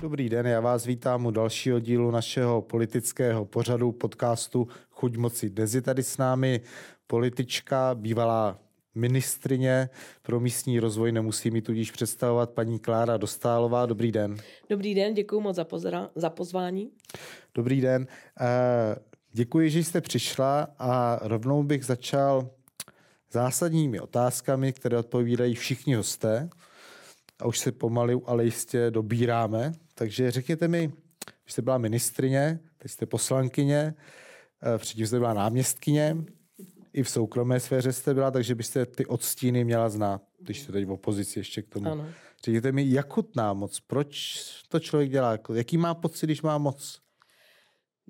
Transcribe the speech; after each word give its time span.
Dobrý 0.00 0.28
den, 0.28 0.46
já 0.46 0.60
vás 0.60 0.86
vítám 0.86 1.26
u 1.26 1.30
dalšího 1.30 1.80
dílu 1.80 2.10
našeho 2.10 2.62
politického 2.62 3.44
pořadu 3.44 3.92
podcastu 3.92 4.68
Chuť 4.90 5.16
moci. 5.16 5.50
Dnes 5.50 5.74
je 5.74 5.82
tady 5.82 6.02
s 6.02 6.18
námi 6.18 6.60
politička, 7.06 7.94
bývalá 7.94 8.58
ministrině 8.94 9.88
pro 10.22 10.40
místní 10.40 10.80
rozvoj, 10.80 11.12
nemusí 11.12 11.50
mi 11.50 11.62
tudíž 11.62 11.90
představovat 11.90 12.50
paní 12.50 12.78
Klára 12.78 13.16
Dostálová. 13.16 13.86
Dobrý 13.86 14.12
den. 14.12 14.36
Dobrý 14.70 14.94
den, 14.94 15.14
děkuji 15.14 15.40
moc 15.40 15.56
za, 15.56 15.64
pozra- 15.64 16.08
za 16.14 16.30
pozvání. 16.30 16.90
Dobrý 17.54 17.80
den. 17.80 18.06
Eh, 18.40 18.96
děkuji, 19.32 19.70
že 19.70 19.84
jste 19.84 20.00
přišla 20.00 20.68
a 20.78 21.20
rovnou 21.22 21.62
bych 21.62 21.84
začal 21.84 22.50
zásadními 23.32 24.00
otázkami, 24.00 24.72
které 24.72 24.98
odpovídají 24.98 25.54
všichni 25.54 25.94
hosté. 25.94 26.50
A 27.40 27.46
už 27.46 27.58
se 27.58 27.72
pomalu, 27.72 28.30
ale 28.30 28.44
jistě 28.44 28.90
dobíráme. 28.90 29.72
Takže 29.94 30.30
řekněte 30.30 30.68
mi, 30.68 30.92
že 31.46 31.52
jste 31.52 31.62
byla 31.62 31.78
ministrině, 31.78 32.60
teď 32.78 32.90
jste 32.90 33.06
poslankyně, 33.06 33.94
eh, 34.74 34.78
předtím 34.78 35.06
jste 35.06 35.18
byla 35.18 35.34
náměstkyně, 35.34 36.16
i 36.92 37.02
v 37.02 37.10
soukromé 37.10 37.60
sféře 37.60 37.92
jste 37.92 38.14
byla, 38.14 38.30
takže 38.30 38.54
byste 38.54 38.86
ty 38.86 39.06
odstíny 39.06 39.64
měla 39.64 39.88
znát, 39.88 40.22
když 40.38 40.60
jste 40.60 40.72
teď 40.72 40.86
v 40.86 40.90
opozici 40.90 41.38
ještě 41.38 41.62
k 41.62 41.68
tomu. 41.68 41.86
Ano. 41.90 42.06
Řekněte 42.44 42.72
mi, 42.72 42.90
jak 42.90 43.12
chutná 43.12 43.52
moc? 43.52 43.80
Proč 43.80 44.42
to 44.68 44.80
člověk 44.80 45.10
dělá? 45.10 45.38
Jaký 45.54 45.78
má 45.78 45.94
pocit, 45.94 46.26
když 46.26 46.42
má 46.42 46.58
moc? 46.58 47.00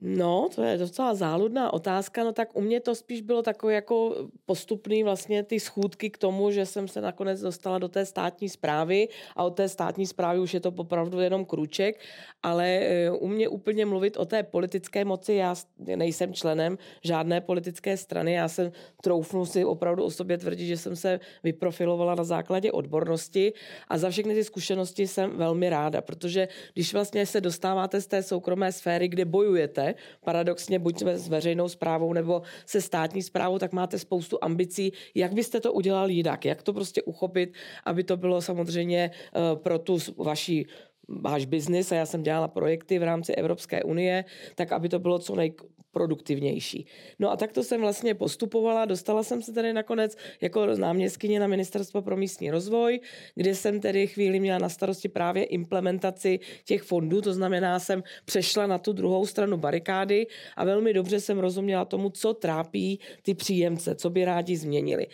No, 0.03 0.49
to 0.55 0.63
je 0.63 0.79
docela 0.79 1.15
záludná 1.15 1.73
otázka, 1.73 2.25
no 2.25 2.33
tak 2.33 2.57
u 2.57 2.61
mě 2.61 2.81
to 2.81 2.95
spíš 2.95 3.21
bylo 3.21 3.43
takové 3.43 3.75
jako 3.75 4.17
postupný 4.47 5.05
vlastně 5.05 5.43
ty 5.43 5.61
schůdky 5.61 6.11
k 6.11 6.19
tomu, 6.19 6.51
že 6.51 6.67
jsem 6.67 6.89
se 6.89 7.01
nakonec 7.01 7.41
dostala 7.41 7.79
do 7.79 7.89
té 7.89 8.07
státní 8.07 8.49
zprávy 8.49 9.09
a 9.37 9.45
od 9.45 9.51
té 9.51 9.69
státní 9.69 10.07
zprávy 10.07 10.39
už 10.39 10.55
je 10.55 10.61
to 10.61 10.69
opravdu 10.77 11.21
jenom 11.21 11.45
kruček, 11.45 12.01
ale 12.43 12.69
e, 12.69 13.11
u 13.11 13.27
mě 13.29 13.49
úplně 13.49 13.87
mluvit 13.87 14.17
o 14.17 14.25
té 14.25 14.43
politické 14.43 15.05
moci, 15.05 15.35
já 15.35 15.55
nejsem 15.79 16.33
členem 16.33 16.79
žádné 17.05 17.41
politické 17.41 17.97
strany, 17.97 18.33
já 18.33 18.49
jsem 18.49 18.73
troufnu 19.03 19.47
si 19.47 19.65
opravdu 19.65 20.05
o 20.05 20.11
sobě 20.11 20.39
tvrdit, 20.39 20.67
že 20.67 20.77
jsem 20.77 20.97
se 20.97 21.21
vyprofilovala 21.45 22.15
na 22.15 22.25
základě 22.25 22.73
odbornosti. 22.73 23.53
A 23.89 23.99
za 23.99 24.11
všechny 24.11 24.35
ty 24.35 24.45
zkušenosti 24.45 25.07
jsem 25.07 25.37
velmi 25.37 25.71
ráda, 25.71 26.01
protože 26.01 26.49
když 26.75 26.93
vlastně 26.93 27.27
se 27.27 27.41
dostáváte 27.41 28.01
z 28.01 28.07
té 28.07 28.23
soukromé 28.23 28.73
sféry, 28.73 29.09
kde 29.09 29.25
bojujete, 29.25 29.90
paradoxně 30.25 30.79
buď 30.79 31.03
s 31.03 31.29
veřejnou 31.29 31.69
zprávou 31.69 32.13
nebo 32.13 32.43
se 32.67 32.81
státní 32.81 33.23
zprávou, 33.23 33.59
tak 33.59 33.73
máte 33.73 33.99
spoustu 33.99 34.39
ambicí, 34.43 34.93
jak 35.15 35.33
byste 35.33 35.61
to 35.61 35.73
udělal 35.73 36.11
jinak, 36.11 36.45
jak 36.45 36.63
to 36.63 36.73
prostě 36.73 37.03
uchopit, 37.03 37.55
aby 37.85 38.05
to 38.05 38.17
bylo 38.17 38.43
samozřejmě 38.43 39.11
eh, 39.11 39.57
pro 39.57 39.79
tu 39.79 39.99
vaší 40.17 40.67
váš 41.11 41.47
biznis 41.47 41.93
a 41.93 41.95
já 41.95 42.07
jsem 42.07 42.23
dělala 42.23 42.49
projekty 42.49 42.99
v 42.99 43.03
rámci 43.03 43.35
Evropské 43.35 43.83
unie, 43.83 44.25
tak 44.55 44.73
aby 44.73 44.89
to 44.89 44.99
bylo 44.99 45.19
co 45.19 45.35
nejproduktivnější. 45.37 46.87
No 47.19 47.31
a 47.31 47.37
tak 47.37 47.53
to 47.53 47.63
jsem 47.63 47.81
vlastně 47.81 48.15
postupovala, 48.15 48.85
dostala 48.85 49.23
jsem 49.23 49.43
se 49.43 49.53
tady 49.53 49.73
nakonec 49.73 50.17
jako 50.41 50.67
náměstkyně 50.67 51.41
na 51.41 51.47
Ministerstvo 51.47 52.03
pro 52.03 52.17
místní 52.17 52.51
rozvoj, 52.51 53.01
kde 53.35 53.55
jsem 53.55 53.81
tedy 53.81 54.07
chvíli 54.07 54.41
měla 54.41 54.59
na 54.59 54.69
starosti 54.69 55.09
právě 55.09 55.45
implementaci 55.45 56.41
těch 56.65 56.83
fondů, 56.83 57.21
to 57.21 57.33
znamená, 57.33 57.79
jsem 57.79 58.03
přešla 58.25 58.67
na 58.67 58.79
tu 58.79 58.93
druhou 58.93 59.27
stranu 59.27 59.57
barikády 59.57 60.27
a 60.57 60.65
velmi 60.65 60.93
dobře 60.93 61.21
jsem 61.21 61.39
rozuměla 61.39 61.85
tomu, 61.85 62.11
co 62.11 62.35
trápí 62.35 63.01
ty 63.23 63.35
příjemce, 63.35 63.95
co 63.95 64.11
by 64.11 64.25
rádi 64.25 64.57
změnili. 64.57 65.07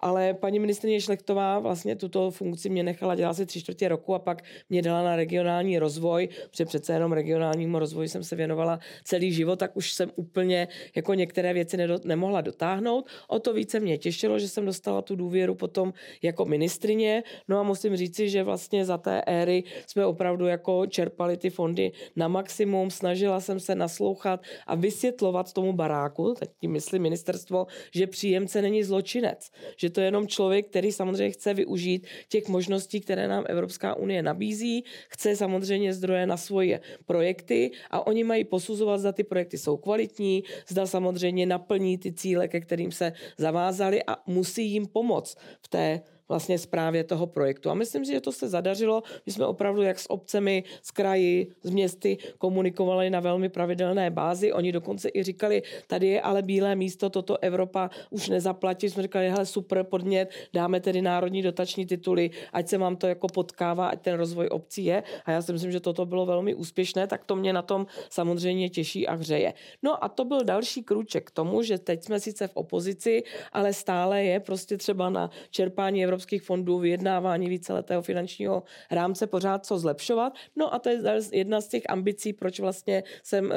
Ale 0.00 0.34
paní 0.34 0.58
ministrině 0.58 1.00
Šlechtová 1.00 1.58
vlastně 1.58 1.96
tuto 1.96 2.30
funkci 2.30 2.68
mě 2.68 2.82
nechala 2.82 3.14
dělat 3.14 3.30
asi 3.30 3.46
tři 3.46 3.60
čtvrtě 3.60 3.88
roku 3.88 4.14
a 4.14 4.18
pak 4.18 4.42
mě 4.70 4.82
dala 4.82 5.02
na 5.02 5.16
regionální 5.16 5.78
rozvoj, 5.78 6.28
protože 6.50 6.64
přece 6.64 6.92
jenom 6.92 7.12
regionálnímu 7.12 7.78
rozvoji 7.78 8.08
jsem 8.08 8.24
se 8.24 8.36
věnovala 8.36 8.78
celý 9.04 9.32
život, 9.32 9.58
tak 9.58 9.76
už 9.76 9.92
jsem 9.92 10.10
úplně 10.16 10.68
jako 10.94 11.14
některé 11.14 11.52
věci 11.52 11.76
nedo, 11.76 11.98
nemohla 12.04 12.40
dotáhnout. 12.40 13.06
O 13.28 13.38
to 13.38 13.52
více 13.52 13.80
mě 13.80 13.98
těšilo, 13.98 14.38
že 14.38 14.48
jsem 14.48 14.66
dostala 14.66 15.02
tu 15.02 15.16
důvěru 15.16 15.54
potom 15.54 15.92
jako 16.22 16.44
ministrině. 16.44 17.22
No 17.48 17.58
a 17.58 17.62
musím 17.62 17.96
říci, 17.96 18.28
že 18.28 18.42
vlastně 18.42 18.84
za 18.84 18.98
té 18.98 19.22
éry 19.26 19.64
jsme 19.86 20.06
opravdu 20.06 20.46
jako 20.46 20.86
čerpali 20.86 21.36
ty 21.36 21.50
fondy 21.50 21.92
na 22.16 22.28
maximum. 22.28 22.90
Snažila 22.90 23.40
jsem 23.40 23.60
se 23.60 23.74
naslouchat 23.74 24.40
a 24.66 24.74
vysvětlovat 24.74 25.52
tomu 25.52 25.72
baráku, 25.72 26.34
teď 26.38 26.50
tím 26.60 26.72
myslím 26.72 27.02
ministerstvo, 27.02 27.66
že 27.94 28.06
příjemce 28.06 28.62
není 28.62 28.84
zločinec, 28.84 29.50
že 29.76 29.89
to 29.90 30.00
je 30.00 30.06
jenom 30.06 30.26
člověk, 30.26 30.66
který 30.66 30.92
samozřejmě 30.92 31.30
chce 31.30 31.54
využít 31.54 32.06
těch 32.28 32.48
možností, 32.48 33.00
které 33.00 33.28
nám 33.28 33.44
Evropská 33.48 33.94
unie 33.94 34.22
nabízí, 34.22 34.84
chce 35.08 35.36
samozřejmě 35.36 35.94
zdroje 35.94 36.26
na 36.26 36.36
svoje 36.36 36.80
projekty 37.06 37.70
a 37.90 38.06
oni 38.06 38.24
mají 38.24 38.44
posuzovat, 38.44 39.00
zda 39.00 39.12
ty 39.12 39.24
projekty 39.24 39.58
jsou 39.58 39.76
kvalitní, 39.76 40.44
zda 40.68 40.86
samozřejmě 40.86 41.46
naplní 41.46 41.98
ty 41.98 42.12
cíle, 42.12 42.48
ke 42.48 42.60
kterým 42.60 42.92
se 42.92 43.12
zavázali 43.38 44.02
a 44.06 44.16
musí 44.26 44.66
jim 44.66 44.86
pomoct 44.86 45.38
v 45.62 45.68
té 45.68 46.00
vlastně 46.30 46.58
zprávě 46.58 47.04
toho 47.04 47.26
projektu. 47.26 47.70
A 47.70 47.74
myslím 47.74 48.04
si, 48.04 48.12
že 48.12 48.20
to 48.20 48.32
se 48.32 48.48
zadařilo. 48.48 49.02
My 49.26 49.32
jsme 49.32 49.46
opravdu 49.46 49.82
jak 49.82 49.98
s 49.98 50.10
obcemi, 50.10 50.64
s 50.82 50.90
kraji, 50.90 51.50
s 51.62 51.70
městy 51.70 52.18
komunikovali 52.38 53.10
na 53.10 53.20
velmi 53.20 53.48
pravidelné 53.48 54.10
bázi. 54.10 54.52
Oni 54.52 54.72
dokonce 54.72 55.10
i 55.14 55.22
říkali, 55.22 55.62
tady 55.86 56.06
je 56.06 56.20
ale 56.20 56.42
bílé 56.42 56.74
místo, 56.74 57.10
toto 57.10 57.42
Evropa 57.42 57.90
už 58.10 58.28
nezaplatí. 58.28 58.90
Jsme 58.90 59.02
říkali, 59.02 59.30
hele 59.30 59.46
super 59.46 59.82
podnět, 59.84 60.30
dáme 60.52 60.80
tedy 60.80 61.02
národní 61.02 61.42
dotační 61.42 61.86
tituly, 61.86 62.30
ať 62.52 62.68
se 62.68 62.78
vám 62.78 62.96
to 62.96 63.06
jako 63.06 63.26
potkává, 63.26 63.88
ať 63.88 64.00
ten 64.00 64.14
rozvoj 64.14 64.48
obcí 64.48 64.84
je. 64.84 65.02
A 65.24 65.30
já 65.30 65.42
si 65.42 65.52
myslím, 65.52 65.72
že 65.72 65.80
toto 65.80 66.06
bylo 66.06 66.26
velmi 66.26 66.54
úspěšné, 66.54 67.06
tak 67.06 67.24
to 67.24 67.36
mě 67.36 67.52
na 67.52 67.62
tom 67.62 67.86
samozřejmě 68.10 68.70
těší 68.70 69.06
a 69.06 69.14
hřeje. 69.14 69.54
No 69.82 70.04
a 70.04 70.08
to 70.08 70.24
byl 70.24 70.44
další 70.44 70.82
krůček 70.82 71.26
k 71.26 71.30
tomu, 71.30 71.62
že 71.62 71.78
teď 71.78 72.04
jsme 72.04 72.20
sice 72.20 72.46
v 72.46 72.56
opozici, 72.56 73.22
ale 73.52 73.72
stále 73.72 74.24
je 74.24 74.40
prostě 74.40 74.76
třeba 74.76 75.10
na 75.10 75.30
čerpání 75.50 76.04
Evropské 76.04 76.19
evropských 76.20 76.42
fondů, 76.42 76.78
vyjednávání 76.78 77.48
víceletého 77.48 78.02
finančního 78.02 78.62
rámce 78.90 79.26
pořád 79.26 79.66
co 79.66 79.78
zlepšovat. 79.78 80.32
No 80.56 80.74
a 80.74 80.78
to 80.78 80.88
je 80.88 81.00
jedna 81.32 81.60
z 81.60 81.68
těch 81.68 81.82
ambicí, 81.88 82.32
proč 82.32 82.60
vlastně 82.60 83.02
jsem 83.22 83.52
eh, 83.52 83.56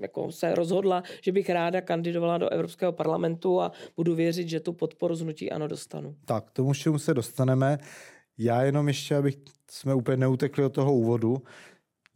jako 0.00 0.32
se 0.32 0.54
rozhodla, 0.54 1.02
že 1.22 1.32
bych 1.32 1.50
ráda 1.50 1.80
kandidovala 1.80 2.38
do 2.38 2.48
Evropského 2.48 2.92
parlamentu 2.92 3.60
a 3.60 3.72
budu 3.96 4.14
věřit, 4.14 4.48
že 4.48 4.60
tu 4.60 4.72
podporu 4.72 5.14
znutí 5.14 5.52
ano 5.52 5.68
dostanu. 5.68 6.16
Tak, 6.24 6.50
tomu 6.50 6.72
všemu 6.72 6.98
se 6.98 7.14
dostaneme. 7.14 7.78
Já 8.38 8.62
jenom 8.62 8.88
ještě, 8.88 9.16
abych 9.16 9.36
jsme 9.70 9.94
úplně 9.94 10.16
neutekli 10.16 10.64
od 10.64 10.74
toho 10.74 10.94
úvodu, 10.94 11.42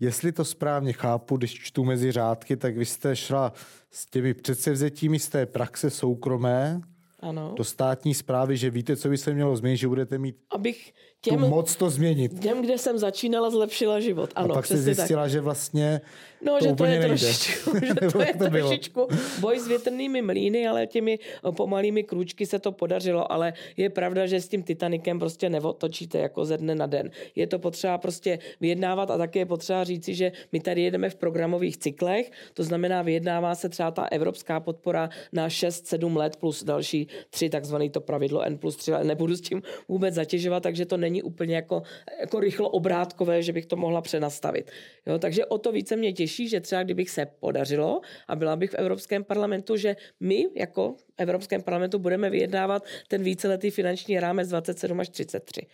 Jestli 0.00 0.32
to 0.32 0.44
správně 0.44 0.92
chápu, 0.92 1.36
když 1.36 1.54
čtu 1.54 1.84
mezi 1.84 2.12
řádky, 2.12 2.56
tak 2.56 2.76
vy 2.76 2.86
jste 2.86 3.16
šla 3.16 3.52
s 3.90 4.06
těmi 4.06 4.34
předsevzetími 4.34 5.18
z 5.18 5.28
té 5.28 5.46
praxe 5.46 5.90
soukromé 5.90 6.80
ano. 7.20 7.54
do 7.56 7.64
státní 7.64 8.14
zprávy, 8.14 8.56
že 8.56 8.70
víte, 8.70 8.96
co 8.96 9.08
by 9.08 9.18
se 9.18 9.34
mělo 9.34 9.56
změnit, 9.56 9.76
že 9.76 9.88
budete 9.88 10.18
mít 10.18 10.36
Abych 10.50 10.94
těm, 11.20 11.40
tu 11.40 11.48
moc 11.48 11.76
to 11.76 11.90
změnit. 11.90 12.40
Těm, 12.40 12.62
kde 12.62 12.78
jsem 12.78 12.98
začínala, 12.98 13.50
zlepšila 13.50 14.00
život. 14.00 14.30
Ano, 14.34 14.50
a 14.50 14.54
pak 14.54 14.66
se 14.66 14.76
zjistila, 14.76 15.22
tak. 15.22 15.30
že 15.30 15.40
vlastně 15.40 16.00
no, 16.42 16.58
to 16.58 16.64
že 16.64 16.70
úplně 16.70 16.76
to 16.76 17.02
je 17.02 17.08
nejde. 17.08 17.26
trošičku, 17.26 17.70
že 17.86 17.94
to 18.12 18.20
je 18.20 18.34
to 18.34 18.50
trošičku 18.50 19.08
boj 19.40 19.58
s 19.58 19.68
větrnými 19.68 20.22
mlýny, 20.22 20.68
ale 20.68 20.86
těmi 20.86 21.18
pomalými 21.56 22.02
krůčky 22.04 22.46
se 22.46 22.58
to 22.58 22.72
podařilo, 22.72 23.32
ale 23.32 23.52
je 23.76 23.90
pravda, 23.90 24.26
že 24.26 24.40
s 24.40 24.48
tím 24.48 24.62
Titanikem 24.62 25.18
prostě 25.18 25.50
neotočíte 25.50 26.18
jako 26.18 26.44
ze 26.44 26.56
dne 26.56 26.74
na 26.74 26.86
den. 26.86 27.10
Je 27.34 27.46
to 27.46 27.58
potřeba 27.58 27.98
prostě 27.98 28.38
vyjednávat 28.60 29.10
a 29.10 29.18
také 29.18 29.38
je 29.38 29.46
potřeba 29.46 29.84
říci, 29.84 30.14
že 30.14 30.32
my 30.52 30.60
tady 30.60 30.82
jedeme 30.82 31.10
v 31.10 31.14
programových 31.14 31.76
cyklech, 31.76 32.30
to 32.54 32.64
znamená 32.64 33.02
vyjednává 33.02 33.54
se 33.54 33.68
třeba 33.68 33.90
ta 33.90 34.04
evropská 34.04 34.60
podpora 34.60 35.10
na 35.32 35.48
6-7 35.48 36.16
let 36.16 36.36
plus 36.36 36.64
další 36.64 37.08
tři, 37.30 37.50
takzvaný 37.50 37.90
to 37.90 38.00
pravidlo 38.00 38.42
N 38.42 38.58
plus 38.58 38.76
3, 38.76 38.92
ale 38.92 39.04
nebudu 39.04 39.36
s 39.36 39.40
tím 39.40 39.62
vůbec 39.88 40.14
zatěžovat, 40.14 40.62
takže 40.62 40.86
to 40.86 40.96
není 41.08 41.22
úplně 41.22 41.56
jako, 41.56 41.82
jako 42.20 42.40
rychlo 42.40 42.68
obrátkové, 42.68 43.42
že 43.42 43.52
bych 43.52 43.66
to 43.66 43.76
mohla 43.76 44.00
přenastavit. 44.00 44.70
Jo, 45.06 45.18
takže 45.18 45.46
o 45.46 45.58
to 45.58 45.72
více 45.72 45.96
mě 45.96 46.12
těší, 46.12 46.48
že 46.48 46.60
třeba 46.60 46.82
kdybych 46.82 47.10
se 47.10 47.26
podařilo 47.26 48.00
a 48.28 48.36
byla 48.36 48.56
bych 48.56 48.70
v 48.70 48.74
Evropském 48.74 49.24
parlamentu, 49.24 49.76
že 49.76 49.96
my 50.20 50.46
jako 50.56 50.94
v 50.94 51.04
Evropském 51.16 51.62
parlamentu 51.62 51.98
budeme 51.98 52.30
vyjednávat 52.30 52.84
ten 53.08 53.22
víceletý 53.22 53.70
finanční 53.70 54.20
rámec 54.20 54.48
27 54.48 55.00
až 55.00 55.08
33. 55.08 55.66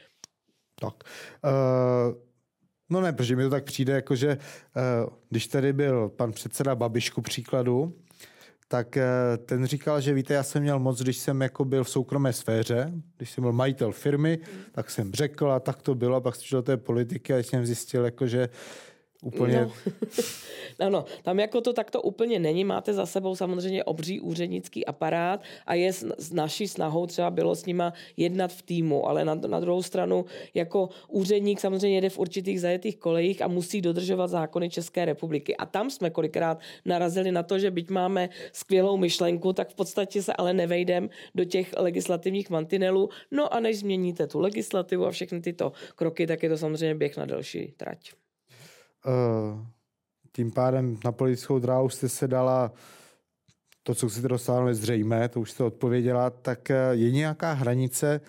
Tak. 0.81 0.95
Uh... 1.45 2.15
No 2.91 3.01
ne, 3.01 3.13
protože 3.13 3.37
mi 3.37 3.43
to 3.43 3.51
tak 3.51 3.65
přijde, 3.65 3.93
jako 3.93 4.17
že 4.17 4.29
uh, 4.29 5.17
když 5.31 5.47
tady 5.47 5.73
byl 5.73 6.09
pan 6.09 6.33
předseda 6.33 6.75
Babišku 6.75 7.23
příkladu, 7.23 7.93
tak 8.69 8.97
eh, 8.97 9.07
ten 9.47 9.67
říkal, 9.67 10.01
že 10.01 10.15
víte, 10.15 10.35
já 10.35 10.43
jsem 10.43 10.63
měl 10.63 10.79
moc, 10.79 11.03
když 11.03 11.17
jsem 11.17 11.41
jako 11.41 11.65
byl 11.65 11.85
v 11.85 11.91
soukromé 11.91 12.33
sféře, 12.33 12.93
když 13.17 13.31
jsem 13.31 13.43
byl 13.43 13.53
majitel 13.53 13.93
firmy, 13.93 14.39
tak 14.73 14.91
jsem 14.91 15.13
řekl 15.13 15.53
a 15.53 15.61
tak 15.61 15.83
to 15.83 15.95
bylo, 15.95 16.17
a 16.17 16.21
pak 16.21 16.37
jsem 16.37 16.47
do 16.53 16.63
té 16.63 16.77
politiky 16.77 17.35
a 17.35 17.39
jsem 17.39 17.67
zjistil, 17.67 18.05
jako, 18.05 18.27
že 18.27 18.49
úplně... 19.25 19.61
No. 19.61 19.73
ano, 20.87 21.05
tam 21.23 21.41
jako 21.41 21.61
to 21.61 21.73
takto 21.73 22.03
úplně 22.03 22.39
není. 22.39 22.65
Máte 22.65 22.93
za 22.93 23.07
sebou 23.07 23.37
samozřejmě 23.37 23.85
obří 23.85 24.21
úřednický 24.21 24.87
aparát 24.87 25.43
a 25.67 25.75
je 25.75 25.93
s, 25.93 26.15
s 26.19 26.33
naší 26.33 26.69
snahou 26.69 27.07
třeba 27.07 27.31
bylo 27.31 27.55
s 27.55 27.67
nima 27.67 27.93
jednat 28.17 28.53
v 28.53 28.63
týmu, 28.63 29.09
ale 29.09 29.25
na, 29.25 29.35
na 29.35 29.61
druhou 29.61 29.83
stranu 29.83 30.25
jako 30.55 30.89
úředník 31.09 31.61
samozřejmě 31.61 31.97
jede 31.97 32.11
v 32.11 32.19
určitých 32.19 32.61
zajetých 32.61 32.97
kolejích 32.97 33.43
a 33.43 33.49
musí 33.49 33.83
dodržovat 33.83 34.27
zákony 34.27 34.71
České 34.71 35.05
republiky. 35.05 35.57
A 35.57 35.67
tam 35.67 35.91
jsme 35.91 36.11
kolikrát 36.11 36.61
narazili 36.85 37.33
na 37.33 37.43
to, 37.43 37.59
že 37.59 37.71
byť 37.71 37.91
máme 37.91 38.29
skvělou 38.53 38.97
myšlenku, 38.97 39.53
tak 39.53 39.69
v 39.69 39.75
podstatě 39.75 40.23
se 40.23 40.33
ale 40.33 40.53
nevejdem 40.53 41.11
do 41.35 41.45
těch 41.45 41.75
legislativních 41.77 42.51
mantinelů. 42.51 43.09
No 43.31 43.55
a 43.55 43.61
než 43.61 43.79
změníte 43.79 44.27
tu 44.27 44.41
legislativu 44.41 45.07
a 45.07 45.11
všechny 45.11 45.41
tyto 45.41 45.73
kroky, 45.97 46.27
tak 46.27 46.43
je 46.43 46.49
to 46.49 46.59
samozřejmě 46.59 46.95
běh 46.95 47.17
na 47.17 47.27
delší 47.27 47.75
trať. 47.77 48.24
Uh, 49.07 49.67
tím 50.37 50.53
pádem 50.53 50.99
na 51.05 51.13
politickou 51.13 51.59
dráhu 51.59 51.89
jste 51.89 52.09
se 52.09 52.29
dala 52.29 52.73
to, 53.83 53.95
co 53.95 54.09
chcete 54.09 54.29
dosáhnout, 54.29 54.75
zřejmé, 54.75 55.29
to 55.29 55.41
už 55.41 55.51
jste 55.51 55.65
odpověděla, 55.65 56.31
tak 56.31 56.71
eh, 56.71 56.77
je 56.93 57.11
nějaká 57.11 57.53
hranice, 57.53 58.21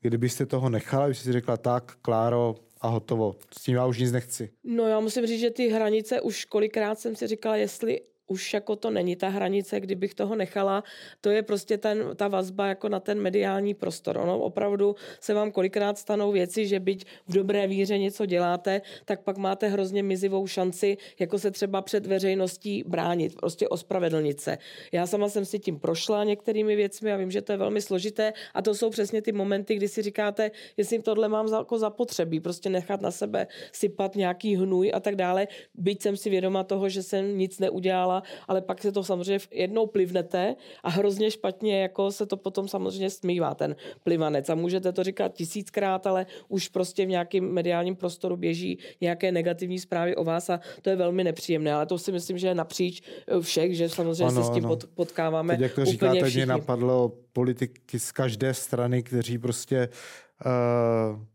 kdybyste 0.00 0.46
toho 0.46 0.68
nechala, 0.68 1.08
byste 1.08 1.24
si 1.24 1.32
řekla 1.32 1.56
tak, 1.56 1.96
Kláro, 2.02 2.54
a 2.80 2.88
hotovo. 2.88 3.36
S 3.58 3.62
tím 3.62 3.74
já 3.74 3.86
už 3.86 3.98
nic 3.98 4.12
nechci. 4.12 4.50
No 4.64 4.86
já 4.86 5.00
musím 5.00 5.26
říct, 5.26 5.40
že 5.40 5.50
ty 5.50 5.68
hranice 5.68 6.20
už 6.20 6.44
kolikrát 6.44 6.98
jsem 6.98 7.16
si 7.16 7.26
říkala, 7.26 7.56
jestli 7.56 8.00
už 8.30 8.54
jako 8.54 8.76
to 8.76 8.90
není 8.90 9.16
ta 9.16 9.28
hranice, 9.28 9.80
kdybych 9.80 10.14
toho 10.14 10.36
nechala. 10.36 10.84
To 11.20 11.30
je 11.30 11.42
prostě 11.42 11.78
ten, 11.78 12.10
ta 12.16 12.28
vazba 12.28 12.66
jako 12.66 12.88
na 12.88 13.00
ten 13.00 13.20
mediální 13.20 13.74
prostor. 13.74 14.16
Ono 14.16 14.38
opravdu 14.38 14.96
se 15.20 15.34
vám 15.34 15.50
kolikrát 15.52 15.98
stanou 15.98 16.32
věci, 16.32 16.66
že 16.66 16.80
byť 16.80 17.04
v 17.26 17.32
dobré 17.34 17.66
víře 17.66 17.98
něco 17.98 18.26
děláte, 18.26 18.82
tak 19.04 19.22
pak 19.22 19.36
máte 19.36 19.68
hrozně 19.68 20.02
mizivou 20.02 20.46
šanci, 20.46 20.96
jako 21.18 21.38
se 21.38 21.50
třeba 21.50 21.82
před 21.82 22.06
veřejností 22.06 22.84
bránit, 22.86 23.34
prostě 23.34 23.68
ospravedlnit 23.68 24.40
se. 24.40 24.58
Já 24.92 25.06
sama 25.06 25.28
jsem 25.28 25.44
si 25.44 25.58
tím 25.58 25.78
prošla 25.78 26.24
některými 26.24 26.76
věcmi 26.76 27.12
a 27.12 27.16
vím, 27.16 27.30
že 27.30 27.42
to 27.42 27.52
je 27.52 27.58
velmi 27.58 27.82
složité 27.82 28.32
a 28.54 28.62
to 28.62 28.74
jsou 28.74 28.90
přesně 28.90 29.22
ty 29.22 29.32
momenty, 29.32 29.74
kdy 29.74 29.88
si 29.88 30.02
říkáte, 30.02 30.50
jestli 30.76 31.02
tohle 31.02 31.28
mám 31.28 31.48
jako 31.52 31.78
zapotřebí, 31.78 32.40
prostě 32.40 32.70
nechat 32.70 33.00
na 33.00 33.10
sebe 33.10 33.46
sypat 33.72 34.14
nějaký 34.16 34.56
hnůj 34.56 34.90
a 34.94 35.00
tak 35.00 35.16
dále. 35.16 35.48
Byť 35.74 36.02
jsem 36.02 36.16
si 36.16 36.30
vědoma 36.30 36.64
toho, 36.64 36.88
že 36.88 37.02
jsem 37.02 37.38
nic 37.38 37.58
neudělala, 37.58 38.19
ale 38.48 38.60
pak 38.60 38.82
se 38.82 38.92
to 38.92 39.04
samozřejmě 39.04 39.38
jednou 39.50 39.86
plivnete 39.86 40.56
a 40.82 40.90
hrozně 40.90 41.30
špatně 41.30 41.82
jako 41.82 42.12
se 42.12 42.26
to 42.26 42.36
potom 42.36 42.68
samozřejmě 42.68 43.10
smívá 43.10 43.54
ten 43.54 43.76
plivanec. 44.04 44.48
A 44.48 44.54
můžete 44.54 44.92
to 44.92 45.04
říkat 45.04 45.34
tisíckrát, 45.34 46.06
ale 46.06 46.26
už 46.48 46.68
prostě 46.68 47.06
v 47.06 47.08
nějakém 47.08 47.52
mediálním 47.52 47.96
prostoru 47.96 48.36
běží 48.36 48.78
nějaké 49.00 49.32
negativní 49.32 49.78
zprávy 49.78 50.16
o 50.16 50.24
vás 50.24 50.50
a 50.50 50.60
to 50.82 50.90
je 50.90 50.96
velmi 50.96 51.24
nepříjemné, 51.24 51.72
ale 51.72 51.86
to 51.86 51.98
si 51.98 52.12
myslím, 52.12 52.38
že 52.38 52.46
je 52.46 52.54
napříč 52.54 53.02
eh, 53.26 53.40
všech, 53.40 53.76
že 53.76 53.88
samozřejmě 53.88 54.24
ano, 54.24 54.42
se 54.42 54.48
s 54.48 54.54
tím 54.54 54.66
ano. 54.66 54.76
potkáváme 54.94 55.54
Teď, 55.54 55.60
jak 55.60 55.74
to 55.74 55.84
říkáte, 55.84 56.30
mě 56.30 56.46
napadlo 56.46 57.12
politiky 57.32 57.98
z 57.98 58.12
každé 58.12 58.54
strany, 58.54 59.02
kteří 59.02 59.38
prostě 59.38 59.88
uh, 59.88 60.29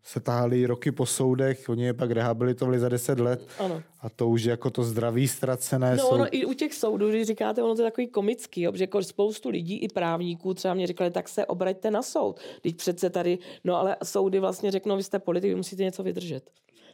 se 0.03 0.19
tahali 0.19 0.65
roky 0.65 0.91
po 0.91 1.05
soudech, 1.05 1.69
oni 1.69 1.83
je 1.83 1.93
pak 1.93 2.11
rehabilitovali 2.11 2.79
za 2.79 2.89
10 2.89 3.19
let 3.19 3.47
ano. 3.59 3.83
a 4.01 4.09
to 4.09 4.29
už 4.29 4.43
je 4.43 4.51
jako 4.51 4.69
to 4.69 4.83
zdraví 4.83 5.27
ztracené. 5.27 5.95
No 5.95 6.03
jsou... 6.03 6.09
ono 6.09 6.25
i 6.31 6.45
u 6.45 6.53
těch 6.53 6.73
soudů, 6.73 7.09
když 7.09 7.27
říkáte, 7.27 7.63
ono 7.63 7.75
to 7.75 7.81
je 7.81 7.91
takový 7.91 8.07
komický, 8.07 8.61
jo, 8.61 8.71
že 8.75 8.83
jako 8.83 9.03
spoustu 9.03 9.49
lidí 9.49 9.77
i 9.77 9.87
právníků 9.87 10.53
třeba 10.53 10.73
mě 10.73 10.87
říkali, 10.87 11.11
tak 11.11 11.29
se 11.29 11.45
obraťte 11.45 11.91
na 11.91 12.01
soud. 12.01 12.39
Teď 12.61 12.75
přece 12.75 13.09
tady, 13.09 13.37
no 13.63 13.75
ale 13.75 13.97
soudy 14.03 14.39
vlastně 14.39 14.71
řeknou, 14.71 14.97
vy 14.97 15.03
jste 15.03 15.19
politik, 15.19 15.49
vy 15.49 15.55
musíte 15.55 15.83
něco 15.83 16.03
vydržet. 16.03 16.49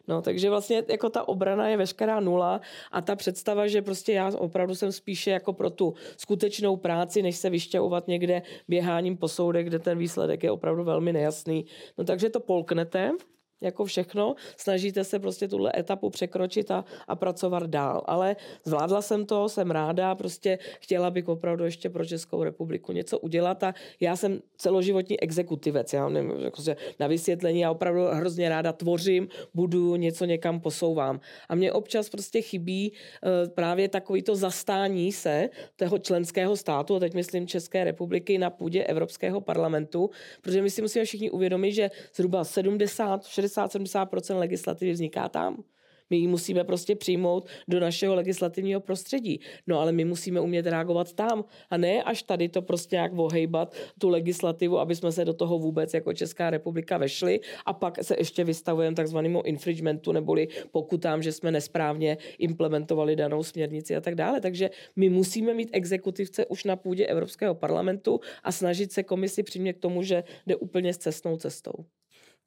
No, 0.07 0.21
takže 0.21 0.49
vlastně 0.49 0.83
jako 0.87 1.09
ta 1.09 1.27
obrana 1.27 1.67
je 1.67 1.77
veškerá 1.77 2.19
nula 2.19 2.61
a 2.91 3.01
ta 3.01 3.15
představa, 3.15 3.67
že 3.67 3.81
prostě 3.81 4.13
já 4.13 4.31
opravdu 4.37 4.75
jsem 4.75 4.91
spíše 4.91 5.31
jako 5.31 5.53
pro 5.53 5.69
tu 5.69 5.93
skutečnou 6.17 6.75
práci, 6.75 7.21
než 7.21 7.37
se 7.37 7.49
vyšťahovat 7.49 8.07
někde 8.07 8.41
běháním 8.67 9.17
po 9.17 9.27
soudech, 9.27 9.65
kde 9.65 9.79
ten 9.79 9.97
výsledek 9.97 10.43
je 10.43 10.51
opravdu 10.51 10.83
velmi 10.83 11.13
nejasný. 11.13 11.65
No 11.97 12.03
takže 12.03 12.29
to 12.29 12.39
polknete, 12.39 13.11
jako 13.61 13.85
všechno, 13.85 14.35
snažíte 14.57 15.03
se 15.03 15.19
prostě 15.19 15.47
tuhle 15.47 15.71
etapu 15.77 16.09
překročit 16.09 16.71
a, 16.71 16.85
a 17.07 17.15
pracovat 17.15 17.63
dál. 17.63 18.01
Ale 18.05 18.35
zvládla 18.65 19.01
jsem 19.01 19.25
to, 19.25 19.49
jsem 19.49 19.71
ráda, 19.71 20.15
prostě 20.15 20.59
chtěla 20.79 21.11
bych 21.11 21.27
opravdu 21.27 21.63
ještě 21.63 21.89
pro 21.89 22.05
Českou 22.05 22.43
republiku 22.43 22.91
něco 22.91 23.19
udělat 23.19 23.63
a 23.63 23.73
já 23.99 24.15
jsem 24.15 24.39
celoživotní 24.57 25.19
exekutivec, 25.21 25.93
já 25.93 26.09
nevím, 26.09 26.31
jako 26.39 26.61
na 26.99 27.07
vysvětlení, 27.07 27.59
já 27.59 27.71
opravdu 27.71 28.01
hrozně 28.05 28.49
ráda 28.49 28.73
tvořím, 28.73 29.27
budu 29.53 29.95
něco 29.95 30.25
někam 30.25 30.59
posouvám. 30.59 31.19
A 31.49 31.55
mě 31.55 31.71
občas 31.71 32.09
prostě 32.09 32.41
chybí 32.41 32.91
uh, 32.91 33.53
právě 33.53 33.89
takový 33.89 34.21
to 34.21 34.35
zastání 34.35 35.11
se 35.11 35.49
toho 35.75 35.97
členského 35.97 36.57
státu, 36.57 36.95
a 36.95 36.99
teď 36.99 37.13
myslím 37.13 37.47
České 37.47 37.83
republiky 37.83 38.37
na 38.37 38.49
půdě 38.49 38.83
Evropského 38.83 39.41
parlamentu, 39.41 40.09
protože 40.41 40.61
my 40.61 40.69
si 40.69 40.81
musíme 40.81 41.05
všichni 41.05 41.31
uvědomit, 41.31 41.71
že 41.71 41.91
zhruba 42.15 42.43
70, 42.43 43.25
60 43.25 43.50
60-70% 43.57 44.37
legislativy 44.37 44.91
vzniká 44.91 45.29
tam. 45.29 45.63
My 46.11 46.17
ji 46.17 46.27
musíme 46.27 46.63
prostě 46.63 46.95
přijmout 46.95 47.47
do 47.67 47.79
našeho 47.79 48.15
legislativního 48.15 48.81
prostředí. 48.81 49.39
No 49.67 49.79
ale 49.79 49.91
my 49.91 50.05
musíme 50.05 50.39
umět 50.39 50.67
reagovat 50.67 51.13
tam 51.13 51.45
a 51.69 51.77
ne 51.77 52.03
až 52.03 52.23
tady 52.23 52.49
to 52.49 52.61
prostě 52.61 52.95
jak 52.95 53.11
ohejbat 53.15 53.75
tu 53.99 54.09
legislativu, 54.09 54.79
aby 54.79 54.95
jsme 54.95 55.11
se 55.11 55.25
do 55.25 55.33
toho 55.33 55.59
vůbec 55.59 55.93
jako 55.93 56.13
Česká 56.13 56.49
republika 56.49 56.97
vešli 56.97 57.39
a 57.65 57.73
pak 57.73 58.03
se 58.03 58.15
ještě 58.17 58.43
vystavujeme 58.43 58.95
takzvanému 58.95 59.41
infringementu 59.41 60.11
neboli 60.11 60.47
pokutám, 60.71 61.23
že 61.23 61.31
jsme 61.31 61.51
nesprávně 61.51 62.17
implementovali 62.37 63.15
danou 63.15 63.43
směrnici 63.43 63.95
a 63.95 64.01
tak 64.01 64.15
dále. 64.15 64.41
Takže 64.41 64.69
my 64.95 65.09
musíme 65.09 65.53
mít 65.53 65.69
exekutivce 65.71 66.45
už 66.45 66.63
na 66.63 66.75
půdě 66.75 67.05
Evropského 67.05 67.55
parlamentu 67.55 68.19
a 68.43 68.51
snažit 68.51 68.91
se 68.91 69.03
komisi 69.03 69.43
přimět 69.43 69.77
k 69.77 69.79
tomu, 69.79 70.03
že 70.03 70.23
jde 70.47 70.55
úplně 70.55 70.93
s 70.93 70.97
cestnou 70.97 71.37
cestou. 71.37 71.73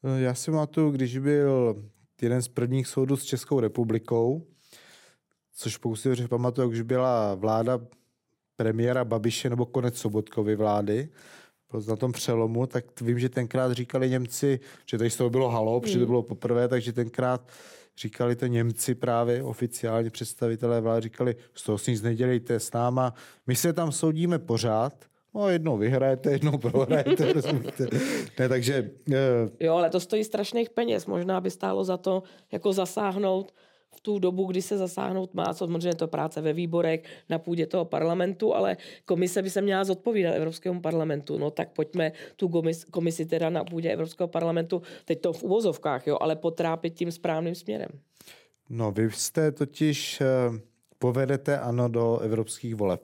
Eh, 0.04 0.20
já 0.20 0.34
si 0.34 0.50
pamatuju, 0.50 0.90
když 0.90 1.18
byl 1.18 1.82
jeden 2.22 2.42
z 2.42 2.48
prvních 2.48 2.86
soudů 2.86 3.16
s 3.16 3.24
Českou 3.24 3.60
republikou, 3.60 4.46
což 5.54 5.76
pokud 5.76 5.96
si 5.96 6.08
dobře 6.08 6.28
pamatuju, 6.28 6.68
když 6.68 6.82
byla 6.82 7.34
vláda 7.34 7.80
premiéra 8.56 9.04
Babiše 9.04 9.50
nebo 9.50 9.66
konec 9.66 9.98
Sobotkovy 9.98 10.56
vlády, 10.56 11.08
na 11.88 11.96
tom 11.96 12.12
přelomu, 12.12 12.66
tak 12.66 13.00
vím, 13.00 13.18
že 13.18 13.28
tenkrát 13.28 13.72
říkali 13.72 14.10
Němci, 14.10 14.60
že 14.86 14.98
tady 14.98 15.10
z 15.10 15.16
toho 15.16 15.30
bylo 15.30 15.48
halo, 15.48 15.80
protože 15.80 15.94
to 15.94 15.98
hmm. 15.98 16.06
bylo 16.06 16.22
poprvé, 16.22 16.68
takže 16.68 16.92
tenkrát 16.92 17.48
říkali 17.98 18.36
to 18.36 18.46
Němci 18.46 18.94
právě, 18.94 19.42
oficiálně 19.42 20.10
představitelé 20.10 20.80
vlády, 20.80 21.02
říkali, 21.02 21.36
z 21.54 21.62
toho 21.62 21.78
si 21.78 21.90
nic 21.90 22.02
nedělejte 22.02 22.60
s 22.60 22.72
náma, 22.72 23.14
my 23.46 23.56
se 23.56 23.72
tam 23.72 23.92
soudíme 23.92 24.38
pořád, 24.38 25.04
No, 25.34 25.48
jednou 25.48 25.76
vyhrajete, 25.76 26.32
jednou 26.32 26.58
prohrajete, 26.58 27.32
rozumíte. 27.32 27.86
Ne, 28.38 28.48
takže... 28.48 28.90
Uh... 29.08 29.14
Jo, 29.60 29.74
ale 29.74 29.90
to 29.90 30.00
stojí 30.00 30.24
strašných 30.24 30.70
peněz. 30.70 31.06
Možná 31.06 31.40
by 31.40 31.50
stálo 31.50 31.84
za 31.84 31.96
to 31.96 32.22
jako 32.52 32.72
zasáhnout 32.72 33.54
v 33.96 34.00
tu 34.00 34.18
dobu, 34.18 34.46
kdy 34.46 34.62
se 34.62 34.78
zasáhnout 34.78 35.34
má, 35.34 35.54
co 35.54 35.66
samozřejmě 35.66 35.94
to 35.94 36.08
práce 36.08 36.40
ve 36.40 36.52
výborech 36.52 37.02
na 37.30 37.38
půdě 37.38 37.66
toho 37.66 37.84
parlamentu, 37.84 38.54
ale 38.54 38.76
komise 39.04 39.42
by 39.42 39.50
se 39.50 39.60
měla 39.60 39.84
zodpovídat 39.84 40.34
Evropskému 40.34 40.80
parlamentu. 40.80 41.38
No 41.38 41.50
tak 41.50 41.72
pojďme 41.72 42.12
tu 42.36 42.48
komisi, 42.48 42.86
komisi 42.90 43.26
teda 43.26 43.50
na 43.50 43.64
půdě 43.64 43.92
Evropského 43.92 44.28
parlamentu, 44.28 44.82
teď 45.04 45.20
to 45.20 45.32
v 45.32 45.42
uvozovkách, 45.42 46.06
jo, 46.06 46.18
ale 46.20 46.36
potrápit 46.36 46.94
tím 46.94 47.12
správným 47.12 47.54
směrem. 47.54 47.88
No, 48.68 48.92
vy 48.92 49.10
jste 49.10 49.52
totiž 49.52 50.20
uh, 50.20 50.56
povedete 50.98 51.58
ano 51.58 51.88
do 51.88 52.18
evropských 52.18 52.74
voleb. 52.74 53.00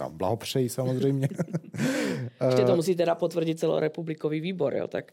Já 0.00 0.08
blahopřeji 0.08 0.68
samozřejmě. 0.68 1.28
Ještě 2.46 2.64
to 2.64 2.76
musí 2.76 2.94
teda 2.94 3.14
potvrdit 3.14 3.58
celorepublikový 3.58 4.40
výbor, 4.40 4.74
jo, 4.74 4.88
tak 4.88 5.12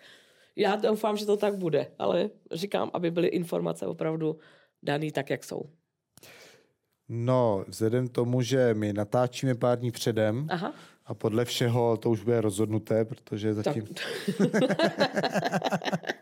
já 0.55 0.75
doufám, 0.75 1.17
že 1.17 1.25
to 1.25 1.37
tak 1.37 1.57
bude, 1.57 1.87
ale 1.99 2.29
říkám, 2.51 2.91
aby 2.93 3.11
byly 3.11 3.27
informace 3.27 3.87
opravdu 3.87 4.37
daný 4.83 5.11
tak, 5.11 5.29
jak 5.29 5.43
jsou. 5.43 5.61
No, 7.09 7.65
vzhledem 7.67 8.07
tomu, 8.07 8.41
že 8.41 8.73
my 8.73 8.93
natáčíme 8.93 9.55
pár 9.55 9.79
dní 9.79 9.91
předem 9.91 10.47
Aha. 10.49 10.73
a 11.05 11.13
podle 11.13 11.45
všeho 11.45 11.97
to 11.97 12.09
už 12.09 12.23
bude 12.23 12.41
rozhodnuté, 12.41 13.05
protože 13.05 13.53
zatím... 13.53 13.87
Tak, 13.87 14.05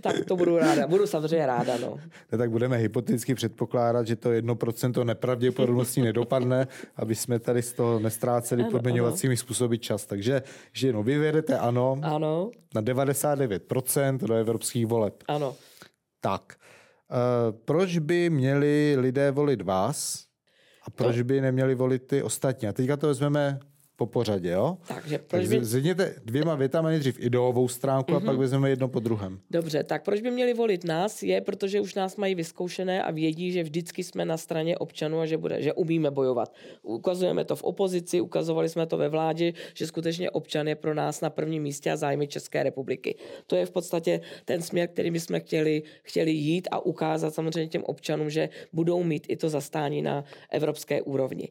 tak 0.00 0.24
to 0.24 0.36
budu 0.36 0.58
ráda, 0.58 0.86
budu 0.86 1.06
samozřejmě 1.06 1.46
ráda, 1.46 1.78
no. 1.78 1.98
Ne, 2.32 2.38
tak 2.38 2.50
budeme 2.50 2.76
hypoteticky 2.76 3.34
předpokládat, 3.34 4.06
že 4.06 4.16
to 4.16 4.32
jedno 4.32 4.54
procento 4.54 5.04
nepravděpodobností 5.04 6.02
nedopadne, 6.02 6.66
aby 6.96 7.14
jsme 7.14 7.38
tady 7.38 7.62
z 7.62 7.72
toho 7.72 7.98
nestráceli 7.98 8.64
podměňovacími 8.64 9.36
způsoby 9.36 9.76
čas. 9.76 10.06
Takže, 10.06 10.42
že 10.72 10.92
no, 10.92 11.02
vy 11.02 11.18
vědete 11.18 11.58
ano, 11.58 12.00
ano. 12.02 12.50
na 12.74 12.82
99% 12.82 14.18
do 14.18 14.34
evropských 14.34 14.86
voleb. 14.86 15.24
Ano. 15.28 15.56
Tak. 16.20 16.56
Uh, 17.10 17.58
proč 17.64 17.98
by 17.98 18.30
měli 18.30 18.96
lidé 18.98 19.30
volit 19.30 19.62
vás 19.62 20.24
a 20.82 20.90
proč 20.90 21.22
by 21.22 21.40
neměli 21.40 21.74
volit 21.74 22.06
ty 22.06 22.22
ostatní? 22.22 22.68
A 22.68 22.72
teďka 22.72 22.96
to 22.96 23.06
vezmeme 23.06 23.60
po 23.96 24.06
pořadě, 24.06 24.50
jo? 24.50 24.78
Takže 24.88 25.18
proč 25.18 25.48
by... 25.48 25.64
Zvedněte 25.64 26.14
dvěma 26.24 26.54
větami 26.54 26.88
nejdřív 26.90 27.20
ideovou 27.20 27.68
stránku 27.68 28.12
mm-hmm. 28.12 28.16
a 28.16 28.18
mhm. 28.18 28.26
pak 28.26 28.36
vezmeme 28.36 28.70
jedno 28.70 28.88
po 28.88 29.00
druhém. 29.00 29.40
Dobře, 29.50 29.84
tak 29.84 30.04
proč 30.04 30.20
by 30.20 30.30
měli 30.30 30.54
volit 30.54 30.84
nás? 30.84 31.22
Je, 31.22 31.40
protože 31.40 31.80
už 31.80 31.94
nás 31.94 32.16
mají 32.16 32.34
vyzkoušené 32.34 33.02
a 33.02 33.10
vědí, 33.10 33.52
že 33.52 33.62
vždycky 33.62 34.04
jsme 34.04 34.24
na 34.24 34.36
straně 34.36 34.78
občanů 34.78 35.20
a 35.20 35.26
že, 35.26 35.38
bude, 35.38 35.62
že 35.62 35.72
umíme 35.72 36.10
bojovat. 36.10 36.54
Ukazujeme 36.82 37.44
to 37.44 37.56
v 37.56 37.62
opozici, 37.62 38.20
ukazovali 38.20 38.68
jsme 38.68 38.86
to 38.86 38.96
ve 38.96 39.08
vládě, 39.08 39.52
že 39.74 39.86
skutečně 39.86 40.30
občan 40.30 40.68
je 40.68 40.74
pro 40.74 40.94
nás 40.94 41.20
na 41.20 41.30
prvním 41.30 41.62
místě 41.62 41.90
a 41.90 41.96
zájmy 41.96 42.26
České 42.26 42.62
republiky. 42.62 43.16
To 43.46 43.56
je 43.56 43.66
v 43.66 43.70
podstatě 43.70 44.20
ten 44.44 44.62
směr, 44.62 44.88
který 44.88 45.10
my 45.10 45.20
jsme 45.20 45.40
chtěli, 45.40 45.82
chtěli 46.02 46.30
jít 46.30 46.68
a 46.70 46.78
ukázat 46.86 47.34
samozřejmě 47.34 47.68
těm 47.68 47.84
občanům, 47.84 48.30
že 48.30 48.48
budou 48.72 49.02
mít 49.02 49.26
i 49.28 49.36
to 49.36 49.48
zastání 49.48 50.02
na 50.02 50.24
evropské 50.50 51.02
úrovni. 51.02 51.48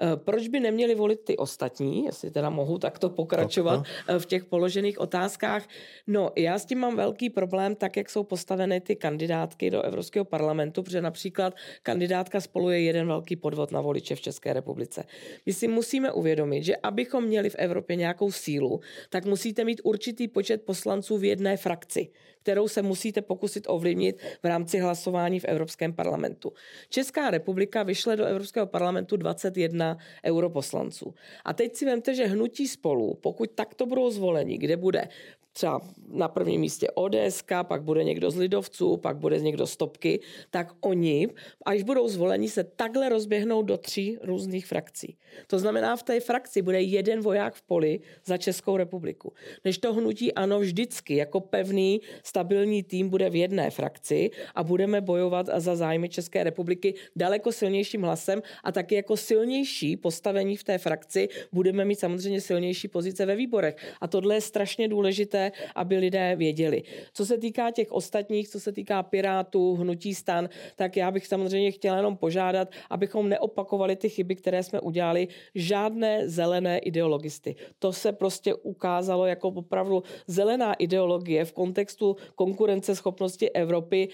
Eh, 0.00 0.16
proč 0.16 0.48
by 0.48 0.60
neměli 0.60 0.94
volit 0.94 1.20
ty 1.20 1.36
ostatní, 1.36 2.04
jestli 2.04 2.30
teda 2.30 2.50
mohu 2.50 2.78
takto 2.78 3.10
pokračovat 3.10 3.86
tak, 4.06 4.22
v 4.22 4.26
těch 4.26 4.44
položených 4.44 5.00
otázkách? 5.00 5.68
No, 6.06 6.30
já 6.36 6.58
s 6.58 6.64
tím 6.64 6.78
mám 6.78 6.96
velký 6.96 7.30
problém, 7.30 7.74
tak 7.74 7.96
jak 7.96 8.10
jsou 8.10 8.24
postaveny 8.24 8.80
ty 8.80 8.96
kandidátky 8.96 9.70
do 9.70 9.82
Evropského 9.82 10.24
parlamentu, 10.24 10.82
protože 10.82 11.02
například 11.02 11.54
kandidátka 11.82 12.40
spolu 12.40 12.70
je 12.70 12.80
jeden 12.80 13.06
velký 13.06 13.36
podvod 13.36 13.72
na 13.72 13.80
voliče 13.80 14.16
v 14.16 14.20
České 14.20 14.52
republice. 14.52 15.04
My 15.46 15.52
si 15.52 15.68
musíme 15.68 16.12
uvědomit, 16.12 16.64
že 16.64 16.76
abychom 16.76 17.24
měli 17.24 17.50
v 17.50 17.54
Evropě 17.58 17.96
nějakou 17.96 18.32
sílu, 18.32 18.80
tak 19.10 19.24
musíte 19.24 19.64
mít 19.64 19.80
určitý 19.84 20.28
počet 20.28 20.62
poslanců 20.62 21.18
v 21.18 21.24
jedné 21.24 21.56
frakci 21.56 22.08
kterou 22.44 22.68
se 22.68 22.82
musíte 22.82 23.22
pokusit 23.22 23.64
ovlivnit 23.68 24.22
v 24.42 24.46
rámci 24.46 24.78
hlasování 24.78 25.40
v 25.40 25.44
Evropském 25.44 25.92
parlamentu. 25.92 26.52
Česká 26.88 27.30
republika 27.30 27.82
vyšle 27.82 28.16
do 28.16 28.24
Evropského 28.24 28.66
parlamentu 28.66 29.16
21 29.16 29.98
europoslanců. 30.24 31.14
A 31.44 31.52
teď 31.52 31.74
si 31.74 31.84
vemte, 31.84 32.14
že 32.14 32.26
hnutí 32.26 32.68
spolu, 32.68 33.14
pokud 33.14 33.50
takto 33.50 33.86
budou 33.86 34.10
zvoleni, 34.10 34.58
kde 34.58 34.76
bude 34.76 35.08
třeba 35.54 35.80
na 36.08 36.28
prvním 36.28 36.60
místě 36.60 36.90
ODS, 36.94 37.42
pak 37.62 37.82
bude 37.82 38.04
někdo 38.04 38.30
z 38.30 38.36
Lidovců, 38.36 38.96
pak 38.96 39.16
bude 39.16 39.40
někdo 39.40 39.66
z 39.66 39.76
Topky, 39.76 40.20
tak 40.50 40.72
oni, 40.80 41.28
až 41.66 41.82
budou 41.82 42.08
zvoleni, 42.08 42.48
se 42.48 42.64
takhle 42.64 43.08
rozběhnou 43.08 43.62
do 43.62 43.76
tří 43.76 44.18
různých 44.22 44.66
frakcí. 44.66 45.16
To 45.46 45.58
znamená, 45.58 45.96
v 45.96 46.02
té 46.02 46.20
frakci 46.20 46.62
bude 46.62 46.82
jeden 46.82 47.20
voják 47.20 47.54
v 47.54 47.62
poli 47.62 48.00
za 48.24 48.36
Českou 48.36 48.76
republiku. 48.76 49.32
Než 49.64 49.78
to 49.78 49.92
hnutí 49.92 50.32
ano 50.32 50.60
vždycky 50.60 51.16
jako 51.16 51.40
pevný, 51.40 52.00
stabilní 52.22 52.82
tým 52.82 53.08
bude 53.08 53.30
v 53.30 53.34
jedné 53.36 53.70
frakci 53.70 54.30
a 54.54 54.64
budeme 54.64 55.00
bojovat 55.00 55.46
za 55.56 55.76
zájmy 55.76 56.08
České 56.08 56.44
republiky 56.44 56.94
daleko 57.16 57.52
silnějším 57.52 58.02
hlasem 58.02 58.42
a 58.64 58.72
taky 58.72 58.94
jako 58.94 59.16
silnější 59.16 59.96
postavení 59.96 60.56
v 60.56 60.64
té 60.64 60.78
frakci 60.78 61.28
budeme 61.52 61.84
mít 61.84 62.00
samozřejmě 62.00 62.40
silnější 62.40 62.88
pozice 62.88 63.26
ve 63.26 63.36
výborech. 63.36 63.76
A 64.00 64.08
tohle 64.08 64.34
je 64.34 64.40
strašně 64.40 64.88
důležité 64.88 65.43
aby 65.74 65.96
lidé 65.96 66.36
věděli. 66.36 66.82
Co 67.12 67.26
se 67.26 67.38
týká 67.38 67.70
těch 67.70 67.92
ostatních, 67.92 68.48
co 68.48 68.60
se 68.60 68.72
týká 68.72 69.02
Pirátů, 69.02 69.74
Hnutí 69.74 70.14
stan, 70.14 70.48
tak 70.76 70.96
já 70.96 71.10
bych 71.10 71.26
samozřejmě 71.26 71.70
chtěla 71.70 71.96
jenom 71.96 72.16
požádat, 72.16 72.68
abychom 72.90 73.28
neopakovali 73.28 73.96
ty 73.96 74.08
chyby, 74.08 74.36
které 74.36 74.62
jsme 74.62 74.80
udělali, 74.80 75.28
žádné 75.54 76.28
zelené 76.28 76.78
ideologisty. 76.78 77.56
To 77.78 77.92
se 77.92 78.12
prostě 78.12 78.54
ukázalo 78.54 79.26
jako 79.26 79.48
opravdu 79.48 80.02
zelená 80.26 80.74
ideologie 80.74 81.44
v 81.44 81.52
kontextu 81.52 82.16
konkurenceschopnosti 82.34 83.50
Evropy 83.50 84.08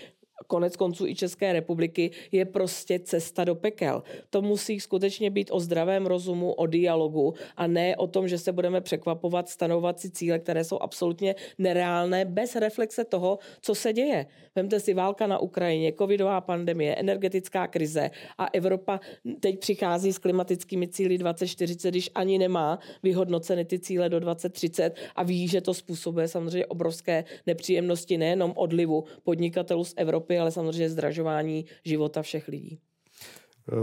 konec 0.47 0.77
konců 0.77 1.07
i 1.07 1.15
České 1.15 1.53
republiky, 1.53 2.11
je 2.33 2.45
prostě 2.45 2.99
cesta 2.99 3.45
do 3.45 3.55
pekel. 3.55 4.03
To 4.31 4.43
musí 4.43 4.81
skutečně 4.81 5.31
být 5.31 5.51
o 5.53 5.61
zdravém 5.61 6.07
rozumu, 6.07 6.53
o 6.53 6.67
dialogu 6.67 7.35
a 7.57 7.67
ne 7.67 7.97
o 7.97 8.07
tom, 8.07 8.29
že 8.29 8.39
se 8.39 8.53
budeme 8.53 8.81
překvapovat, 8.81 9.49
stanovat 9.49 10.01
si 10.01 10.11
cíle, 10.11 10.39
které 10.39 10.65
jsou 10.65 10.79
absolutně 10.79 11.35
nereálné, 11.59 12.25
bez 12.25 12.57
reflexe 12.57 13.05
toho, 13.05 13.39
co 13.61 13.75
se 13.75 13.93
děje. 13.93 14.27
Vemte 14.55 14.81
si 14.81 14.95
válka 14.95 15.27
na 15.27 15.39
Ukrajině, 15.39 15.93
covidová 15.93 16.41
pandemie, 16.41 16.95
energetická 16.95 17.67
krize 17.67 18.11
a 18.39 18.47
Evropa 18.53 19.01
teď 19.41 19.59
přichází 19.59 20.13
s 20.13 20.19
klimatickými 20.19 20.89
cíly 20.89 21.19
2040, 21.19 21.91
když 21.91 22.11
ani 22.15 22.39
nemá 22.39 22.79
vyhodnoceny 23.03 23.65
ty 23.65 23.79
cíle 23.79 24.09
do 24.09 24.21
2030 24.21 24.95
a 25.17 25.23
ví, 25.23 25.49
že 25.49 25.61
to 25.61 25.75
způsobuje 25.75 26.29
samozřejmě 26.29 26.67
obrovské 26.67 27.25
nepříjemnosti 27.47 28.19
nejenom 28.19 28.53
odlivu 28.57 29.05
podnikatelů 29.23 29.85
z 29.85 29.95
Evropy, 29.97 30.30
Evropy, 30.31 30.39
ale 30.39 30.51
samozřejmě 30.51 30.91
zdražování 30.91 31.65
života 31.85 32.23
všech 32.23 32.49
lidí. 32.49 32.79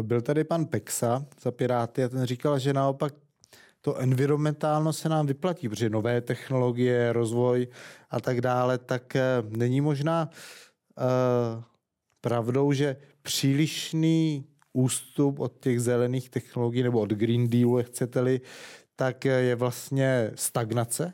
Byl 0.01 0.22
tady 0.22 0.44
pan 0.44 0.66
Pexa 0.66 1.25
za 1.42 1.51
Piráty 1.51 2.04
a 2.04 2.10
ten 2.10 2.25
říkal, 2.25 2.60
že 2.60 2.74
naopak 2.74 3.13
to 3.82 3.96
environmentálno 3.98 4.94
se 4.94 5.10
nám 5.10 5.27
vyplatí, 5.27 5.70
protože 5.70 5.89
nové 5.89 6.22
technologie, 6.22 7.13
rozvoj 7.13 7.68
a 8.10 8.20
tak 8.20 8.42
dále, 8.42 8.77
tak 8.77 9.16
eh, 9.16 9.24
není 9.50 9.82
možná 9.82 10.30
uh, 10.98 11.63
pravdou, 12.22 12.74
že 12.74 12.98
přílišný 13.22 14.46
ústup 14.74 15.39
od 15.39 15.60
těch 15.60 15.82
zelených 15.82 16.30
technologií 16.30 16.84
nebo 16.84 17.00
od 17.00 17.10
Green 17.10 17.50
Dealu, 17.50 17.84
chcete-li, 17.84 18.42
tak 18.96 19.25
je 19.25 19.56
vlastně 19.56 20.32
stagnace? 20.36 21.13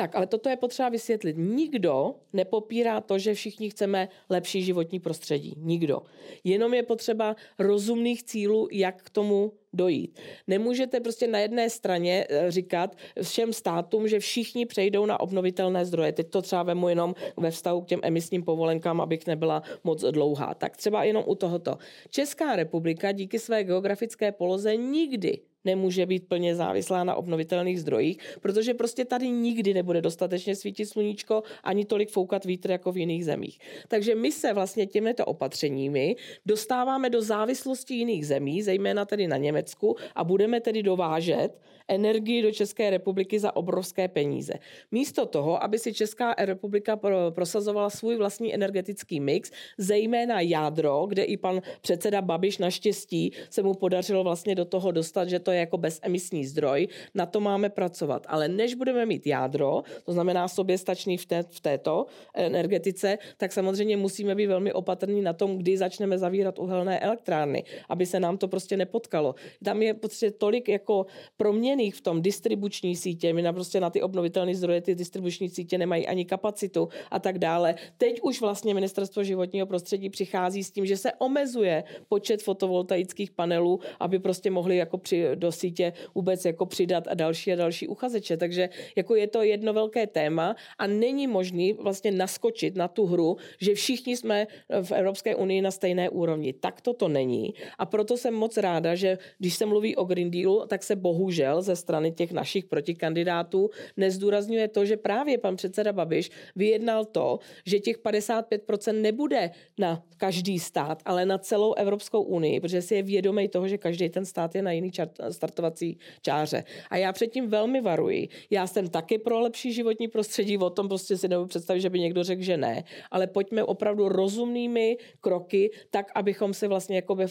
Tak, 0.00 0.16
ale 0.16 0.26
toto 0.26 0.48
je 0.48 0.56
potřeba 0.56 0.88
vysvětlit. 0.88 1.36
Nikdo 1.38 2.14
nepopírá 2.32 3.00
to, 3.00 3.18
že 3.18 3.34
všichni 3.34 3.70
chceme 3.70 4.08
lepší 4.30 4.62
životní 4.62 5.00
prostředí. 5.00 5.54
Nikdo. 5.56 6.02
Jenom 6.44 6.74
je 6.74 6.82
potřeba 6.82 7.36
rozumných 7.58 8.22
cílů, 8.22 8.68
jak 8.72 9.02
k 9.02 9.10
tomu 9.10 9.52
dojít. 9.72 10.20
Nemůžete 10.46 11.00
prostě 11.00 11.26
na 11.26 11.38
jedné 11.38 11.70
straně 11.70 12.26
eh, 12.28 12.50
říkat 12.50 12.96
všem 13.22 13.52
státům, 13.52 14.08
že 14.08 14.18
všichni 14.18 14.66
přejdou 14.66 15.06
na 15.06 15.20
obnovitelné 15.20 15.84
zdroje. 15.84 16.12
Teď 16.12 16.30
to 16.30 16.42
třeba 16.42 16.62
vemu 16.62 16.88
jenom 16.88 17.14
ve 17.36 17.50
vztahu 17.50 17.80
k 17.80 17.86
těm 17.86 18.00
emisním 18.02 18.42
povolenkám, 18.42 19.00
abych 19.00 19.26
nebyla 19.26 19.62
moc 19.84 20.04
dlouhá. 20.10 20.54
Tak 20.54 20.76
třeba 20.76 21.04
jenom 21.04 21.24
u 21.26 21.34
tohoto. 21.34 21.78
Česká 22.10 22.56
republika 22.56 23.12
díky 23.12 23.38
své 23.38 23.64
geografické 23.64 24.32
poloze 24.32 24.76
nikdy 24.76 25.38
nemůže 25.64 26.06
být 26.06 26.28
plně 26.28 26.54
závislá 26.54 27.04
na 27.04 27.14
obnovitelných 27.14 27.80
zdrojích, 27.80 28.18
protože 28.40 28.74
prostě 28.74 29.04
tady 29.04 29.28
nikdy 29.30 29.74
nebude 29.74 30.02
dostatečně 30.02 30.56
svítit 30.56 30.86
sluníčko 30.86 31.42
ani 31.64 31.84
tolik 31.84 32.10
foukat 32.10 32.44
vítr 32.44 32.70
jako 32.70 32.92
v 32.92 32.98
jiných 32.98 33.24
zemích. 33.24 33.58
Takže 33.88 34.14
my 34.14 34.32
se 34.32 34.52
vlastně 34.52 34.86
těmito 34.86 35.24
opatřeními 35.24 36.16
dostáváme 36.46 37.10
do 37.10 37.22
závislosti 37.22 37.94
jiných 37.94 38.26
zemí, 38.26 38.62
zejména 38.62 39.04
tedy 39.04 39.26
na 39.26 39.36
Německu 39.36 39.96
a 40.14 40.24
budeme 40.24 40.60
tedy 40.60 40.82
dovážet 40.82 41.60
energii 41.90 42.42
do 42.42 42.52
České 42.52 42.90
republiky 42.90 43.38
za 43.38 43.56
obrovské 43.56 44.08
peníze. 44.08 44.52
Místo 44.90 45.26
toho, 45.26 45.62
aby 45.64 45.78
si 45.78 45.94
Česká 45.94 46.34
republika 46.38 46.98
prosazovala 47.30 47.90
svůj 47.90 48.16
vlastní 48.16 48.54
energetický 48.54 49.20
mix, 49.20 49.50
zejména 49.78 50.40
jádro, 50.40 51.06
kde 51.08 51.22
i 51.22 51.36
pan 51.36 51.60
předseda 51.80 52.22
Babiš 52.22 52.58
naštěstí 52.58 53.32
se 53.50 53.62
mu 53.62 53.74
podařilo 53.74 54.24
vlastně 54.24 54.54
do 54.54 54.64
toho 54.64 54.90
dostat, 54.90 55.28
že 55.28 55.38
to 55.38 55.50
je 55.50 55.58
jako 55.58 55.78
bezemisní 55.78 56.46
zdroj, 56.46 56.88
na 57.14 57.26
to 57.26 57.40
máme 57.40 57.68
pracovat. 57.68 58.26
Ale 58.28 58.48
než 58.48 58.74
budeme 58.74 59.06
mít 59.06 59.26
jádro, 59.26 59.82
to 60.04 60.12
znamená 60.12 60.48
soběstačný 60.48 61.16
v, 61.16 61.26
té, 61.26 61.44
v 61.50 61.60
této 61.60 62.06
energetice, 62.34 63.18
tak 63.36 63.52
samozřejmě 63.52 63.96
musíme 63.96 64.34
být 64.34 64.46
velmi 64.46 64.72
opatrní 64.72 65.22
na 65.22 65.32
tom, 65.32 65.58
kdy 65.58 65.76
začneme 65.76 66.18
zavírat 66.18 66.58
uhelné 66.58 67.00
elektrárny, 67.00 67.64
aby 67.88 68.06
se 68.06 68.20
nám 68.20 68.38
to 68.38 68.48
prostě 68.48 68.76
nepotkalo. 68.76 69.34
Tam 69.64 69.82
je 69.82 69.94
prostě 69.94 70.30
tolik 70.30 70.68
jako 70.68 71.06
proměn 71.36 71.79
napojených 71.80 71.94
v 71.94 72.00
tom 72.00 72.22
distribuční 72.22 72.96
sítě, 72.96 73.32
my 73.32 73.42
na 73.42 73.52
prostě 73.52 73.80
na 73.80 73.90
ty 73.90 74.02
obnovitelné 74.02 74.54
zdroje 74.54 74.80
ty 74.80 74.94
distribuční 74.94 75.48
sítě 75.48 75.78
nemají 75.78 76.06
ani 76.06 76.24
kapacitu 76.24 76.88
a 77.10 77.18
tak 77.18 77.38
dále. 77.38 77.74
Teď 77.98 78.20
už 78.22 78.40
vlastně 78.40 78.74
ministerstvo 78.74 79.24
životního 79.24 79.66
prostředí 79.66 80.10
přichází 80.10 80.64
s 80.64 80.70
tím, 80.70 80.86
že 80.86 80.96
se 80.96 81.12
omezuje 81.18 81.84
počet 82.08 82.42
fotovoltaických 82.42 83.30
panelů, 83.30 83.80
aby 84.00 84.18
prostě 84.18 84.50
mohli 84.50 84.76
jako 84.76 84.98
při, 84.98 85.24
do 85.34 85.52
sítě 85.52 85.92
vůbec 86.14 86.44
jako 86.44 86.66
přidat 86.66 87.08
a 87.08 87.14
další 87.14 87.52
a 87.52 87.56
další 87.56 87.88
uchazeče. 87.88 88.36
Takže 88.36 88.68
jako 88.96 89.14
je 89.14 89.26
to 89.26 89.42
jedno 89.42 89.72
velké 89.72 90.06
téma 90.06 90.56
a 90.78 90.86
není 90.86 91.26
možný 91.26 91.72
vlastně 91.72 92.10
naskočit 92.12 92.76
na 92.76 92.88
tu 92.88 93.06
hru, 93.06 93.36
že 93.60 93.74
všichni 93.74 94.16
jsme 94.16 94.46
v 94.68 94.92
Evropské 94.92 95.36
unii 95.36 95.62
na 95.62 95.70
stejné 95.70 96.10
úrovni. 96.10 96.52
Tak 96.52 96.80
to 96.80 96.92
to 96.92 97.08
není. 97.08 97.54
A 97.78 97.86
proto 97.86 98.16
jsem 98.16 98.34
moc 98.34 98.56
ráda, 98.56 98.94
že 98.94 99.18
když 99.38 99.54
se 99.54 99.66
mluví 99.66 99.96
o 99.96 100.04
Green 100.04 100.30
Dealu, 100.30 100.66
tak 100.66 100.82
se 100.82 100.96
bohužel 100.96 101.62
ze 101.70 101.76
strany 101.76 102.12
těch 102.12 102.32
našich 102.32 102.64
protikandidátů 102.64 103.70
nezdůrazňuje 103.96 104.68
to, 104.68 104.84
že 104.84 104.96
právě 104.96 105.38
pan 105.38 105.56
předseda 105.56 105.92
Babiš 105.92 106.30
vyjednal 106.56 107.04
to, 107.04 107.38
že 107.66 107.78
těch 107.78 108.02
55% 108.02 109.00
nebude 109.00 109.50
na 109.78 110.02
každý 110.16 110.58
stát, 110.58 111.02
ale 111.04 111.26
na 111.26 111.38
celou 111.38 111.74
Evropskou 111.74 112.22
unii, 112.22 112.60
protože 112.60 112.82
si 112.82 112.94
je 112.94 113.02
vědomý 113.02 113.48
toho, 113.48 113.68
že 113.68 113.78
každý 113.78 114.08
ten 114.10 114.24
stát 114.26 114.54
je 114.54 114.62
na 114.62 114.72
jiný 114.72 114.90
čart, 114.90 115.14
startovací 115.30 115.98
čáře. 116.22 116.64
A 116.90 116.96
já 116.96 117.12
předtím 117.12 117.48
velmi 117.48 117.80
varuji. 117.80 118.28
Já 118.50 118.66
jsem 118.66 118.88
taky 118.88 119.18
pro 119.18 119.40
lepší 119.40 119.72
životní 119.72 120.08
prostředí, 120.08 120.58
o 120.58 120.70
tom 120.70 120.88
prostě 120.88 121.16
si 121.16 121.28
nebudu 121.28 121.48
představit, 121.48 121.80
že 121.80 121.90
by 121.90 122.00
někdo 122.00 122.24
řekl, 122.24 122.42
že 122.42 122.56
ne, 122.56 122.84
ale 123.10 123.26
pojďme 123.26 123.64
opravdu 123.64 124.08
rozumnými 124.08 124.98
kroky, 125.20 125.70
tak, 125.90 126.10
abychom 126.14 126.54
si 126.54 126.66
vlastně, 126.66 126.96
jako 126.96 127.14
by, 127.14 127.24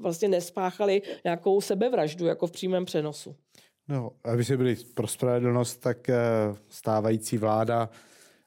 vlastně 0.00 0.28
nespáchali 0.28 1.02
nějakou 1.24 1.60
sebevraždu, 1.60 2.26
jako 2.26 2.46
v 2.46 2.52
přímém 2.52 2.84
přenosu. 2.84 3.36
No, 3.88 4.10
aby 4.24 4.44
se 4.44 4.56
byli 4.56 4.76
pro 4.94 5.06
spravedlnost, 5.06 5.80
tak 5.80 6.08
eh, 6.08 6.16
stávající 6.68 7.38
vláda 7.38 7.88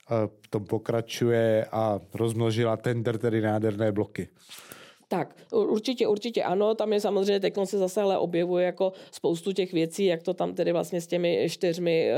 v 0.10 0.30
eh, 0.46 0.50
tom 0.50 0.66
pokračuje 0.66 1.66
a 1.72 2.00
rozmnožila 2.14 2.78
tender, 2.78 3.18
tedy 3.18 3.42
nádherné 3.42 3.92
bloky. 3.92 4.28
Tak, 5.10 5.36
určitě, 5.52 6.08
určitě 6.08 6.44
ano, 6.44 6.76
tam 6.76 6.94
je 6.94 7.00
samozřejmě, 7.00 7.40
teď 7.40 7.54
se 7.64 7.78
zase 7.78 8.02
ale 8.02 8.18
objevuje 8.18 8.66
jako 8.66 8.94
spoustu 9.12 9.52
těch 9.52 9.74
věcí, 9.74 10.06
jak 10.06 10.24
to 10.24 10.34
tam 10.34 10.54
tedy 10.54 10.72
vlastně 10.72 11.02
s 11.02 11.08
těmi 11.08 11.48
čtyřmi, 11.50 12.12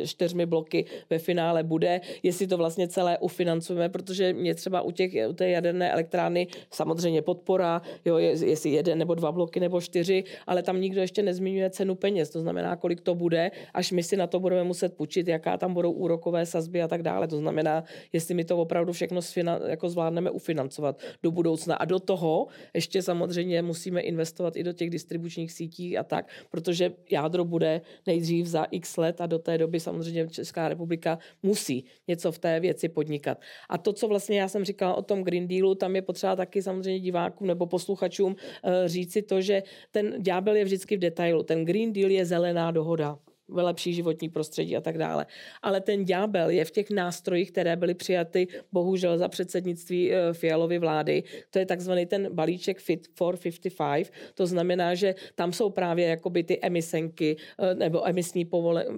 eh, 0.00 0.06
čtyřmi 0.06 0.46
bloky 0.46 0.84
ve 1.10 1.18
finále 1.18 1.62
bude, 1.62 2.00
jestli 2.22 2.46
to 2.46 2.56
vlastně 2.56 2.88
celé 2.88 3.18
ufinancujeme, 3.18 3.88
protože 3.88 4.32
mě 4.32 4.54
třeba 4.54 4.80
u, 4.82 4.90
těch, 4.90 5.12
u 5.28 5.32
té 5.32 5.50
jaderné 5.50 5.92
elektrárny 5.92 6.46
samozřejmě 6.70 7.22
podpora, 7.22 7.82
jo, 8.04 8.16
jestli 8.18 8.70
jeden 8.70 8.98
nebo 8.98 9.14
dva 9.14 9.32
bloky 9.32 9.60
nebo 9.60 9.80
čtyři, 9.80 10.24
ale 10.46 10.62
tam 10.62 10.80
nikdo 10.80 11.00
ještě 11.00 11.22
nezmiňuje 11.22 11.70
cenu 11.70 11.94
peněz, 11.94 12.30
to 12.30 12.40
znamená, 12.40 12.76
kolik 12.76 13.00
to 13.00 13.14
bude, 13.14 13.50
až 13.74 13.92
my 13.92 14.02
si 14.02 14.16
na 14.16 14.26
to 14.26 14.40
budeme 14.40 14.64
muset 14.64 14.96
půjčit, 14.96 15.28
jaká 15.28 15.56
tam 15.56 15.74
budou 15.74 15.92
úrokové 15.92 16.46
sazby 16.46 16.82
a 16.82 16.88
tak 16.88 17.02
dále. 17.02 17.28
To 17.28 17.36
znamená, 17.36 17.84
jestli 18.12 18.34
my 18.34 18.44
to 18.44 18.58
opravdu 18.58 18.92
všechno 18.92 19.20
jako 19.66 19.88
zvládneme 19.88 20.30
ufinancovat 20.30 21.00
do 21.22 21.30
budoucna 21.30 21.76
a 21.76 21.84
do 21.84 22.00
toho 22.00 22.21
toho 22.22 22.46
ještě 22.74 23.02
samozřejmě 23.02 23.62
musíme 23.62 24.00
investovat 24.00 24.56
i 24.56 24.62
do 24.62 24.72
těch 24.72 24.90
distribučních 24.90 25.52
sítí 25.52 25.98
a 25.98 26.04
tak, 26.04 26.30
protože 26.50 26.94
jádro 27.10 27.44
bude 27.44 27.80
nejdřív 28.06 28.46
za 28.46 28.64
x 28.70 28.96
let 28.96 29.20
a 29.20 29.26
do 29.26 29.38
té 29.38 29.58
doby 29.58 29.80
samozřejmě 29.80 30.28
Česká 30.28 30.68
republika 30.68 31.18
musí 31.42 31.84
něco 32.08 32.32
v 32.32 32.38
té 32.38 32.60
věci 32.60 32.88
podnikat. 32.88 33.40
A 33.68 33.78
to, 33.78 33.92
co 33.92 34.08
vlastně 34.08 34.40
já 34.40 34.48
jsem 34.48 34.64
říkala 34.64 34.94
o 34.94 35.02
tom 35.02 35.22
Green 35.24 35.48
Dealu, 35.48 35.74
tam 35.74 35.96
je 35.96 36.02
potřeba 36.02 36.36
taky 36.36 36.62
samozřejmě 36.62 37.00
divákům 37.00 37.46
nebo 37.46 37.66
posluchačům 37.66 38.36
eh, 38.38 38.88
říci 38.88 39.22
to, 39.22 39.40
že 39.40 39.62
ten 39.90 40.14
ďábel 40.22 40.56
je 40.56 40.64
vždycky 40.64 40.96
v 40.96 41.00
detailu. 41.10 41.42
Ten 41.42 41.64
Green 41.64 41.92
Deal 41.92 42.10
je 42.10 42.24
zelená 42.26 42.70
dohoda 42.70 43.18
lepší 43.56 43.94
životní 43.94 44.28
prostředí 44.28 44.76
a 44.76 44.80
tak 44.80 44.98
dále. 44.98 45.26
Ale 45.62 45.80
ten 45.80 46.04
ďábel 46.04 46.50
je 46.50 46.64
v 46.64 46.70
těch 46.70 46.90
nástrojích, 46.90 47.50
které 47.50 47.76
byly 47.76 47.94
přijaty 47.94 48.48
bohužel 48.72 49.18
za 49.18 49.28
předsednictví 49.28 50.12
eh, 50.12 50.32
Fialovy 50.32 50.78
vlády. 50.78 51.22
To 51.50 51.58
je 51.58 51.66
takzvaný 51.66 52.06
ten 52.06 52.28
balíček 52.34 52.78
Fit 52.78 53.08
for 53.14 53.36
55. 53.36 54.10
To 54.34 54.46
znamená, 54.46 54.94
že 54.94 55.14
tam 55.34 55.52
jsou 55.52 55.70
právě 55.70 56.06
jakoby 56.06 56.44
ty 56.44 56.58
emisenky 56.62 57.36
eh, 57.58 57.74
nebo 57.74 58.08
emisní 58.08 58.44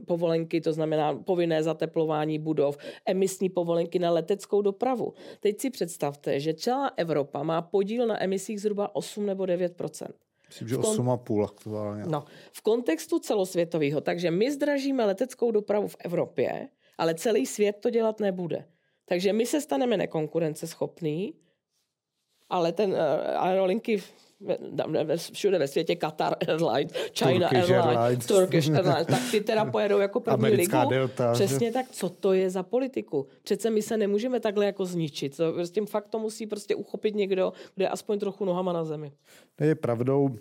povolenky, 0.06 0.61
to 0.61 0.73
znamená 0.73 1.14
povinné 1.14 1.62
zateplování 1.62 2.38
budov, 2.38 2.78
emisní 3.06 3.49
povolenky 3.49 3.99
na 3.99 4.11
leteckou 4.11 4.62
dopravu. 4.62 5.12
Teď 5.40 5.61
si 5.61 5.70
představte, 5.70 6.40
že 6.40 6.54
celá 6.54 6.90
Evropa 6.96 7.42
má 7.42 7.62
podíl 7.62 8.06
na 8.06 8.23
emisích 8.23 8.61
zhruba 8.61 8.96
8 8.96 9.26
nebo 9.26 9.46
9 9.46 9.73
Myslím, 10.48 10.68
že 10.68 10.76
8,5 10.76 11.44
aktuálně. 11.44 12.02
No, 12.06 12.24
v 12.52 12.62
kontextu 12.62 13.18
celosvětového, 13.18 14.00
takže 14.00 14.30
my 14.30 14.52
zdražíme 14.52 15.04
leteckou 15.04 15.50
dopravu 15.50 15.88
v 15.88 15.96
Evropě, 15.98 16.68
ale 16.98 17.14
celý 17.14 17.46
svět 17.46 17.76
to 17.80 17.90
dělat 17.90 18.20
nebude. 18.20 18.64
Takže 19.04 19.32
my 19.32 19.46
se 19.46 19.60
staneme 19.60 19.96
nekonkurenceschopný, 19.96 21.34
ale 22.48 22.72
ten 22.72 22.90
uh, 22.90 22.98
aerolinky 23.36 24.02
všude 25.32 25.58
ve 25.58 25.68
světě, 25.68 25.96
Qatar 25.96 26.36
Airlines, 26.48 26.92
China 27.18 27.48
Turkish 27.48 27.70
Airlines, 27.70 27.96
Airlines, 27.96 28.26
Turkish 28.26 28.68
Airlines, 28.68 29.06
tak 29.06 29.20
ty 29.30 29.40
teda 29.40 29.64
pojedou 29.64 29.98
jako 29.98 30.20
první 30.20 30.34
Americká 30.34 30.80
ligu. 30.80 30.90
Delta, 30.90 31.32
Přesně 31.32 31.72
tak, 31.72 31.86
co 31.90 32.08
to 32.08 32.32
je 32.32 32.50
za 32.50 32.62
politiku? 32.62 33.26
Přece 33.42 33.70
my 33.70 33.82
se 33.82 33.96
nemůžeme 33.96 34.40
takhle 34.40 34.66
jako 34.66 34.86
zničit. 34.86 35.40
S 35.56 35.70
tím 35.70 35.86
fakt 35.86 36.08
to 36.08 36.18
musí 36.18 36.46
prostě 36.46 36.74
uchopit 36.74 37.14
někdo, 37.14 37.52
kde 37.74 37.84
je 37.84 37.88
aspoň 37.88 38.18
trochu 38.18 38.44
nohama 38.44 38.72
na 38.72 38.84
zemi. 38.84 39.12
Je 39.60 39.74
pravdou. 39.74 40.24
Uh, 40.24 40.36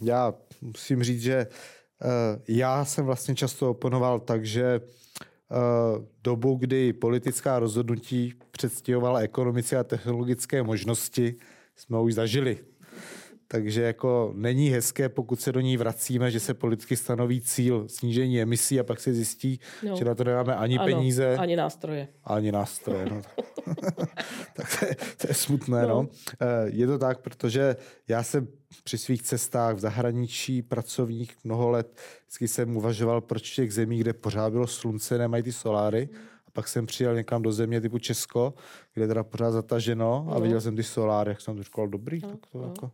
já 0.00 0.34
musím 0.60 1.02
říct, 1.02 1.22
že 1.22 1.46
uh, 1.46 2.08
já 2.48 2.84
jsem 2.84 3.06
vlastně 3.06 3.34
často 3.34 3.70
oponoval 3.70 4.20
tak, 4.20 4.46
že 4.46 4.80
uh, 4.80 6.04
dobu, 6.24 6.54
kdy 6.54 6.92
politická 6.92 7.58
rozhodnutí 7.58 8.34
předstihovala 8.50 9.20
ekonomické 9.20 9.76
a 9.76 9.84
technologické 9.84 10.62
možnosti, 10.62 11.34
jsme 11.76 12.00
už 12.00 12.14
zažili. 12.14 12.58
Takže 13.52 13.82
jako 13.82 14.32
není 14.36 14.68
hezké, 14.68 15.08
pokud 15.08 15.40
se 15.40 15.52
do 15.52 15.60
ní 15.60 15.76
vracíme, 15.76 16.30
že 16.30 16.40
se 16.40 16.54
politicky 16.54 16.96
stanoví 16.96 17.40
cíl 17.40 17.84
snížení 17.88 18.42
emisí 18.42 18.80
a 18.80 18.84
pak 18.84 19.00
se 19.00 19.14
zjistí, 19.14 19.60
no. 19.88 19.96
že 19.96 20.04
na 20.04 20.14
to 20.14 20.24
nemáme 20.24 20.54
ani 20.54 20.78
ano, 20.78 20.84
peníze. 20.86 21.36
Ani 21.36 21.56
nástroje. 21.56 22.08
Ani 22.24 22.52
nástroje, 22.52 23.06
no. 23.10 23.22
tak 24.56 24.78
to 24.78 24.86
je, 24.86 24.96
to 25.16 25.28
je 25.28 25.34
smutné, 25.34 25.82
no. 25.82 25.88
no. 25.88 26.08
Eh, 26.40 26.46
je 26.66 26.86
to 26.86 26.98
tak, 26.98 27.20
protože 27.20 27.76
já 28.08 28.22
jsem 28.22 28.48
při 28.84 28.98
svých 28.98 29.22
cestách 29.22 29.76
v 29.76 29.80
zahraničí 29.80 30.62
pracovních 30.62 31.36
mnoho 31.44 31.70
let 31.70 32.00
vždycky 32.20 32.48
jsem 32.48 32.76
uvažoval, 32.76 33.20
proč 33.20 33.52
v 33.52 33.54
těch 33.54 33.74
zemích, 33.74 34.00
kde 34.00 34.12
pořád 34.12 34.52
bylo 34.52 34.66
slunce, 34.66 35.18
nemají 35.18 35.42
ty 35.42 35.52
soláry. 35.52 36.08
A 36.46 36.50
pak 36.52 36.68
jsem 36.68 36.86
přijel 36.86 37.14
někam 37.14 37.42
do 37.42 37.52
země 37.52 37.80
typu 37.80 37.98
Česko, 37.98 38.54
kde 38.94 39.08
teda 39.08 39.24
pořád 39.24 39.50
zataženo 39.50 40.26
a 40.30 40.34
no. 40.34 40.40
viděl 40.40 40.60
jsem 40.60 40.76
ty 40.76 40.82
soláry, 40.82 41.30
jak 41.30 41.40
jsem 41.40 41.56
to 41.56 41.62
říkal, 41.62 41.88
dobrý, 41.88 42.20
no, 42.22 42.28
tak 42.28 42.40
to 42.52 42.58
no. 42.58 42.64
jako... 42.64 42.90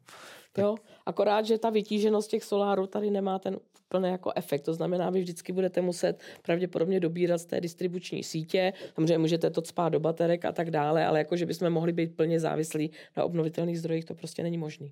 Jo, 0.61 0.77
akorát, 1.07 1.47
že 1.47 1.59
ta 1.59 1.71
vytíženost 1.71 2.31
těch 2.31 2.45
solárů 2.45 2.87
tady 2.87 3.11
nemá 3.11 3.39
ten 3.39 3.57
plný 3.89 4.09
jako 4.09 4.33
efekt. 4.37 4.63
To 4.63 4.75
znamená, 4.75 5.11
vy 5.11 5.21
vždycky 5.21 5.53
budete 5.53 5.81
muset 5.81 6.21
pravděpodobně 6.43 7.01
dobírat 7.01 7.39
z 7.39 7.45
té 7.45 7.61
distribuční 7.61 8.25
sítě. 8.25 8.73
Samozřejmě 8.95 9.19
můžete 9.19 9.51
to 9.51 9.63
spát 9.63 9.89
do 9.89 10.01
baterek 10.01 10.45
a 10.45 10.53
tak 10.53 10.71
dále, 10.71 11.07
ale 11.07 11.19
jako, 11.19 11.37
že 11.37 11.47
bychom 11.47 11.71
mohli 11.71 11.93
být 11.93 12.17
plně 12.17 12.41
závislí 12.41 12.91
na 13.17 13.25
obnovitelných 13.25 13.79
zdrojích, 13.79 14.05
to 14.05 14.15
prostě 14.15 14.43
není 14.43 14.59
možné. 14.59 14.89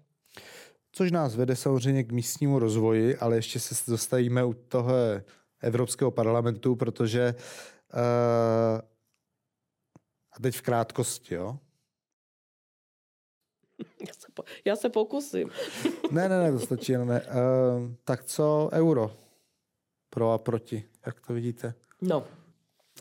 Což 0.93 1.11
nás 1.11 1.37
vede 1.37 1.57
samozřejmě 1.57 2.05
k 2.05 2.13
místnímu 2.13 2.59
rozvoji, 2.59 3.17
ale 3.17 3.37
ještě 3.37 3.61
se 3.61 3.91
dostavíme 3.91 4.45
u 4.45 4.55
toho 4.55 4.93
Evropského 5.63 6.11
parlamentu, 6.11 6.77
protože 6.77 7.35
uh, 7.95 8.81
a 10.33 10.41
teď 10.41 10.55
v 10.55 10.63
krátkosti, 10.63 11.35
jo? 11.35 11.59
Já 14.07 14.13
se, 14.19 14.27
po, 14.35 14.43
já 14.65 14.77
se 14.77 14.89
pokusím. 14.89 15.51
ne, 16.11 16.29
ne, 16.29 16.39
ne, 16.43 16.53
to 16.53 16.59
stačí. 16.59 16.93
Ne, 16.93 17.05
ne. 17.05 17.21
Uh, 17.21 17.91
tak 18.05 18.25
co 18.25 18.71
euro? 18.73 19.13
Pro 20.11 20.33
a 20.33 20.39
proti, 20.39 20.85
jak 21.07 21.21
to 21.21 21.33
vidíte? 21.33 21.75
No, 22.01 22.25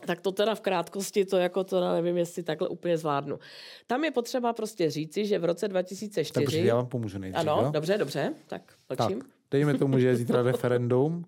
tak 0.06 0.20
to 0.20 0.32
teda 0.32 0.54
v 0.54 0.60
krátkosti, 0.60 1.24
to 1.24 1.36
jako 1.36 1.64
to 1.64 1.92
nevím, 1.94 2.16
jestli 2.16 2.42
takhle 2.42 2.68
úplně 2.68 2.98
zvládnu. 2.98 3.38
Tam 3.86 4.04
je 4.04 4.10
potřeba 4.10 4.52
prostě 4.52 4.90
říci, 4.90 5.26
že 5.26 5.38
v 5.38 5.44
roce 5.44 5.68
2004... 5.68 6.44
Takže 6.44 6.58
já 6.60 6.74
vám 6.76 6.86
pomůžu 6.86 7.18
nejdřív, 7.18 7.40
Ano, 7.40 7.62
jo? 7.62 7.70
dobře, 7.70 7.98
dobře, 7.98 8.34
tak 8.46 8.72
mlčím. 8.88 9.20
Tak, 9.20 9.28
dejme 9.50 9.74
tomu, 9.78 9.98
že 9.98 10.06
je 10.06 10.16
zítra 10.16 10.42
referendum. 10.42 11.24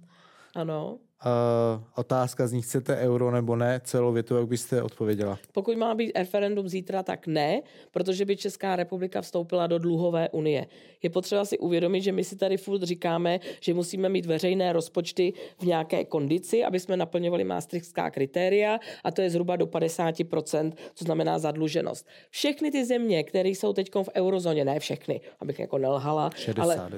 Ano. 0.54 0.98
Uh, 1.26 1.82
otázka 1.94 2.46
z 2.46 2.52
nich 2.52 2.64
chcete 2.64 2.96
euro 2.96 3.30
nebo 3.30 3.56
ne, 3.56 3.80
celou 3.84 4.12
větu, 4.12 4.36
jak 4.36 4.46
byste 4.46 4.82
odpověděla? 4.82 5.38
Pokud 5.52 5.76
má 5.76 5.94
být 5.94 6.12
referendum 6.18 6.68
zítra, 6.68 7.02
tak 7.02 7.26
ne, 7.26 7.62
protože 7.90 8.24
by 8.24 8.36
Česká 8.36 8.76
republika 8.76 9.20
vstoupila 9.20 9.66
do 9.66 9.78
dluhové 9.78 10.28
unie. 10.28 10.66
Je 11.02 11.10
potřeba 11.10 11.44
si 11.44 11.58
uvědomit, 11.58 12.00
že 12.00 12.12
my 12.12 12.24
si 12.24 12.36
tady 12.36 12.56
furt 12.56 12.82
říkáme, 12.82 13.40
že 13.60 13.74
musíme 13.74 14.08
mít 14.08 14.26
veřejné 14.26 14.72
rozpočty 14.72 15.32
v 15.58 15.62
nějaké 15.62 16.04
kondici, 16.04 16.64
aby 16.64 16.80
jsme 16.80 16.96
naplňovali 16.96 17.44
maastrichtská 17.44 18.10
kritéria 18.10 18.78
a 19.04 19.10
to 19.10 19.22
je 19.22 19.30
zhruba 19.30 19.56
do 19.56 19.66
50%, 19.66 20.72
co 20.94 21.04
znamená 21.04 21.38
zadluženost. 21.38 22.06
Všechny 22.30 22.70
ty 22.70 22.84
země, 22.84 23.24
které 23.24 23.48
jsou 23.48 23.72
teď 23.72 23.94
v 23.94 24.08
eurozóně, 24.14 24.64
ne 24.64 24.80
všechny, 24.80 25.20
abych 25.40 25.58
jako 25.58 25.78
nelhala, 25.78 26.30
60 26.34 26.62
ale 26.62 26.90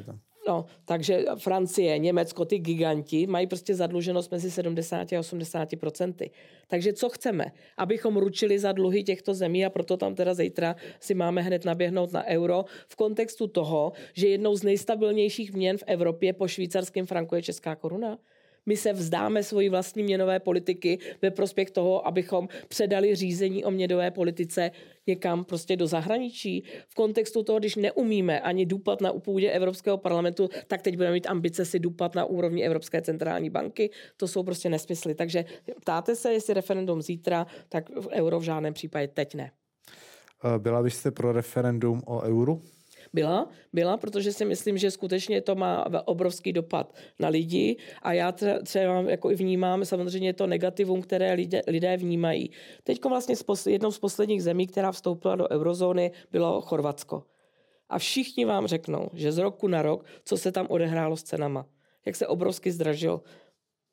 No, 0.51 0.67
takže 0.85 1.25
Francie, 1.39 1.99
Německo, 1.99 2.45
ty 2.45 2.59
giganti 2.59 3.27
mají 3.27 3.47
prostě 3.47 3.75
zadluženost 3.75 4.31
mezi 4.31 4.51
70 4.51 5.13
a 5.13 5.19
80 5.19 5.69
procenty. 5.81 6.31
Takže 6.69 6.93
co 6.93 7.09
chceme? 7.09 7.45
Abychom 7.77 8.17
ručili 8.17 8.59
za 8.59 8.73
dluhy 8.73 9.03
těchto 9.03 9.35
zemí 9.35 9.67
a 9.67 9.71
proto 9.71 9.97
tam 9.97 10.15
teda 10.15 10.35
zítra 10.35 10.77
si 11.01 11.15
máme 11.15 11.43
hned 11.43 11.65
naběhnout 11.65 12.13
na 12.13 12.25
euro 12.25 12.65
v 12.89 12.97
kontextu 12.97 13.47
toho, 13.47 13.93
že 14.13 14.29
jednou 14.29 14.57
z 14.57 14.63
nejstabilnějších 14.63 15.53
měn 15.53 15.79
v 15.79 15.85
Evropě 15.87 16.33
po 16.33 16.49
švýcarském 16.49 17.07
franku 17.07 17.35
je 17.35 17.43
česká 17.43 17.77
koruna. 17.77 18.19
My 18.67 18.77
se 18.77 18.93
vzdáme 18.93 19.43
svojí 19.43 19.69
vlastní 19.69 20.03
měnové 20.03 20.41
politiky 20.41 20.99
ve 21.23 21.31
prospěch 21.31 21.71
toho, 21.71 22.07
abychom 22.07 22.49
předali 22.69 23.15
řízení 23.15 23.65
o 23.65 23.71
měnové 23.71 24.11
politice 24.11 24.71
někam 25.07 25.45
prostě 25.45 25.77
do 25.77 25.87
zahraničí. 25.87 26.65
V 26.89 26.95
kontextu 26.95 27.43
toho, 27.43 27.59
když 27.59 27.77
neumíme 27.77 28.41
ani 28.41 28.67
dupat 28.67 29.01
na 29.01 29.13
půdě 29.13 29.51
Evropského 29.51 29.99
parlamentu, 29.99 30.49
tak 30.67 30.83
teď 30.83 30.97
budeme 30.97 31.13
mít 31.13 31.27
ambice 31.27 31.65
si 31.65 31.79
dupat 31.79 32.15
na 32.15 32.25
úrovni 32.25 32.65
Evropské 32.65 33.03
centrální 33.03 33.51
banky. 33.51 33.91
To 34.17 34.29
jsou 34.29 34.43
prostě 34.43 34.69
nesmysly. 34.69 35.15
Takže 35.15 35.45
ptáte 35.81 36.17
se, 36.17 36.33
jestli 36.33 36.55
referendum 36.55 37.03
zítra, 37.03 37.47
tak 37.69 37.85
euro 38.13 38.41
v 38.41 38.43
žádném 38.43 38.75
případě 38.75 39.09
teď 39.09 39.35
ne. 39.35 39.51
Byla 40.59 40.83
byste 40.83 41.11
pro 41.11 41.33
referendum 41.33 42.03
o 42.07 42.23
euru? 42.23 42.63
Byla, 43.13 43.49
byla, 43.73 43.97
protože 43.97 44.33
si 44.33 44.45
myslím, 44.45 44.79
že 44.79 44.91
skutečně 44.91 45.41
to 45.41 45.55
má 45.55 45.87
obrovský 46.05 46.53
dopad 46.53 46.95
na 47.19 47.29
lidi 47.29 47.77
a 48.03 48.13
já 48.13 48.33
třeba 48.65 49.01
jako 49.01 49.31
i 49.31 49.35
vnímám 49.35 49.85
samozřejmě 49.85 50.33
to 50.33 50.47
negativum, 50.47 51.03
které 51.03 51.33
lidé, 51.33 51.63
lidé 51.67 51.97
vnímají. 51.97 52.51
Teď 52.85 53.05
vlastně 53.05 53.35
jednou 53.67 53.91
z 53.91 53.99
posledních 53.99 54.43
zemí, 54.43 54.67
která 54.67 54.93
vstoupila 54.93 55.37
do 55.37 55.49
eurozóny, 55.49 56.11
bylo 56.33 56.61
Chorvatsko. 56.61 57.23
A 57.89 57.99
všichni 57.99 58.45
vám 58.45 58.67
řeknou, 58.67 59.11
že 59.15 59.33
z 59.33 59.39
roku 59.39 59.69
na 59.69 59.83
rok, 59.83 60.05
co 60.25 60.37
se 60.37 60.53
tam 60.53 60.67
odehrálo 60.71 61.17
s 61.17 61.23
cenama. 61.23 61.67
jak 62.07 62.17
se 62.17 62.27
obrovsky 62.27 62.73
zdražil 62.73 63.21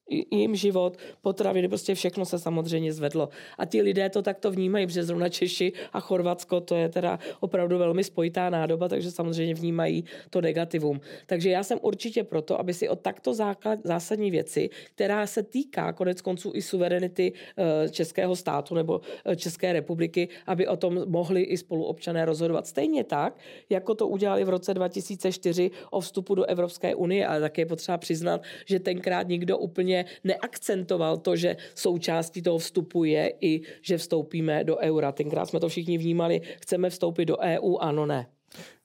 jim 0.09 0.55
život, 0.55 0.97
potraviny, 1.21 1.67
prostě 1.67 1.95
všechno 1.95 2.25
se 2.25 2.39
samozřejmě 2.39 2.93
zvedlo. 2.93 3.29
A 3.57 3.65
ti 3.65 3.81
lidé 3.81 4.09
to 4.09 4.21
takto 4.21 4.51
vnímají, 4.51 4.87
protože 4.87 5.03
zrovna 5.03 5.29
Češi 5.29 5.73
a 5.93 5.99
Chorvatsko, 5.99 6.61
to 6.61 6.75
je 6.75 6.89
teda 6.89 7.19
opravdu 7.39 7.77
velmi 7.77 8.03
spojitá 8.03 8.49
nádoba, 8.49 8.87
takže 8.87 9.11
samozřejmě 9.11 9.53
vnímají 9.53 10.03
to 10.29 10.41
negativum. 10.41 11.01
Takže 11.25 11.49
já 11.49 11.63
jsem 11.63 11.79
určitě 11.81 12.23
proto, 12.23 12.59
aby 12.59 12.73
si 12.73 12.89
o 12.89 12.95
takto 12.95 13.33
základ, 13.33 13.79
zásadní 13.83 14.31
věci, 14.31 14.69
která 14.95 15.27
se 15.27 15.43
týká 15.43 15.93
konec 15.93 16.21
konců 16.21 16.51
i 16.55 16.61
suverenity 16.61 17.33
eh, 17.33 17.89
Českého 17.89 18.35
státu 18.35 18.75
nebo 18.75 19.01
eh, 19.25 19.35
České 19.35 19.73
republiky, 19.73 20.29
aby 20.47 20.67
o 20.67 20.77
tom 20.77 21.09
mohli 21.09 21.41
i 21.41 21.57
spoluobčané 21.57 22.25
rozhodovat. 22.25 22.67
Stejně 22.67 23.03
tak, 23.03 23.37
jako 23.69 23.95
to 23.95 24.07
udělali 24.07 24.43
v 24.43 24.49
roce 24.49 24.73
2004 24.73 25.71
o 25.91 25.99
vstupu 25.99 26.35
do 26.35 26.45
Evropské 26.45 26.95
unie, 26.95 27.27
ale 27.27 27.41
také 27.41 27.61
je 27.61 27.65
potřeba 27.65 27.97
přiznat, 27.97 28.41
že 28.65 28.79
tenkrát 28.79 29.27
nikdo 29.27 29.57
úplně 29.57 29.96
vlastně 30.03 30.17
neakcentoval 30.23 31.17
to, 31.17 31.35
že 31.35 31.57
součástí 31.75 32.41
toho 32.41 32.57
vstupu 32.57 33.03
je 33.03 33.33
i, 33.41 33.61
že 33.81 33.97
vstoupíme 33.97 34.63
do 34.63 34.77
eura. 34.77 35.11
Tenkrát 35.11 35.45
jsme 35.45 35.59
to 35.59 35.69
všichni 35.69 35.97
vnímali, 35.97 36.41
chceme 36.61 36.89
vstoupit 36.89 37.25
do 37.25 37.37
EU, 37.37 37.77
ano, 37.77 38.05
ne. 38.05 38.27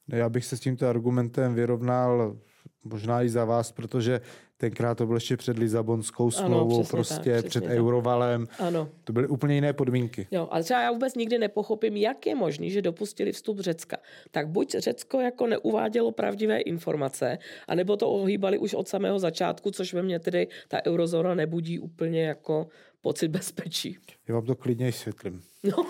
Já 0.08 0.28
bych 0.28 0.44
se 0.44 0.56
s 0.56 0.60
tímto 0.60 0.88
argumentem 0.88 1.54
vyrovnal 1.54 2.36
možná 2.84 3.22
i 3.22 3.28
za 3.28 3.44
vás, 3.44 3.72
protože 3.72 4.20
tenkrát 4.62 4.94
to 4.94 5.06
bylo 5.06 5.16
ještě 5.16 5.36
před 5.36 5.58
Lizabonskou 5.58 6.30
smlouvou, 6.30 6.74
ano, 6.74 6.84
prostě 6.90 7.32
tak, 7.32 7.44
před 7.44 7.64
tak. 7.64 7.72
Eurovalem. 7.72 8.46
Ano. 8.58 8.88
To 9.04 9.12
byly 9.12 9.26
úplně 9.26 9.54
jiné 9.54 9.72
podmínky. 9.72 10.26
Jo, 10.30 10.48
ale 10.50 10.62
třeba 10.62 10.82
já 10.82 10.92
vůbec 10.92 11.14
nikdy 11.14 11.38
nepochopím, 11.38 11.96
jak 11.96 12.26
je 12.26 12.34
možné, 12.34 12.70
že 12.70 12.82
dopustili 12.82 13.32
vstup 13.32 13.60
Řecka. 13.60 13.96
Tak 14.30 14.48
buď 14.48 14.70
Řecko 14.78 15.20
jako 15.20 15.46
neuvádělo 15.46 16.12
pravdivé 16.12 16.60
informace, 16.60 17.38
anebo 17.68 17.96
to 17.96 18.10
ohýbali 18.10 18.58
už 18.58 18.74
od 18.74 18.88
samého 18.88 19.18
začátku, 19.18 19.70
což 19.70 19.94
ve 19.94 20.02
mně 20.02 20.18
tedy 20.18 20.48
ta 20.68 20.86
eurozóna 20.86 21.34
nebudí 21.34 21.78
úplně 21.78 22.22
jako 22.22 22.66
pocit 23.02 23.28
bezpečí. 23.28 23.98
Já 24.28 24.34
vám 24.34 24.46
to 24.46 24.54
klidně 24.54 24.86
vysvětlím. 24.86 25.42
No. 25.64 25.86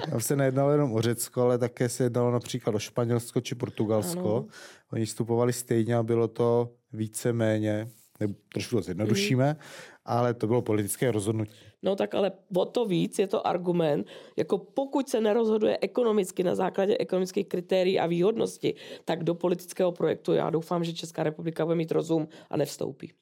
Tam 0.10 0.20
se 0.20 0.36
nejednalo 0.36 0.70
jenom 0.70 0.92
o 0.92 1.00
Řecko, 1.00 1.42
ale 1.42 1.58
také 1.58 1.88
se 1.88 2.04
jednalo 2.04 2.30
například 2.30 2.74
o 2.74 2.78
Španělsko 2.78 3.40
či 3.40 3.54
Portugalsko. 3.54 4.36
Ano. 4.36 4.46
Oni 4.92 5.04
vstupovali 5.04 5.52
stejně 5.52 5.96
a 5.96 6.02
bylo 6.02 6.28
to 6.28 6.72
více-méně, 6.92 7.88
nebo 8.20 8.34
trošku 8.52 8.76
to 8.76 8.82
zjednodušíme, 8.82 9.50
mm. 9.50 9.58
ale 10.04 10.34
to 10.34 10.46
bylo 10.46 10.62
politické 10.62 11.10
rozhodnutí. 11.10 11.54
No 11.82 11.96
tak 11.96 12.14
ale 12.14 12.32
o 12.56 12.64
to 12.64 12.86
víc 12.86 13.18
je 13.18 13.26
to 13.26 13.46
argument, 13.46 14.06
jako 14.36 14.58
pokud 14.58 15.08
se 15.08 15.20
nerozhoduje 15.20 15.78
ekonomicky 15.80 16.42
na 16.42 16.54
základě 16.54 16.96
ekonomických 16.98 17.48
kritérií 17.48 18.00
a 18.00 18.06
výhodnosti, 18.06 18.74
tak 19.04 19.24
do 19.24 19.34
politického 19.34 19.92
projektu 19.92 20.32
já 20.32 20.50
doufám, 20.50 20.84
že 20.84 20.92
Česká 20.92 21.22
republika 21.22 21.64
bude 21.64 21.76
mít 21.76 21.92
rozum 21.92 22.28
a 22.50 22.56
nevstoupí. 22.56 23.12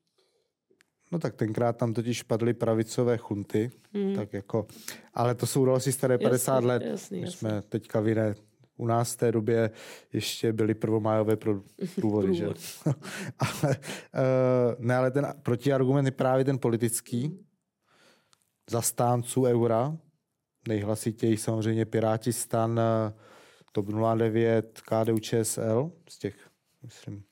No 1.12 1.18
tak 1.18 1.34
tenkrát 1.34 1.76
tam 1.76 1.94
totiž 1.94 2.22
padly 2.22 2.54
pravicové 2.54 3.16
chunty, 3.16 3.70
hmm. 3.94 4.16
tak 4.16 4.32
jako, 4.32 4.66
ale 5.14 5.34
to 5.34 5.46
jsou 5.46 5.70
asi 5.70 5.92
staré 5.92 6.18
50 6.18 6.54
jasný, 6.54 6.66
let. 6.68 6.82
Jasný, 6.82 7.18
My 7.18 7.24
jasný. 7.24 7.38
jsme 7.38 7.62
teďka 7.62 8.00
v 8.00 8.08
jiné, 8.08 8.34
u 8.76 8.86
nás 8.86 9.12
v 9.12 9.16
té 9.16 9.32
době 9.32 9.70
ještě 10.12 10.52
byly 10.52 10.74
prvomájové 10.74 11.36
průvody, 11.94 12.34
že? 12.34 12.46
ale, 13.38 13.76
uh, 14.14 14.84
ne, 14.84 14.96
ale 14.96 15.10
ten 15.10 15.34
protiargument 15.42 16.06
je 16.06 16.12
právě 16.12 16.44
ten 16.44 16.58
politický 16.58 17.38
zastánců 18.70 19.44
eura, 19.44 19.96
nejhlasitěji 20.68 21.36
samozřejmě 21.36 21.84
Piráti 21.84 22.32
stan, 22.32 22.80
eh, 22.80 23.12
TOP 23.72 23.86
09, 24.16 24.80
KDU 24.80 25.18
ČSL, 25.18 25.92
z 26.08 26.18
těch, 26.18 26.34
myslím, 26.82 27.24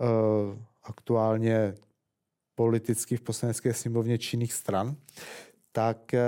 uh, 0.00 0.56
aktuálně 0.82 1.74
politicky 2.54 3.16
v 3.16 3.20
poslanecké 3.20 3.74
sněmovně 3.74 4.18
činných 4.18 4.52
stran, 4.52 4.96
tak 5.72 6.14
eh, 6.14 6.20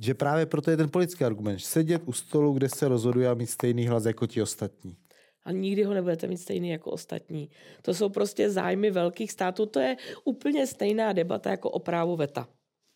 že 0.00 0.14
právě 0.14 0.46
proto 0.46 0.70
je 0.70 0.76
ten 0.76 0.90
politický 0.90 1.24
argument, 1.24 1.58
sedět 1.58 2.02
u 2.04 2.12
stolu, 2.12 2.52
kde 2.52 2.68
se 2.68 2.88
rozhoduje 2.88 3.28
a 3.28 3.34
mít 3.34 3.46
stejný 3.46 3.86
hlas 3.86 4.04
jako 4.04 4.26
ti 4.26 4.42
ostatní. 4.42 4.96
A 5.44 5.52
nikdy 5.52 5.82
ho 5.82 5.94
nebudete 5.94 6.26
mít 6.26 6.38
stejný 6.38 6.68
jako 6.68 6.90
ostatní. 6.90 7.50
To 7.82 7.94
jsou 7.94 8.08
prostě 8.08 8.50
zájmy 8.50 8.90
velkých 8.90 9.32
států. 9.32 9.66
To 9.66 9.80
je 9.80 9.96
úplně 10.24 10.66
stejná 10.66 11.12
debata 11.12 11.50
jako 11.50 11.70
o 11.70 11.78
právu 11.78 12.16
VETA 12.16 12.48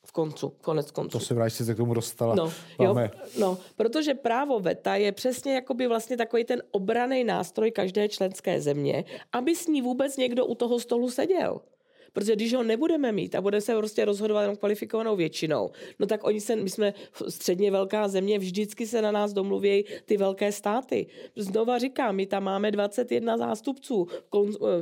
v 0.06 0.12
koncu, 0.12 0.48
konec 0.60 0.90
konců. 0.90 1.18
To 1.18 1.24
se 1.24 1.34
vrátí, 1.34 1.64
se 1.64 1.74
k 1.74 1.76
tomu 1.76 1.94
dostala. 1.94 2.34
No, 2.34 2.52
jo, 2.80 2.96
no, 3.38 3.58
protože 3.76 4.14
právo 4.14 4.60
VETA 4.60 4.96
je 4.96 5.12
přesně 5.12 5.54
jakoby 5.54 5.86
vlastně 5.86 6.16
takový 6.16 6.44
ten 6.44 6.62
obraný 6.70 7.24
nástroj 7.24 7.70
každé 7.70 8.08
členské 8.08 8.60
země, 8.60 9.04
aby 9.32 9.56
s 9.56 9.66
ní 9.66 9.82
vůbec 9.82 10.16
někdo 10.16 10.46
u 10.46 10.54
toho 10.54 10.80
stolu 10.80 11.10
seděl. 11.10 11.60
Protože 12.12 12.36
když 12.36 12.54
ho 12.54 12.62
nebudeme 12.62 13.12
mít 13.12 13.34
a 13.34 13.40
bude 13.40 13.60
se 13.60 13.74
prostě 13.74 14.04
rozhodovat 14.04 14.42
jenom 14.42 14.56
kvalifikovanou 14.56 15.16
většinou, 15.16 15.70
no 15.98 16.06
tak 16.06 16.24
oni 16.24 16.40
se, 16.40 16.56
my 16.56 16.70
jsme 16.70 16.94
středně 17.28 17.70
velká 17.70 18.08
země, 18.08 18.38
vždycky 18.38 18.86
se 18.86 19.02
na 19.02 19.12
nás 19.12 19.32
domluví 19.32 19.84
ty 20.04 20.16
velké 20.16 20.52
státy. 20.52 21.06
Znova 21.36 21.78
říkám, 21.78 22.16
my 22.16 22.26
tam 22.26 22.44
máme 22.44 22.70
21 22.70 23.36
zástupců 23.36 24.08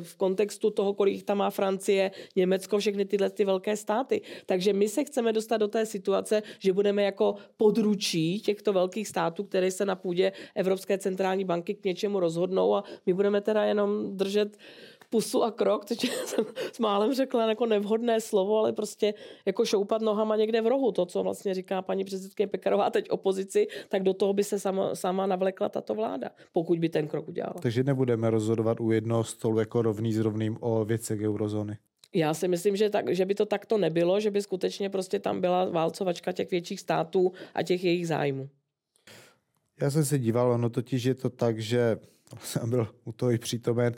v 0.02 0.16
kontextu 0.16 0.70
toho, 0.70 0.94
kolik 0.94 1.22
tam 1.22 1.38
má 1.38 1.50
Francie, 1.50 2.10
Německo, 2.36 2.78
všechny 2.78 3.04
tyhle 3.04 3.30
ty 3.30 3.44
velké 3.44 3.76
státy. 3.76 4.20
Takže 4.46 4.72
my 4.72 4.88
se 4.88 5.04
chceme 5.04 5.32
dostat 5.32 5.56
do 5.56 5.68
té 5.68 5.86
situace, 5.86 6.42
že 6.58 6.72
budeme 6.72 7.02
jako 7.02 7.34
područí 7.56 8.40
těchto 8.40 8.72
velkých 8.72 9.08
států, 9.08 9.44
které 9.44 9.70
se 9.70 9.84
na 9.84 9.96
půdě 9.96 10.32
Evropské 10.54 10.98
centrální 10.98 11.44
banky 11.44 11.74
k 11.74 11.84
něčemu 11.84 12.20
rozhodnou 12.20 12.74
a 12.74 12.84
my 13.06 13.14
budeme 13.14 13.40
teda 13.40 13.64
jenom 13.64 14.16
držet 14.16 14.56
pusu 15.10 15.42
a 15.42 15.50
krok, 15.50 15.84
teď 15.84 16.10
jsem 16.26 16.44
s 16.72 16.78
málem 16.78 17.14
řekla 17.14 17.48
jako 17.48 17.66
nevhodné 17.66 18.20
slovo, 18.20 18.58
ale 18.58 18.72
prostě 18.72 19.14
jako 19.46 19.64
šoupat 19.64 20.02
nohama 20.02 20.36
někde 20.36 20.60
v 20.60 20.66
rohu, 20.66 20.92
to, 20.92 21.06
co 21.06 21.22
vlastně 21.22 21.54
říká 21.54 21.82
paní 21.82 22.04
předsedkyně 22.04 22.46
Pekarová 22.46 22.90
teď 22.90 23.10
opozici, 23.10 23.66
tak 23.88 24.02
do 24.02 24.14
toho 24.14 24.32
by 24.32 24.44
se 24.44 24.60
sama, 24.60 24.94
sama 24.94 25.26
navlekla 25.26 25.68
tato 25.68 25.94
vláda, 25.94 26.30
pokud 26.52 26.78
by 26.78 26.88
ten 26.88 27.08
krok 27.08 27.28
udělala. 27.28 27.54
Takže 27.62 27.84
nebudeme 27.84 28.30
rozhodovat 28.30 28.80
u 28.80 28.90
jednoho 28.90 29.24
stolu 29.24 29.58
jako 29.58 29.82
rovný 29.82 30.12
s 30.12 30.18
rovným 30.18 30.56
o 30.60 30.84
věcech 30.84 31.20
eurozóny. 31.20 31.78
Já 32.14 32.34
si 32.34 32.48
myslím, 32.48 32.76
že, 32.76 32.90
tak, 32.90 33.14
že 33.14 33.24
by 33.24 33.34
to 33.34 33.46
takto 33.46 33.78
nebylo, 33.78 34.20
že 34.20 34.30
by 34.30 34.42
skutečně 34.42 34.90
prostě 34.90 35.18
tam 35.18 35.40
byla 35.40 35.64
válcovačka 35.64 36.32
těch 36.32 36.50
větších 36.50 36.80
států 36.80 37.32
a 37.54 37.62
těch 37.62 37.84
jejich 37.84 38.08
zájmů. 38.08 38.48
Já 39.80 39.90
jsem 39.90 40.04
se 40.04 40.18
díval, 40.18 40.52
ono 40.52 40.70
totiž 40.70 41.04
je 41.04 41.14
to 41.14 41.30
tak, 41.30 41.58
že 41.58 41.98
jsem 42.42 42.70
byl 42.70 42.88
u 43.04 43.12
toho 43.12 43.32
i 43.32 43.38
přítomen, 43.38 43.94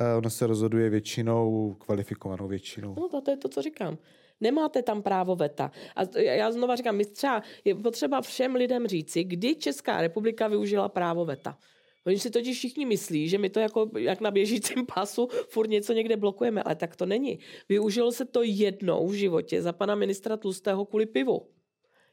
uh, 0.00 0.18
ono 0.18 0.30
se 0.30 0.46
rozhoduje 0.46 0.90
většinou, 0.90 1.74
kvalifikovanou 1.74 2.48
většinou. 2.48 2.94
No 3.12 3.20
to 3.20 3.30
je 3.30 3.36
to, 3.36 3.48
co 3.48 3.62
říkám. 3.62 3.98
Nemáte 4.40 4.82
tam 4.82 5.02
právo 5.02 5.36
veta. 5.36 5.70
A 5.96 6.18
já 6.18 6.52
znova 6.52 6.76
říkám, 6.76 6.96
my 6.96 7.04
třeba 7.04 7.42
je 7.64 7.74
potřeba 7.74 8.20
všem 8.20 8.54
lidem 8.54 8.86
říci, 8.86 9.24
kdy 9.24 9.54
Česká 9.54 10.00
republika 10.00 10.48
využila 10.48 10.88
právo 10.88 11.24
veta. 11.24 11.58
Oni 12.06 12.18
si 12.18 12.30
totiž 12.30 12.58
všichni 12.58 12.86
myslí, 12.86 13.28
že 13.28 13.38
my 13.38 13.50
to 13.50 13.60
jako 13.60 13.90
jak 13.98 14.20
na 14.20 14.30
běžícím 14.30 14.86
pasu 14.94 15.28
furt 15.48 15.70
něco 15.70 15.92
někde 15.92 16.16
blokujeme, 16.16 16.62
ale 16.62 16.74
tak 16.74 16.96
to 16.96 17.06
není. 17.06 17.38
Využilo 17.68 18.12
se 18.12 18.24
to 18.24 18.42
jednou 18.42 19.08
v 19.08 19.12
životě 19.12 19.62
za 19.62 19.72
pana 19.72 19.94
ministra 19.94 20.36
Tlustého 20.36 20.84
kvůli 20.84 21.06
pivu. 21.06 21.46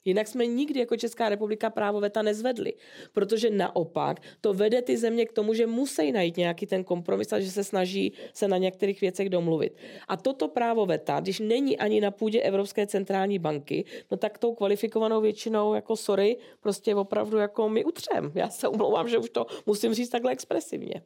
Jinak 0.05 0.27
jsme 0.27 0.45
nikdy 0.45 0.79
jako 0.79 0.97
Česká 0.97 1.29
republika 1.29 1.69
právo 1.69 1.99
veta 1.99 2.21
nezvedli, 2.21 2.73
protože 3.13 3.49
naopak 3.49 4.19
to 4.41 4.53
vede 4.53 4.81
ty 4.81 4.97
země 4.97 5.25
k 5.25 5.31
tomu, 5.31 5.53
že 5.53 5.67
musí 5.67 6.12
najít 6.12 6.38
nějaký 6.38 6.65
ten 6.65 6.83
kompromis 6.83 7.33
a 7.33 7.39
že 7.39 7.51
se 7.51 7.63
snaží 7.63 8.13
se 8.33 8.47
na 8.47 8.57
některých 8.57 9.01
věcech 9.01 9.29
domluvit. 9.29 9.77
A 10.07 10.17
toto 10.17 10.47
právo 10.47 10.85
veta, 10.85 11.19
když 11.19 11.39
není 11.39 11.77
ani 11.77 12.01
na 12.01 12.12
půdě 12.12 12.41
Evropské 12.41 12.88
centrální 12.88 13.39
banky, 13.39 13.85
no 14.12 14.17
tak 14.17 14.38
tou 14.38 14.55
kvalifikovanou 14.55 15.21
většinou 15.21 15.73
jako 15.73 15.95
sorry, 15.95 16.38
prostě 16.59 16.95
opravdu 16.95 17.38
jako 17.38 17.69
my 17.69 17.85
utřem. 17.85 18.31
Já 18.35 18.49
se 18.49 18.67
umlouvám, 18.67 19.09
že 19.09 19.17
už 19.17 19.29
to 19.29 19.45
musím 19.65 19.93
říct 19.93 20.09
takhle 20.09 20.31
expresivně. 20.31 21.01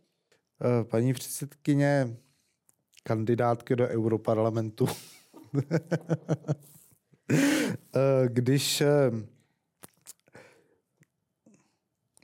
Eh, 0.61 0.83
paní 0.83 1.13
předsedkyně, 1.13 2.17
kandidátky 3.03 3.75
do 3.75 3.87
Europarlamentu. 3.87 4.87
Eh, 7.95 8.27
když 8.27 8.81
eh, 8.81 9.11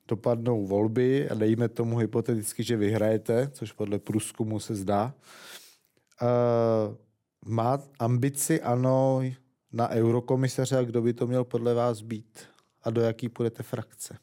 dopadnou 0.08 0.66
volby 0.66 1.30
a 1.30 1.34
dejme 1.34 1.70
tomu 1.70 1.98
hypoteticky, 1.98 2.64
že 2.64 2.78
vyhrajete, 2.78 3.50
což 3.54 3.72
podle 3.72 4.00
průzkumu 4.00 4.60
se 4.60 4.76
zdá, 4.76 5.14
eh, 6.22 6.96
má 7.46 7.80
ambici 8.00 8.62
ano 8.62 9.22
na 9.72 9.90
eurokomisaře 9.90 10.78
a 10.78 10.84
kdo 10.84 11.02
by 11.02 11.14
to 11.14 11.28
měl 11.28 11.44
podle 11.44 11.74
vás 11.74 12.02
být? 12.02 12.40
A 12.84 12.90
do 12.90 13.02
jaký 13.02 13.30
půjdete 13.30 13.64
frakce? 13.64 14.18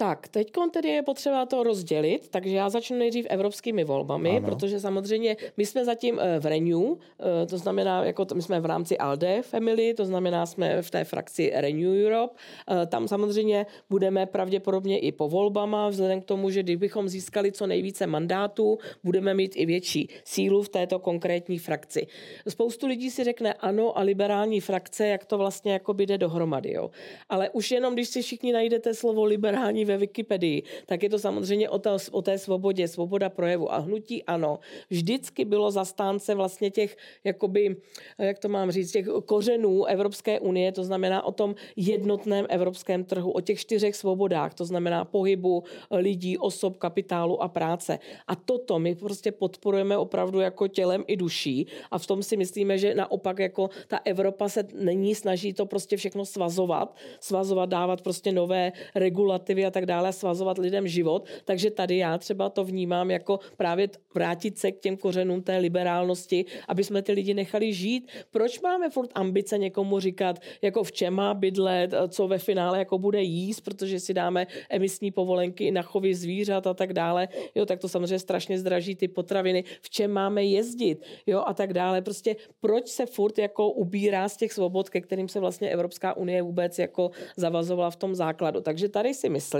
Tak, 0.00 0.28
teď 0.28 0.52
tedy 0.70 0.88
je 0.88 1.02
potřeba 1.02 1.46
to 1.46 1.62
rozdělit, 1.62 2.28
takže 2.28 2.56
já 2.56 2.70
začnu 2.70 2.98
nejdřív 2.98 3.26
evropskými 3.28 3.84
volbami, 3.84 4.30
ano. 4.30 4.46
protože 4.46 4.80
samozřejmě 4.80 5.36
my 5.56 5.66
jsme 5.66 5.84
zatím 5.84 6.20
eh, 6.20 6.40
v 6.40 6.46
Renew, 6.46 6.82
eh, 6.82 7.46
to 7.46 7.58
znamená, 7.58 8.04
jako 8.04 8.26
my 8.34 8.42
jsme 8.42 8.60
v 8.60 8.66
rámci 8.66 8.98
ALDE 8.98 9.42
Family, 9.42 9.94
to 9.94 10.04
znamená, 10.04 10.46
jsme 10.46 10.82
v 10.82 10.90
té 10.90 11.04
frakci 11.04 11.52
Renew 11.54 12.06
Europe. 12.06 12.34
Eh, 12.70 12.86
tam 12.86 13.08
samozřejmě 13.08 13.66
budeme 13.90 14.26
pravděpodobně 14.26 14.98
i 14.98 15.12
po 15.12 15.28
volbama, 15.28 15.88
vzhledem 15.88 16.20
k 16.20 16.24
tomu, 16.24 16.50
že 16.50 16.62
kdybychom 16.62 17.08
získali 17.08 17.52
co 17.52 17.66
nejvíce 17.66 18.06
mandátů, 18.06 18.78
budeme 19.04 19.34
mít 19.34 19.52
i 19.56 19.66
větší 19.66 20.08
sílu 20.24 20.62
v 20.62 20.68
této 20.68 20.98
konkrétní 20.98 21.58
frakci. 21.58 22.06
Spoustu 22.48 22.86
lidí 22.86 23.10
si 23.10 23.24
řekne 23.24 23.54
ano 23.54 23.98
a 23.98 24.02
liberální 24.02 24.60
frakce, 24.60 25.08
jak 25.08 25.24
to 25.24 25.38
vlastně 25.38 25.72
jako 25.72 25.92
jde 25.92 26.18
dohromady. 26.18 26.72
Jo. 26.72 26.90
Ale 27.28 27.50
už 27.50 27.70
jenom, 27.70 27.94
když 27.94 28.08
si 28.08 28.22
všichni 28.22 28.52
najdete 28.52 28.94
slovo 28.94 29.24
liberální 29.24 29.89
ve 29.90 29.98
Wikipedii, 29.98 30.62
tak 30.86 31.02
je 31.02 31.10
to 31.10 31.18
samozřejmě 31.18 31.68
o, 31.68 31.78
té, 31.78 31.90
o 32.10 32.22
té 32.22 32.38
svobodě, 32.38 32.88
svoboda 32.88 33.28
projevu. 33.28 33.72
A 33.72 33.78
hnutí 33.78 34.22
ano, 34.24 34.58
vždycky 34.90 35.44
bylo 35.44 35.70
zastánce 35.70 36.34
vlastně 36.34 36.70
těch, 36.70 36.96
jakoby, 37.24 37.76
jak 38.18 38.38
to 38.38 38.48
mám 38.48 38.70
říct, 38.70 38.92
těch 38.92 39.06
kořenů 39.26 39.84
Evropské 39.84 40.40
unie, 40.40 40.72
to 40.72 40.84
znamená 40.84 41.22
o 41.22 41.32
tom 41.32 41.54
jednotném 41.76 42.46
evropském 42.48 43.04
trhu, 43.04 43.30
o 43.30 43.40
těch 43.40 43.60
čtyřech 43.60 43.96
svobodách, 43.96 44.54
to 44.54 44.64
znamená 44.64 45.04
pohybu 45.04 45.64
lidí, 45.90 46.38
osob, 46.38 46.76
kapitálu 46.76 47.42
a 47.42 47.48
práce. 47.48 47.98
A 48.28 48.36
toto 48.36 48.78
my 48.78 48.94
prostě 48.94 49.32
podporujeme 49.32 49.96
opravdu 49.98 50.40
jako 50.40 50.68
tělem 50.68 51.04
i 51.06 51.16
duší 51.16 51.66
a 51.90 51.98
v 51.98 52.06
tom 52.06 52.22
si 52.22 52.36
myslíme, 52.36 52.78
že 52.78 52.94
naopak 52.94 53.38
jako 53.38 53.70
ta 53.88 54.00
Evropa 54.04 54.48
se 54.48 54.64
není 54.74 55.14
snaží 55.14 55.52
to 55.52 55.66
prostě 55.66 55.96
všechno 55.96 56.24
svazovat, 56.24 56.96
svazovat, 57.20 57.68
dávat 57.68 58.02
prostě 58.02 58.32
nové 58.32 58.72
regulativy 58.94 59.66
a 59.66 59.70
tak 59.70 59.79
dále, 59.86 60.12
svazovat 60.12 60.58
lidem 60.58 60.88
život. 60.88 61.26
Takže 61.44 61.70
tady 61.70 61.96
já 61.96 62.18
třeba 62.18 62.48
to 62.48 62.64
vnímám 62.64 63.10
jako 63.10 63.40
právě 63.56 63.88
vrátit 64.14 64.58
se 64.58 64.72
k 64.72 64.80
těm 64.80 64.96
kořenům 64.96 65.42
té 65.42 65.56
liberálnosti, 65.56 66.44
aby 66.68 66.84
jsme 66.84 67.02
ty 67.02 67.12
lidi 67.12 67.34
nechali 67.34 67.72
žít. 67.72 68.10
Proč 68.30 68.60
máme 68.60 68.90
furt 68.90 69.10
ambice 69.14 69.58
někomu 69.58 70.00
říkat, 70.00 70.38
jako 70.62 70.84
v 70.84 70.92
čem 70.92 71.14
má 71.14 71.34
bydlet, 71.34 71.94
co 72.08 72.28
ve 72.28 72.38
finále 72.38 72.78
jako 72.78 72.98
bude 72.98 73.22
jíst, 73.22 73.60
protože 73.60 74.00
si 74.00 74.14
dáme 74.14 74.46
emisní 74.70 75.10
povolenky 75.10 75.70
na 75.70 75.82
chovy 75.82 76.14
zvířat 76.14 76.66
a 76.66 76.74
tak 76.74 76.92
dále. 76.92 77.28
Jo, 77.54 77.66
tak 77.66 77.80
to 77.80 77.88
samozřejmě 77.88 78.18
strašně 78.18 78.58
zdraží 78.58 78.94
ty 78.94 79.08
potraviny, 79.08 79.64
v 79.82 79.90
čem 79.90 80.10
máme 80.10 80.44
jezdit, 80.44 81.02
jo, 81.26 81.42
a 81.46 81.54
tak 81.54 81.72
dále. 81.72 82.02
Prostě 82.02 82.36
proč 82.60 82.88
se 82.88 83.06
furt 83.06 83.38
jako 83.38 83.70
ubírá 83.70 84.28
z 84.28 84.36
těch 84.36 84.52
svobod, 84.52 84.90
ke 84.90 85.00
kterým 85.00 85.28
se 85.28 85.40
vlastně 85.40 85.70
Evropská 85.70 86.16
unie 86.16 86.42
vůbec 86.42 86.78
jako 86.78 87.10
zavazovala 87.36 87.90
v 87.90 87.96
tom 87.96 88.14
základu. 88.14 88.60
Takže 88.60 88.88
tady 88.88 89.14
si 89.14 89.28
myslím, 89.28 89.59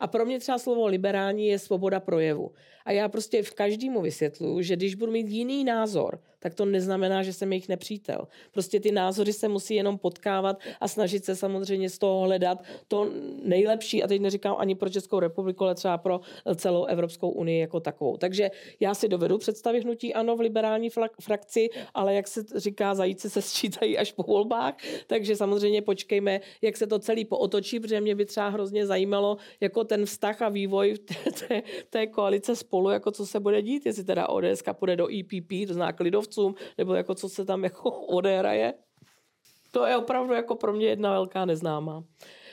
a 0.00 0.06
pro 0.06 0.26
mě 0.26 0.40
třeba 0.40 0.58
slovo 0.58 0.86
liberální 0.86 1.48
je 1.48 1.58
svoboda 1.58 2.00
projevu. 2.00 2.50
A 2.86 2.92
já 2.92 3.08
prostě 3.08 3.42
v 3.42 3.54
každému 3.54 4.00
vysvětluju, 4.00 4.62
že 4.62 4.76
když 4.76 4.94
budu 4.94 5.12
mít 5.12 5.28
jiný 5.28 5.64
názor, 5.64 6.20
tak 6.38 6.54
to 6.54 6.64
neznamená, 6.64 7.22
že 7.22 7.32
jsem 7.32 7.52
jejich 7.52 7.68
nepřítel. 7.68 8.28
Prostě 8.52 8.80
ty 8.80 8.92
názory 8.92 9.32
se 9.32 9.48
musí 9.48 9.74
jenom 9.74 9.98
potkávat 9.98 10.60
a 10.80 10.88
snažit 10.88 11.24
se 11.24 11.36
samozřejmě 11.36 11.90
z 11.90 11.98
toho 11.98 12.20
hledat 12.20 12.62
to 12.88 13.10
nejlepší. 13.42 14.02
A 14.02 14.06
teď 14.06 14.20
neříkám 14.20 14.54
ani 14.58 14.74
pro 14.74 14.88
Českou 14.88 15.20
republiku, 15.20 15.64
ale 15.64 15.74
třeba 15.74 15.98
pro 15.98 16.20
celou 16.56 16.84
Evropskou 16.84 17.30
unii 17.30 17.60
jako 17.60 17.80
takovou. 17.80 18.16
Takže 18.16 18.50
já 18.80 18.94
si 18.94 19.08
dovedu 19.08 19.38
představit 19.38 19.84
hnutí 19.84 20.14
ano 20.14 20.36
v 20.36 20.40
liberální 20.40 20.90
frakci, 21.20 21.68
ale 21.94 22.14
jak 22.14 22.28
se 22.28 22.44
říká, 22.56 22.94
zajíci 22.94 23.30
se 23.30 23.42
sčítají 23.42 23.98
až 23.98 24.12
po 24.12 24.22
volbách, 24.22 24.74
takže 25.06 25.36
samozřejmě 25.36 25.82
počkejme, 25.82 26.40
jak 26.62 26.76
se 26.76 26.86
to 26.86 26.98
celý 26.98 27.24
pootočí, 27.24 27.80
protože 27.80 28.00
mě 28.00 28.14
by 28.14 28.26
třeba 28.26 28.48
hrozně 28.48 28.86
zajímalo 28.86 29.36
jako 29.60 29.84
ten 29.84 30.06
vztah 30.06 30.42
a 30.42 30.48
vývoj 30.48 30.94
té, 30.98 31.14
té, 31.48 31.62
té 31.90 32.06
koalice 32.06 32.56
spolu, 32.56 32.75
jako 32.90 33.10
co 33.10 33.26
se 33.26 33.40
bude 33.40 33.62
dít, 33.62 33.86
jestli 33.86 34.04
teda 34.04 34.28
ODS 34.28 34.62
půjde 34.72 34.96
do 34.96 35.08
EPP, 35.18 35.66
to 35.66 35.74
zná 35.74 35.92
klidovcům, 35.92 36.54
nebo 36.78 36.94
jako 36.94 37.14
co 37.14 37.28
se 37.28 37.44
tam 37.44 37.64
jako 37.64 37.90
odehraje. 38.06 38.74
To 39.72 39.86
je 39.86 39.96
opravdu 39.96 40.32
jako 40.32 40.54
pro 40.54 40.72
mě 40.72 40.86
jedna 40.86 41.12
velká 41.12 41.44
neznámá. 41.44 42.04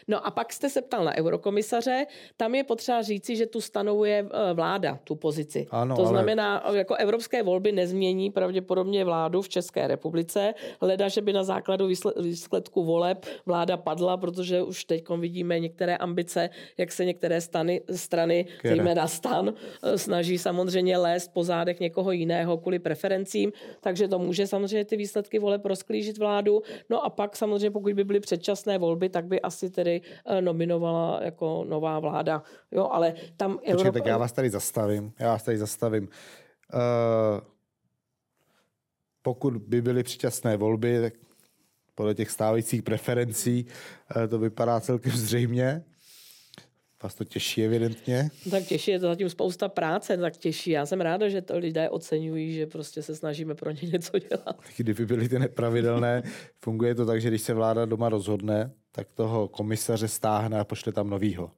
No 0.07 0.27
a 0.27 0.31
pak 0.31 0.53
jste 0.53 0.69
se 0.69 0.81
ptal 0.81 1.05
na 1.05 1.17
eurokomisaře, 1.17 2.05
tam 2.37 2.55
je 2.55 2.63
potřeba 2.63 3.01
říci, 3.01 3.35
že 3.35 3.45
tu 3.45 3.61
stanovuje 3.61 4.25
eh, 4.25 4.53
vláda 4.53 4.99
tu 5.03 5.15
pozici. 5.15 5.67
Ano, 5.71 5.95
to 5.95 6.01
ale... 6.01 6.09
znamená, 6.09 6.63
jako 6.73 6.95
evropské 6.95 7.43
volby 7.43 7.71
nezmění 7.71 8.31
pravděpodobně 8.31 9.05
vládu 9.05 9.41
v 9.41 9.49
České 9.49 9.87
republice, 9.87 10.53
leda, 10.81 11.07
že 11.07 11.21
by 11.21 11.33
na 11.33 11.43
základu 11.43 11.87
výsledku 12.21 12.83
voleb 12.83 13.25
vláda 13.45 13.77
padla, 13.77 14.17
protože 14.17 14.61
už 14.61 14.85
teď 14.85 15.03
vidíme 15.09 15.59
některé 15.59 15.97
ambice, 15.97 16.49
jak 16.77 16.91
se 16.91 17.05
některé 17.05 17.41
stany, 17.41 17.81
strany, 17.95 18.45
zejména 18.63 19.07
stan, 19.07 19.53
eh, 19.83 19.97
snaží 19.97 20.37
samozřejmě 20.37 20.97
lézt 20.97 21.33
po 21.33 21.43
zádech 21.43 21.79
někoho 21.79 22.11
jiného 22.11 22.57
kvůli 22.57 22.79
preferencím, 22.79 23.51
takže 23.81 24.07
to 24.07 24.19
může 24.19 24.47
samozřejmě 24.47 24.85
ty 24.85 24.97
výsledky 24.97 25.39
voleb 25.39 25.65
rozklížit 25.65 26.17
vládu. 26.17 26.61
No 26.89 27.05
a 27.05 27.09
pak 27.09 27.35
samozřejmě, 27.35 27.71
pokud 27.71 27.93
by 27.93 28.03
byly 28.03 28.19
předčasné 28.19 28.77
volby, 28.77 29.09
tak 29.09 29.25
by 29.25 29.41
asi 29.41 29.69
tedy 29.69 29.92
tady 29.99 30.37
eh, 30.37 30.41
nominovala 30.41 31.19
jako 31.23 31.65
nová 31.69 31.99
vláda. 31.99 32.43
Jo, 32.71 32.87
ale 32.91 33.13
tam 33.37 33.53
Počkej, 33.53 33.73
Evropa... 33.73 33.99
tak 33.99 34.05
já 34.05 34.17
vás 34.17 34.31
tady 34.31 34.49
zastavím. 34.49 35.13
Já 35.19 35.31
vás 35.31 35.43
tady 35.43 35.57
zastavím. 35.57 36.03
Uh, 36.73 37.39
pokud 39.21 39.57
by 39.57 39.81
byly 39.81 40.03
předčasné 40.03 40.57
volby, 40.57 41.01
tak 41.01 41.13
podle 41.95 42.15
těch 42.15 42.31
stávajících 42.31 42.83
preferencí 42.83 43.65
uh, 44.15 44.27
to 44.27 44.39
vypadá 44.39 44.79
celkem 44.79 45.11
zřejmě. 45.11 45.83
Vás 47.03 47.15
to 47.15 47.23
těší 47.23 47.63
evidentně. 47.63 48.29
Tak 48.51 48.63
těší, 48.63 48.91
je 48.91 48.99
to 48.99 49.07
zatím 49.07 49.29
spousta 49.29 49.69
práce, 49.69 50.17
tak 50.17 50.37
těší. 50.37 50.71
Já 50.71 50.85
jsem 50.85 51.01
ráda, 51.01 51.29
že 51.29 51.41
to 51.41 51.57
lidé 51.57 51.89
oceňují, 51.89 52.53
že 52.53 52.67
prostě 52.67 53.01
se 53.03 53.15
snažíme 53.15 53.55
pro 53.55 53.71
ně 53.71 53.89
něco 53.93 54.19
dělat. 54.19 54.59
Kdyby 54.77 55.05
byly 55.05 55.29
ty 55.29 55.39
nepravidelné, 55.39 56.23
funguje 56.63 56.95
to 56.95 57.05
tak, 57.05 57.21
že 57.21 57.29
když 57.29 57.41
se 57.41 57.53
vláda 57.53 57.85
doma 57.85 58.09
rozhodne, 58.09 58.71
tak 58.91 59.07
toho 59.13 59.47
komisaře 59.47 60.07
stáhne 60.07 60.59
a 60.59 60.63
pošle 60.63 60.91
tam 60.91 61.09
novýho. 61.09 61.51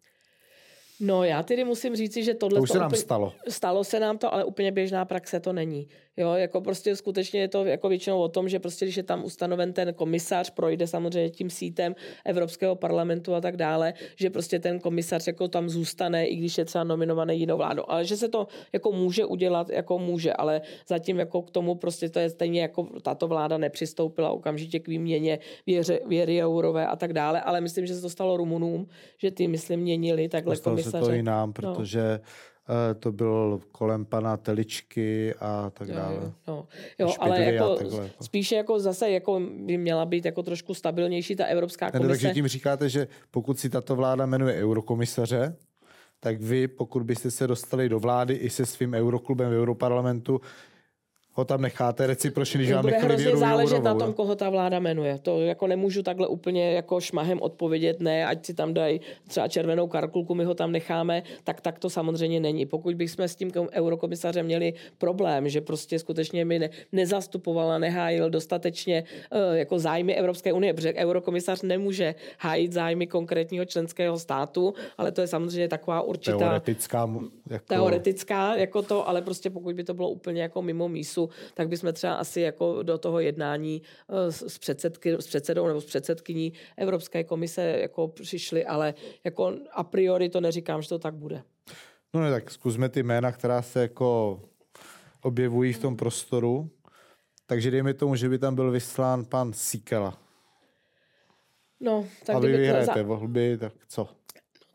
No 0.99 1.23
já 1.23 1.43
tedy 1.43 1.63
musím 1.63 1.95
říci, 1.95 2.23
že 2.23 2.33
tohle... 2.33 2.59
To 2.59 2.63
už 2.63 2.69
se 2.69 2.79
nám 2.79 2.87
úplně, 2.87 3.01
stalo. 3.01 3.33
Stalo 3.49 3.83
se 3.83 3.99
nám 3.99 4.17
to, 4.17 4.33
ale 4.33 4.43
úplně 4.43 4.71
běžná 4.71 5.05
praxe 5.05 5.39
to 5.39 5.53
není. 5.53 5.87
Jo, 6.17 6.33
jako 6.33 6.61
prostě 6.61 6.95
skutečně 6.95 7.39
je 7.39 7.47
to 7.47 7.65
jako 7.65 7.89
většinou 7.89 8.19
o 8.19 8.27
tom, 8.27 8.49
že 8.49 8.59
prostě 8.59 8.85
když 8.85 8.97
je 8.97 9.03
tam 9.03 9.25
ustanoven 9.25 9.73
ten 9.73 9.93
komisař, 9.93 10.49
projde 10.49 10.87
samozřejmě 10.87 11.29
tím 11.29 11.49
sítem 11.49 11.95
Evropského 12.25 12.75
parlamentu 12.75 13.35
a 13.35 13.41
tak 13.41 13.57
dále, 13.57 13.93
že 14.15 14.29
prostě 14.29 14.59
ten 14.59 14.79
komisař 14.79 15.27
jako 15.27 15.47
tam 15.47 15.69
zůstane, 15.69 16.27
i 16.27 16.35
když 16.35 16.57
je 16.57 16.65
třeba 16.65 16.83
nominovaný 16.83 17.39
jinou 17.39 17.57
vládou. 17.57 17.83
Ale 17.87 18.05
že 18.05 18.17
se 18.17 18.29
to 18.29 18.47
jako 18.73 18.91
může 18.91 19.25
udělat, 19.25 19.69
jako 19.69 19.99
může, 19.99 20.33
ale 20.33 20.61
zatím 20.87 21.19
jako 21.19 21.41
k 21.41 21.51
tomu 21.51 21.75
prostě 21.75 22.09
to 22.09 22.19
je 22.19 22.29
stejně 22.29 22.61
jako 22.61 22.87
tato 23.01 23.27
vláda 23.27 23.57
nepřistoupila 23.57 24.31
okamžitě 24.31 24.79
k 24.79 24.87
výměně 24.87 25.39
věře, 25.65 25.99
věry 26.07 26.43
eurové 26.43 26.87
a 26.87 26.95
tak 26.95 27.13
dále, 27.13 27.41
ale 27.41 27.61
myslím, 27.61 27.85
že 27.85 27.95
se 27.95 28.01
to 28.01 28.09
stalo 28.09 28.37
Rumunům, 28.37 28.87
že 29.17 29.31
ty, 29.31 29.47
myslím, 29.47 29.79
měnili 29.79 30.29
takhle. 30.29 30.55
Se 30.91 30.99
to 30.99 31.11
i 31.11 31.23
nám, 31.23 31.49
no. 31.49 31.53
protože 31.53 32.19
no 32.69 32.95
to 32.99 33.11
byl 33.11 33.59
kolem 33.71 34.05
pana 34.05 34.37
Teličky 34.37 35.33
a 35.39 35.69
tak 35.69 35.87
dále. 35.87 36.15
Jo, 36.15 36.31
jo. 36.47 36.67
jo 36.99 37.13
ale 37.19 37.43
jako, 37.43 37.75
takhle. 37.75 38.09
spíše 38.21 38.55
jako 38.55 38.79
zase 38.79 39.09
jako 39.09 39.41
by 39.59 39.77
měla 39.77 40.05
být 40.05 40.25
jako 40.25 40.43
trošku 40.43 40.73
stabilnější 40.73 41.35
ta 41.35 41.45
Evropská 41.45 41.91
komise. 41.91 42.07
Ne, 42.07 42.09
takže 42.09 42.33
tím 42.33 42.47
říkáte, 42.47 42.89
že 42.89 43.07
pokud 43.31 43.59
si 43.59 43.69
tato 43.69 43.95
vláda 43.95 44.25
jmenuje 44.25 44.63
eurokomisaře, 44.63 45.55
tak 46.19 46.41
vy, 46.41 46.67
pokud 46.67 47.03
byste 47.03 47.31
se 47.31 47.47
dostali 47.47 47.89
do 47.89 47.99
vlády 47.99 48.33
i 48.33 48.49
se 48.49 48.65
svým 48.65 48.93
euroklubem 48.93 49.51
v 49.51 49.53
Europarlamentu, 49.53 50.41
ho 51.37 51.45
tam 51.45 51.61
necháte 51.61 52.07
recipročně, 52.07 52.57
když 52.57 52.71
vám 52.71 52.85
nechali 52.85 53.05
hrozně 53.05 53.37
záležet 53.37 53.83
na 53.83 53.95
tom, 53.95 54.13
koho 54.13 54.35
ta 54.35 54.49
vláda 54.49 54.79
jmenuje. 54.79 55.19
To 55.21 55.41
jako 55.41 55.67
nemůžu 55.67 56.03
takhle 56.03 56.27
úplně 56.27 56.71
jako 56.71 57.01
šmahem 57.01 57.41
odpovědět, 57.41 57.99
ne, 57.99 58.25
ať 58.25 58.45
si 58.45 58.53
tam 58.53 58.73
dají 58.73 59.01
třeba 59.27 59.47
červenou 59.47 59.87
karkulku, 59.87 60.35
my 60.35 60.43
ho 60.43 60.53
tam 60.53 60.71
necháme, 60.71 61.23
tak 61.43 61.61
tak 61.61 61.79
to 61.79 61.89
samozřejmě 61.89 62.39
není. 62.39 62.65
Pokud 62.65 62.95
bychom 62.95 63.25
s 63.25 63.35
tím 63.35 63.51
eurokomisařem 63.71 64.45
měli 64.45 64.73
problém, 64.97 65.49
že 65.49 65.61
prostě 65.61 65.99
skutečně 65.99 66.45
mi 66.45 66.59
ne, 66.59 66.69
nezastupovala, 66.91 67.77
nehájil 67.77 68.29
dostatečně 68.29 69.03
uh, 69.31 69.55
jako 69.55 69.79
zájmy 69.79 70.15
Evropské 70.15 70.53
unie, 70.53 70.73
protože 70.73 70.93
eurokomisař 70.93 71.61
nemůže 71.61 72.15
hájit 72.39 72.73
zájmy 72.73 73.07
konkrétního 73.07 73.65
členského 73.65 74.19
státu, 74.19 74.73
ale 74.97 75.11
to 75.11 75.21
je 75.21 75.27
samozřejmě 75.27 75.67
taková 75.67 76.01
určitá... 76.01 76.37
Teoretická. 76.37 77.09
Jako... 77.49 77.65
Teoretická, 77.67 78.55
jako 78.55 78.81
to, 78.81 79.09
ale 79.09 79.21
prostě 79.21 79.49
pokud 79.49 79.75
by 79.75 79.83
to 79.83 79.93
bylo 79.93 80.09
úplně 80.09 80.41
jako 80.41 80.61
mimo 80.61 80.89
mísu, 80.89 81.24
tak 81.53 81.67
bychom 81.67 81.93
třeba 81.93 82.13
asi 82.13 82.41
jako 82.41 82.83
do 82.83 82.97
toho 82.97 83.19
jednání 83.19 83.81
eh, 84.09 84.31
s, 84.31 84.57
předsedky, 84.57 85.13
s 85.13 85.27
předsedou 85.27 85.67
nebo 85.67 85.81
s 85.81 85.85
předsedkyní 85.85 86.53
Evropské 86.77 87.23
komise 87.23 87.61
jako 87.61 88.07
přišli, 88.07 88.65
ale 88.65 88.93
jako 89.23 89.53
a 89.71 89.83
priori 89.83 90.29
to 90.29 90.41
neříkám, 90.41 90.81
že 90.81 90.89
to 90.89 90.99
tak 90.99 91.13
bude. 91.13 91.43
No 92.13 92.21
ne, 92.21 92.31
tak 92.31 92.51
zkusme 92.51 92.89
ty 92.89 93.03
jména, 93.03 93.31
která 93.31 93.61
se 93.61 93.81
jako 93.81 94.41
objevují 95.21 95.73
v 95.73 95.79
tom 95.79 95.97
prostoru. 95.97 96.69
Takže 97.45 97.71
dejme 97.71 97.93
tomu, 97.93 98.15
že 98.15 98.29
by 98.29 98.37
tam 98.37 98.55
byl 98.55 98.71
vyslán 98.71 99.25
pan 99.25 99.53
Sikela. 99.53 100.17
No, 101.79 102.05
tak 102.25 102.35
a 102.35 102.39
vy 102.39 102.47
vyhrajete 102.47 102.93
za... 102.95 103.03
volby, 103.03 103.57
tak 103.57 103.73
co? 103.87 104.07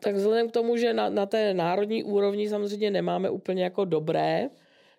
Tak 0.03 0.15
vzhledem 0.15 0.49
k 0.49 0.53
tomu, 0.53 0.77
že 0.77 0.93
na, 0.93 1.09
na 1.09 1.25
té 1.25 1.53
národní 1.53 2.03
úrovni 2.03 2.49
samozřejmě 2.49 2.91
nemáme 2.91 3.29
úplně 3.29 3.63
jako 3.63 3.85
dobré 3.85 4.49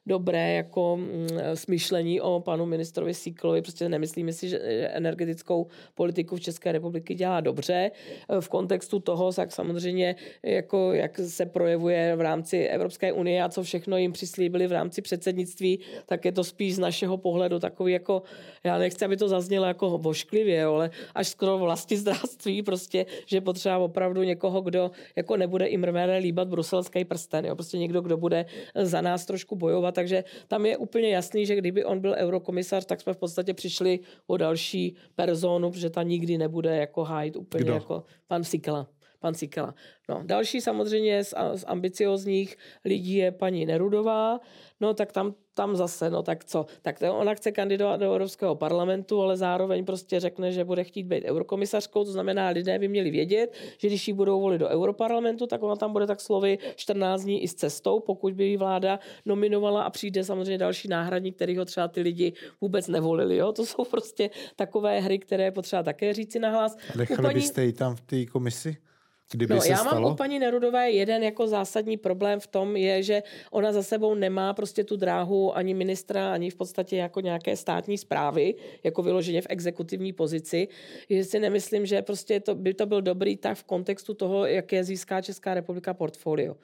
dobré 0.06 0.52
jako 0.52 0.96
mm, 0.96 1.28
smyšlení 1.54 2.20
o 2.20 2.40
panu 2.40 2.66
ministrovi 2.66 3.14
Síklovi. 3.14 3.62
Prostě 3.62 3.88
nemyslíme 3.88 4.32
si, 4.32 4.48
že 4.48 4.58
energetickou 4.92 5.66
politiku 5.94 6.36
v 6.36 6.40
České 6.40 6.72
republiky 6.72 7.14
dělá 7.14 7.40
dobře. 7.40 7.90
V 8.40 8.48
kontextu 8.48 9.00
toho, 9.00 9.30
jak 9.38 9.52
samozřejmě 9.52 10.16
jako, 10.42 10.92
jak 10.92 11.18
se 11.18 11.46
projevuje 11.46 12.16
v 12.16 12.20
rámci 12.20 12.58
Evropské 12.58 13.12
unie 13.12 13.42
a 13.42 13.48
co 13.48 13.62
všechno 13.62 13.96
jim 13.96 14.12
přislíbili 14.12 14.66
v 14.66 14.72
rámci 14.72 15.02
předsednictví, 15.02 15.78
tak 16.06 16.24
je 16.24 16.32
to 16.32 16.44
spíš 16.44 16.74
z 16.74 16.78
našeho 16.78 17.16
pohledu 17.16 17.58
takový 17.58 17.92
jako, 17.92 18.22
já 18.64 18.78
nechci, 18.78 19.04
aby 19.04 19.16
to 19.16 19.28
zaznělo 19.28 19.66
jako 19.66 19.98
vošklivě, 19.98 20.64
ale 20.64 20.90
až 21.14 21.28
skoro 21.28 21.58
vlasti 21.58 21.96
zdravství, 21.96 22.62
prostě, 22.62 23.06
že 23.26 23.40
potřeba 23.40 23.78
opravdu 23.78 24.22
někoho, 24.22 24.60
kdo 24.60 24.90
jako 25.16 25.36
nebude 25.36 25.66
i 25.66 25.76
mrmére 25.76 26.16
líbat 26.16 26.48
bruselský 26.48 27.04
prsten, 27.04 27.46
jo? 27.46 27.54
prostě 27.54 27.78
někdo, 27.78 28.00
kdo 28.00 28.16
bude 28.16 28.46
za 28.74 29.00
nás 29.00 29.26
trošku 29.26 29.56
bojovat 29.56 29.91
takže 29.92 30.24
tam 30.48 30.66
je 30.66 30.76
úplně 30.76 31.08
jasný, 31.10 31.46
že 31.46 31.56
kdyby 31.56 31.84
on 31.84 32.00
byl 32.00 32.14
eurokomisař, 32.18 32.84
tak 32.84 33.00
jsme 33.00 33.14
v 33.14 33.16
podstatě 33.16 33.54
přišli 33.54 34.00
o 34.26 34.36
další 34.36 34.96
personu, 35.14 35.70
protože 35.70 35.90
ta 35.90 36.02
nikdy 36.02 36.38
nebude 36.38 36.76
jako 36.76 37.04
hájit 37.04 37.36
úplně 37.36 37.64
Kdo? 37.64 37.74
jako 37.74 38.04
pan 38.26 38.44
Sikela 38.44 38.88
pan 39.22 39.34
Sikela. 39.34 39.74
No, 40.08 40.22
další 40.24 40.60
samozřejmě 40.60 41.24
z, 41.24 41.34
z 41.54 41.64
ambiciozních 41.66 42.56
lidí 42.84 43.14
je 43.14 43.32
paní 43.32 43.66
Nerudová, 43.66 44.40
no 44.80 44.94
tak 44.94 45.12
tam, 45.12 45.34
tam 45.54 45.76
zase, 45.76 46.10
no 46.10 46.22
tak 46.22 46.44
co, 46.44 46.66
tak 46.82 46.98
to 46.98 47.18
ona 47.18 47.34
chce 47.34 47.52
kandidovat 47.52 47.96
do 47.96 48.06
Evropského 48.06 48.54
parlamentu, 48.54 49.22
ale 49.22 49.36
zároveň 49.36 49.84
prostě 49.84 50.20
řekne, 50.20 50.52
že 50.52 50.64
bude 50.64 50.84
chtít 50.84 51.02
být 51.02 51.24
eurokomisařkou, 51.24 52.04
to 52.04 52.12
znamená, 52.12 52.48
lidé 52.48 52.78
by 52.78 52.88
měli 52.88 53.10
vědět, 53.10 53.54
že 53.78 53.88
když 53.88 54.08
ji 54.08 54.14
budou 54.14 54.40
volit 54.40 54.58
do 54.58 54.68
Europarlamentu, 54.68 55.46
tak 55.46 55.62
ona 55.62 55.76
tam 55.76 55.92
bude 55.92 56.06
tak 56.06 56.20
slovy 56.20 56.58
14 56.76 57.22
dní 57.22 57.42
i 57.42 57.48
s 57.48 57.54
cestou, 57.54 58.00
pokud 58.00 58.34
by 58.34 58.44
ji 58.44 58.56
vláda 58.56 58.98
nominovala 59.26 59.82
a 59.82 59.90
přijde 59.90 60.24
samozřejmě 60.24 60.58
další 60.58 60.88
náhradník, 60.88 61.36
který 61.36 61.56
ho 61.56 61.64
třeba 61.64 61.88
ty 61.88 62.00
lidi 62.00 62.32
vůbec 62.60 62.88
nevolili. 62.88 63.36
Jo? 63.36 63.52
To 63.52 63.66
jsou 63.66 63.84
prostě 63.84 64.30
takové 64.56 65.00
hry, 65.00 65.18
které 65.18 65.44
je 65.44 65.50
potřeba 65.50 65.82
také 65.82 66.14
říci 66.14 66.38
nahlas. 66.38 66.76
Nechali 66.96 67.22
paní... 67.22 67.34
byste 67.34 67.64
ji 67.64 67.72
tam 67.72 67.96
v 67.96 68.00
té 68.00 68.26
komisi? 68.26 68.76
Kdyby 69.32 69.54
no, 69.54 69.60
se 69.60 69.68
já 69.68 69.76
stalo? 69.76 70.00
mám 70.00 70.12
u 70.12 70.16
paní 70.16 70.38
Nerudové 70.38 70.90
jeden 70.90 71.22
jako 71.22 71.46
zásadní 71.46 71.96
problém 71.96 72.40
v 72.40 72.46
tom, 72.46 72.76
je, 72.76 73.02
že 73.02 73.22
ona 73.50 73.72
za 73.72 73.82
sebou 73.82 74.14
nemá 74.14 74.54
prostě 74.54 74.84
tu 74.84 74.96
dráhu 74.96 75.56
ani 75.56 75.74
ministra, 75.74 76.32
ani 76.32 76.50
v 76.50 76.54
podstatě 76.54 76.96
jako 76.96 77.20
nějaké 77.20 77.56
státní 77.56 77.98
zprávy, 77.98 78.54
jako 78.84 79.02
vyloženě 79.02 79.42
v 79.42 79.46
exekutivní 79.48 80.12
pozici. 80.12 80.68
Že 81.10 81.24
si 81.24 81.40
nemyslím, 81.40 81.86
že 81.86 82.02
prostě 82.02 82.40
to, 82.40 82.54
by 82.54 82.74
to 82.74 82.86
byl 82.86 83.02
dobrý 83.02 83.36
tak 83.36 83.58
v 83.58 83.64
kontextu 83.64 84.14
toho, 84.14 84.46
jaké 84.46 84.84
získá 84.84 85.20
Česká 85.20 85.54
republika 85.54 85.94
portfolio. 85.94 86.56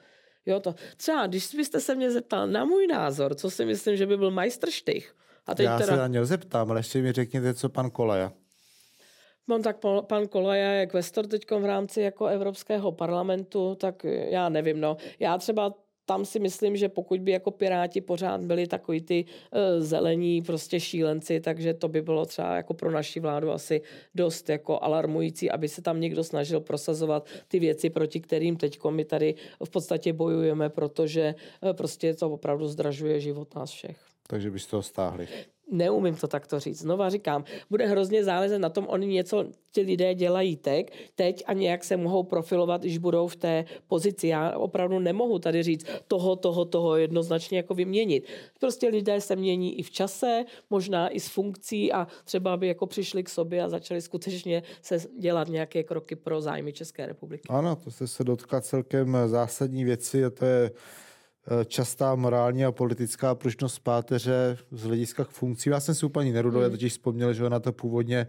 Jo, 0.45 0.59
to. 0.59 0.75
Třeba, 0.97 1.27
když 1.27 1.55
byste 1.55 1.79
se 1.79 1.95
mě 1.95 2.11
zeptal 2.11 2.47
na 2.47 2.65
můj 2.65 2.87
názor, 2.87 3.35
co 3.35 3.49
si 3.49 3.65
myslím, 3.65 3.97
že 3.97 4.05
by 4.05 4.17
byl 4.17 4.31
majstrštych. 4.31 5.15
A 5.45 5.55
teď 5.55 5.65
Já 5.65 5.77
teda... 5.77 5.93
se 5.93 5.97
na 5.97 6.07
něj 6.07 6.25
zeptám, 6.25 6.71
ale 6.71 6.79
ještě 6.79 7.01
mi 7.01 7.11
řekněte, 7.11 7.53
co 7.53 7.69
pan 7.69 7.91
Kolaja. 7.91 8.31
Mám 9.49 9.61
tak 9.61 9.77
pan 10.01 10.27
Kolaja 10.27 10.71
je 10.71 10.87
kvestor 10.87 11.27
teď 11.27 11.51
v 11.51 11.65
rámci 11.65 12.01
jako 12.01 12.25
Evropského 12.25 12.91
parlamentu, 12.91 13.75
tak 13.75 14.03
já 14.29 14.49
nevím, 14.49 14.79
no. 14.79 14.97
Já 15.19 15.37
třeba 15.37 15.73
tam 16.05 16.25
si 16.25 16.39
myslím, 16.39 16.77
že 16.77 16.89
pokud 16.89 17.19
by 17.19 17.31
jako 17.31 17.51
Piráti 17.51 18.01
pořád 18.01 18.45
byli 18.45 18.67
takový 18.67 19.01
ty 19.01 19.25
uh, 19.25 19.59
zelení 19.83 20.41
prostě 20.41 20.79
šílenci, 20.79 21.39
takže 21.39 21.73
to 21.73 21.87
by 21.87 22.01
bylo 22.01 22.25
třeba 22.25 22.55
jako 22.55 22.73
pro 22.73 22.91
naši 22.91 23.19
vládu 23.19 23.51
asi 23.51 23.81
dost 24.15 24.49
jako 24.49 24.79
alarmující, 24.83 25.51
aby 25.51 25.67
se 25.67 25.81
tam 25.81 25.99
někdo 25.99 26.23
snažil 26.23 26.59
prosazovat 26.59 27.29
ty 27.47 27.59
věci, 27.59 27.89
proti 27.89 28.19
kterým 28.19 28.57
teď 28.57 28.79
my 28.89 29.05
tady 29.05 29.35
v 29.65 29.69
podstatě 29.69 30.13
bojujeme, 30.13 30.69
protože 30.69 31.35
uh, 31.61 31.73
prostě 31.73 32.13
to 32.13 32.29
opravdu 32.29 32.67
zdražuje 32.67 33.19
život 33.19 33.55
nás 33.55 33.71
všech. 33.71 33.97
Takže 34.27 34.51
byste 34.51 34.75
ho 34.75 34.81
stáhli 34.81 35.27
neumím 35.71 36.15
to 36.15 36.27
takto 36.27 36.59
říct. 36.59 36.79
Znova 36.79 37.09
říkám, 37.09 37.43
bude 37.69 37.87
hrozně 37.87 38.23
záležet 38.23 38.59
na 38.59 38.69
tom, 38.69 38.87
oni 38.87 39.07
něco 39.07 39.45
ti 39.71 39.81
lidé 39.81 40.15
dělají 40.15 40.55
teď, 40.55 40.91
teď 41.15 41.43
a 41.47 41.53
nějak 41.53 41.83
se 41.83 41.97
mohou 41.97 42.23
profilovat, 42.23 42.81
když 42.81 42.97
budou 42.97 43.27
v 43.27 43.35
té 43.35 43.65
pozici. 43.87 44.27
Já 44.27 44.57
opravdu 44.57 44.99
nemohu 44.99 45.39
tady 45.39 45.63
říct 45.63 45.85
toho, 46.07 46.35
toho, 46.35 46.65
toho 46.65 46.95
jednoznačně 46.95 47.57
jako 47.57 47.73
vyměnit. 47.73 48.27
Prostě 48.59 48.87
lidé 48.87 49.21
se 49.21 49.35
mění 49.35 49.79
i 49.79 49.83
v 49.83 49.91
čase, 49.91 50.45
možná 50.69 51.09
i 51.09 51.19
s 51.19 51.27
funkcí 51.29 51.93
a 51.93 52.07
třeba 52.23 52.57
by 52.57 52.67
jako 52.67 52.87
přišli 52.87 53.23
k 53.23 53.29
sobě 53.29 53.63
a 53.63 53.69
začali 53.69 54.01
skutečně 54.01 54.63
se 54.81 54.97
dělat 55.19 55.47
nějaké 55.47 55.83
kroky 55.83 56.15
pro 56.15 56.41
zájmy 56.41 56.73
České 56.73 57.05
republiky. 57.05 57.43
Ano, 57.49 57.75
to 57.75 58.07
se 58.07 58.23
dotkla 58.23 58.61
celkem 58.61 59.17
zásadní 59.25 59.83
věci 59.83 60.25
a 60.25 60.29
to 60.29 60.45
je 60.45 60.71
častá 61.65 62.15
morální 62.15 62.65
a 62.65 62.71
politická 62.71 63.35
pružnost 63.35 63.79
páteře 63.79 64.57
z 64.71 64.83
hlediska 64.83 65.23
funkcí. 65.23 65.69
Já 65.69 65.79
jsem 65.79 65.95
si 65.95 66.05
úplně 66.05 66.33
Nerudové 66.33 66.65
hmm. 66.65 66.71
totiž 66.71 66.91
vzpomněl, 66.91 67.33
že 67.33 67.45
ona 67.45 67.59
to 67.59 67.71
původně 67.71 68.27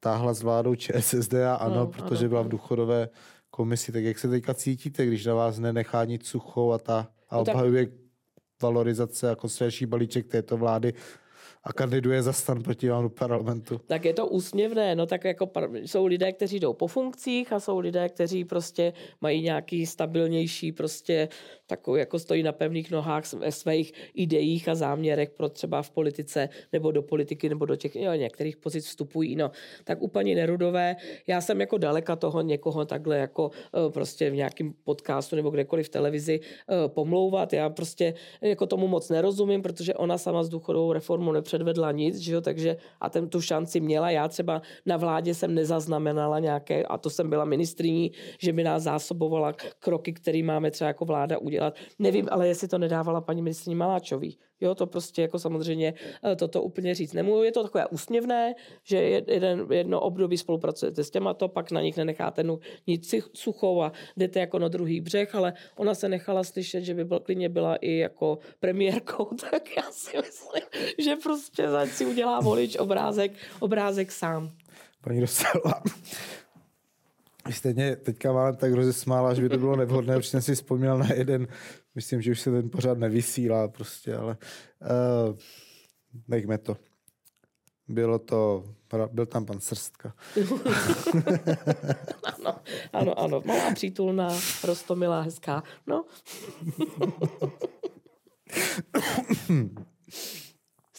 táhla 0.00 0.34
s 0.34 0.42
vládou 0.42 0.74
ČSSD 0.74 1.34
a 1.34 1.54
ano, 1.54 1.74
no, 1.74 1.86
protože 1.86 2.24
ano. 2.24 2.28
byla 2.28 2.42
v 2.42 2.48
důchodové 2.48 3.08
komisi. 3.50 3.92
Tak 3.92 4.04
jak 4.04 4.18
se 4.18 4.28
teďka 4.28 4.54
cítíte, 4.54 5.06
když 5.06 5.26
na 5.26 5.34
vás 5.34 5.58
nenechá 5.58 6.04
nic 6.04 6.26
suchou 6.26 6.72
a 6.72 6.78
ta 6.78 7.08
a 7.28 7.36
no 7.36 7.40
obhajuje 7.42 7.88
valorizace 8.62 9.26
jako 9.26 9.48
svější 9.48 9.86
balíček 9.86 10.26
této 10.26 10.56
vlády 10.56 10.94
a 11.64 11.72
kandiduje 11.72 12.22
za 12.22 12.32
stan 12.32 12.62
proti 12.62 12.88
vám 12.88 13.02
do 13.02 13.10
parlamentu. 13.10 13.80
Tak 13.86 14.04
je 14.04 14.14
to 14.14 14.26
úsměvné, 14.26 14.94
no 14.94 15.06
tak 15.06 15.24
jako 15.24 15.50
jsou 15.74 16.06
lidé, 16.06 16.32
kteří 16.32 16.60
jdou 16.60 16.72
po 16.72 16.86
funkcích 16.86 17.52
a 17.52 17.60
jsou 17.60 17.78
lidé, 17.78 18.08
kteří 18.08 18.44
prostě 18.44 18.92
mají 19.20 19.42
nějaký 19.42 19.86
stabilnější 19.86 20.72
prostě 20.72 21.28
takový, 21.66 22.00
jako 22.00 22.18
stojí 22.18 22.42
na 22.42 22.52
pevných 22.52 22.90
nohách 22.90 23.32
ve 23.32 23.52
svých 23.52 23.92
ideích 24.14 24.68
a 24.68 24.74
záměrech 24.74 25.30
pro 25.30 25.48
třeba 25.48 25.82
v 25.82 25.90
politice 25.90 26.48
nebo 26.72 26.92
do 26.92 27.02
politiky 27.02 27.48
nebo 27.48 27.66
do 27.66 27.76
těch 27.76 27.96
jo, 27.96 28.12
některých 28.12 28.56
pozic 28.56 28.86
vstupují. 28.86 29.36
No, 29.36 29.50
tak 29.84 30.02
u 30.02 30.08
paní 30.08 30.34
Nerudové, 30.34 30.96
já 31.26 31.40
jsem 31.40 31.60
jako 31.60 31.78
daleka 31.78 32.16
toho 32.16 32.40
někoho 32.40 32.84
takhle 32.84 33.18
jako 33.18 33.50
eh, 33.50 33.90
prostě 33.90 34.30
v 34.30 34.34
nějakém 34.34 34.72
podcastu 34.84 35.36
nebo 35.36 35.50
kdekoliv 35.50 35.86
v 35.86 35.90
televizi 35.90 36.40
eh, 36.40 36.88
pomlouvat. 36.88 37.52
Já 37.52 37.70
prostě 37.70 38.14
jako 38.40 38.66
tomu 38.66 38.88
moc 38.88 39.08
nerozumím, 39.08 39.62
protože 39.62 39.94
ona 39.94 40.18
sama 40.18 40.42
s 40.44 40.48
důchodovou 40.48 40.92
reformou 40.92 41.32
nepředvedla 41.50 41.92
nic, 41.92 42.18
že 42.18 42.32
jo, 42.32 42.40
takže 42.40 42.76
a 43.00 43.10
ten 43.10 43.28
tu 43.28 43.40
šanci 43.40 43.80
měla. 43.80 44.10
Já 44.10 44.28
třeba 44.28 44.62
na 44.86 44.96
vládě 44.96 45.34
jsem 45.34 45.54
nezaznamenala 45.54 46.38
nějaké, 46.38 46.82
a 46.82 46.98
to 46.98 47.10
jsem 47.10 47.30
byla 47.30 47.44
ministriní, 47.44 48.12
že 48.38 48.52
by 48.52 48.64
nás 48.64 48.82
zásobovala 48.82 49.52
kroky, 49.78 50.12
které 50.12 50.42
máme 50.42 50.70
třeba 50.70 50.88
jako 50.88 51.04
vláda 51.04 51.38
udělat. 51.38 51.74
Nevím, 51.98 52.28
ale 52.30 52.48
jestli 52.48 52.68
to 52.68 52.78
nedávala 52.78 53.20
paní 53.20 53.42
ministrině 53.42 53.76
Maláčový. 53.76 54.38
Jo, 54.60 54.74
to 54.74 54.86
prostě 54.86 55.22
jako 55.22 55.38
samozřejmě 55.38 55.94
eh, 56.24 56.36
toto 56.36 56.62
úplně 56.62 56.94
říct 56.94 57.12
nemůžu. 57.12 57.42
Je 57.42 57.52
to 57.52 57.62
takové 57.62 57.86
úsměvné, 57.86 58.54
že 58.84 58.96
jeden, 58.96 59.66
jedno 59.70 60.00
období 60.00 60.38
spolupracujete 60.38 61.04
s 61.04 61.10
těma 61.10 61.34
to, 61.34 61.48
pak 61.48 61.70
na 61.70 61.80
nich 61.80 61.96
nenecháte 61.96 62.44
nic 62.86 63.14
suchou 63.34 63.82
a 63.82 63.92
jdete 64.16 64.40
jako 64.40 64.58
na 64.58 64.68
druhý 64.68 65.00
břeh, 65.00 65.34
ale 65.34 65.52
ona 65.76 65.94
se 65.94 66.08
nechala 66.08 66.44
slyšet, 66.44 66.80
že 66.80 66.94
by 66.94 67.04
byl, 67.04 67.20
klidně 67.20 67.48
byla 67.48 67.76
i 67.76 67.96
jako 67.96 68.38
premiérkou, 68.60 69.24
tak 69.50 69.76
já 69.76 69.82
si 69.90 70.16
myslím, 70.16 70.62
že 70.98 71.16
prostě 71.16 71.68
si 71.86 72.06
udělá 72.06 72.40
volič 72.40 72.76
obrázek, 72.76 73.32
obrázek 73.60 74.12
sám. 74.12 74.50
Paní 75.00 75.20
Dostala, 75.20 75.82
vy 77.46 77.52
jste 77.52 77.72
mě 77.72 77.96
teďka 77.96 78.32
vám 78.32 78.56
tak 78.56 78.72
rozesmála, 78.72 79.34
že 79.34 79.42
by 79.42 79.48
to 79.48 79.58
bylo 79.58 79.76
nevhodné, 79.76 80.16
protože 80.16 80.30
jsem 80.30 80.42
si 80.42 80.54
vzpomněl 80.54 80.98
na 80.98 81.12
jeden, 81.14 81.48
myslím, 81.94 82.22
že 82.22 82.30
už 82.30 82.40
se 82.40 82.50
ten 82.50 82.70
pořád 82.70 82.98
nevysílá 82.98 83.68
prostě, 83.68 84.16
ale 84.16 84.36
uh, 84.80 85.36
nechme 86.28 86.58
to. 86.58 86.76
Bylo 87.88 88.18
to, 88.18 88.64
byl 89.12 89.26
tam 89.26 89.46
pan 89.46 89.60
Srstka. 89.60 90.14
ano, 92.38 92.60
ano, 92.92 93.18
ano, 93.18 93.42
malá 93.44 93.74
přítulná, 93.74 94.28
rostomilá, 94.64 95.20
hezká, 95.20 95.62
no. 95.86 96.04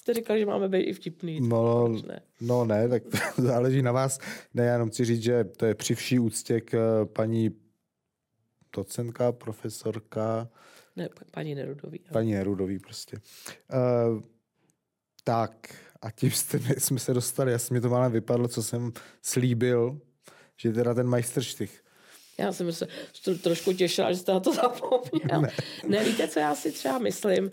Jste 0.02 0.14
říkal, 0.14 0.38
že 0.38 0.46
máme 0.46 0.70
být 0.70 0.84
i 0.84 0.94
vtipný. 0.94 1.42
No, 1.42 1.88
ne? 1.88 2.22
no 2.42 2.66
ne, 2.66 2.90
tak 2.90 3.04
to 3.04 3.18
záleží 3.42 3.82
na 3.82 3.92
vás. 3.92 4.20
Ne, 4.54 4.66
já 4.66 4.74
jenom 4.74 4.90
chci 4.90 5.06
říct, 5.06 5.24
že 5.24 5.44
to 5.44 5.66
je 5.66 5.76
při 5.76 5.96
vší 5.96 6.20
úctě 6.20 6.62
k 6.62 6.74
eh, 6.74 7.06
paní 7.06 7.50
docentka, 8.76 9.32
profesorka. 9.32 10.50
Ne, 10.96 11.10
paní 11.32 11.56
Nerudový. 11.56 12.00
Paní 12.12 12.32
Nerudový 12.32 12.80
prostě. 12.80 13.18
Uh, 13.74 14.22
tak 15.24 15.76
a 16.02 16.12
tím 16.12 16.32
jste, 16.32 16.60
jsme 16.78 17.00
se 17.00 17.14
dostali, 17.14 17.52
já 17.52 17.60
jsem 17.60 17.76
mi 17.76 17.82
to 17.82 17.90
málem 17.90 18.12
vypadlo, 18.12 18.48
co 18.48 18.64
jsem 18.64 18.94
slíbil, 19.22 20.02
že 20.58 20.72
teda 20.72 20.94
ten 20.94 21.08
majstrštych. 21.08 21.84
Já 22.38 22.52
jsem 22.52 22.74
se 22.74 22.88
trošku 23.44 23.74
těšila, 23.74 24.12
že 24.12 24.20
jste 24.20 24.34
na 24.34 24.40
to 24.40 24.54
zapomněl. 24.54 25.42
Ne. 25.42 25.52
ne, 25.88 26.04
víte, 26.04 26.28
co 26.28 26.40
já 26.40 26.56
si 26.56 26.72
třeba 26.72 26.98
myslím? 26.98 27.52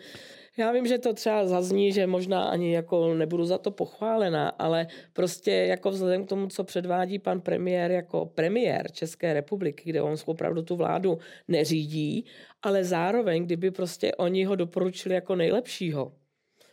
Já 0.59 0.73
vím, 0.73 0.87
že 0.87 0.99
to 0.99 1.15
třeba 1.15 1.47
zazní, 1.47 1.93
že 1.93 2.07
možná 2.07 2.45
ani 2.45 2.75
jako 2.75 3.15
nebudu 3.15 3.45
za 3.45 3.59
to 3.59 3.71
pochválená, 3.71 4.49
ale 4.49 4.87
prostě 5.13 5.51
jako 5.51 5.91
vzhledem 5.91 6.25
k 6.25 6.29
tomu, 6.29 6.47
co 6.47 6.65
předvádí 6.65 7.19
pan 7.19 7.41
premiér 7.41 7.91
jako 7.91 8.27
premiér 8.27 8.93
České 8.93 9.33
republiky, 9.33 9.83
kde 9.91 10.03
on 10.03 10.17
opravdu 10.27 10.63
tu 10.63 10.77
vládu 10.77 11.19
neřídí, 11.49 12.25
ale 12.63 12.85
zároveň, 12.85 13.45
kdyby 13.45 13.71
prostě 13.71 14.15
oni 14.15 14.45
ho 14.45 14.57
doporučili 14.57 15.15
jako 15.15 15.37
nejlepšího, 15.37 16.13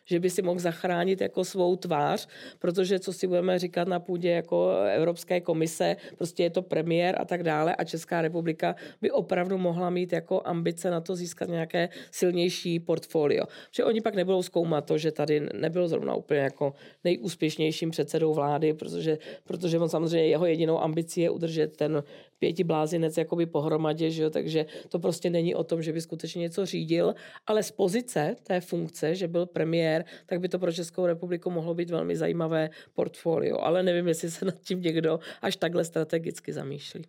že 0.05 0.19
by 0.19 0.29
si 0.29 0.41
mohl 0.41 0.59
zachránit 0.59 1.21
jako 1.21 1.45
svou 1.45 1.75
tvář, 1.75 2.27
protože 2.59 2.99
co 2.99 3.13
si 3.13 3.27
budeme 3.27 3.59
říkat 3.59 3.87
na 3.87 3.99
půdě 3.99 4.29
jako 4.29 4.71
Evropské 4.93 5.41
komise, 5.41 5.95
prostě 6.17 6.43
je 6.43 6.49
to 6.49 6.61
premiér 6.61 7.15
a 7.21 7.25
tak 7.25 7.43
dále 7.43 7.75
a 7.75 7.83
Česká 7.83 8.21
republika 8.21 8.75
by 9.01 9.11
opravdu 9.11 9.57
mohla 9.57 9.89
mít 9.89 10.13
jako 10.13 10.41
ambice 10.45 10.91
na 10.91 11.01
to 11.01 11.15
získat 11.15 11.49
nějaké 11.49 11.89
silnější 12.11 12.79
portfolio. 12.79 13.45
Že 13.71 13.83
oni 13.83 14.01
pak 14.01 14.15
nebudou 14.15 14.43
zkoumat 14.43 14.85
to, 14.85 14.97
že 14.97 15.11
tady 15.11 15.41
nebyl 15.53 15.87
zrovna 15.87 16.15
úplně 16.15 16.39
jako 16.39 16.73
nejúspěšnějším 17.03 17.91
předsedou 17.91 18.33
vlády, 18.33 18.73
protože, 18.73 19.17
protože 19.43 19.79
on 19.79 19.89
samozřejmě 19.89 20.27
jeho 20.27 20.45
jedinou 20.45 20.79
ambicí 20.79 21.21
je 21.21 21.29
udržet 21.29 21.77
ten 21.77 22.03
pěti 22.39 22.63
blázinec 22.63 23.17
jakoby 23.17 23.45
pohromadě, 23.45 24.11
že 24.11 24.23
jo? 24.23 24.29
takže 24.29 24.65
to 24.89 24.99
prostě 24.99 25.29
není 25.29 25.55
o 25.55 25.63
tom, 25.63 25.81
že 25.81 25.93
by 25.93 26.01
skutečně 26.01 26.39
něco 26.39 26.65
řídil, 26.65 27.15
ale 27.47 27.63
z 27.63 27.71
pozice 27.71 28.35
té 28.43 28.61
funkce, 28.61 29.15
že 29.15 29.27
byl 29.27 29.45
premiér, 29.45 29.94
tak 30.25 30.39
by 30.39 30.49
to 30.49 30.59
pro 30.59 30.71
Českou 30.71 31.05
republiku 31.05 31.51
mohlo 31.51 31.73
být 31.73 31.89
velmi 31.89 32.15
zajímavé 32.15 32.69
portfolio, 32.93 33.59
ale 33.59 33.83
nevím, 33.83 34.07
jestli 34.07 34.31
se 34.31 34.45
nad 34.45 34.59
tím 34.59 34.81
někdo 34.81 35.19
až 35.41 35.55
takhle 35.55 35.85
strategicky 35.85 36.53
zamýšlí. 36.53 37.05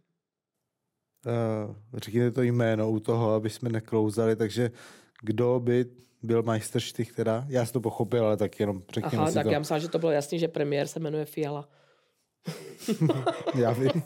Uh, 1.26 1.74
řekněte 1.94 2.30
to 2.30 2.42
jméno 2.42 2.90
u 2.90 3.00
toho, 3.00 3.34
aby 3.34 3.50
jsme 3.50 3.68
neklouzali, 3.68 4.36
takže 4.36 4.70
kdo 5.22 5.60
by 5.64 5.86
byl 6.22 6.42
majsterštych 6.42 7.12
teda? 7.12 7.44
Já 7.48 7.66
jsem 7.66 7.72
to 7.72 7.80
pochopil, 7.80 8.26
ale 8.26 8.36
tak 8.36 8.60
jenom 8.60 8.82
řekněme 8.94 9.22
Aha, 9.22 9.30
si 9.30 9.34
tak 9.34 9.46
to. 9.46 9.52
já 9.52 9.58
myslím, 9.58 9.78
že 9.78 9.88
to 9.88 9.98
bylo 9.98 10.12
jasný, 10.12 10.38
že 10.38 10.48
premiér 10.48 10.86
se 10.86 11.00
jmenuje 11.00 11.24
Fiala. 11.24 11.68
Já 13.58 13.72
vím. 13.72 13.90
Uh, 13.90 14.02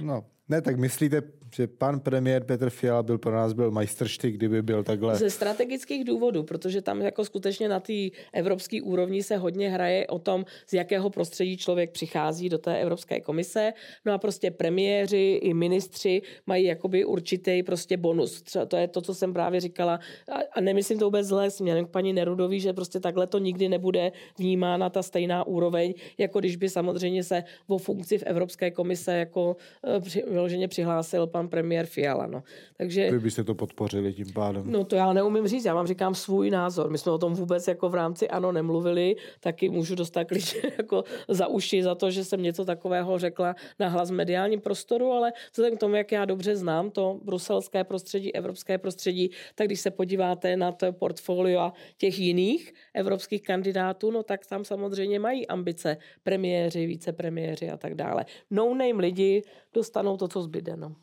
no, 0.00 0.24
ne, 0.48 0.62
tak 0.62 0.76
myslíte, 0.76 1.22
že 1.54 1.66
pan 1.66 2.00
premiér 2.00 2.44
Petr 2.44 2.70
Fiala 2.70 3.02
byl 3.02 3.18
pro 3.18 3.32
nás 3.32 3.52
byl 3.52 3.70
majstrštyk, 3.70 4.34
kdyby 4.34 4.62
byl 4.62 4.84
takhle... 4.84 5.16
Ze 5.16 5.30
strategických 5.30 6.04
důvodů, 6.04 6.42
protože 6.42 6.82
tam 6.82 7.00
jako 7.00 7.24
skutečně 7.24 7.68
na 7.68 7.80
té 7.80 7.92
evropské 8.32 8.82
úrovni 8.82 9.22
se 9.22 9.36
hodně 9.36 9.70
hraje 9.70 10.06
o 10.06 10.18
tom, 10.18 10.44
z 10.66 10.72
jakého 10.72 11.10
prostředí 11.10 11.56
člověk 11.56 11.90
přichází 11.90 12.48
do 12.48 12.58
té 12.58 12.80
Evropské 12.80 13.20
komise. 13.20 13.72
No 14.04 14.12
a 14.12 14.18
prostě 14.18 14.50
premiéři 14.50 15.40
i 15.42 15.54
ministři 15.54 16.22
mají 16.46 16.64
jakoby 16.64 17.04
určitý 17.04 17.62
prostě 17.62 17.96
bonus. 17.96 18.42
Třeba 18.42 18.66
to 18.66 18.76
je 18.76 18.88
to, 18.88 19.00
co 19.00 19.14
jsem 19.14 19.32
právě 19.32 19.60
říkala. 19.60 20.00
A 20.52 20.60
nemyslím 20.60 20.98
to 20.98 21.04
vůbec 21.04 21.26
zle, 21.26 21.50
směrem 21.50 21.86
k 21.86 21.90
paní 21.90 22.12
Nerudový, 22.12 22.60
že 22.60 22.72
prostě 22.72 23.00
takhle 23.00 23.26
to 23.26 23.38
nikdy 23.38 23.68
nebude 23.68 24.12
vnímána 24.38 24.90
ta 24.90 25.02
stejná 25.02 25.46
úroveň, 25.46 25.94
jako 26.18 26.40
když 26.40 26.56
by 26.56 26.68
samozřejmě 26.68 27.24
se 27.24 27.44
o 27.66 27.78
funkci 27.78 28.18
v 28.18 28.22
Evropské 28.22 28.70
komise 28.70 29.12
jako 29.18 29.56
eh, 29.84 30.30
vyloženě 30.30 30.68
přihlásil 30.68 31.26
pan 31.26 31.41
premiér 31.48 31.86
Fiala. 31.86 32.26
No. 32.26 32.42
Takže, 32.76 33.10
Vy 33.10 33.18
byste 33.18 33.44
to 33.44 33.54
podpořili 33.54 34.12
tím 34.12 34.32
pádem. 34.32 34.62
No 34.66 34.84
to 34.84 34.96
já 34.96 35.12
neumím 35.12 35.46
říct, 35.46 35.64
já 35.64 35.74
vám 35.74 35.86
říkám 35.86 36.14
svůj 36.14 36.50
názor. 36.50 36.90
My 36.90 36.98
jsme 36.98 37.12
o 37.12 37.18
tom 37.18 37.34
vůbec 37.34 37.68
jako 37.68 37.88
v 37.88 37.94
rámci 37.94 38.28
ANO 38.28 38.52
nemluvili, 38.52 39.16
taky 39.40 39.68
můžu 39.68 39.94
dostat 39.94 40.24
klíč 40.24 40.56
jako 40.78 41.04
za 41.28 41.46
uši 41.46 41.82
za 41.82 41.94
to, 41.94 42.10
že 42.10 42.24
jsem 42.24 42.42
něco 42.42 42.64
takového 42.64 43.18
řekla 43.18 43.54
na 43.78 43.88
hlas 43.88 44.10
v 44.10 44.14
mediálním 44.14 44.60
prostoru, 44.60 45.12
ale 45.12 45.32
vzhledem 45.52 45.76
k 45.76 45.80
tomu, 45.80 45.94
jak 45.94 46.12
já 46.12 46.24
dobře 46.24 46.56
znám 46.56 46.90
to 46.90 47.20
bruselské 47.24 47.84
prostředí, 47.84 48.34
evropské 48.34 48.78
prostředí, 48.78 49.30
tak 49.54 49.66
když 49.66 49.80
se 49.80 49.90
podíváte 49.90 50.56
na 50.56 50.72
to 50.72 50.92
portfolio 50.92 51.72
těch 51.96 52.18
jiných 52.18 52.74
evropských 52.94 53.42
kandidátů, 53.42 54.10
no 54.10 54.22
tak 54.22 54.46
tam 54.46 54.64
samozřejmě 54.64 55.18
mají 55.18 55.46
ambice 55.46 55.96
premiéři, 56.22 56.86
vicepremiéři 56.86 57.70
a 57.70 57.76
tak 57.76 57.94
dále. 57.94 58.24
No 58.50 58.74
name 58.74 59.02
lidi 59.02 59.42
dostanou 59.74 60.16
to, 60.16 60.28
co 60.28 60.42
zbyde. 60.42 60.76
No. 60.76 60.94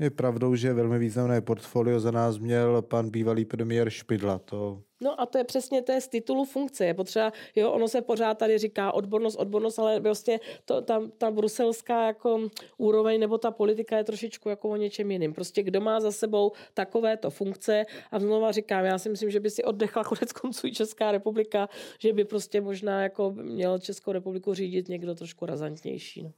Je 0.00 0.10
pravdou, 0.10 0.54
že 0.54 0.72
velmi 0.72 0.98
významné 0.98 1.40
portfolio 1.40 2.00
za 2.00 2.10
nás 2.10 2.38
měl 2.38 2.82
pan 2.82 3.10
bývalý 3.10 3.44
premiér 3.44 3.90
Špidla. 3.90 4.38
To... 4.38 4.82
No 5.00 5.20
a 5.20 5.26
to 5.26 5.38
je 5.38 5.44
přesně 5.44 5.82
to 5.82 5.92
je 5.92 6.00
z 6.00 6.08
titulu 6.08 6.44
funkce. 6.44 6.84
Je 6.84 6.94
potřeba, 6.94 7.32
jo, 7.56 7.72
ono 7.72 7.88
se 7.88 8.02
pořád 8.02 8.38
tady 8.38 8.58
říká 8.58 8.92
odbornost, 8.92 9.36
odbornost, 9.36 9.78
ale 9.78 10.00
prostě 10.00 10.40
to, 10.64 10.82
ta, 10.82 11.02
ta 11.18 11.30
bruselská 11.30 12.06
jako 12.06 12.48
úroveň 12.76 13.20
nebo 13.20 13.38
ta 13.38 13.50
politika 13.50 13.96
je 13.96 14.04
trošičku 14.04 14.48
jako 14.48 14.68
o 14.68 14.76
něčem 14.76 15.10
jiným. 15.10 15.32
Prostě 15.32 15.62
kdo 15.62 15.80
má 15.80 16.00
za 16.00 16.12
sebou 16.12 16.52
takovéto 16.74 17.30
funkce 17.30 17.86
a 18.10 18.18
znova 18.18 18.52
říkám, 18.52 18.84
já 18.84 18.98
si 18.98 19.08
myslím, 19.08 19.30
že 19.30 19.40
by 19.40 19.50
si 19.50 19.64
oddechla 19.64 20.04
konec 20.04 20.32
konců 20.32 20.66
i 20.66 20.72
Česká 20.72 21.12
republika, 21.12 21.68
že 21.98 22.12
by 22.12 22.24
prostě 22.24 22.60
možná 22.60 23.02
jako 23.02 23.30
měl 23.30 23.78
Českou 23.78 24.12
republiku 24.12 24.54
řídit 24.54 24.88
někdo 24.88 25.14
trošku 25.14 25.46
razantnější. 25.46 26.22
No. 26.22 26.32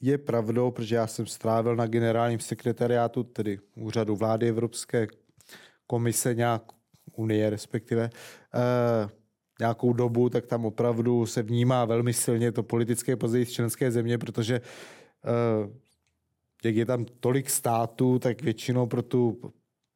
Je 0.00 0.18
pravdou, 0.18 0.70
protože 0.70 0.94
já 0.94 1.06
jsem 1.06 1.26
strávil 1.26 1.76
na 1.76 1.86
generálním 1.86 2.40
sekretariátu, 2.40 3.22
tedy 3.22 3.58
úřadu 3.76 4.16
vlády 4.16 4.48
Evropské 4.48 5.06
komise, 5.86 6.34
nějak 6.34 6.62
unie 7.16 7.50
respektive, 7.50 8.10
eh, 8.54 9.08
nějakou 9.60 9.92
dobu, 9.92 10.28
tak 10.28 10.46
tam 10.46 10.64
opravdu 10.64 11.26
se 11.26 11.42
vnímá 11.42 11.84
velmi 11.84 12.12
silně 12.12 12.52
to 12.52 12.62
politické 12.62 13.16
později 13.16 13.46
z 13.46 13.52
členské 13.52 13.90
země, 13.90 14.18
protože 14.18 14.60
eh, 15.24 15.70
jak 16.64 16.74
je 16.74 16.86
tam 16.86 17.04
tolik 17.20 17.50
států, 17.50 18.18
tak 18.18 18.42
většinou 18.42 18.86
pro 18.86 19.02
tu, 19.02 19.52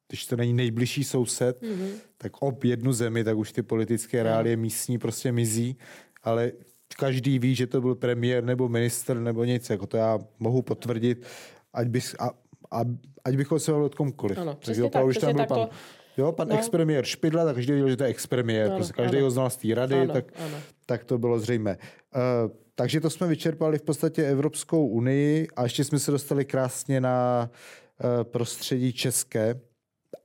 když 0.09 0.27
to 0.27 0.37
není 0.37 0.53
nejbližší 0.53 1.05
soused, 1.05 1.63
mm-hmm. 1.63 1.91
tak 2.19 2.43
ob 2.43 2.65
jednu 2.65 2.93
zemi, 2.93 3.25
tak 3.25 3.37
už 3.37 3.53
ty 3.53 3.63
politické 3.63 4.23
reálie 4.23 4.57
místní 4.57 4.99
prostě 4.99 5.33
mizí, 5.33 5.77
ale 6.23 6.53
každý 6.95 7.39
ví, 7.39 7.55
že 7.55 7.67
to 7.67 7.81
byl 7.81 7.95
premiér 7.95 8.45
nebo 8.45 8.69
minister 8.69 9.17
nebo 9.17 9.45
nic, 9.45 9.71
jako 9.71 9.87
to 9.87 9.97
já 9.97 10.19
mohu 10.39 10.63
potvrdit, 10.63 11.27
ať, 11.73 11.89
bych, 11.89 12.21
a, 12.21 12.31
a, 12.71 12.81
ať 13.25 13.37
bychom 13.37 13.59
se 13.59 13.73
mohli 13.73 13.87
od 13.87 13.95
komukoliv. 13.95 14.39
Ano, 14.39 14.55
přesně 14.55 14.91
tak, 14.91 15.05
už 15.05 15.19
tam 15.19 15.35
byl 15.37 15.47
pan, 15.47 15.59
to... 15.59 15.69
Jo, 16.17 16.33
pan 16.33 16.49
no. 16.49 16.59
ex-premiér 16.59 17.05
Špidla, 17.05 17.45
tak 17.45 17.55
každý 17.55 17.73
věděl, 17.73 17.91
že 17.91 17.97
to 17.97 18.05
je 18.05 18.11
ex-premiér. 18.11 18.67
Ano, 18.67 18.77
prostě 18.77 18.93
každý 18.93 19.17
ano. 19.17 19.27
ho 19.27 19.31
znal 19.31 19.51
z 19.51 19.57
té 19.57 19.75
rady, 19.75 19.95
ano, 19.95 20.13
tak, 20.13 20.25
ano. 20.47 20.57
tak 20.87 21.05
to 21.05 21.19
bylo 21.19 21.39
zřejmé. 21.39 21.79
Uh, 22.15 22.51
takže 22.75 23.01
to 23.01 23.11
jsme 23.11 23.27
vyčerpali 23.27 23.79
v 23.79 23.83
podstatě 23.83 24.27
Evropskou 24.27 24.87
unii 24.87 25.49
a 25.57 25.63
ještě 25.63 25.85
jsme 25.85 25.99
se 25.99 26.11
dostali 26.11 26.45
krásně 26.45 27.01
na 27.01 27.51
uh, 27.51 28.25
prostředí 28.25 28.93
české, 28.93 29.61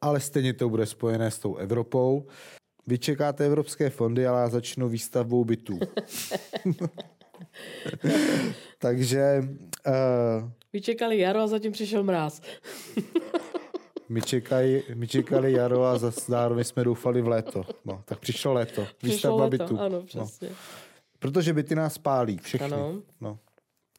ale 0.01 0.19
stejně 0.19 0.53
to 0.53 0.69
bude 0.69 0.85
spojené 0.85 1.31
s 1.31 1.39
tou 1.39 1.55
Evropou. 1.55 2.27
Vy 2.89 2.97
čekáte 2.97 3.45
evropské 3.45 3.89
fondy, 3.89 4.27
ale 4.27 4.41
já 4.41 4.49
začnu 4.49 4.89
výstavbou 4.89 5.45
bytů. 5.45 5.79
Takže... 8.77 9.43
Uh, 9.87 10.49
Vy 10.73 10.81
čekali 10.81 11.19
jaro 11.19 11.39
a 11.39 11.47
zatím 11.47 11.71
přišel 11.71 12.03
mráz. 12.03 12.41
my, 14.09 14.21
čekali, 14.21 14.83
my 14.93 15.07
čekali 15.07 15.51
jaro 15.51 15.85
a 15.85 15.97
zároveň 16.27 16.63
jsme 16.63 16.83
doufali 16.83 17.21
v 17.21 17.27
léto. 17.27 17.63
No, 17.85 18.03
tak 18.05 18.19
přišlo 18.19 18.53
léto. 18.53 18.87
Výstavba 19.03 19.49
přišlo 19.49 19.49
bytů. 19.49 19.79
Ano, 19.79 20.01
přesně. 20.01 20.49
No. 20.49 20.55
Protože 21.19 21.53
byty 21.53 21.75
nás 21.75 21.97
pálí, 21.97 22.37
všechny. 22.37 22.67
Ano. 22.67 23.01
No. 23.21 23.39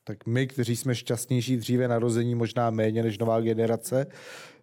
Tak 0.04 0.26
my, 0.26 0.46
kteří 0.46 0.76
jsme 0.76 0.94
šťastnější 0.94 1.56
dříve 1.56 1.88
narození, 1.88 2.34
možná 2.34 2.70
méně 2.70 3.02
než 3.02 3.18
nová 3.18 3.40
generace, 3.40 4.06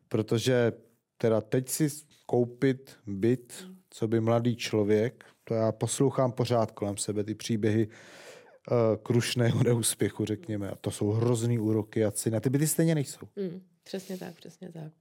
protože 0.10 0.72
teda 1.18 1.42
teď 1.42 1.70
si 1.70 1.88
koupit 2.26 2.98
byt 3.06 3.68
co 3.98 4.08
by 4.08 4.20
mladý 4.20 4.56
člověk, 4.56 5.26
to 5.44 5.54
já 5.54 5.72
poslouchám 5.72 6.32
pořád 6.32 6.72
kolem 6.72 6.98
sebe 6.98 7.24
ty 7.24 7.36
příběhy 7.36 7.88
uh, 7.88 8.78
krušného 9.04 9.64
neúspěchu, 9.64 10.26
řekněme. 10.26 10.70
A 10.70 10.76
to 10.76 10.92
jsou 10.92 11.12
hrozný 11.12 11.60
úroky 11.60 12.06
a 12.06 12.12
ceny. 12.12 12.38
A 12.38 12.40
ty 12.40 12.50
byty 12.50 12.68
stejně 12.68 12.96
nejsou. 12.96 13.28
Mm, 13.36 13.62
přesně 13.84 14.18
tak, 14.18 14.36
přesně 14.36 14.72
tak. 14.72 14.92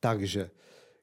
Takže, 0.00 0.50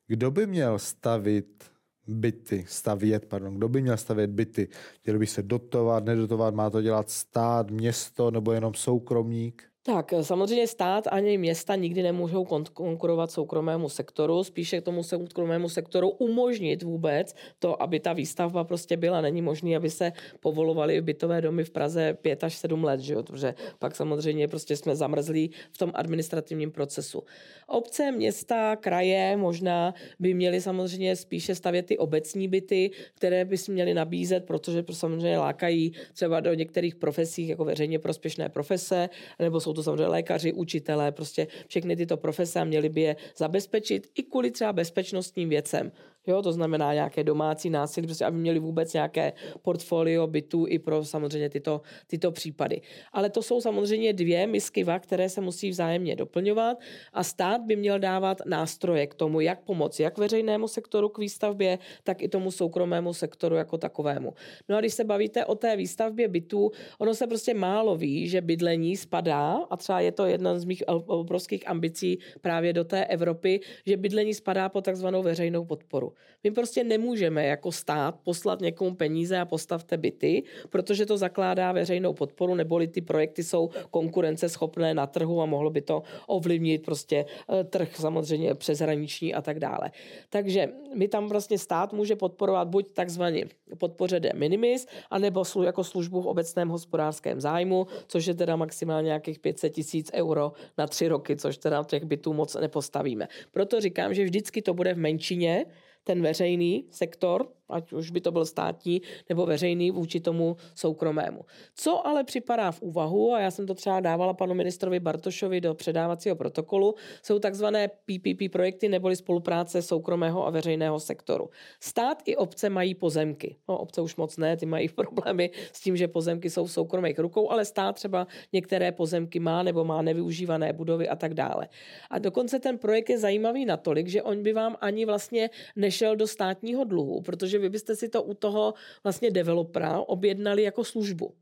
kdo 0.07 0.31
by 0.31 0.47
měl 0.47 0.79
stavit 0.79 1.71
byty, 2.07 2.65
stavět, 2.67 3.25
pardon, 3.25 3.55
kdo 3.55 3.69
by 3.69 3.81
měl 3.81 3.97
stavět 3.97 4.29
byty? 4.29 4.67
Měl 5.05 5.19
by 5.19 5.27
se 5.27 5.43
dotovat, 5.43 6.05
nedotovat, 6.05 6.55
má 6.55 6.69
to 6.69 6.81
dělat 6.81 7.09
stát, 7.09 7.71
město 7.71 8.31
nebo 8.31 8.51
jenom 8.51 8.73
soukromník? 8.73 9.70
Tak 9.83 10.13
samozřejmě 10.21 10.67
stát 10.67 11.07
ani 11.11 11.37
města 11.37 11.75
nikdy 11.75 12.03
nemůžou 12.03 12.45
konkurovat 12.73 13.31
soukromému 13.31 13.89
sektoru, 13.89 14.43
spíše 14.43 14.81
k 14.81 14.85
tomu 14.85 15.03
soukromému 15.03 15.69
sektoru 15.69 16.09
umožnit 16.09 16.83
vůbec 16.83 17.35
to, 17.59 17.81
aby 17.81 17.99
ta 17.99 18.13
výstavba 18.13 18.63
prostě 18.63 18.97
byla. 18.97 19.21
Není 19.21 19.41
možné, 19.41 19.75
aby 19.75 19.89
se 19.89 20.11
povolovaly 20.39 21.01
bytové 21.01 21.41
domy 21.41 21.63
v 21.63 21.69
Praze 21.69 22.13
5 22.21 22.43
až 22.43 22.57
7 22.57 22.83
let, 22.83 22.99
že 22.99 23.13
jo? 23.13 23.23
protože 23.23 23.53
pak 23.79 23.95
samozřejmě 23.95 24.47
prostě 24.47 24.77
jsme 24.77 24.95
zamrzlí 24.95 25.51
v 25.71 25.77
tom 25.77 25.91
administrativním 25.93 26.71
procesu. 26.71 27.23
Obce, 27.67 28.11
města, 28.11 28.75
kraje 28.75 29.37
možná 29.37 29.93
by 30.19 30.33
měly 30.33 30.61
samozřejmě 30.61 31.15
spíše 31.15 31.55
stavět 31.55 31.85
ty 31.85 31.97
obecní 31.97 32.47
byty, 32.47 32.91
které 33.15 33.45
by 33.45 33.57
si 33.57 33.71
měly 33.71 33.93
nabízet, 33.93 34.45
protože 34.45 34.83
samozřejmě 34.91 35.37
lákají 35.37 35.91
třeba 36.13 36.39
do 36.39 36.53
některých 36.53 36.95
profesí 36.95 37.47
jako 37.47 37.65
veřejně 37.65 37.99
prospěšné 37.99 38.49
profese, 38.49 39.09
nebo 39.39 39.59
jsou 39.59 39.70
jsou 39.71 39.75
to 39.75 39.83
samozřejmě 39.83 40.07
lékaři, 40.07 40.53
učitelé, 40.53 41.11
prostě 41.11 41.47
všechny 41.67 41.95
tyto 41.95 42.17
profese 42.17 42.59
a 42.59 42.63
měli 42.63 42.89
by 42.89 43.01
je 43.01 43.15
zabezpečit 43.37 44.07
i 44.15 44.23
kvůli 44.23 44.51
třeba 44.51 44.73
bezpečnostním 44.73 45.49
věcem. 45.49 45.91
Jo, 46.27 46.41
to 46.41 46.51
znamená 46.51 46.93
nějaké 46.93 47.23
domácí 47.23 47.69
násilí, 47.69 48.07
prostě 48.07 48.25
aby 48.25 48.37
měli 48.37 48.59
vůbec 48.59 48.93
nějaké 48.93 49.33
portfolio 49.61 50.27
bytů 50.27 50.65
i 50.67 50.79
pro 50.79 51.05
samozřejmě 51.05 51.49
tyto, 51.49 51.81
tyto 52.07 52.31
případy. 52.31 52.81
Ale 53.13 53.29
to 53.29 53.41
jsou 53.41 53.61
samozřejmě 53.61 54.13
dvě 54.13 54.47
misky 54.47 54.83
va, 54.83 54.99
které 54.99 55.29
se 55.29 55.41
musí 55.41 55.69
vzájemně 55.69 56.15
doplňovat 56.15 56.77
a 57.13 57.23
stát 57.23 57.61
by 57.61 57.75
měl 57.75 57.99
dávat 57.99 58.41
nástroje 58.45 59.07
k 59.07 59.13
tomu, 59.13 59.39
jak 59.39 59.61
pomoci 59.61 60.03
jak 60.03 60.17
veřejnému 60.17 60.67
sektoru 60.67 61.09
k 61.09 61.17
výstavbě, 61.17 61.79
tak 62.03 62.21
i 62.21 62.27
tomu 62.27 62.51
soukromému 62.51 63.13
sektoru 63.13 63.55
jako 63.55 63.77
takovému. 63.77 64.33
No 64.69 64.77
a 64.77 64.79
když 64.79 64.93
se 64.93 65.03
bavíte 65.03 65.45
o 65.45 65.55
té 65.55 65.75
výstavbě 65.75 66.27
bytů, 66.27 66.71
ono 66.99 67.13
se 67.13 67.27
prostě 67.27 67.53
málo 67.53 67.95
ví, 67.95 68.27
že 68.27 68.41
bydlení 68.41 68.97
spadá 68.97 69.53
a 69.69 69.77
třeba 69.77 69.99
je 69.99 70.11
to 70.11 70.25
jedna 70.25 70.59
z 70.59 70.65
mých 70.65 70.83
obrovských 70.87 71.67
ambicí 71.69 72.19
právě 72.41 72.73
do 72.73 72.83
té 72.83 73.05
Evropy, 73.05 73.59
že 73.85 73.97
bydlení 73.97 74.33
spadá 74.33 74.69
po 74.69 74.81
takzvanou 74.81 75.23
veřejnou 75.23 75.65
podporu. 75.65 76.10
My 76.43 76.51
prostě 76.51 76.83
nemůžeme 76.83 77.45
jako 77.45 77.71
stát 77.71 78.19
poslat 78.23 78.61
někomu 78.61 78.95
peníze 78.95 79.37
a 79.37 79.45
postavte 79.45 79.97
byty, 79.97 80.43
protože 80.69 81.05
to 81.05 81.17
zakládá 81.17 81.71
veřejnou 81.71 82.13
podporu, 82.13 82.55
neboli 82.55 82.87
ty 82.87 83.01
projekty 83.01 83.43
jsou 83.43 83.69
konkurenceschopné 83.91 84.93
na 84.93 85.07
trhu 85.07 85.41
a 85.41 85.45
mohlo 85.45 85.69
by 85.69 85.81
to 85.81 86.03
ovlivnit 86.27 86.85
prostě 86.85 87.25
eh, 87.49 87.63
trh 87.63 87.95
samozřejmě 87.95 88.55
přeshraniční 88.55 89.33
a 89.33 89.41
tak 89.41 89.59
dále. 89.59 89.91
Takže 90.29 90.69
my 90.95 91.07
tam 91.07 91.27
vlastně 91.27 91.57
stát 91.57 91.93
může 91.93 92.15
podporovat 92.15 92.67
buď 92.67 92.91
takzvaně 92.93 93.45
podpoře 93.77 94.19
de 94.19 94.31
minimis, 94.35 94.87
anebo 95.09 95.45
slu, 95.45 95.63
jako 95.63 95.83
službu 95.83 96.21
v 96.21 96.27
obecném 96.27 96.69
hospodářském 96.69 97.41
zájmu, 97.41 97.87
což 98.07 98.25
je 98.25 98.33
teda 98.33 98.55
maximálně 98.55 99.05
nějakých 99.05 99.39
500 99.39 99.73
tisíc 99.73 100.11
euro 100.13 100.51
na 100.77 100.87
tři 100.87 101.07
roky, 101.07 101.35
což 101.35 101.57
teda 101.57 101.83
těch 101.83 102.03
bytů 102.03 102.33
moc 102.33 102.55
nepostavíme. 102.55 103.27
Proto 103.51 103.81
říkám, 103.81 104.13
že 104.13 104.23
vždycky 104.23 104.61
to 104.61 104.73
bude 104.73 104.93
v 104.93 104.97
menšině, 104.97 105.65
ten 106.03 106.21
veřejný 106.21 106.87
sektor, 106.91 107.47
ať 107.73 107.93
už 107.93 108.11
by 108.11 108.21
to 108.21 108.31
byl 108.31 108.45
státní 108.45 109.01
nebo 109.29 109.45
veřejný 109.45 109.91
vůči 109.91 110.19
tomu 110.19 110.57
soukromému. 110.75 111.45
Co 111.75 112.07
ale 112.07 112.23
připadá 112.23 112.71
v 112.71 112.81
úvahu, 112.81 113.33
a 113.33 113.39
já 113.39 113.51
jsem 113.51 113.67
to 113.67 113.73
třeba 113.73 113.99
dávala 113.99 114.33
panu 114.33 114.53
ministrovi 114.53 114.99
Bartošovi 114.99 115.61
do 115.61 115.73
předávacího 115.73 116.35
protokolu, 116.35 116.95
jsou 117.23 117.39
takzvané 117.39 117.87
PPP 117.87 118.51
projekty 118.51 118.89
neboli 118.89 119.15
spolupráce 119.15 119.81
soukromého 119.81 120.47
a 120.47 120.49
veřejného 120.49 120.99
sektoru. 120.99 121.49
Stát 121.79 122.21
i 122.25 122.35
obce 122.35 122.69
mají 122.69 122.95
pozemky. 122.95 123.55
No, 123.69 123.77
obce 123.77 124.01
už 124.01 124.15
moc 124.15 124.37
ne, 124.37 124.57
ty 124.57 124.65
mají 124.65 124.89
problémy 124.95 125.51
s 125.73 125.81
tím, 125.81 125.97
že 125.97 126.07
pozemky 126.07 126.49
jsou 126.49 126.65
v 126.65 126.71
soukromých 126.71 127.19
rukou, 127.19 127.49
ale 127.49 127.65
stát 127.65 127.95
třeba 127.95 128.27
některé 128.53 128.91
pozemky 128.91 129.39
má 129.39 129.63
nebo 129.63 129.85
má 129.85 130.01
nevyužívané 130.01 130.73
budovy 130.73 131.09
a 131.09 131.15
tak 131.15 131.33
dále. 131.33 131.67
A 132.09 132.19
dokonce 132.19 132.59
ten 132.59 132.77
projekt 132.77 133.09
je 133.09 133.17
zajímavý 133.17 133.65
natolik, 133.65 134.07
že 134.07 134.23
on 134.23 134.43
by 134.43 134.53
vám 134.53 134.75
ani 134.81 135.05
vlastně 135.05 135.49
nešel 135.75 136.15
do 136.15 136.27
státního 136.27 136.83
dluhu, 136.83 137.21
protože 137.21 137.59
vy 137.61 137.69
byste 137.69 137.95
si 137.95 138.09
to 138.09 138.23
u 138.23 138.33
toho 138.33 138.73
vlastně 139.03 139.31
developera 139.31 139.99
objednali 139.99 140.63
jako 140.63 140.83
službu. 140.83 141.33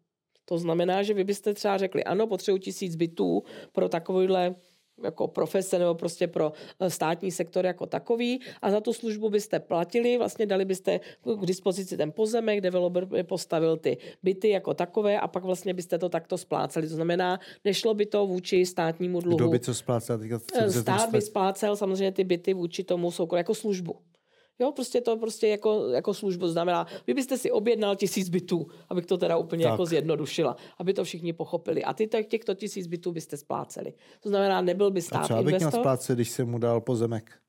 To 0.45 0.57
znamená, 0.57 1.03
že 1.03 1.13
vy 1.13 1.23
byste 1.23 1.53
třeba 1.53 1.77
řekli, 1.77 2.03
ano, 2.03 2.27
potřebuji 2.27 2.57
tisíc 2.57 2.95
bytů 2.95 3.43
pro 3.71 3.89
takovýhle 3.89 4.55
jako 5.03 5.27
profese 5.27 5.79
nebo 5.79 5.95
prostě 5.95 6.27
pro 6.27 6.53
eh, 6.79 6.89
státní 6.89 7.31
sektor 7.31 7.65
jako 7.65 7.85
takový 7.85 8.39
a 8.61 8.71
za 8.71 8.81
tu 8.81 8.93
službu 8.93 9.29
byste 9.29 9.59
platili, 9.59 10.17
vlastně 10.17 10.45
dali 10.45 10.65
byste 10.65 10.99
k 11.41 11.45
dispozici 11.45 11.97
ten 11.97 12.11
pozemek, 12.11 12.61
developer 12.61 13.05
by 13.05 13.23
postavil 13.23 13.77
ty 13.77 13.97
byty 14.23 14.49
jako 14.49 14.73
takové 14.73 15.19
a 15.19 15.27
pak 15.27 15.43
vlastně 15.43 15.73
byste 15.73 15.97
to 15.97 16.09
takto 16.09 16.37
spláceli. 16.37 16.87
To 16.87 16.95
znamená, 16.95 17.39
nešlo 17.65 17.93
by 17.93 18.05
to 18.05 18.27
vůči 18.27 18.65
státnímu 18.65 19.21
dluhu. 19.21 19.37
Kdo 19.37 19.49
by 19.49 19.59
co 19.59 19.73
splácel? 19.73 20.19
Eh, 20.55 20.71
stát 20.71 21.11
by 21.11 21.21
splácel 21.21 21.75
samozřejmě 21.75 22.11
ty 22.11 22.23
byty 22.23 22.53
vůči 22.53 22.83
tomu 22.83 23.11
soukromému 23.11 23.39
jako 23.39 23.55
službu. 23.55 23.95
Jo, 24.59 24.71
prostě 24.71 25.01
to 25.01 25.17
prostě 25.17 25.47
jako, 25.47 25.89
jako 25.89 26.13
službu 26.13 26.47
znamená, 26.47 26.87
vy 27.07 27.13
byste 27.13 27.37
si 27.37 27.51
objednal 27.51 27.95
tisíc 27.95 28.29
bytů, 28.29 28.67
abych 28.89 29.05
to 29.05 29.17
teda 29.17 29.37
úplně 29.37 29.63
tak. 29.63 29.71
jako 29.71 29.85
zjednodušila, 29.85 30.55
aby 30.77 30.93
to 30.93 31.03
všichni 31.03 31.33
pochopili. 31.33 31.83
A 31.83 31.93
ty 31.93 32.09
těchto 32.27 32.53
tisíc 32.53 32.87
bytů 32.87 33.11
byste 33.11 33.37
spláceli. 33.37 33.93
To 34.19 34.29
znamená, 34.29 34.61
nebyl 34.61 34.91
by 34.91 35.01
stát 35.01 35.21
A 35.21 35.23
třeba 35.23 35.43
bych 35.43 35.57
měl 35.57 35.71
splácet, 35.71 36.15
když 36.15 36.29
jsem 36.29 36.49
mu 36.49 36.57
dal 36.57 36.81
pozemek? 36.81 37.39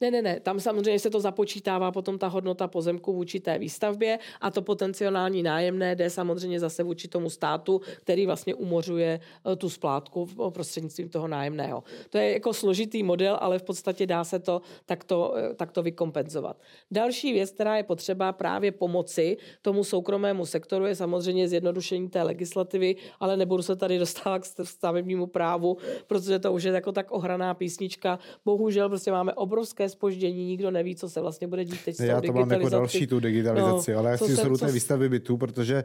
Ne, 0.00 0.10
ne, 0.10 0.22
ne. 0.22 0.40
Tam 0.40 0.60
samozřejmě 0.60 0.98
se 0.98 1.10
to 1.10 1.20
započítává 1.20 1.92
potom 1.92 2.18
ta 2.18 2.26
hodnota 2.26 2.68
pozemku 2.68 3.12
vůči 3.12 3.40
té 3.40 3.58
výstavbě 3.58 4.18
a 4.40 4.50
to 4.50 4.62
potenciální 4.62 5.42
nájemné 5.42 5.94
jde 5.94 6.10
samozřejmě 6.10 6.60
zase 6.60 6.82
vůči 6.82 7.08
tomu 7.08 7.30
státu, 7.30 7.80
který 7.96 8.26
vlastně 8.26 8.54
umořuje 8.54 9.20
eh, 9.52 9.56
tu 9.56 9.70
splátku 9.70 10.28
prostřednictvím 10.50 11.08
toho 11.08 11.28
nájemného. 11.28 11.82
To 12.10 12.18
je 12.18 12.32
jako 12.32 12.52
složitý 12.54 13.02
model, 13.02 13.38
ale 13.40 13.58
v 13.58 13.62
podstatě 13.62 14.06
dá 14.06 14.24
se 14.24 14.38
to 14.38 14.62
takto, 14.86 15.34
eh, 15.36 15.54
takto 15.54 15.82
vykompenzovat. 15.82 16.56
Další 16.90 17.32
věc, 17.32 17.50
která 17.50 17.76
je 17.76 17.82
potřeba 17.82 18.32
právě 18.32 18.72
pomoci 18.72 19.36
tomu 19.62 19.84
soukromému 19.84 20.46
sektoru, 20.46 20.86
je 20.86 20.94
samozřejmě 20.94 21.48
zjednodušení 21.48 22.08
té 22.08 22.22
legislativy, 22.22 22.96
ale 23.20 23.36
nebudu 23.36 23.62
se 23.62 23.76
tady 23.76 23.98
dostávat 23.98 24.38
k 24.38 24.64
stavebnímu 24.64 25.26
právu, 25.26 25.76
protože 26.06 26.38
to 26.38 26.52
už 26.52 26.62
je 26.62 26.72
jako 26.72 26.92
tak 26.92 27.12
ohraná 27.12 27.54
písnička. 27.54 28.18
Bohužel 28.44 28.88
prostě 28.88 29.12
máme 29.12 29.34
obrovské 29.34 29.83
spoždění, 29.88 30.46
nikdo 30.46 30.70
neví, 30.70 30.96
co 30.96 31.08
se 31.08 31.20
vlastně 31.20 31.46
bude 31.46 31.64
dít 31.64 31.84
teď 31.84 31.96
s 31.96 32.00
Já 32.00 32.20
to 32.20 32.32
mám 32.32 32.50
jako 32.50 32.68
další 32.68 33.06
tu 33.06 33.20
digitalizaci, 33.20 33.92
no, 33.92 33.98
ale 33.98 34.10
já 34.10 34.16
si 34.16 34.36
jsou 34.36 34.56
té 34.56 34.72
výstavy 34.72 35.08
bytů, 35.08 35.36
protože 35.36 35.84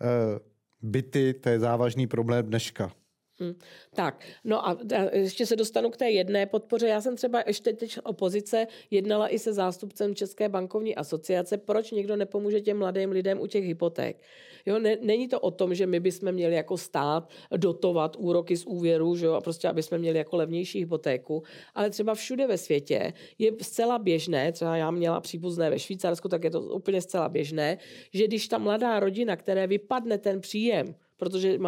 uh, 0.00 0.38
byty, 0.82 1.34
to 1.34 1.48
je 1.48 1.60
závažný 1.60 2.06
problém 2.06 2.46
dneška. 2.46 2.92
Hmm. 3.40 3.54
Tak, 3.94 4.24
no 4.44 4.68
a 4.68 4.78
ještě 5.12 5.46
se 5.46 5.56
dostanu 5.56 5.90
k 5.90 5.96
té 5.96 6.10
jedné 6.10 6.46
podpoře. 6.46 6.88
Já 6.88 7.00
jsem 7.00 7.16
třeba 7.16 7.42
ještě 7.46 7.72
teď 7.72 7.98
opozice 8.04 8.66
jednala 8.90 9.28
i 9.28 9.38
se 9.38 9.52
zástupcem 9.52 10.14
České 10.14 10.48
bankovní 10.48 10.96
asociace, 10.96 11.56
proč 11.56 11.90
někdo 11.90 12.16
nepomůže 12.16 12.60
těm 12.60 12.78
mladým 12.78 13.10
lidem 13.10 13.40
u 13.40 13.46
těch 13.46 13.64
hypoték. 13.64 14.16
Jo, 14.68 14.78
ne, 14.78 14.96
není 15.00 15.28
to 15.28 15.40
o 15.40 15.50
tom, 15.50 15.74
že 15.74 15.86
my 15.86 16.00
bychom 16.00 16.32
měli 16.32 16.54
jako 16.54 16.76
stát 16.76 17.30
dotovat 17.56 18.16
úroky 18.18 18.56
z 18.56 18.66
úvěru, 18.66 19.16
že 19.16 19.26
jo, 19.26 19.32
a 19.32 19.40
prostě 19.40 19.68
aby 19.68 19.82
jsme 19.82 19.98
měli 19.98 20.18
jako 20.18 20.36
levnější 20.36 20.78
hypotéku, 20.78 21.42
ale 21.74 21.90
třeba 21.90 22.14
všude 22.14 22.46
ve 22.46 22.58
světě 22.58 23.12
je 23.38 23.52
zcela 23.62 23.98
běžné, 23.98 24.52
třeba 24.52 24.76
já 24.76 24.90
měla 24.90 25.20
příbuzné 25.20 25.70
ve 25.70 25.78
Švýcarsku, 25.78 26.28
tak 26.28 26.44
je 26.44 26.50
to 26.50 26.60
úplně 26.60 27.02
zcela 27.02 27.28
běžné, 27.28 27.78
že 28.12 28.26
když 28.26 28.48
ta 28.48 28.58
mladá 28.58 29.00
rodina, 29.00 29.36
které 29.36 29.66
vypadne 29.66 30.18
ten 30.18 30.40
příjem, 30.40 30.94
protože 31.16 31.58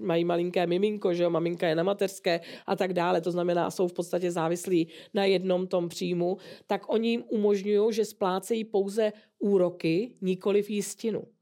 mají 0.00 0.24
malinké 0.24 0.66
miminko, 0.66 1.14
že 1.14 1.22
jo, 1.22 1.30
maminka 1.30 1.68
je 1.68 1.74
na 1.74 1.82
mateřské 1.82 2.40
a 2.66 2.76
tak 2.76 2.92
dále, 2.92 3.20
to 3.20 3.30
znamená, 3.30 3.70
jsou 3.70 3.88
v 3.88 3.92
podstatě 3.92 4.30
závislí 4.30 4.88
na 5.14 5.24
jednom 5.24 5.66
tom 5.66 5.88
příjmu, 5.88 6.36
tak 6.66 6.92
oni 6.92 7.08
jim 7.08 7.24
umožňují, 7.28 7.92
že 7.92 8.04
splácejí 8.04 8.64
pouze 8.64 9.12
úroky, 9.38 10.14
nikoli 10.20 10.62
v 10.62 10.70
jistinu. 10.70 11.35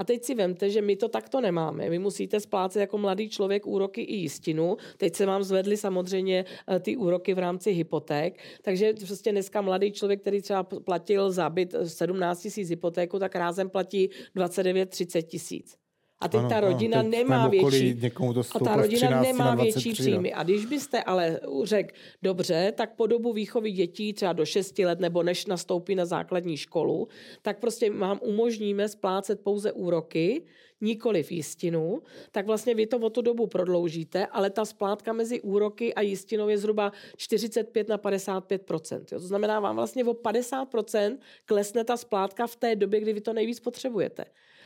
A 0.00 0.04
teď 0.04 0.24
si 0.24 0.34
vemte, 0.34 0.70
že 0.70 0.82
my 0.82 0.96
to 0.96 1.08
takto 1.08 1.40
nemáme. 1.40 1.90
Vy 1.90 1.98
musíte 1.98 2.40
splácet 2.40 2.80
jako 2.80 2.98
mladý 2.98 3.28
člověk 3.28 3.66
úroky 3.66 4.00
i 4.00 4.16
jistinu. 4.16 4.76
Teď 4.96 5.16
se 5.16 5.26
vám 5.26 5.42
zvedly 5.42 5.76
samozřejmě 5.76 6.44
eh, 6.68 6.80
ty 6.80 6.96
úroky 6.96 7.34
v 7.34 7.38
rámci 7.38 7.70
hypoték. 7.70 8.38
Takže 8.62 8.92
prostě 9.06 9.32
dneska 9.32 9.60
mladý 9.60 9.92
člověk, 9.92 10.20
který 10.20 10.42
třeba 10.42 10.62
platil 10.62 11.30
za 11.30 11.50
byt 11.50 11.74
17 11.84 12.40
tisíc 12.42 12.68
hypotéku, 12.68 13.18
tak 13.18 13.36
rázem 13.36 13.70
platí 13.70 14.10
29-30 14.36 15.22
tisíc. 15.22 15.76
A 16.20 16.28
teď 16.28 16.40
ano, 16.40 16.48
ta 16.48 16.60
rodina 16.60 17.00
ano, 17.00 17.10
teď 17.10 17.18
nemá 17.18 17.48
větší, 17.48 18.00
to 18.34 18.40
a 18.54 18.58
ta 18.58 18.76
rodina 18.76 19.20
nemá 19.20 19.54
větší 19.54 19.92
příjmy. 19.92 20.32
A 20.32 20.42
když 20.42 20.66
byste 20.66 21.02
ale 21.02 21.40
řekl, 21.64 21.94
dobře, 22.22 22.72
tak 22.76 22.96
po 22.96 23.06
dobu 23.06 23.32
výchovy 23.32 23.72
dětí 23.72 24.12
třeba 24.12 24.32
do 24.32 24.44
6 24.46 24.78
let 24.78 25.00
nebo 25.00 25.22
než 25.22 25.46
nastoupí 25.46 25.94
na 25.94 26.04
základní 26.04 26.56
školu, 26.56 27.08
tak 27.42 27.58
prostě 27.58 27.90
vám 27.90 28.18
umožníme 28.22 28.88
splácet 28.88 29.40
pouze 29.40 29.72
úroky, 29.72 30.42
nikoli 30.80 31.22
v 31.22 31.32
jistinu, 31.32 32.02
tak 32.30 32.46
vlastně 32.46 32.74
vy 32.74 32.86
to 32.86 32.98
o 32.98 33.10
tu 33.10 33.22
dobu 33.22 33.46
prodloužíte, 33.46 34.26
ale 34.26 34.50
ta 34.50 34.64
splátka 34.64 35.12
mezi 35.12 35.40
úroky 35.40 35.94
a 35.94 36.00
jistinou 36.00 36.48
je 36.48 36.58
zhruba 36.58 36.92
45 37.16 37.88
na 37.88 37.98
55% 37.98 39.04
To 39.04 39.18
znamená, 39.18 39.60
vám 39.60 39.76
vlastně 39.76 40.04
o 40.04 40.12
50% 40.12 41.18
klesne 41.44 41.84
ta 41.84 41.96
splátka 41.96 42.46
v 42.46 42.56
té 42.56 42.76
době, 42.76 43.00
kdy 43.00 43.12
vy 43.12 43.20
to 43.20 43.32
nejvíc 43.32 43.60
potřebujete. 43.60 44.24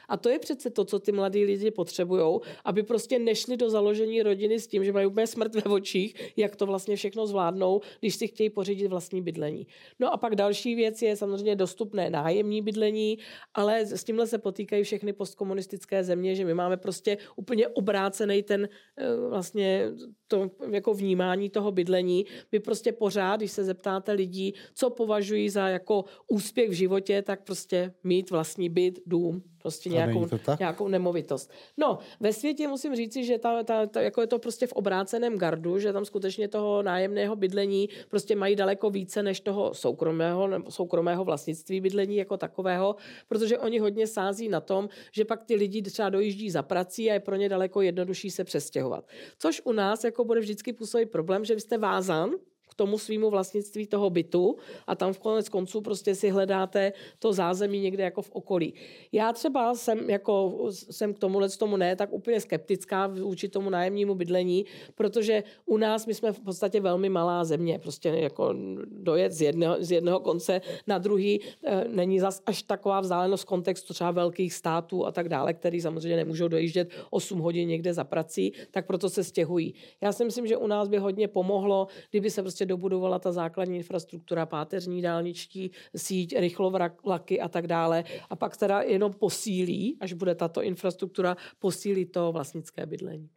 A 0.09 0.17
to 0.17 0.29
je 0.29 0.39
přece 0.39 0.71
to, 0.71 0.85
co 0.85 0.99
ty 0.99 1.13
mladí 1.13 1.45
lidi 1.45 1.71
potřebují, 1.71 2.41
aby 2.65 2.83
prostě 2.83 3.19
nešli 3.19 3.57
do 3.57 3.71
založení 3.71 4.23
rodiny 4.23 4.61
s 4.61 4.67
tím, 4.67 4.85
že 4.85 4.93
mají 4.93 5.07
úplně 5.07 5.27
smrt 5.27 5.55
ve 5.55 5.63
očích, 5.63 6.33
jak 6.37 6.57
to 6.57 6.67
vlastně 6.67 6.97
všechno 6.97 7.27
zvládnou, 7.27 7.81
když 8.01 8.15
si 8.15 8.29
chtějí 8.29 8.51
pořídit 8.51 8.89
vlastní 8.89 9.23
bydlení. 9.23 9.67
No 9.99 10.13
a 10.13 10.17
pak 10.17 10.35
další 10.35 10.75
věc 10.75 11.03
je 11.03 11.17
samozřejmě 11.17 11.57
dostupné 11.57 12.11
nájemní 12.11 12.63
bydlení, 12.63 13.19
ale 13.55 13.87
s 13.87 14.05
tímhle 14.05 14.27
se 14.27 14.39
potýkají 14.39 14.85
všechny 14.85 15.13
postkomunistické 15.13 16.05
země, 16.05 16.35
že 16.35 16.45
my 16.45 16.55
máme 16.55 16.77
prostě 16.77 17.19
úplně 17.37 17.69
obrácený 17.69 18.43
ten 18.43 18.69
eh, 18.97 19.17
vlastně 19.29 19.91
to 20.29 20.51
jako 20.71 20.95
vnímání 20.95 21.51
toho 21.51 21.73
bydlení. 21.73 22.27
My 22.53 22.61
prostě 22.61 22.93
pořád, 22.93 23.37
když 23.37 23.53
se 23.53 23.65
zeptáte 23.65 24.13
lidí, 24.13 24.55
co 24.75 24.91
považují 24.91 25.49
za 25.51 25.69
jako 25.69 26.05
úspěch 26.29 26.71
v 26.71 26.73
životě, 26.73 27.23
tak 27.23 27.45
prostě 27.45 27.95
mít 28.05 28.31
vlastní 28.31 28.69
byt, 28.69 28.99
dům, 29.07 29.43
prostě 29.65 29.91
nějakou, 29.91 30.27
nějakou 30.59 30.89
nemovitost. 30.89 31.51
No, 31.77 31.99
ve 32.21 32.33
světě 32.33 32.69
musím 32.69 32.97
říci, 32.97 33.25
že 33.25 33.39
ta, 33.39 33.63
ta, 33.63 33.87
ta, 33.87 34.01
jako 34.01 34.21
je 34.21 34.27
to 34.27 34.39
prostě 34.39 34.67
v 34.67 34.73
obráceném 34.73 35.39
gardu, 35.39 35.79
že 35.79 35.93
tam 35.93 36.05
skutečně 36.05 36.49
toho 36.49 36.83
nájemného 36.83 37.37
bydlení 37.37 37.89
prostě 38.09 38.37
mají 38.37 38.57
daleko 38.57 38.91
více 38.91 39.23
než 39.23 39.41
toho 39.41 39.75
soukromého, 39.75 40.47
nebo 40.49 40.71
soukromého 40.71 41.25
vlastnictví 41.25 41.81
bydlení 41.81 42.17
jako 42.17 42.37
takového, 42.37 42.97
protože 43.29 43.59
oni 43.59 43.79
hodně 43.79 44.07
sází 44.07 44.49
na 44.49 44.61
tom, 44.61 44.89
že 45.13 45.25
pak 45.25 45.45
ty 45.45 45.55
lidi 45.55 45.83
třeba 45.83 46.11
dojíždí 46.11 46.51
za 46.51 46.63
prací 46.63 47.11
a 47.11 47.15
je 47.15 47.21
pro 47.21 47.37
ně 47.37 47.49
daleko 47.49 47.81
jednodušší 47.81 48.31
se 48.31 48.45
přestěhovat. 48.45 49.09
Což 49.39 49.63
u 49.65 49.73
nás 49.73 50.05
jako 50.05 50.25
bude 50.25 50.41
vždycky 50.41 50.73
působit 50.73 51.07
problém, 51.07 51.45
že 51.45 51.55
vy 51.55 51.61
jste 51.61 51.79
vázan 51.79 52.31
k 52.75 52.77
tomu 52.77 52.99
svýmu 52.99 53.31
vlastnictví 53.31 53.87
toho 53.87 54.11
bytu 54.11 54.57
a 54.87 54.95
tam 54.95 55.13
v 55.13 55.19
konec 55.19 55.49
konců 55.49 55.81
prostě 55.81 56.15
si 56.15 56.31
hledáte 56.31 56.93
to 57.19 57.33
zázemí 57.33 57.81
někde 57.81 58.05
jako 58.05 58.23
v 58.23 58.31
okolí. 58.31 58.75
Já 59.13 59.33
třeba 59.33 59.75
jsem, 59.75 60.11
jako, 60.11 60.67
jsem 60.71 61.15
k 61.15 61.19
tomuhle 61.19 61.49
tomu 61.49 61.77
ne 61.77 61.97
tak 61.97 62.13
úplně 62.13 62.41
skeptická 62.41 63.07
vůči 63.07 63.49
tomu 63.49 63.71
nájemnímu 63.71 64.15
bydlení, 64.15 64.65
protože 64.95 65.43
u 65.67 65.77
nás 65.77 66.07
my 66.07 66.15
jsme 66.15 66.33
v 66.33 66.41
podstatě 66.41 66.81
velmi 66.81 67.09
malá 67.09 67.45
země, 67.45 67.79
prostě 67.79 68.09
jako 68.09 68.55
dojet 68.87 69.33
z 69.33 69.41
jednoho, 69.43 69.77
z 69.79 69.91
jednoho 69.91 70.21
konce 70.21 70.61
na 70.87 70.99
druhý 70.99 71.41
e, 71.41 71.85
není 71.89 72.21
zas 72.21 72.43
až 72.47 72.63
taková 72.63 73.01
vzdálenost 73.01 73.45
kontextu 73.45 73.95
třeba 73.95 74.11
velkých 74.11 74.55
států 74.55 75.07
a 75.07 75.13
tak 75.13 75.29
dále, 75.29 75.55
který 75.55 75.81
samozřejmě 75.81 76.17
nemůžou 76.17 76.49
dojíždět 76.49 76.91
8 77.11 77.39
hodin 77.39 77.69
někde 77.69 77.95
za 77.95 78.05
prací, 78.05 78.53
tak 78.71 78.87
proto 78.87 79.11
se 79.11 79.25
stěhují. 79.25 79.75
Já 80.01 80.13
si 80.13 80.25
myslím, 80.25 80.47
že 80.47 80.57
u 80.57 80.67
nás 80.67 80.89
by 80.89 80.99
hodně 80.99 81.29
pomohlo, 81.29 81.87
kdyby 82.11 82.31
se 82.31 82.43
prostě 82.43 82.64
dobudovala 82.67 83.19
ta 83.19 83.33
základní 83.33 83.77
infrastruktura, 83.77 84.47
páteřní 84.47 85.03
dálničtí 85.03 85.71
síť, 85.97 86.39
rychlovlaky 86.39 87.41
a 87.41 87.49
tak 87.49 87.67
dále. 87.67 88.05
A 88.31 88.37
pak 88.37 88.57
teda 88.57 88.81
jenom 88.81 89.13
posílí, 89.13 89.97
až 90.01 90.13
bude 90.13 90.35
tato 90.35 90.63
infrastruktura, 90.63 91.37
posílí 91.59 92.05
to 92.05 92.33
vlastnické 92.33 92.87
bydlení. 92.87 93.29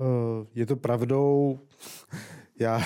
Eh, 0.00 0.46
je 0.54 0.66
to 0.66 0.76
pravdou. 0.76 1.58
Já, 2.58 2.80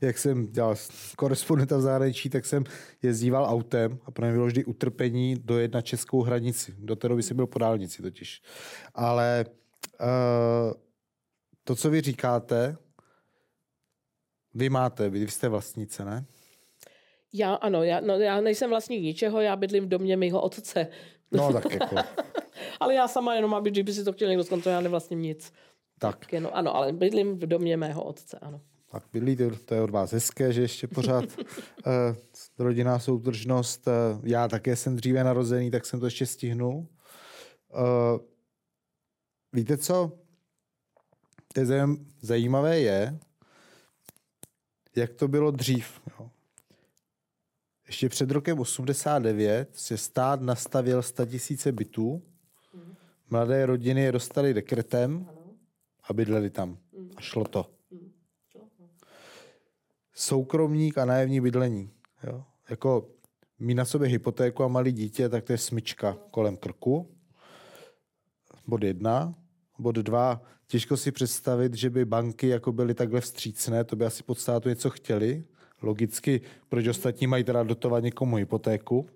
jak 0.00 0.18
jsem 0.18 0.46
dělal 0.46 0.74
korespondenta 1.16 1.76
v 1.76 1.80
zahraničí, 1.80 2.30
tak 2.30 2.46
jsem 2.46 2.64
jezdíval 3.02 3.44
autem 3.44 3.98
a 4.04 4.10
pro 4.10 4.24
mě 4.24 4.32
bylo 4.32 4.46
vždy 4.46 4.64
utrpení 4.64 5.36
dojet 5.44 5.74
na 5.74 5.80
českou 5.80 6.22
hranici. 6.22 6.74
Do 6.78 6.96
té 6.96 7.08
doby 7.08 7.22
jsem 7.22 7.36
byl 7.36 7.46
po 7.46 7.58
dálnici 7.58 8.02
totiž. 8.02 8.42
Ale 8.94 9.44
uh, 10.00 10.72
to, 11.64 11.76
co 11.76 11.90
vy 11.90 12.00
říkáte, 12.00 12.76
vy 14.56 14.70
máte, 14.70 15.08
vy 15.08 15.28
jste 15.28 15.48
vlastnice, 15.48 16.04
ne? 16.04 16.24
Já 17.32 17.54
ano, 17.54 17.82
já, 17.82 18.00
no, 18.00 18.14
já 18.14 18.40
nejsem 18.40 18.70
vlastník 18.70 19.02
ničeho, 19.02 19.40
já 19.40 19.56
bydlím 19.56 19.84
v 19.84 19.88
domě 19.88 20.16
mého 20.16 20.40
otce. 20.40 20.86
No 21.32 21.52
tak 21.52 21.72
jako. 21.72 21.96
ale 22.80 22.94
já 22.94 23.08
sama 23.08 23.34
jenom, 23.34 23.54
aby 23.54 23.70
kdyby 23.70 23.92
si 23.92 24.04
to 24.04 24.12
chtěl 24.12 24.28
někdo 24.28 24.44
zkontrolovat, 24.44 24.78
já 24.78 24.82
nevlastním 24.82 25.22
nic. 25.22 25.52
Tak. 25.98 26.18
tak 26.18 26.32
jenom, 26.32 26.50
ano, 26.54 26.76
ale 26.76 26.92
bydlím 26.92 27.38
v 27.38 27.46
domě 27.46 27.76
mého 27.76 28.04
otce, 28.04 28.38
ano. 28.38 28.60
Tak 28.90 29.02
bydlíte, 29.12 29.50
to 29.50 29.74
je 29.74 29.80
od 29.80 29.90
vás 29.90 30.12
hezké, 30.12 30.52
že 30.52 30.60
ještě 30.60 30.88
pořád 30.88 31.24
uh, 31.38 32.16
rodinná 32.58 32.98
soudržnost. 32.98 33.86
Uh, 33.86 34.20
já 34.24 34.48
také 34.48 34.76
jsem 34.76 34.96
dříve 34.96 35.24
narozený, 35.24 35.70
tak 35.70 35.86
jsem 35.86 36.00
to 36.00 36.06
ještě 36.06 36.26
stihnul. 36.26 36.74
Uh, 36.74 36.86
víte 39.52 39.76
co? 39.76 40.12
To 41.54 41.60
je 41.60 41.66
zajímavé 42.20 42.80
je, 42.80 43.18
jak 44.96 45.14
to 45.14 45.28
bylo 45.28 45.50
dřív. 45.50 46.00
Jo. 46.06 46.30
Ještě 47.86 48.08
před 48.08 48.30
rokem 48.30 48.58
89 48.58 49.68
se 49.72 49.96
stát 49.96 50.40
nastavil 50.40 51.02
100 51.02 51.26
tisíce 51.26 51.72
bytů. 51.72 52.22
Mladé 53.30 53.66
rodiny 53.66 54.00
je 54.00 54.12
dostali 54.12 54.54
dekretem 54.54 55.28
a 56.02 56.12
bydleli 56.12 56.50
tam. 56.50 56.78
A 57.16 57.20
šlo 57.20 57.44
to. 57.44 57.70
Soukromník 60.14 60.98
a 60.98 61.04
nájemní 61.04 61.40
bydlení. 61.40 61.90
Jo. 62.22 62.44
Jako 62.70 63.08
mít 63.58 63.74
na 63.74 63.84
sobě 63.84 64.08
hypotéku 64.08 64.64
a 64.64 64.68
malý 64.68 64.92
dítě, 64.92 65.28
tak 65.28 65.44
to 65.44 65.52
je 65.52 65.58
smyčka 65.58 66.18
kolem 66.30 66.56
krku. 66.56 67.16
Bod 68.66 68.82
jedna. 68.82 69.34
Bod 69.78 69.96
dva, 69.96 70.42
těžko 70.66 70.96
si 70.96 71.12
představit, 71.12 71.74
že 71.74 71.90
by 71.90 72.04
banky 72.04 72.48
jako 72.48 72.72
byly 72.72 72.94
takhle 72.94 73.20
vstřícné, 73.20 73.84
to 73.84 73.96
by 73.96 74.04
asi 74.04 74.22
pod 74.22 74.38
státu 74.38 74.68
něco 74.68 74.90
chtěli. 74.90 75.44
Logicky, 75.82 76.40
proč 76.68 76.86
ostatní 76.86 77.26
mají 77.26 77.44
teda 77.44 77.62
dotovat 77.62 78.04
někomu 78.04 78.36
hypotéku. 78.36 79.06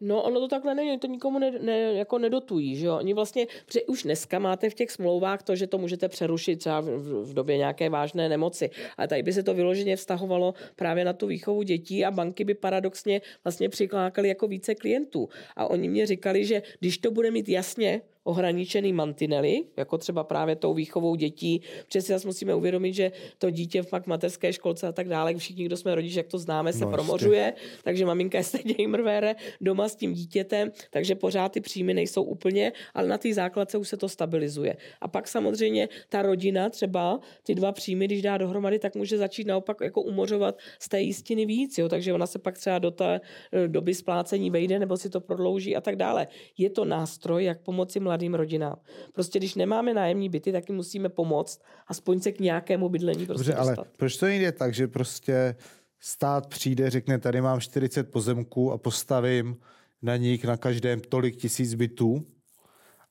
No, 0.00 0.22
ono 0.22 0.40
to 0.40 0.48
takhle 0.48 0.74
není, 0.74 0.98
to 0.98 1.06
nikomu 1.06 1.38
ne, 1.38 1.50
ne, 1.50 1.78
jako 1.78 2.18
nedotují, 2.18 2.76
že 2.76 2.86
jo. 2.86 2.96
Oni 2.96 3.14
vlastně, 3.14 3.46
protože 3.66 3.82
už 3.82 4.02
dneska 4.02 4.38
máte 4.38 4.70
v 4.70 4.74
těch 4.74 4.90
smlouvách 4.90 5.42
to, 5.42 5.56
že 5.56 5.66
to 5.66 5.78
můžete 5.78 6.08
přerušit 6.08 6.56
třeba 6.58 6.80
v, 6.80 6.86
v, 7.24 7.34
době 7.34 7.56
nějaké 7.56 7.90
vážné 7.90 8.28
nemoci. 8.28 8.70
Ale 8.96 9.08
tady 9.08 9.22
by 9.22 9.32
se 9.32 9.42
to 9.42 9.54
vyloženě 9.54 9.96
vztahovalo 9.96 10.54
právě 10.76 11.04
na 11.04 11.12
tu 11.12 11.26
výchovu 11.26 11.62
dětí 11.62 12.04
a 12.04 12.10
banky 12.10 12.44
by 12.44 12.54
paradoxně 12.54 13.20
vlastně 13.44 13.68
přiklákaly 13.68 14.28
jako 14.28 14.48
více 14.48 14.74
klientů. 14.74 15.28
A 15.56 15.66
oni 15.66 15.88
mě 15.88 16.06
říkali, 16.06 16.44
že 16.44 16.62
když 16.80 16.98
to 16.98 17.10
bude 17.10 17.30
mít 17.30 17.48
jasně 17.48 18.02
ohraničený 18.24 18.92
mantinely, 18.92 19.64
jako 19.76 19.98
třeba 19.98 20.24
právě 20.24 20.56
tou 20.56 20.74
výchovou 20.74 21.14
dětí. 21.14 21.62
Protože 21.86 22.02
si 22.02 22.12
zase 22.12 22.26
musíme 22.26 22.54
uvědomit, 22.54 22.92
že 22.94 23.12
to 23.38 23.50
dítě 23.50 23.82
v 23.82 24.06
mateřské 24.06 24.52
školce 24.52 24.86
a 24.86 24.92
tak 24.92 25.08
dále, 25.08 25.34
všichni, 25.34 25.64
kdo 25.64 25.76
jsme 25.76 25.94
rodiče, 25.94 26.18
jak 26.18 26.26
to 26.26 26.38
známe, 26.38 26.72
se 26.72 26.84
no, 26.84 26.90
promořuje, 26.90 27.52
takže 27.84 28.06
maminka 28.06 28.38
je 28.38 28.44
stejně 28.44 28.88
mrvére 28.88 29.34
doma 29.60 29.88
s 29.88 29.96
tím 29.96 30.12
dítětem, 30.12 30.72
takže 30.90 31.14
pořád 31.14 31.52
ty 31.52 31.60
příjmy 31.60 31.94
nejsou 31.94 32.22
úplně, 32.22 32.72
ale 32.94 33.08
na 33.08 33.18
té 33.18 33.34
základce 33.34 33.78
už 33.78 33.88
se 33.88 33.96
to 33.96 34.08
stabilizuje. 34.08 34.76
A 35.00 35.08
pak 35.08 35.28
samozřejmě 35.28 35.88
ta 36.08 36.22
rodina 36.22 36.70
třeba 36.70 37.20
ty 37.42 37.54
dva 37.54 37.72
příjmy, 37.72 38.04
když 38.04 38.22
dá 38.22 38.38
dohromady, 38.38 38.78
tak 38.78 38.94
může 38.94 39.18
začít 39.18 39.46
naopak 39.46 39.76
jako 39.80 40.02
umořovat 40.02 40.58
z 40.78 40.88
té 40.88 41.00
jistiny 41.00 41.46
víc, 41.46 41.78
jo? 41.78 41.88
takže 41.88 42.12
ona 42.12 42.26
se 42.26 42.38
pak 42.38 42.58
třeba 42.58 42.78
do 42.78 42.90
té 42.90 43.20
eh, 43.52 43.68
doby 43.68 43.94
splácení 43.94 44.50
vejde 44.50 44.78
nebo 44.78 44.96
si 44.96 45.10
to 45.10 45.20
prodlouží 45.20 45.76
a 45.76 45.80
tak 45.80 45.96
dále. 45.96 46.28
Je 46.58 46.70
to 46.70 46.84
nástroj, 46.84 47.44
jak 47.44 47.60
pomoci 47.60 48.00
mladým 48.00 48.09
rodinám. 48.34 48.76
Prostě 49.12 49.38
když 49.38 49.54
nemáme 49.54 49.94
nájemní 49.94 50.28
byty, 50.28 50.52
tak 50.52 50.68
jim 50.68 50.76
musíme 50.76 51.08
pomoct, 51.08 51.62
aspoň 51.86 52.20
se 52.20 52.32
k 52.32 52.40
nějakému 52.40 52.88
bydlení 52.88 53.26
prostě 53.26 53.50
Dobře, 53.50 53.52
dostat. 53.52 53.78
ale 53.78 53.86
proč 53.96 54.16
to 54.16 54.26
nejde 54.26 54.52
tak, 54.52 54.74
že 54.74 54.88
prostě 54.88 55.56
stát 56.00 56.46
přijde, 56.46 56.90
řekne, 56.90 57.18
tady 57.18 57.40
mám 57.40 57.60
40 57.60 58.10
pozemků 58.10 58.72
a 58.72 58.78
postavím 58.78 59.56
na 60.02 60.16
nich 60.16 60.44
na 60.44 60.56
každém 60.56 61.00
tolik 61.00 61.36
tisíc 61.36 61.74
bytů 61.74 62.26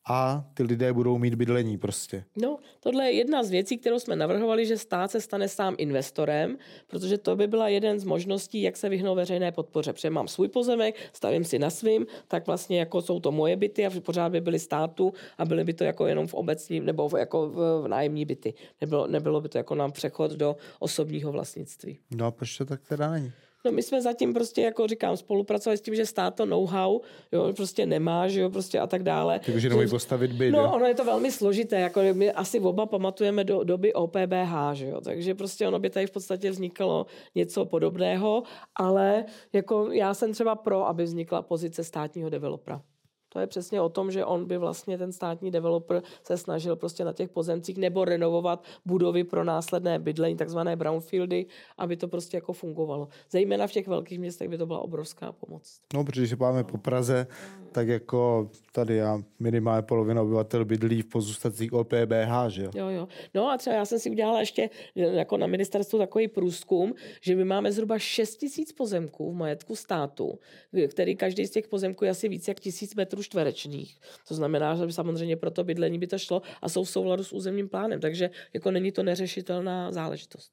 a 0.09 0.45
ty 0.53 0.63
lidé 0.63 0.93
budou 0.93 1.17
mít 1.17 1.35
bydlení 1.35 1.77
prostě. 1.77 2.23
No, 2.35 2.57
tohle 2.79 3.05
je 3.05 3.11
jedna 3.11 3.43
z 3.43 3.49
věcí, 3.49 3.77
kterou 3.77 3.99
jsme 3.99 4.15
navrhovali, 4.15 4.65
že 4.65 4.77
stát 4.77 5.11
se 5.11 5.21
stane 5.21 5.47
sám 5.47 5.75
investorem, 5.77 6.57
protože 6.87 7.17
to 7.17 7.35
by 7.35 7.47
byla 7.47 7.67
jeden 7.67 7.99
z 7.99 8.03
možností, 8.03 8.61
jak 8.61 8.77
se 8.77 8.89
vyhnout 8.89 9.15
veřejné 9.15 9.51
podpoře. 9.51 9.93
Protože 9.93 10.09
mám 10.09 10.27
svůj 10.27 10.47
pozemek, 10.47 10.95
stavím 11.13 11.43
si 11.43 11.59
na 11.59 11.69
svým, 11.69 12.05
tak 12.27 12.47
vlastně 12.47 12.79
jako 12.79 13.01
jsou 13.01 13.19
to 13.19 13.31
moje 13.31 13.55
byty 13.55 13.85
a 13.85 13.89
pořád 13.99 14.29
by 14.29 14.41
byly 14.41 14.59
státu 14.59 15.13
a 15.37 15.45
byly 15.45 15.63
by 15.63 15.73
to 15.73 15.83
jako 15.83 16.07
jenom 16.07 16.27
v 16.27 16.33
obecním 16.33 16.85
nebo 16.85 17.09
v, 17.09 17.13
jako 17.13 17.49
v, 17.49 17.81
v 17.83 17.87
nájemní 17.87 18.25
byty. 18.25 18.53
Nebylo, 18.81 19.07
nebylo 19.07 19.41
by 19.41 19.49
to 19.49 19.57
jako 19.57 19.75
nám 19.75 19.91
přechod 19.91 20.31
do 20.31 20.55
osobního 20.79 21.31
vlastnictví. 21.31 21.99
No 22.15 22.25
a 22.25 22.31
proč 22.31 22.57
to 22.57 22.65
tak 22.65 22.81
teda 22.87 23.11
není? 23.11 23.31
No 23.65 23.71
my 23.71 23.83
jsme 23.83 24.01
zatím 24.01 24.33
prostě, 24.33 24.61
jako 24.61 24.87
říkám, 24.87 25.17
spolupracovali 25.17 25.77
s 25.77 25.81
tím, 25.81 25.95
že 25.95 26.05
stát 26.05 26.35
to 26.35 26.45
know-how, 26.45 26.99
jo, 27.31 27.53
prostě 27.55 27.85
nemá, 27.85 28.27
že 28.27 28.41
jo, 28.41 28.49
prostě 28.49 28.79
a 28.79 28.87
tak 28.87 29.03
dále. 29.03 29.39
Takže 29.45 29.69
nemůže 29.69 29.87
postavit 29.87 30.31
byt, 30.31 30.51
No, 30.51 30.59
jo? 30.59 30.71
ono 30.75 30.85
je 30.85 30.93
to 30.95 31.05
velmi 31.05 31.31
složité, 31.31 31.79
jako 31.79 32.01
my 32.13 32.31
asi 32.31 32.59
oba 32.59 32.85
pamatujeme 32.85 33.43
do 33.43 33.63
doby 33.63 33.93
OPBH, 33.93 34.53
že 34.73 34.87
jo, 34.87 35.01
takže 35.01 35.35
prostě 35.35 35.67
ono 35.67 35.79
by 35.79 35.89
tady 35.89 36.07
v 36.07 36.11
podstatě 36.11 36.51
vznikalo 36.51 37.05
něco 37.35 37.65
podobného, 37.65 38.43
ale 38.75 39.25
jako 39.53 39.91
já 39.91 40.13
jsem 40.13 40.33
třeba 40.33 40.55
pro, 40.55 40.87
aby 40.87 41.03
vznikla 41.03 41.41
pozice 41.41 41.83
státního 41.83 42.29
developera. 42.29 42.81
To 43.29 43.39
je 43.39 43.47
přesně 43.47 43.81
o 43.81 43.89
tom, 43.89 44.11
že 44.11 44.25
on 44.25 44.45
by 44.45 44.57
vlastně 44.57 44.97
ten 44.97 45.11
státní 45.11 45.51
developer 45.51 46.01
se 46.23 46.37
snažil 46.37 46.75
prostě 46.75 47.05
na 47.05 47.13
těch 47.13 47.29
pozemcích 47.29 47.77
nebo 47.77 48.05
renovovat 48.05 48.63
budovy 48.85 49.23
pro 49.23 49.43
následné 49.43 49.99
bydlení, 49.99 50.35
takzvané 50.35 50.75
brownfieldy, 50.75 51.45
aby 51.77 51.97
to 51.97 52.07
prostě 52.07 52.37
jako 52.37 52.53
fungovalo. 52.53 53.07
Zejména 53.31 53.67
v 53.67 53.71
těch 53.71 53.87
velkých 53.87 54.19
městech 54.19 54.49
by 54.49 54.57
to 54.57 54.65
byla 54.65 54.79
obrovská 54.79 55.31
pomoc. 55.31 55.79
No, 55.93 56.03
protože 56.03 56.21
když 56.21 56.35
máme 56.35 56.63
po 56.63 56.77
Praze, 56.77 57.27
tak 57.71 57.87
jako 57.87 58.49
tady 58.71 58.95
já 58.95 59.23
minimálně 59.39 59.81
polovina 59.81 60.21
obyvatel 60.21 60.65
bydlí 60.65 61.01
v 61.01 61.05
pozůstacích 61.05 61.73
OPBH, 61.73 62.47
že 62.47 62.63
jo? 62.63 62.71
Jo, 62.75 62.89
jo. 62.89 63.07
No 63.33 63.49
a 63.49 63.57
třeba 63.57 63.75
já 63.75 63.85
jsem 63.85 63.99
si 63.99 64.09
udělala 64.09 64.39
ještě 64.39 64.69
jako 64.95 65.37
na 65.37 65.47
ministerstvu 65.47 65.99
takový 65.99 66.27
průzkum, 66.27 66.93
že 67.21 67.35
my 67.35 67.45
máme 67.45 67.71
zhruba 67.71 67.99
6 67.99 68.35
tisíc 68.35 68.71
pozemků 68.71 69.31
v 69.31 69.35
majetku 69.35 69.75
státu, 69.75 70.39
který 70.87 71.15
každý 71.15 71.45
z 71.45 71.51
těch 71.51 71.67
pozemků 71.67 72.05
je 72.05 72.11
asi 72.11 72.29
víc 72.29 72.47
jak 72.47 72.59
tisíc 72.59 72.95
metrů 72.95 73.19
metrů 73.19 73.23
čtverečních. 73.23 73.99
To 74.27 74.35
znamená, 74.35 74.75
že 74.75 74.85
by 74.85 74.93
samozřejmě 74.93 75.35
pro 75.35 75.51
to 75.51 75.63
bydlení 75.63 75.99
by 75.99 76.07
to 76.07 76.17
šlo 76.17 76.41
a 76.61 76.69
jsou 76.69 76.83
v 76.83 76.89
souladu 76.89 77.23
s 77.23 77.33
územním 77.33 77.69
plánem, 77.69 77.99
takže 77.99 78.29
jako 78.53 78.71
není 78.71 78.91
to 78.91 79.03
neřešitelná 79.03 79.91
záležitost. 79.91 80.51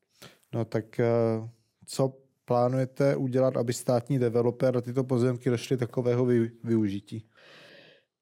No 0.53 0.65
tak 0.65 1.01
eh, 1.01 1.07
co 1.87 2.13
plánujete 2.47 3.17
udělat, 3.17 3.57
aby 3.57 3.73
státní 3.73 4.19
developer 4.19 4.81
tyto 4.83 5.05
pozemky 5.05 5.51
došly 5.51 5.77
takového 5.77 6.27
využití? 6.65 7.29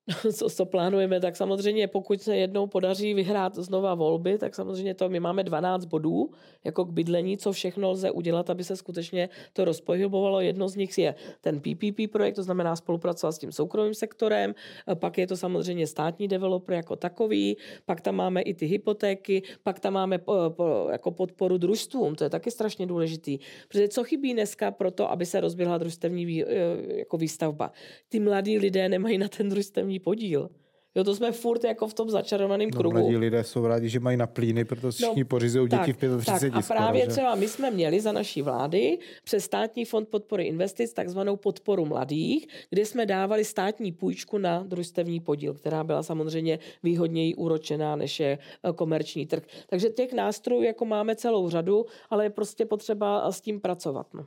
co, 0.32 0.50
co 0.50 0.66
plánujeme, 0.66 1.20
tak 1.20 1.36
samozřejmě 1.36 1.88
pokud 1.88 2.22
se 2.22 2.36
jednou 2.36 2.66
podaří 2.66 3.14
vyhrát 3.14 3.56
znova 3.56 3.94
volby, 3.94 4.38
tak 4.38 4.54
samozřejmě 4.54 4.94
to 4.94 5.08
my 5.08 5.20
máme 5.20 5.42
12 5.42 5.84
bodů 5.84 6.30
jako 6.64 6.84
k 6.84 6.92
bydlení, 6.92 7.36
co 7.38 7.52
všechno 7.52 7.90
lze 7.90 8.10
udělat, 8.10 8.50
aby 8.50 8.64
se 8.64 8.76
skutečně 8.76 9.28
to 9.52 9.64
rozpohybovalo. 9.64 10.40
Jedno 10.40 10.68
z 10.68 10.76
nich 10.76 10.98
je 10.98 11.14
ten 11.40 11.60
PPP 11.60 12.12
projekt, 12.12 12.34
to 12.34 12.42
znamená 12.42 12.76
spolupracovat 12.76 13.32
s 13.32 13.38
tím 13.38 13.52
soukromým 13.52 13.94
sektorem, 13.94 14.54
pak 14.94 15.18
je 15.18 15.26
to 15.26 15.36
samozřejmě 15.36 15.86
státní 15.86 16.28
developer 16.28 16.76
jako 16.76 16.96
takový, 16.96 17.56
pak 17.86 18.00
tam 18.00 18.14
máme 18.14 18.42
i 18.42 18.54
ty 18.54 18.66
hypotéky, 18.66 19.42
pak 19.62 19.80
tam 19.80 19.92
máme 19.92 20.18
po, 20.18 20.34
po, 20.56 20.88
jako 20.92 21.10
podporu 21.10 21.58
družstvům, 21.58 22.14
to 22.14 22.24
je 22.24 22.30
taky 22.30 22.50
strašně 22.50 22.86
důležitý. 22.86 23.38
Protože 23.68 23.88
co 23.88 24.04
chybí 24.04 24.32
dneska 24.32 24.70
pro 24.70 24.90
to, 24.90 25.10
aby 25.10 25.26
se 25.26 25.40
rozběhla 25.40 25.78
družstevní 25.78 26.26
vý, 26.26 26.44
e, 26.44 26.48
jako 26.96 27.16
výstavba? 27.16 27.72
Ty 28.08 28.20
mladí 28.20 28.58
lidé 28.58 28.88
nemají 28.88 29.18
na 29.18 29.28
ten 29.28 29.48
družstevní 29.48 29.93
podíl. 29.98 30.50
Jo, 30.96 31.04
to 31.04 31.14
jsme 31.14 31.32
furt 31.32 31.64
jako 31.64 31.88
v 31.88 31.94
tom 31.94 32.10
začarovaném 32.10 32.70
no, 32.70 32.78
kruhu. 32.78 32.92
Mladí 32.92 33.16
lidé 33.16 33.44
jsou 33.44 33.66
rádi, 33.66 33.88
že 33.88 34.00
mají 34.00 34.16
na 34.16 34.26
plíny, 34.26 34.64
protože 34.64 34.90
všichni 34.90 35.22
no, 35.22 35.28
pořizují 35.28 35.68
děti 35.68 35.92
v 35.92 35.96
35 35.96 36.50
tak, 36.52 36.70
A 36.70 36.74
právě 36.74 37.02
skoro, 37.02 37.12
třeba 37.12 37.34
my 37.34 37.48
jsme 37.48 37.70
měli 37.70 38.00
za 38.00 38.12
naší 38.12 38.42
vlády 38.42 38.98
přes 39.24 39.44
státní 39.44 39.84
fond 39.84 40.08
podpory 40.08 40.44
investic 40.44 40.92
takzvanou 40.92 41.36
podporu 41.36 41.84
mladých, 41.84 42.48
kde 42.70 42.86
jsme 42.86 43.06
dávali 43.06 43.44
státní 43.44 43.92
půjčku 43.92 44.38
na 44.38 44.62
družstevní 44.62 45.20
podíl, 45.20 45.54
která 45.54 45.84
byla 45.84 46.02
samozřejmě 46.02 46.58
výhodněji 46.82 47.34
úročená, 47.34 47.96
než 47.96 48.20
je 48.20 48.38
eh, 48.38 48.72
komerční 48.72 49.26
trh. 49.26 49.42
Takže 49.66 49.88
těch 49.88 50.12
nástrojů 50.12 50.62
jako 50.62 50.84
máme 50.84 51.16
celou 51.16 51.50
řadu, 51.50 51.86
ale 52.10 52.24
je 52.24 52.30
prostě 52.30 52.66
potřeba 52.66 53.32
s 53.32 53.40
tím 53.40 53.60
pracovat. 53.60 54.06
No. 54.14 54.26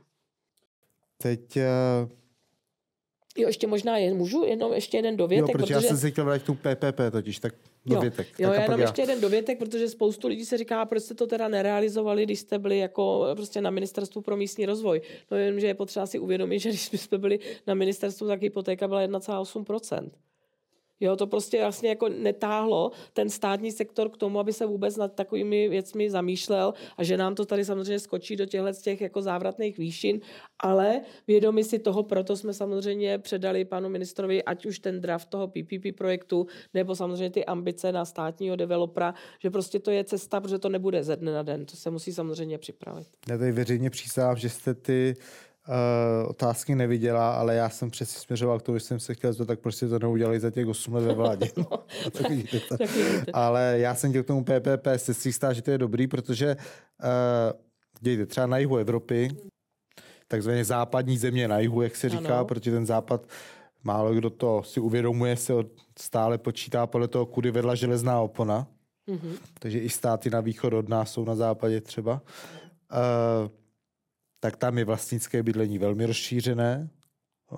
Teď 1.18 1.56
uh 1.56 2.18
Jo, 3.38 3.48
ještě 3.48 3.66
možná 3.66 3.98
jen, 3.98 4.16
můžu 4.16 4.44
jenom 4.44 4.72
ještě 4.72 4.98
jeden 4.98 5.16
dovětek. 5.16 5.48
Jo, 5.48 5.52
protože, 5.52 5.74
protože... 5.74 5.74
já 5.74 5.80
jsem 5.80 5.98
si 5.98 6.10
chtěl 6.10 6.24
vrátit 6.24 6.44
tu 6.44 6.54
PPP 6.54 7.00
totiž, 7.10 7.38
tak 7.38 7.54
dovětek. 7.86 8.26
Jo, 8.38 8.48
tak 8.48 8.56
jo 8.56 8.62
jenom 8.62 8.80
já. 8.80 8.86
ještě 8.86 9.02
jeden 9.02 9.20
dovětek, 9.20 9.58
protože 9.58 9.88
spoustu 9.88 10.28
lidí 10.28 10.44
se 10.44 10.58
říká, 10.58 10.84
proč 10.84 11.02
jste 11.02 11.14
to 11.14 11.26
teda 11.26 11.48
nerealizovali, 11.48 12.24
když 12.24 12.40
jste 12.40 12.58
byli 12.58 12.78
jako 12.78 13.26
prostě 13.36 13.60
na 13.60 13.70
ministerstvu 13.70 14.20
pro 14.20 14.36
místní 14.36 14.66
rozvoj. 14.66 15.00
No 15.30 15.36
jenom, 15.36 15.60
že 15.60 15.66
je 15.66 15.74
potřeba 15.74 16.06
si 16.06 16.18
uvědomit, 16.18 16.58
že 16.58 16.68
když 16.68 16.82
jsme 16.82 17.18
byli 17.18 17.38
na 17.66 17.74
ministerstvu, 17.74 18.26
tak 18.26 18.42
hypotéka 18.42 18.88
byla 18.88 19.06
1,8%. 19.06 20.08
Jo, 21.00 21.16
to 21.16 21.26
prostě 21.26 21.60
vlastně 21.60 21.88
jako 21.88 22.08
netáhlo 22.08 22.90
ten 23.12 23.30
státní 23.30 23.72
sektor 23.72 24.08
k 24.10 24.16
tomu, 24.16 24.38
aby 24.38 24.52
se 24.52 24.66
vůbec 24.66 24.96
nad 24.96 25.14
takovými 25.14 25.68
věcmi 25.68 26.10
zamýšlel 26.10 26.74
a 26.96 27.04
že 27.04 27.16
nám 27.16 27.34
to 27.34 27.44
tady 27.44 27.64
samozřejmě 27.64 27.98
skočí 27.98 28.36
do 28.36 28.46
těchto 28.46 28.72
těch 28.82 29.00
jako 29.00 29.22
závratných 29.22 29.78
výšin, 29.78 30.20
ale 30.58 31.00
vědomi 31.26 31.64
si 31.64 31.78
toho, 31.78 32.02
proto 32.02 32.36
jsme 32.36 32.54
samozřejmě 32.54 33.18
předali 33.18 33.64
panu 33.64 33.88
ministrovi, 33.88 34.44
ať 34.44 34.66
už 34.66 34.78
ten 34.78 35.00
draft 35.00 35.28
toho 35.28 35.48
PPP 35.48 35.96
projektu, 35.96 36.46
nebo 36.74 36.96
samozřejmě 36.96 37.30
ty 37.30 37.44
ambice 37.44 37.92
na 37.92 38.04
státního 38.04 38.56
developera, 38.56 39.14
že 39.38 39.50
prostě 39.50 39.78
to 39.78 39.90
je 39.90 40.04
cesta, 40.04 40.40
protože 40.40 40.58
to 40.58 40.68
nebude 40.68 41.04
ze 41.04 41.16
dne 41.16 41.32
na 41.32 41.42
den, 41.42 41.66
to 41.66 41.76
se 41.76 41.90
musí 41.90 42.12
samozřejmě 42.12 42.58
připravit. 42.58 43.06
Já 43.28 43.38
tady 43.38 43.52
veřejně 43.52 43.90
přísahám, 43.90 44.36
že 44.36 44.48
jste 44.48 44.74
ty 44.74 45.16
uh, 45.68 46.30
otázky 46.30 46.74
neviděla, 46.74 47.34
ale 47.34 47.54
já 47.54 47.68
jsem 47.68 47.90
přesně 47.90 48.20
směřoval 48.20 48.58
k 48.58 48.62
tomu, 48.62 48.78
že 48.78 48.84
jsem 48.84 49.00
se 49.00 49.14
chtěl 49.14 49.32
zeptat, 49.32 49.46
tak 49.46 49.60
prostě 49.60 49.88
to 49.88 49.98
neudělali 49.98 50.40
za 50.40 50.50
těch 50.50 50.66
8 50.66 50.94
let 50.94 51.04
ve 51.04 51.14
vládě. 51.14 51.50
no, 51.56 51.64
tak 52.10 52.28
vidíte 52.28 52.60
to. 52.60 52.76
ale 53.32 53.74
já 53.78 53.94
jsem 53.94 54.10
chtěl 54.10 54.22
k 54.22 54.26
tomu 54.26 54.44
PPP 54.44 54.86
se 54.96 55.14
si 55.14 55.32
stát, 55.32 55.52
že 55.52 55.62
to 55.62 55.70
je 55.70 55.78
dobrý, 55.78 56.06
protože 56.06 56.56
uh, 56.56 57.60
dějte, 58.00 58.26
třeba 58.26 58.46
na 58.46 58.58
jihu 58.58 58.76
Evropy, 58.76 59.30
takzvaně 60.28 60.64
západní 60.64 61.18
země 61.18 61.48
na 61.48 61.58
jihu, 61.58 61.82
jak 61.82 61.96
se 61.96 62.08
říká, 62.08 62.36
ano. 62.36 62.44
protože 62.44 62.70
ten 62.70 62.86
západ 62.86 63.26
málo 63.84 64.14
kdo 64.14 64.30
to 64.30 64.62
si 64.62 64.80
uvědomuje, 64.80 65.36
se 65.36 65.52
stále 65.98 66.38
počítá 66.38 66.86
podle 66.86 67.08
toho, 67.08 67.26
kudy 67.26 67.50
vedla 67.50 67.74
železná 67.74 68.20
opona. 68.20 68.66
Mm-hmm. 69.08 69.38
Takže 69.58 69.78
i 69.78 69.88
státy 69.88 70.30
na 70.30 70.40
východ 70.40 70.72
od 70.72 70.88
nás 70.88 71.12
jsou 71.12 71.24
na 71.24 71.34
západě 71.34 71.80
třeba. 71.80 72.22
Uh, 72.92 73.48
tak 74.40 74.56
tam 74.56 74.78
je 74.78 74.84
vlastnické 74.84 75.42
bydlení 75.42 75.78
velmi 75.78 76.06
rozšířené. 76.06 76.88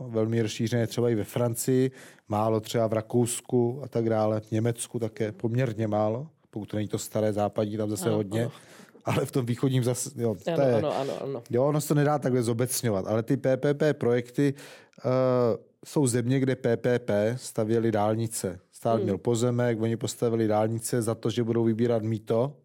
Velmi 0.09 0.43
rozšířené 0.43 0.87
třeba 0.87 1.11
i 1.11 1.15
ve 1.15 1.25
Francii, 1.25 1.91
málo 2.29 2.61
třeba 2.61 2.87
v 2.87 2.93
Rakousku 2.93 3.81
a 3.85 3.89
tak 3.89 4.09
dále, 4.09 4.41
v 4.41 4.51
Německu 4.51 4.99
také 4.99 5.33
poměrně 5.33 5.87
málo, 5.87 6.29
pokud 6.51 6.67
to 6.67 6.77
není 6.77 6.89
to 6.89 6.99
staré 6.99 7.33
západní, 7.33 7.77
tam 7.77 7.91
zase 7.91 8.07
ano, 8.07 8.17
hodně. 8.17 8.43
Ano. 8.43 8.53
Ale 9.05 9.27
v 9.27 9.31
tom 9.33 9.47
východním 9.47 9.85
zase, 9.85 10.11
jo, 10.17 10.37
ano, 10.47 10.57
to 10.57 10.63
je, 10.63 10.75
ano, 10.75 10.97
ano, 10.99 11.23
ano. 11.23 11.43
jo, 11.51 11.65
ono 11.65 11.81
se 11.81 11.89
to 11.89 11.95
nedá 11.95 12.19
takhle 12.19 12.43
zobecňovat, 12.43 13.07
ale 13.07 13.23
ty 13.23 13.37
PPP 13.37 13.83
projekty 13.99 14.55
uh, 15.05 15.11
jsou 15.85 16.07
země, 16.07 16.41
kde 16.41 16.57
PPP 16.57 17.11
stavěli 17.37 17.93
dálnice. 17.93 18.61
Stát 18.73 18.95
hmm. 18.95 19.03
měl 19.03 19.19
pozemek, 19.19 19.81
oni 19.81 19.97
postavili 19.97 20.47
dálnice 20.47 21.03
za 21.03 21.15
to, 21.15 21.31
že 21.31 21.45
budou 21.45 21.65
vybírat 21.65 22.03
mýto. 22.03 22.57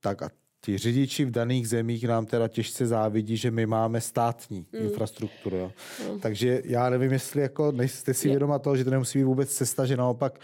Tak 0.00 0.22
a 0.22 0.30
ti 0.66 0.78
řidiči 0.78 1.24
v 1.24 1.30
daných 1.30 1.68
zemích 1.68 2.04
nám 2.04 2.26
teda 2.26 2.48
těžce 2.48 2.86
závidí, 2.86 3.36
že 3.36 3.50
my 3.50 3.66
máme 3.66 4.00
státní 4.00 4.66
mm. 4.72 4.86
infrastrukturu. 4.86 5.56
Jo. 5.56 5.72
Mm. 6.12 6.20
Takže 6.20 6.62
já 6.64 6.90
nevím, 6.90 7.12
jestli 7.12 7.42
jako 7.42 7.72
nejste 7.72 8.14
si 8.14 8.28
vědoma 8.28 8.58
toho, 8.58 8.76
že 8.76 8.84
to 8.84 8.90
nemusí 8.90 9.18
být 9.18 9.24
vůbec 9.24 9.54
cesta, 9.54 9.86
že 9.86 9.96
naopak 9.96 10.40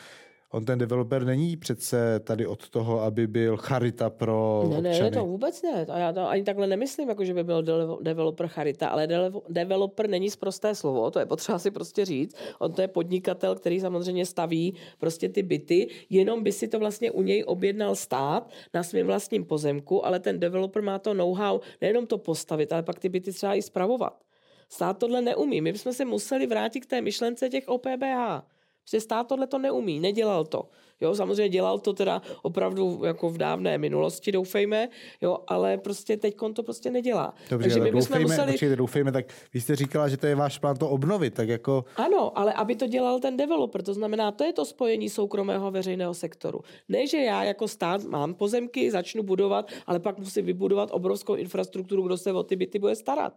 On 0.52 0.64
ten 0.64 0.78
developer 0.78 1.24
není 1.24 1.56
přece 1.56 2.20
tady 2.20 2.46
od 2.46 2.68
toho, 2.68 3.00
aby 3.00 3.26
byl 3.26 3.56
charita 3.56 4.10
pro 4.10 4.64
ne, 4.68 4.76
občany. 4.76 5.10
Ne, 5.10 5.10
to 5.10 5.26
vůbec 5.26 5.62
ne. 5.62 5.86
A 5.88 5.98
já 5.98 6.12
to 6.12 6.28
ani 6.28 6.42
takhle 6.42 6.66
nemyslím, 6.66 7.08
jako 7.08 7.24
že 7.24 7.34
by 7.34 7.44
byl 7.44 7.62
developer 8.02 8.48
charita, 8.48 8.88
ale 8.88 9.08
developer 9.48 10.08
není 10.08 10.30
zprosté 10.30 10.74
slovo, 10.74 11.10
to 11.10 11.18
je 11.18 11.26
potřeba 11.26 11.58
si 11.58 11.70
prostě 11.70 12.04
říct. 12.04 12.36
On 12.58 12.72
to 12.72 12.82
je 12.82 12.88
podnikatel, 12.88 13.54
který 13.54 13.80
samozřejmě 13.80 14.26
staví 14.26 14.74
prostě 14.98 15.28
ty 15.28 15.42
byty, 15.42 15.88
jenom 16.10 16.42
by 16.42 16.52
si 16.52 16.68
to 16.68 16.78
vlastně 16.78 17.10
u 17.10 17.22
něj 17.22 17.44
objednal 17.46 17.96
stát 17.96 18.50
na 18.74 18.82
svém 18.82 19.06
vlastním 19.06 19.44
pozemku, 19.44 20.06
ale 20.06 20.20
ten 20.20 20.40
developer 20.40 20.82
má 20.82 20.98
to 20.98 21.14
know-how 21.14 21.60
nejenom 21.80 22.06
to 22.06 22.18
postavit, 22.18 22.72
ale 22.72 22.82
pak 22.82 22.98
ty 22.98 23.08
byty 23.08 23.32
třeba 23.32 23.54
i 23.54 23.62
spravovat. 23.62 24.20
Stát 24.68 24.98
tohle 24.98 25.22
neumí. 25.22 25.60
My 25.60 25.72
bychom 25.72 25.92
se 25.92 26.04
museli 26.04 26.46
vrátit 26.46 26.80
k 26.80 26.86
té 26.86 27.00
myšlence 27.00 27.48
těch 27.48 27.68
OPBH. 27.68 28.42
Prostě 28.82 29.00
stát 29.00 29.28
tohle 29.28 29.46
to 29.46 29.58
neumí, 29.58 30.00
nedělal 30.00 30.44
to. 30.44 30.68
Jo, 31.00 31.14
samozřejmě 31.14 31.48
dělal 31.48 31.78
to 31.78 31.92
teda 31.92 32.22
opravdu 32.42 33.00
jako 33.04 33.30
v 33.30 33.38
dávné 33.38 33.78
minulosti, 33.78 34.32
doufejme, 34.32 34.88
jo, 35.20 35.38
ale 35.46 35.78
prostě 35.78 36.16
teď 36.16 36.36
to 36.54 36.62
prostě 36.62 36.90
nedělá. 36.90 37.34
Dobře, 37.50 37.68
Takže 37.68 37.80
my 37.80 37.90
doufejme, 37.90 38.22
museli... 38.22 38.52
počkejte, 38.52 38.76
doufejme, 38.76 39.12
tak 39.12 39.26
vy 39.54 39.60
jste 39.60 39.76
říkala, 39.76 40.08
že 40.08 40.16
to 40.16 40.26
je 40.26 40.34
váš 40.34 40.58
plán 40.58 40.76
to 40.76 40.88
obnovit, 40.88 41.34
tak 41.34 41.48
jako... 41.48 41.84
Ano, 41.96 42.38
ale 42.38 42.52
aby 42.52 42.76
to 42.76 42.86
dělal 42.86 43.20
ten 43.20 43.36
developer, 43.36 43.82
to 43.82 43.94
znamená, 43.94 44.32
to 44.32 44.44
je 44.44 44.52
to 44.52 44.64
spojení 44.64 45.08
soukromého 45.08 45.66
a 45.66 45.70
veřejného 45.70 46.14
sektoru. 46.14 46.60
Ne, 46.88 47.06
že 47.06 47.18
já 47.18 47.44
jako 47.44 47.68
stát 47.68 48.04
mám 48.04 48.34
pozemky, 48.34 48.90
začnu 48.90 49.22
budovat, 49.22 49.70
ale 49.86 50.00
pak 50.00 50.18
musím 50.18 50.46
vybudovat 50.46 50.88
obrovskou 50.92 51.34
infrastrukturu, 51.34 52.02
kdo 52.02 52.16
se 52.16 52.32
o 52.32 52.42
ty 52.42 52.56
byty 52.56 52.78
bude 52.78 52.96
starat 52.96 53.32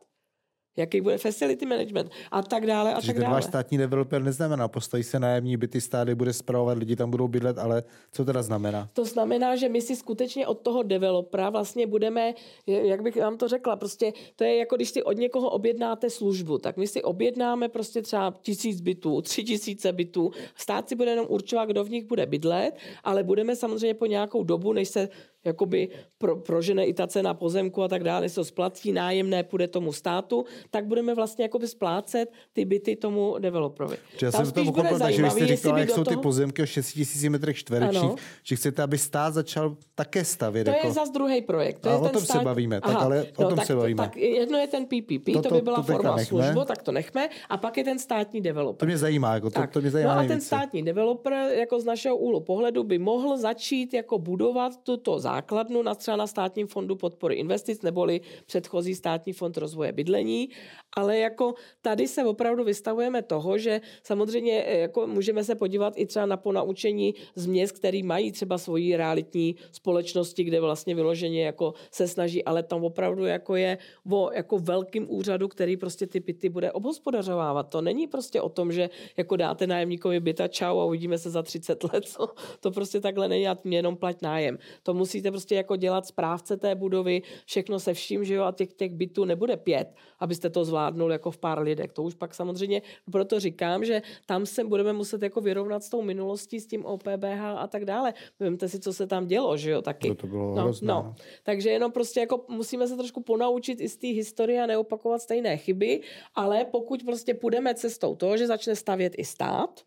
jaký 0.77 1.01
bude 1.01 1.17
facility 1.17 1.65
management 1.65 2.11
a 2.31 2.41
tak 2.41 2.65
dále 2.65 2.91
a 2.91 2.95
Takže 2.95 3.07
tak 3.07 3.15
ten 3.15 3.23
dále. 3.23 3.33
váš 3.33 3.43
státní 3.45 3.77
developer 3.77 4.23
neznamená, 4.23 4.67
postaví 4.67 5.03
se 5.03 5.19
nájemní 5.19 5.57
byty, 5.57 5.81
stády 5.81 6.15
bude 6.15 6.33
zpravovat, 6.33 6.77
lidi 6.77 6.95
tam 6.95 7.11
budou 7.11 7.27
bydlet, 7.27 7.57
ale 7.57 7.83
co 8.11 8.25
teda 8.25 8.41
znamená? 8.41 8.89
To 8.93 9.05
znamená, 9.05 9.55
že 9.55 9.69
my 9.69 9.81
si 9.81 9.95
skutečně 9.95 10.47
od 10.47 10.59
toho 10.59 10.83
developera 10.83 11.49
vlastně 11.49 11.87
budeme, 11.87 12.33
jak 12.67 13.01
bych 13.01 13.15
vám 13.15 13.37
to 13.37 13.47
řekla, 13.47 13.75
prostě 13.75 14.13
to 14.35 14.43
je 14.43 14.57
jako 14.57 14.75
když 14.75 14.89
si 14.89 15.03
od 15.03 15.17
někoho 15.17 15.49
objednáte 15.49 16.09
službu, 16.09 16.57
tak 16.57 16.77
my 16.77 16.87
si 16.87 17.03
objednáme 17.03 17.69
prostě 17.69 18.01
třeba 18.01 18.33
tisíc 18.41 18.81
bytů, 18.81 19.21
tři 19.21 19.43
tisíce 19.43 19.93
bytů, 19.93 20.31
stát 20.55 20.89
si 20.89 20.95
bude 20.95 21.11
jenom 21.11 21.25
určovat, 21.29 21.65
kdo 21.65 21.83
v 21.83 21.89
nich 21.89 22.05
bude 22.05 22.25
bydlet, 22.25 22.77
ale 23.03 23.23
budeme 23.23 23.55
samozřejmě 23.55 23.93
po 23.93 24.05
nějakou 24.05 24.43
dobu, 24.43 24.73
než 24.73 24.89
se 24.89 25.09
jakoby 25.45 25.89
pro, 26.17 26.35
prožene 26.35 26.85
i 26.85 26.93
ta 26.93 27.07
cena 27.07 27.33
pozemku 27.33 27.83
a 27.83 27.87
tak 27.87 28.03
dále, 28.03 28.29
se 28.29 28.35
to 28.35 28.45
splatí, 28.45 28.91
nájemné 28.91 29.43
půjde 29.43 29.67
tomu 29.67 29.93
státu, 29.93 30.45
tak 30.69 30.85
budeme 30.85 31.15
vlastně 31.15 31.45
jakoby 31.45 31.67
splácet 31.67 32.31
ty 32.53 32.65
byty 32.65 32.95
tomu 32.95 33.35
developerovi. 33.39 33.97
Já 34.21 34.31
jsem 34.31 34.51
to 34.51 34.63
pochopil, 34.63 34.99
takže 34.99 35.23
vy 35.23 35.29
jste 35.29 35.47
říkala, 35.47 35.79
jak 35.79 35.89
jsou 35.89 36.03
toho... 36.03 36.15
ty 36.15 36.21
pozemky 36.21 36.61
o 36.61 36.65
6 36.65 36.99
000 37.21 37.31
metrech 37.31 37.57
čtverečních, 37.57 38.11
že 38.43 38.55
chcete, 38.55 38.83
aby 38.83 38.97
stát 38.97 39.33
začal 39.33 39.75
také 39.95 40.25
stavět. 40.25 40.63
To 40.63 40.71
jako... 40.71 40.87
je 40.87 40.93
zase 40.93 41.11
druhý 41.11 41.41
projekt. 41.41 41.79
To 41.79 41.89
a 41.89 41.91
je 41.91 41.97
o 41.97 42.01
ten 42.01 42.11
tom 42.11 42.21
stát... 42.21 42.37
se 42.37 42.43
bavíme, 42.43 42.81
tak 42.81 42.95
Aha, 42.95 43.05
ale 43.05 43.23
o 43.37 43.43
no, 43.43 43.49
tom 43.49 43.57
tak, 43.57 43.67
se 43.67 43.75
bavíme. 43.75 44.03
Tak 44.03 44.17
jedno 44.17 44.57
je 44.57 44.67
ten 44.67 44.85
PPP, 44.85 45.25
to, 45.33 45.41
to, 45.41 45.49
to 45.49 45.55
by 45.55 45.61
byla 45.61 45.75
to 45.75 45.83
forma 45.83 46.17
služba, 46.17 46.65
tak 46.65 46.83
to 46.83 46.91
nechme, 46.91 47.29
a 47.49 47.57
pak 47.57 47.77
je 47.77 47.83
ten 47.83 47.99
státní 47.99 48.41
developer. 48.41 48.79
To 48.79 48.85
mě 48.85 48.97
zajímá, 48.97 49.33
jako 49.33 49.49
to, 49.49 49.61
to 49.71 49.81
mě 49.81 49.91
zajímá 49.91 50.15
No 50.15 50.21
a 50.21 50.27
ten 50.27 50.41
státní 50.41 50.83
developer 50.83 51.33
jako 51.33 51.79
z 51.79 51.85
našeho 51.85 52.17
úhlu 52.17 52.39
pohledu 52.39 52.83
by 52.83 52.99
mohl 52.99 53.37
začít 53.37 53.93
jako 53.93 54.19
budovat 54.19 54.71
tuto 54.83 55.19
základnu 55.35 55.83
na 55.83 55.95
třeba 55.95 56.17
na 56.17 56.27
státním 56.27 56.67
fondu 56.67 56.95
podpory 56.95 57.35
investic 57.35 57.81
neboli 57.81 58.21
předchozí 58.45 58.95
státní 58.95 59.33
fond 59.33 59.57
rozvoje 59.57 59.91
bydlení 59.91 60.49
ale 60.95 61.17
jako 61.17 61.53
tady 61.81 62.07
se 62.07 62.23
opravdu 62.25 62.63
vystavujeme 62.63 63.21
toho, 63.21 63.57
že 63.57 63.81
samozřejmě 64.03 64.63
eh, 64.63 64.77
jako 64.77 65.07
můžeme 65.07 65.43
se 65.43 65.55
podívat 65.55 65.93
i 65.97 66.05
třeba 66.05 66.25
na 66.25 66.37
ponaučení 66.37 67.15
z 67.35 67.45
měst, 67.45 67.71
který 67.71 68.03
mají 68.03 68.31
třeba 68.31 68.57
svoji 68.57 68.97
realitní 68.97 69.55
společnosti, 69.71 70.43
kde 70.43 70.61
vlastně 70.61 70.95
vyloženě 70.95 71.45
jako 71.45 71.73
se 71.91 72.07
snaží, 72.07 72.45
ale 72.45 72.63
tam 72.63 72.83
opravdu 72.83 73.25
jako 73.25 73.55
je 73.55 73.77
o 74.11 74.31
jako 74.33 74.59
velkým 74.59 75.05
úřadu, 75.09 75.47
který 75.47 75.77
prostě 75.77 76.07
ty 76.07 76.19
byty 76.19 76.49
bude 76.49 76.71
obhospodařovávat. 76.71 77.69
To 77.69 77.81
není 77.81 78.07
prostě 78.07 78.41
o 78.41 78.49
tom, 78.49 78.71
že 78.71 78.89
jako 79.17 79.35
dáte 79.35 79.67
nájemníkovi 79.67 80.19
byta 80.19 80.47
čau 80.47 80.79
a 80.79 80.85
uvidíme 80.85 81.17
se 81.17 81.29
za 81.29 81.43
30 81.43 81.83
let. 81.83 82.05
Co? 82.05 82.27
To 82.59 82.71
prostě 82.71 82.99
takhle 82.99 83.27
není 83.27 83.47
a 83.47 83.57
mě 83.63 83.77
jenom 83.77 83.97
plať 83.97 84.21
nájem. 84.21 84.57
To 84.83 84.93
musíte 84.93 85.31
prostě 85.31 85.55
jako 85.55 85.75
dělat 85.75 86.05
správce 86.05 86.57
té 86.57 86.75
budovy, 86.75 87.21
všechno 87.45 87.79
se 87.79 87.93
vším, 87.93 88.23
že 88.23 88.33
jo, 88.33 88.43
a 88.43 88.51
těch, 88.51 88.73
těch 88.73 88.93
bytů 88.93 89.25
nebude 89.25 89.57
pět, 89.57 89.95
abyste 90.19 90.49
to 90.49 90.65
zvládnul 90.85 91.11
jako 91.11 91.31
v 91.31 91.37
pár 91.37 91.59
lidech. 91.59 91.91
To 91.91 92.03
už 92.03 92.13
pak 92.13 92.35
samozřejmě, 92.35 92.81
proto 93.11 93.39
říkám, 93.39 93.85
že 93.85 94.01
tam 94.25 94.45
se 94.45 94.63
budeme 94.63 94.93
muset 94.93 95.21
jako 95.21 95.41
vyrovnat 95.41 95.83
s 95.83 95.89
tou 95.89 96.01
minulostí, 96.01 96.59
s 96.59 96.67
tím 96.67 96.85
OPBH 96.85 97.41
a 97.57 97.67
tak 97.67 97.85
dále. 97.85 98.13
Vemte 98.39 98.69
si, 98.69 98.79
co 98.79 98.93
se 98.93 99.07
tam 99.07 99.27
dělo, 99.27 99.57
že 99.57 99.71
jo, 99.71 99.81
taky. 99.81 100.09
No 100.09 100.15
to 100.15 100.27
bylo 100.27 100.55
no, 100.55 100.61
hrozné, 100.61 100.87
no. 100.87 101.03
no. 101.03 101.15
Takže 101.43 101.69
jenom 101.69 101.91
prostě 101.91 102.19
jako 102.19 102.45
musíme 102.49 102.87
se 102.87 102.95
trošku 102.95 103.21
ponaučit 103.23 103.81
i 103.81 103.89
z 103.89 103.97
té 103.97 104.07
historie 104.07 104.63
a 104.63 104.65
neopakovat 104.65 105.21
stejné 105.21 105.57
chyby, 105.57 106.01
ale 106.35 106.65
pokud 106.65 107.03
prostě 107.03 107.33
půjdeme 107.33 107.75
cestou 107.75 108.15
toho, 108.15 108.37
že 108.37 108.47
začne 108.47 108.75
stavět 108.75 109.13
i 109.17 109.25
stát, 109.25 109.81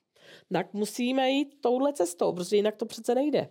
tak 0.52 0.74
musíme 0.74 1.30
jít 1.30 1.54
touhle 1.60 1.92
cestou, 1.92 2.32
protože 2.32 2.56
jinak 2.56 2.76
to 2.76 2.86
přece 2.86 3.14
nejde. 3.14 3.48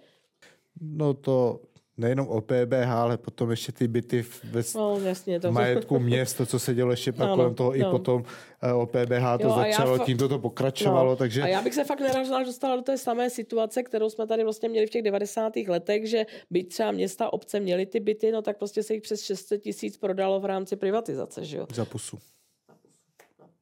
No 0.81 1.13
to 1.13 1.59
nejenom 1.97 2.27
o 2.27 2.41
PBH, 2.41 2.89
ale 2.91 3.17
potom 3.17 3.51
ještě 3.51 3.71
ty 3.71 3.87
byty 3.87 4.25
ve 4.43 4.61
No, 4.75 4.99
jasně, 4.99 5.39
to... 5.39 5.51
majetku 5.51 5.99
měst, 5.99 6.37
to, 6.37 6.45
co 6.45 6.59
se 6.59 6.73
dělo 6.73 6.91
ještě 6.91 7.11
pak 7.11 7.25
Ano, 7.27 7.35
kolem 7.35 7.55
toho, 7.55 7.75
i 7.75 7.79
no. 7.79 7.91
potom 7.91 8.23
eh, 8.61 8.73
o 8.73 8.85
PBH 8.85 9.37
to 9.41 9.43
Jo, 9.47 9.49
já 9.49 9.55
začalo, 9.55 9.97
fa- 9.97 10.05
tímto 10.05 10.29
to 10.29 10.39
pokračovalo, 10.39 11.09
No. 11.09 11.15
takže 11.15 11.41
A 11.41 11.47
já 11.47 11.61
bych 11.61 11.73
se 11.73 11.83
fakt 11.83 11.99
nerad 11.99 12.45
dostala 12.45 12.75
do 12.75 12.81
té 12.81 12.97
samé 12.97 13.29
situace, 13.29 13.83
kterou 13.83 14.09
jsme 14.09 14.27
tady 14.27 14.43
vlastně 14.43 14.69
měli 14.69 14.87
v 14.87 14.89
těch 14.89 15.03
90. 15.03 15.53
letech, 15.67 16.09
že 16.09 16.25
byť 16.49 16.69
třeba 16.69 16.91
města, 16.91 17.33
obce 17.33 17.59
měly 17.59 17.85
ty 17.85 17.99
byty, 17.99 18.31
no 18.31 18.41
tak 18.41 18.57
prostě 18.57 18.83
se 18.83 18.93
jich 18.93 19.01
přes 19.03 19.21
600 19.21 19.61
tisíc 19.61 19.97
prodalo 19.97 20.39
v 20.39 20.45
rámci 20.45 20.75
privatizace, 20.75 21.45
že 21.45 21.57
jo? 21.57 21.65
za 21.73 21.85
pusu. 21.85 22.17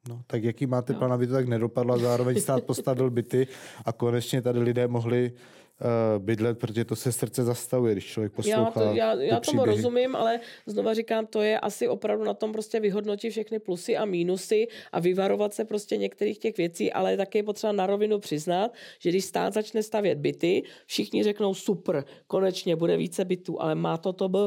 No, 0.08 0.20
tak 0.26 0.44
jaký 0.44 0.66
máte 0.66 0.94
plán, 0.94 1.12
aby 1.12 1.26
to 1.26 1.32
tak 1.32 1.48
nedopadlo 1.48 1.94
a 1.94 1.98
zároveň 1.98 2.40
stát 2.40 2.64
postavil 2.64 3.10
byty 3.10 3.46
a 3.84 3.92
konečně 3.92 4.42
tady 4.42 4.58
lidé 4.58 4.88
mohli 4.88 5.32
bydlet, 6.18 6.58
protože 6.58 6.84
to 6.84 6.96
se 6.96 7.12
srdce 7.12 7.44
zastavuje, 7.44 7.92
když 7.92 8.06
člověk 8.06 8.32
Já, 8.32 8.36
poslouchá 8.36 8.90
to, 8.90 8.96
já, 8.96 9.14
já 9.14 9.40
tomu 9.40 9.64
rozumím, 9.64 10.16
ale 10.16 10.40
znova 10.66 10.94
říkám, 10.94 11.26
to 11.26 11.42
je 11.42 11.60
asi 11.60 11.88
opravdu 11.88 12.24
na 12.24 12.34
tom 12.34 12.52
prostě 12.52 12.80
vyhodnotit 12.80 13.30
všechny 13.30 13.58
plusy 13.58 13.96
a 13.96 14.04
mínusy 14.04 14.68
a 14.92 15.00
vyvarovat 15.00 15.54
se 15.54 15.64
prostě 15.64 15.96
některých 15.96 16.38
těch 16.38 16.56
věcí, 16.56 16.92
ale 16.92 17.16
také 17.16 17.38
je 17.38 17.42
potřeba 17.42 17.72
na 17.72 17.86
rovinu 17.86 18.18
přiznat, 18.18 18.74
že 18.98 19.10
když 19.10 19.24
stát 19.24 19.54
začne 19.54 19.82
stavět 19.82 20.18
byty, 20.18 20.62
všichni 20.86 21.22
řeknou 21.22 21.54
super, 21.54 22.04
konečně 22.26 22.76
bude 22.76 22.96
více 22.96 23.24
bytů, 23.24 23.62
ale 23.62 23.74
má 23.74 23.96
to 23.96 24.12
to 24.12 24.28
B. 24.28 24.38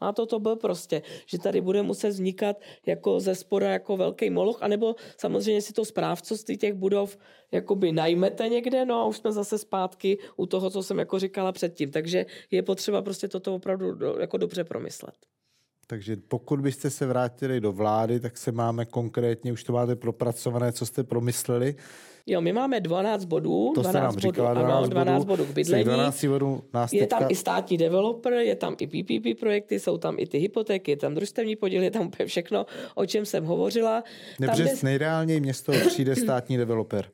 Má 0.00 0.12
to 0.12 0.26
to 0.26 0.40
B 0.40 0.56
prostě, 0.56 1.02
že 1.26 1.38
tady 1.38 1.60
bude 1.60 1.82
muset 1.82 2.08
vznikat 2.08 2.56
jako 2.86 3.20
ze 3.20 3.34
spoda 3.34 3.70
jako 3.70 3.96
velký 3.96 4.30
moloch, 4.30 4.62
anebo 4.62 4.94
samozřejmě 5.18 5.62
si 5.62 5.72
to 5.72 5.84
správcovství 5.84 6.56
těch 6.56 6.74
budov 6.74 7.18
jakoby 7.52 7.92
najmete 7.92 8.48
někde, 8.48 8.84
no 8.84 8.94
a 8.94 9.06
už 9.06 9.16
jsme 9.16 9.32
zase 9.32 9.58
zpátky 9.58 10.18
u 10.36 10.46
toho, 10.46 10.70
co 10.70 10.82
jsem 10.82 10.98
jako 10.98 11.18
říkala 11.18 11.52
předtím. 11.52 11.90
Takže 11.90 12.26
je 12.50 12.62
potřeba 12.62 13.02
prostě 13.02 13.28
toto 13.28 13.54
opravdu 13.54 13.92
do, 13.92 14.16
jako 14.20 14.36
dobře 14.36 14.64
promyslet. 14.64 15.14
Takže 15.86 16.16
pokud 16.16 16.60
byste 16.60 16.90
se 16.90 17.06
vrátili 17.06 17.60
do 17.60 17.72
vlády, 17.72 18.20
tak 18.20 18.38
se 18.38 18.52
máme 18.52 18.84
konkrétně, 18.84 19.52
už 19.52 19.64
to 19.64 19.72
máte 19.72 19.96
propracované, 19.96 20.72
co 20.72 20.86
jste 20.86 21.04
promysleli. 21.04 21.76
Jo, 22.28 22.40
my 22.40 22.52
máme 22.52 22.80
12 22.80 23.24
bodů. 23.24 23.72
To 23.74 23.80
12 23.80 23.92
jste 23.92 24.00
nám 24.00 24.14
bodů, 24.14 24.20
říkala, 24.20 24.54
12, 24.54 24.78
ano, 24.78 24.88
12 24.88 25.24
bodů 25.24 25.44
k 25.44 25.46
Z 25.46 25.48
těch 25.48 25.54
bydlení. 25.54 25.84
12 25.84 26.24
bodů 26.24 26.62
nás 26.74 26.92
Je 26.92 27.00
teďka... 27.00 27.18
tam 27.18 27.28
i 27.30 27.34
státní 27.34 27.78
developer, 27.78 28.32
je 28.32 28.56
tam 28.56 28.76
i 28.78 28.86
PPP 28.86 29.40
projekty, 29.40 29.80
jsou 29.80 29.98
tam 29.98 30.16
i 30.18 30.26
ty 30.26 30.38
hypotéky, 30.38 30.90
je 30.90 30.96
tam 30.96 31.14
družstevní 31.14 31.56
podíl, 31.56 31.82
je 31.82 31.90
tam 31.90 32.06
úplně 32.06 32.26
všechno, 32.26 32.66
o 32.94 33.06
čem 33.06 33.26
jsem 33.26 33.44
hovořila. 33.44 34.02
Tam 34.02 34.10
Nebře, 34.40 34.62
dnes, 34.62 34.82
nejreálněji 34.82 35.40
město 35.40 35.72
přijde 35.88 36.16
státní 36.16 36.56
developer. 36.56 37.06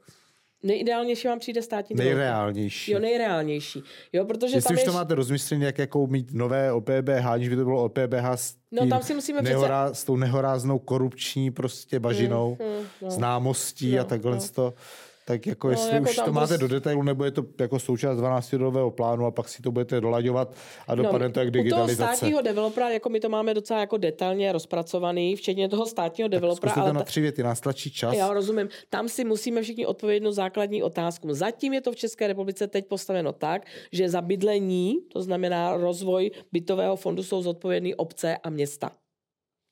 Nejideálnější 0.62 1.28
vám 1.28 1.38
přijde 1.38 1.62
státní 1.62 1.96
developer. 1.96 2.16
Nejreálnější. 2.18 2.92
Jo, 2.92 2.98
nejreálnější. 2.98 3.82
Jo, 4.12 4.24
protože 4.24 4.56
Jestli 4.56 4.68
tam 4.68 4.74
už 4.74 4.80
je... 4.80 4.86
to 4.86 4.92
máte 4.92 5.14
rozmyšlený, 5.14 5.64
jak 5.64 5.78
jako 5.78 6.06
mít 6.06 6.28
nové 6.34 6.72
OPBH, 6.72 7.26
aniž 7.26 7.48
by 7.48 7.56
to 7.56 7.64
bylo 7.64 7.84
OPBH 7.84 8.24
s, 8.34 8.54
No, 8.72 8.86
tam 8.86 9.02
si 9.02 9.14
musíme 9.14 9.38
přece- 9.42 9.52
nehorá, 9.54 9.94
s 9.94 10.04
tou 10.04 10.16
nehoráznou 10.16 10.78
korupční 10.78 11.50
prostě 11.50 12.00
bažinou, 12.00 12.56
mm, 12.60 12.86
no. 13.02 13.10
známostí 13.10 13.98
a 13.98 14.02
No, 14.02 14.08
takhle 14.08 14.36
no. 14.36 14.42
to. 14.54 14.74
Tak 15.26 15.46
jako 15.46 15.66
No, 15.66 15.72
jestli 15.72 15.94
jako 15.94 16.10
už 16.10 16.16
to 16.16 16.32
máte 16.32 16.46
prostě- 16.46 16.58
do 16.58 16.68
detailu, 16.68 17.02
nebo 17.02 17.24
je 17.24 17.30
to 17.30 17.44
jako 17.60 17.78
součást 17.78 18.16
12 18.16 18.52
rodového 18.52 18.90
plánu 18.90 19.26
a 19.26 19.30
pak 19.30 19.48
si 19.48 19.62
to 19.62 19.70
budete 19.72 20.00
dolaďovat 20.00 20.54
a 20.86 20.94
dopadne 20.94 21.30
to 21.30 21.40
jak 21.40 21.46
No, 21.46 21.50
U 21.50 21.52
toho 21.52 21.62
digitalizace. 21.62 22.16
státního 22.16 22.42
developera, 22.42 22.88
jako 22.90 23.08
my 23.08 23.20
to 23.20 23.28
máme 23.28 23.54
docela 23.54 23.80
jako 23.80 23.96
detailně 23.96 24.52
rozpracovaný, 24.52 25.36
včetně 25.36 25.68
toho 25.68 25.86
státního 25.86 26.28
developera, 26.28 26.72
to 26.74 26.80
ale 26.80 26.92
na 26.92 27.02
tři 27.02 27.20
věty, 27.20 27.42
nás 27.42 27.60
tlačí 27.60 27.90
čas. 27.90 28.14
já 28.16 28.32
rozumím, 28.32 28.68
tam 28.90 29.08
si 29.08 29.24
musíme 29.24 29.62
všichni 29.62 29.86
odpovědět 29.86 30.16
jednu 30.16 30.32
základní 30.32 30.82
otázku. 30.82 31.34
Zatím 31.34 31.72
je 31.72 31.80
to 31.80 31.92
v 31.92 31.96
České 31.96 32.26
republice 32.26 32.66
teď 32.68 32.86
postaveno 32.86 33.32
tak, 33.32 33.66
že 33.92 34.08
za 34.08 34.20
bydlení, 34.20 34.96
to 35.12 35.22
znamená 35.22 35.76
rozvoj 35.76 36.30
bytového 36.52 36.96
fondu, 36.96 37.22
jsou 37.22 37.42
zodpovědní 37.42 37.94
obce 37.94 38.36
a 38.36 38.50
města. 38.50 38.90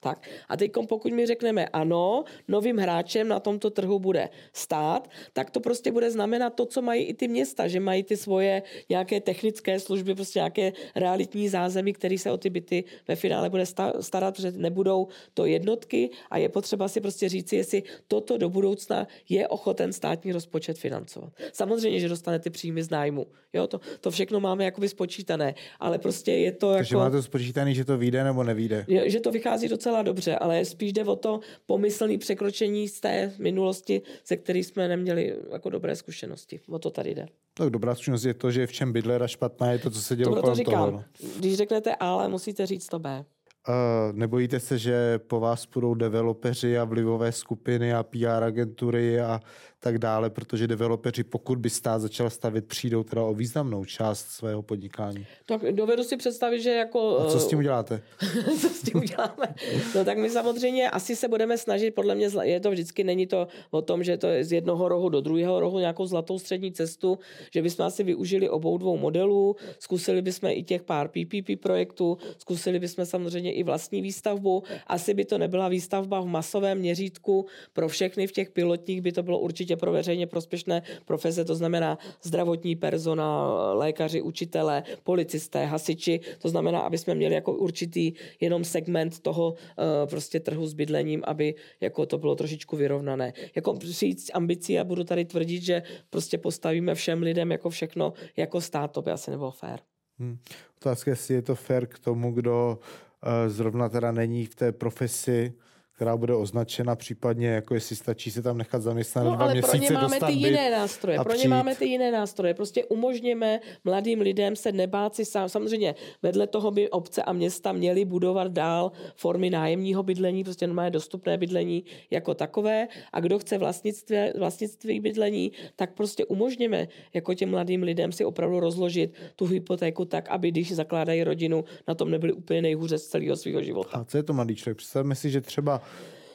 Tak. 0.02 0.28
A 0.48 0.56
teď, 0.56 0.70
pokud 0.88 1.12
mi 1.12 1.26
řekneme 1.26 1.68
ano, 1.68 2.24
novým 2.48 2.76
hráčem 2.76 3.28
na 3.28 3.40
tomto 3.40 3.70
trhu 3.70 3.98
bude 3.98 4.28
stát, 4.52 5.08
tak 5.32 5.50
to 5.50 5.60
prostě 5.60 5.92
bude 5.92 6.10
znamenat 6.10 6.50
to, 6.54 6.66
co 6.66 6.82
mají 6.82 7.04
i 7.04 7.14
ty 7.14 7.28
města, 7.28 7.68
že 7.68 7.80
mají 7.80 8.02
ty 8.02 8.16
svoje 8.16 8.62
nějaké 8.88 9.20
technické 9.20 9.80
služby, 9.80 10.14
prostě 10.14 10.38
nějaké 10.38 10.72
realitní 10.96 11.48
zázemí, 11.48 11.92
který 11.92 12.18
se 12.18 12.30
o 12.30 12.36
ty 12.36 12.50
byty 12.50 12.84
ve 13.08 13.16
finále 13.16 13.50
bude 13.50 13.66
sta- 13.66 13.92
starat, 14.00 14.34
protože 14.34 14.50
nebudou 14.52 15.08
to 15.34 15.44
jednotky 15.46 16.10
a 16.30 16.38
je 16.38 16.48
potřeba 16.48 16.88
si 16.88 17.00
prostě 17.00 17.28
říci, 17.28 17.56
jestli 17.56 17.82
toto 18.08 18.38
do 18.38 18.48
budoucna 18.48 19.06
je 19.28 19.48
ochoten 19.48 19.92
státní 19.92 20.32
rozpočet 20.32 20.78
financovat. 20.78 21.32
Samozřejmě, 21.52 22.00
že 22.00 22.08
dostane 22.08 22.38
ty 22.38 22.50
příjmy 22.50 22.82
z 22.82 22.90
nájmu. 22.90 23.26
Jo, 23.52 23.66
to, 23.66 23.80
to 24.00 24.10
všechno 24.10 24.40
máme 24.40 24.64
jakoby 24.64 24.88
spočítané, 24.88 25.54
ale 25.80 25.98
prostě 25.98 26.32
je 26.32 26.52
to 26.52 26.72
Takže 26.72 26.94
jako... 26.96 27.04
máte 27.04 27.22
spočítaný, 27.22 27.74
že 27.74 27.84
to 27.84 27.98
vyjde 27.98 28.24
nebo 28.24 28.44
nevyjde. 28.44 28.84
Je- 28.88 29.10
že 29.10 29.20
to 29.20 29.30
vychází 29.30 29.68
docela 29.68 29.89
dobře, 30.02 30.36
ale 30.36 30.64
spíš 30.64 30.92
jde 30.92 31.04
o 31.04 31.16
to 31.16 31.40
pomyslný 31.66 32.18
překročení 32.18 32.88
z 32.88 33.00
té 33.00 33.32
minulosti, 33.38 34.02
ze 34.26 34.36
který 34.36 34.64
jsme 34.64 34.88
neměli 34.88 35.36
jako 35.52 35.70
dobré 35.70 35.96
zkušenosti. 35.96 36.60
O 36.68 36.78
to 36.78 36.90
tady 36.90 37.14
jde. 37.14 37.26
Tak 37.54 37.70
dobrá 37.70 37.94
zkušenost 37.94 38.24
je 38.24 38.34
to, 38.34 38.50
že 38.50 38.66
v 38.66 38.72
čem 38.72 38.92
bydler 38.92 39.22
a 39.22 39.26
špatná 39.26 39.72
je 39.72 39.78
to, 39.78 39.90
co 39.90 40.02
se 40.02 40.16
dělo 40.16 40.34
To 40.34 40.40
kolem 40.40 40.56
říkám, 40.56 40.74
toho. 40.74 40.90
No. 40.90 41.04
když 41.38 41.56
řeknete 41.56 41.94
A, 41.94 42.12
ale 42.12 42.28
musíte 42.28 42.66
říct 42.66 42.86
to 42.86 42.98
B. 42.98 43.24
Uh, 43.68 43.74
nebojíte 44.16 44.60
se, 44.60 44.78
že 44.78 45.18
po 45.18 45.40
vás 45.40 45.66
půjdou 45.66 45.94
developeři 45.94 46.78
a 46.78 46.84
vlivové 46.84 47.32
skupiny 47.32 47.94
a 47.94 48.02
PR 48.02 48.44
agentury 48.44 49.20
a 49.20 49.40
tak 49.82 49.98
dále, 49.98 50.30
protože 50.30 50.66
developeři, 50.66 51.24
pokud 51.24 51.58
by 51.58 51.70
stát 51.70 51.98
začal 51.98 52.30
stavit, 52.30 52.66
přijdou 52.66 53.02
teda 53.02 53.22
o 53.22 53.34
významnou 53.34 53.84
část 53.84 54.26
svého 54.26 54.62
podnikání. 54.62 55.26
Tak 55.46 55.62
dovedu 55.72 56.02
si 56.02 56.16
představit, 56.16 56.60
že 56.60 56.70
jako... 56.70 57.18
A 57.20 57.30
co 57.30 57.40
s 57.40 57.46
eh, 57.46 57.48
tím 57.48 57.58
uděláte? 57.58 58.02
co 58.60 58.68
s 58.68 58.82
tím 58.82 58.96
uděláme? 58.96 59.54
No 59.94 60.04
tak 60.04 60.18
my 60.18 60.30
samozřejmě 60.30 60.90
asi 60.90 61.16
se 61.16 61.28
budeme 61.28 61.58
snažit, 61.58 61.94
podle 61.94 62.14
mě 62.14 62.28
je 62.42 62.60
to 62.60 62.70
vždycky, 62.70 63.04
není 63.04 63.26
to 63.26 63.48
o 63.70 63.82
tom, 63.82 64.04
že 64.04 64.16
to 64.16 64.26
je 64.26 64.44
z 64.44 64.52
jednoho 64.52 64.88
rohu 64.88 65.08
do 65.08 65.20
druhého 65.20 65.60
rohu 65.60 65.78
nějakou 65.78 66.06
zlatou 66.06 66.38
střední 66.38 66.72
cestu, 66.72 67.18
že 67.54 67.62
bychom 67.62 67.86
asi 67.86 68.02
využili 68.04 68.48
obou 68.48 68.78
dvou 68.78 68.96
modelů, 68.96 69.56
zkusili 69.78 70.22
bychom 70.22 70.50
i 70.50 70.62
těch 70.62 70.82
pár 70.82 71.08
PPP 71.08 71.60
projektů, 71.62 72.18
zkusili 72.38 72.78
bychom 72.78 73.06
samozřejmě 73.06 73.52
i 73.52 73.62
vlastní 73.62 74.02
výstavbu. 74.02 74.62
Asi 74.86 75.14
by 75.14 75.24
to 75.24 75.38
nebyla 75.38 75.68
výstavba 75.68 76.20
v 76.20 76.26
masovém 76.26 76.78
měřítku 76.78 77.46
pro 77.72 77.88
všechny 77.88 78.26
v 78.26 78.32
těch 78.32 78.50
pilotních, 78.50 79.00
by 79.00 79.12
to 79.12 79.22
bylo 79.22 79.38
určitě 79.38 79.69
pro 79.76 79.92
veřejně 79.92 80.26
prospěšné 80.26 80.82
profese, 81.04 81.44
to 81.44 81.54
znamená 81.54 81.98
zdravotní 82.22 82.76
personál, 82.76 83.78
lékaři, 83.78 84.22
učitelé, 84.22 84.82
policisté, 85.02 85.64
hasiči, 85.64 86.20
to 86.38 86.48
znamená, 86.48 86.80
aby 86.80 86.98
jsme 86.98 87.14
měli 87.14 87.34
jako 87.34 87.52
určitý 87.52 88.12
jenom 88.40 88.64
segment 88.64 89.20
toho 89.20 89.54
eh, 89.54 90.06
prostě 90.06 90.40
trhu 90.40 90.66
s 90.66 90.74
bydlením, 90.74 91.22
aby 91.26 91.54
jako 91.80 92.06
to 92.06 92.18
bylo 92.18 92.34
trošičku 92.34 92.76
vyrovnané. 92.76 93.32
Jako 93.54 93.74
přijít 93.74 94.20
s 94.20 94.30
ambicí 94.34 94.78
a 94.78 94.84
budu 94.84 95.04
tady 95.04 95.24
tvrdit, 95.24 95.62
že 95.62 95.82
prostě 96.10 96.38
postavíme 96.38 96.94
všem 96.94 97.22
lidem 97.22 97.52
jako 97.52 97.70
všechno 97.70 98.12
jako 98.36 98.60
stát, 98.60 98.92
to 98.92 99.02
by 99.02 99.10
asi 99.10 99.30
nebylo 99.30 99.50
fér. 99.50 99.80
Hmm. 100.18 100.38
Otázka, 100.76 101.10
jestli 101.10 101.34
je 101.34 101.42
to 101.42 101.54
fair 101.54 101.86
k 101.86 101.98
tomu, 101.98 102.32
kdo 102.32 102.78
uh, 102.78 103.52
zrovna 103.52 103.88
teda 103.88 104.12
není 104.12 104.46
v 104.46 104.54
té 104.54 104.72
profesi, 104.72 105.52
která 106.00 106.16
bude 106.16 106.34
označena 106.34 106.96
případně, 106.96 107.48
jako 107.48 107.74
jestli 107.74 107.96
stačí 107.96 108.30
se 108.30 108.42
tam 108.42 108.58
nechat 108.58 108.82
zaměstnat 108.82 109.24
no, 109.24 109.30
dva 109.30 109.44
ale 109.44 109.52
měsíce 109.52 109.76
pro 109.76 109.86
ně 109.86 109.90
máme 109.90 110.20
ty 110.20 110.32
jiné 110.32 110.70
nástroje. 110.70 111.18
Pro 111.18 111.34
ně 111.34 111.48
máme 111.48 111.74
ty 111.74 111.86
jiné 111.86 112.12
nástroje. 112.12 112.54
Prostě 112.54 112.84
umožněme 112.84 113.60
mladým 113.84 114.20
lidem 114.20 114.56
se 114.56 114.72
nebát 114.72 115.14
si 115.14 115.24
sám. 115.24 115.48
Samozřejmě 115.48 115.94
vedle 116.22 116.46
toho 116.46 116.70
by 116.70 116.90
obce 116.90 117.22
a 117.22 117.32
města 117.32 117.72
měly 117.72 118.04
budovat 118.04 118.52
dál 118.52 118.92
formy 119.16 119.50
nájemního 119.50 120.02
bydlení, 120.02 120.44
prostě 120.44 120.66
normálně 120.66 120.90
dostupné 120.90 121.38
bydlení 121.38 121.84
jako 122.10 122.34
takové. 122.34 122.88
A 123.12 123.20
kdo 123.20 123.38
chce 123.38 123.58
vlastnictví, 123.58 124.16
vlastnictví 124.38 125.00
bydlení, 125.00 125.52
tak 125.76 125.94
prostě 125.94 126.24
umožněme 126.24 126.88
jako 127.14 127.34
těm 127.34 127.50
mladým 127.50 127.82
lidem 127.82 128.12
si 128.12 128.24
opravdu 128.24 128.60
rozložit 128.60 129.12
tu 129.36 129.46
hypotéku 129.46 130.04
tak, 130.04 130.28
aby 130.28 130.50
když 130.50 130.74
zakládají 130.74 131.24
rodinu, 131.24 131.64
na 131.88 131.94
tom 131.94 132.10
nebyli 132.10 132.32
úplně 132.32 132.62
nejhůře 132.62 132.98
z 132.98 133.06
celého 133.06 133.36
svého 133.36 133.62
života. 133.62 133.90
A 133.92 134.04
co 134.04 134.16
je 134.16 134.22
to 134.22 134.32
mladý 134.32 134.56
člověk? 134.56 134.76
Představme 134.76 135.14
si, 135.14 135.30
že 135.30 135.40
třeba 135.40 135.82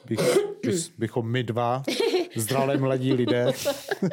bych, 0.04 0.20
bys, 0.62 0.88
bychom 0.98 1.30
my 1.30 1.42
dva, 1.42 1.82
zdralé 2.36 2.76
mladí 2.76 3.12
lidé. 3.12 3.52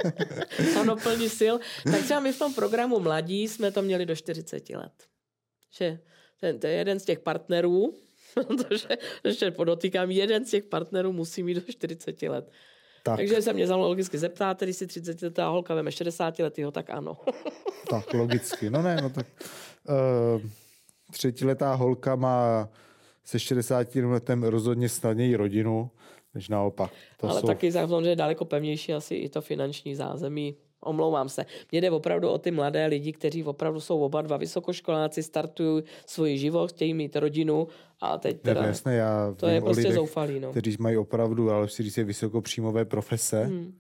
ano, 0.80 0.96
plní 0.96 1.30
sil. 1.40 1.56
Tak 1.84 2.04
třeba 2.04 2.20
my 2.20 2.32
v 2.34 2.40
tom 2.40 2.54
programu 2.54 3.00
Mladí 3.00 3.48
jsme 3.48 3.72
to 3.72 3.82
měli 3.82 4.06
do 4.06 4.16
40 4.16 4.70
let. 4.70 4.94
Že 5.78 6.00
ten, 6.40 6.60
to 6.60 6.68
je 6.68 6.74
jeden 6.74 7.00
z 7.00 7.06
těch 7.06 7.20
partnerů, 7.20 7.94
protože 8.34 8.88
ještě 9.24 9.52
podotýkám, 9.52 10.12
jeden 10.12 10.46
z 10.46 10.50
těch 10.50 10.64
partnerů 10.64 11.14
musí 11.14 11.44
mít 11.44 11.54
do 11.54 11.62
40 11.62 12.22
let. 12.22 12.52
Tak. 13.04 13.18
Takže 13.18 13.42
se 13.42 13.54
mě 13.54 13.66
logicky 13.66 14.18
zeptá, 14.18 14.56
když 14.60 14.76
si 14.76 14.88
30 14.88 15.22
letá 15.22 15.48
holka 15.48 15.76
veme 15.76 15.92
60 15.92 16.40
letýho, 16.40 16.72
tak 16.72 16.90
ano. 16.90 17.18
tak, 17.90 18.14
logicky. 18.14 18.70
No 18.70 18.82
ne, 18.82 18.98
no 19.02 19.10
tak 19.10 19.28
uh, 19.90 20.42
třetiletá 21.12 21.74
holka 21.74 22.16
má 22.16 22.70
se 23.24 23.40
60 23.40 23.96
letem 23.96 24.44
rozhodně 24.44 24.90
snadněji 24.90 25.36
rodinu, 25.36 25.90
než 26.34 26.50
naopak. 26.50 26.92
To 27.18 27.30
Ale 27.30 27.42
jsou... 27.42 27.48
taky 27.48 27.72
že 27.72 28.10
je 28.10 28.16
daleko 28.16 28.46
pevnější 28.46 28.94
asi 28.94 29.16
i 29.16 29.30
to 29.30 29.42
finanční 29.42 29.96
zázemí. 29.96 30.56
Omlouvám 30.82 31.30
se. 31.30 31.46
Mně 31.72 31.82
jde 31.82 31.92
opravdu 31.92 32.30
o 32.30 32.38
ty 32.38 32.52
mladé 32.52 32.86
lidi, 32.86 33.14
kteří 33.14 33.44
opravdu 33.44 33.80
jsou 33.80 34.00
oba 34.00 34.22
dva 34.22 34.38
vysokoškoláci, 34.38 35.24
startují 35.24 35.84
svůj 36.06 36.38
život, 36.38 36.72
chtějí 36.72 36.94
mít 36.94 37.16
rodinu 37.16 37.68
a 38.02 38.18
teď 38.18 38.42
teda, 38.42 38.62
ne, 38.62 38.68
jasné, 38.68 38.96
já 38.96 39.34
to 39.38 39.48
je 39.48 39.62
prostě 39.62 39.82
lidech, 39.82 39.96
zoufalý. 39.96 40.40
No. 40.40 40.52
Kteří 40.52 40.76
mají 40.80 40.98
opravdu, 40.98 41.52
ale 41.52 41.70
si 41.70 41.84
říct, 41.84 41.98
vysokopříjmové 41.98 42.86
profese, 42.86 43.44
hmm 43.44 43.74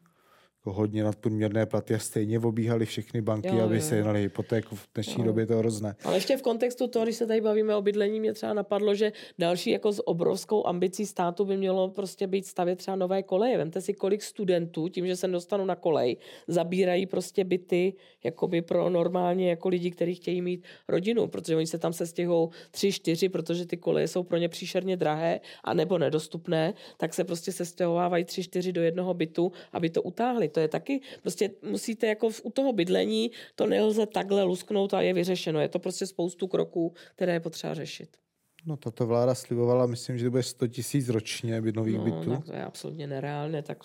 jako 0.66 0.74
hodně 0.74 1.04
nadprůměrné 1.04 1.66
platy 1.66 1.96
a 1.96 2.00
stejně 2.00 2.40
obíhaly 2.40 2.86
všechny 2.86 3.22
banky, 3.22 3.48
jo, 3.48 3.64
aby 3.64 3.76
jo. 3.76 3.82
se 3.82 3.96
jednali 3.96 4.22
hypotéku. 4.22 4.76
V 4.76 4.88
dnešní 4.96 5.22
jo. 5.24 5.26
době 5.26 5.46
to 5.46 5.58
hrozné. 5.58 5.96
Ale 6.04 6.18
ještě 6.18 6.38
v 6.38 6.42
kontextu 6.42 6.88
toho, 6.88 7.06
když 7.06 7.16
se 7.16 7.28
tady 7.28 7.42
bavíme 7.42 7.76
o 7.76 7.82
bydlení, 7.82 8.20
mě 8.20 8.34
třeba 8.34 8.54
napadlo, 8.54 8.96
že 8.96 9.12
další 9.40 9.72
jako 9.72 9.92
s 9.92 10.08
obrovskou 10.08 10.68
ambicí 10.68 11.06
státu 11.06 11.46
by 11.46 11.58
mělo 11.58 11.90
prostě 11.90 12.28
být 12.28 12.46
stavět 12.46 12.76
třeba 12.76 12.96
nové 12.96 13.24
koleje. 13.24 13.58
Vemte 13.58 13.82
si, 13.82 13.94
kolik 13.94 14.24
studentů, 14.24 14.88
tím, 14.88 15.08
že 15.08 15.16
se 15.16 15.28
dostanu 15.28 15.66
na 15.66 15.76
kolej, 15.76 16.18
zabírají 16.48 17.06
prostě 17.06 17.44
byty 17.44 17.94
jakoby 18.24 18.62
pro 18.62 18.90
normálně 18.90 19.50
jako 19.50 19.70
lidi, 19.70 19.92
kteří 19.92 20.16
chtějí 20.16 20.42
mít 20.42 20.64
rodinu, 20.88 21.28
protože 21.28 21.56
oni 21.56 21.68
se 21.68 21.78
tam 21.78 21.94
se 21.94 22.08
stěhou 22.08 22.50
tři, 22.72 22.92
čtyři, 22.92 23.30
protože 23.30 23.66
ty 23.66 23.78
koleje 23.78 24.08
jsou 24.08 24.24
pro 24.24 24.38
ně 24.38 24.50
příšerně 24.50 24.98
drahé 24.98 25.40
a 25.64 25.74
nebo 25.74 25.98
nedostupné, 25.98 26.74
tak 26.98 27.14
se 27.14 27.24
prostě 27.24 27.52
se 27.52 27.66
stěhovávají 27.66 28.24
tři, 28.26 28.44
čtyři 28.44 28.72
do 28.72 28.82
jednoho 28.82 29.14
bytu, 29.14 29.52
aby 29.74 29.90
to 29.90 30.02
utáhli 30.02 30.53
to 30.54 30.60
je 30.60 30.68
taky, 30.68 31.02
prostě 31.22 31.50
musíte 31.70 32.08
jako 32.08 32.30
u 32.44 32.52
toho 32.52 32.74
bydlení, 32.74 33.32
to 33.56 33.68
nelze 33.68 34.06
takhle 34.06 34.44
lusknout 34.44 34.94
a 34.94 35.02
je 35.02 35.14
vyřešeno. 35.14 35.60
Je 35.60 35.68
to 35.68 35.80
prostě 35.80 36.06
spoustu 36.08 36.48
kroků, 36.48 36.94
které 37.16 37.34
je 37.34 37.40
potřeba 37.40 37.74
řešit. 37.74 38.18
No 38.66 38.78
tato 38.78 39.06
vláda 39.06 39.36
slibovala, 39.36 39.86
myslím, 39.86 40.18
že 40.18 40.26
to 40.26 40.32
bude 40.32 40.44
100 40.44 40.68
tisíc 40.68 41.10
ročně 41.10 41.62
bytových 41.62 41.98
no, 41.98 42.04
bytů. 42.04 42.30
Tak 42.32 42.46
to 42.46 42.54
je 42.54 42.64
absolutně 42.64 43.08
nereálné. 43.08 43.62
Tak... 43.62 43.78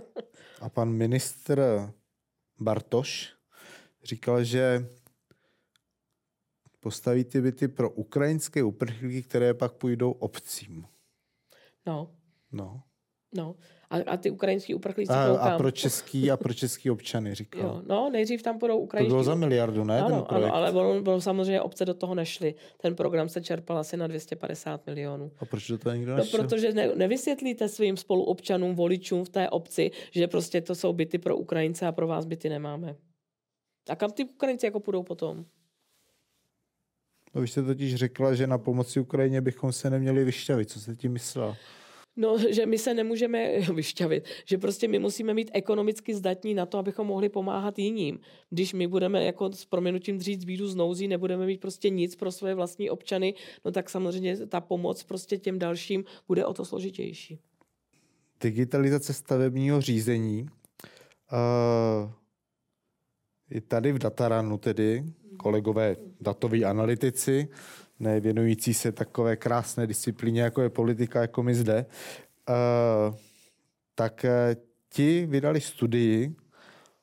a 0.60 0.68
pan 0.68 0.92
ministr 0.92 1.62
Bartoš 2.60 3.32
říkal, 4.04 4.44
že 4.44 4.86
postaví 6.80 7.24
ty 7.24 7.40
byty 7.40 7.68
pro 7.68 7.90
ukrajinské 7.90 8.62
uprchlíky, 8.62 9.22
které 9.22 9.54
pak 9.54 9.72
půjdou 9.72 10.10
obcím. 10.10 10.86
No. 11.86 12.10
No. 12.52 12.82
No. 13.34 13.56
A, 13.92 13.96
a 14.06 14.16
ty 14.16 14.30
ukrajinský 14.30 14.74
uprchlíci 14.74 15.12
a, 15.12 15.36
a 15.36 15.58
pro 15.58 15.70
český 15.70 16.30
a 16.30 16.36
pro 16.36 16.54
český 16.54 16.90
občany, 16.90 17.34
říkal. 17.42 17.62
Jo, 17.62 17.82
no, 17.86 18.10
nejdřív 18.12 18.42
tam 18.42 18.58
budou 18.58 18.78
ukrajinští. 18.78 19.10
To 19.10 19.14
bylo 19.14 19.24
za 19.24 19.34
miliardu, 19.34 19.84
ne? 19.84 20.00
Ano, 20.00 20.22
ten 20.22 20.36
ano 20.36 20.54
ale 20.54 20.72
bylo, 20.72 21.02
bylo, 21.02 21.20
samozřejmě 21.20 21.60
obce 21.60 21.84
do 21.84 21.94
toho 21.94 22.14
nešly. 22.14 22.54
Ten 22.80 22.94
program 22.94 23.28
se 23.28 23.40
čerpal 23.40 23.78
asi 23.78 23.96
na 23.96 24.06
250 24.06 24.86
milionů. 24.86 25.30
A 25.38 25.44
proč 25.44 25.68
do 25.68 25.78
toho 25.78 25.94
nikdo? 25.94 26.16
No, 26.16 26.24
protože 26.30 26.72
ne, 26.72 26.88
nevysvětlíte 26.94 27.68
svým 27.68 27.96
spoluobčanům, 27.96 28.74
voličům 28.74 29.24
v 29.24 29.28
té 29.28 29.50
obci, 29.50 29.90
že 30.10 30.28
prostě 30.28 30.60
to 30.60 30.74
jsou 30.74 30.92
byty 30.92 31.18
pro 31.18 31.36
Ukrajince 31.36 31.86
a 31.86 31.92
pro 31.92 32.06
vás 32.06 32.24
byty 32.24 32.48
nemáme. 32.48 32.96
A 33.88 33.96
kam 33.96 34.10
ty 34.10 34.24
Ukrajinci 34.24 34.66
jako 34.66 34.80
půjdou 34.80 35.02
potom? 35.02 35.44
No, 37.34 37.40
vy 37.40 37.48
jste 37.48 37.62
totiž 37.62 37.94
řekla, 37.94 38.34
že 38.34 38.46
na 38.46 38.58
pomoci 38.58 39.00
Ukrajině 39.00 39.40
bychom 39.40 39.72
se 39.72 39.90
neměli 39.90 40.24
vyšťavit. 40.24 40.70
Co 40.70 40.80
jste 40.80 40.96
tím 40.96 41.12
myslela? 41.12 41.56
No, 42.16 42.38
že 42.52 42.66
my 42.66 42.78
se 42.78 42.94
nemůžeme 42.94 43.60
vyšťavit, 43.74 44.24
že 44.44 44.58
prostě 44.58 44.88
my 44.88 44.98
musíme 44.98 45.34
mít 45.34 45.50
ekonomicky 45.54 46.14
zdatní 46.14 46.54
na 46.54 46.66
to, 46.66 46.78
abychom 46.78 47.06
mohli 47.06 47.28
pomáhat 47.28 47.78
jiným. 47.78 48.20
Když 48.50 48.72
my 48.72 48.86
budeme 48.86 49.24
jako 49.24 49.52
s 49.52 49.64
proměnutím 49.64 50.18
dřít 50.18 50.44
bídu 50.44 50.68
z 50.68 50.74
nouzí, 50.74 51.08
nebudeme 51.08 51.46
mít 51.46 51.60
prostě 51.60 51.90
nic 51.90 52.16
pro 52.16 52.32
svoje 52.32 52.54
vlastní 52.54 52.90
občany, 52.90 53.34
no 53.64 53.70
tak 53.70 53.90
samozřejmě 53.90 54.46
ta 54.46 54.60
pomoc 54.60 55.02
prostě 55.02 55.38
těm 55.38 55.58
dalším 55.58 56.04
bude 56.28 56.46
o 56.46 56.54
to 56.54 56.64
složitější. 56.64 57.38
Digitalizace 58.40 59.12
stavebního 59.12 59.80
řízení. 59.80 60.46
Uh, 61.32 62.10
i 63.50 63.60
tady 63.60 63.92
v 63.92 63.98
Dataranu 63.98 64.58
tedy, 64.58 65.04
kolegové 65.36 65.96
datoví 66.20 66.64
analytici, 66.64 67.48
ne 68.02 68.20
věnující 68.20 68.74
se 68.74 68.92
takové 68.92 69.36
krásné 69.36 69.86
disciplíně, 69.86 70.42
jako 70.42 70.62
je 70.62 70.68
politika, 70.68 71.20
jako 71.20 71.42
my 71.42 71.54
zde, 71.54 71.86
uh, 72.48 73.14
tak 73.94 74.24
uh, 74.24 74.62
ti 74.88 75.26
vydali 75.26 75.60
studii, 75.60 76.36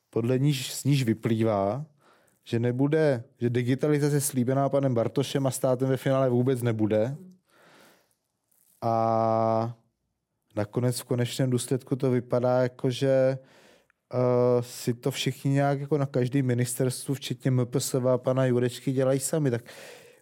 podle 0.10 0.40
níž, 0.40 0.74
z 0.74 0.84
níž 0.84 1.04
vyplývá, 1.04 1.86
že 2.44 2.60
nebude, 2.60 3.24
že 3.38 3.50
digitalizace 3.50 4.22
slíbená 4.22 4.70
panem 4.70 4.94
Bartošem 4.94 5.48
a 5.48 5.52
státem 5.52 5.90
ve 5.90 5.98
finále 5.98 6.30
vůbec 6.30 6.62
nebude. 6.62 7.18
A 8.82 9.76
nakonec 10.56 11.00
v 11.00 11.04
konečném 11.04 11.50
důsledku 11.50 11.96
to 11.96 12.12
vypadá 12.12 12.62
jako, 12.62 12.90
že 12.90 13.38
uh, 14.14 14.62
si 14.62 14.94
to 14.94 15.12
všichni 15.12 15.52
nějak 15.52 15.80
jako 15.80 15.98
na 15.98 16.06
každý 16.06 16.42
ministerstvu, 16.42 17.14
včetně 17.14 17.52
MPSV 17.52 18.06
a 18.06 18.18
pana 18.18 18.46
Jurečky, 18.46 18.92
dělají 18.92 19.20
sami. 19.20 19.52
Tak 19.52 19.64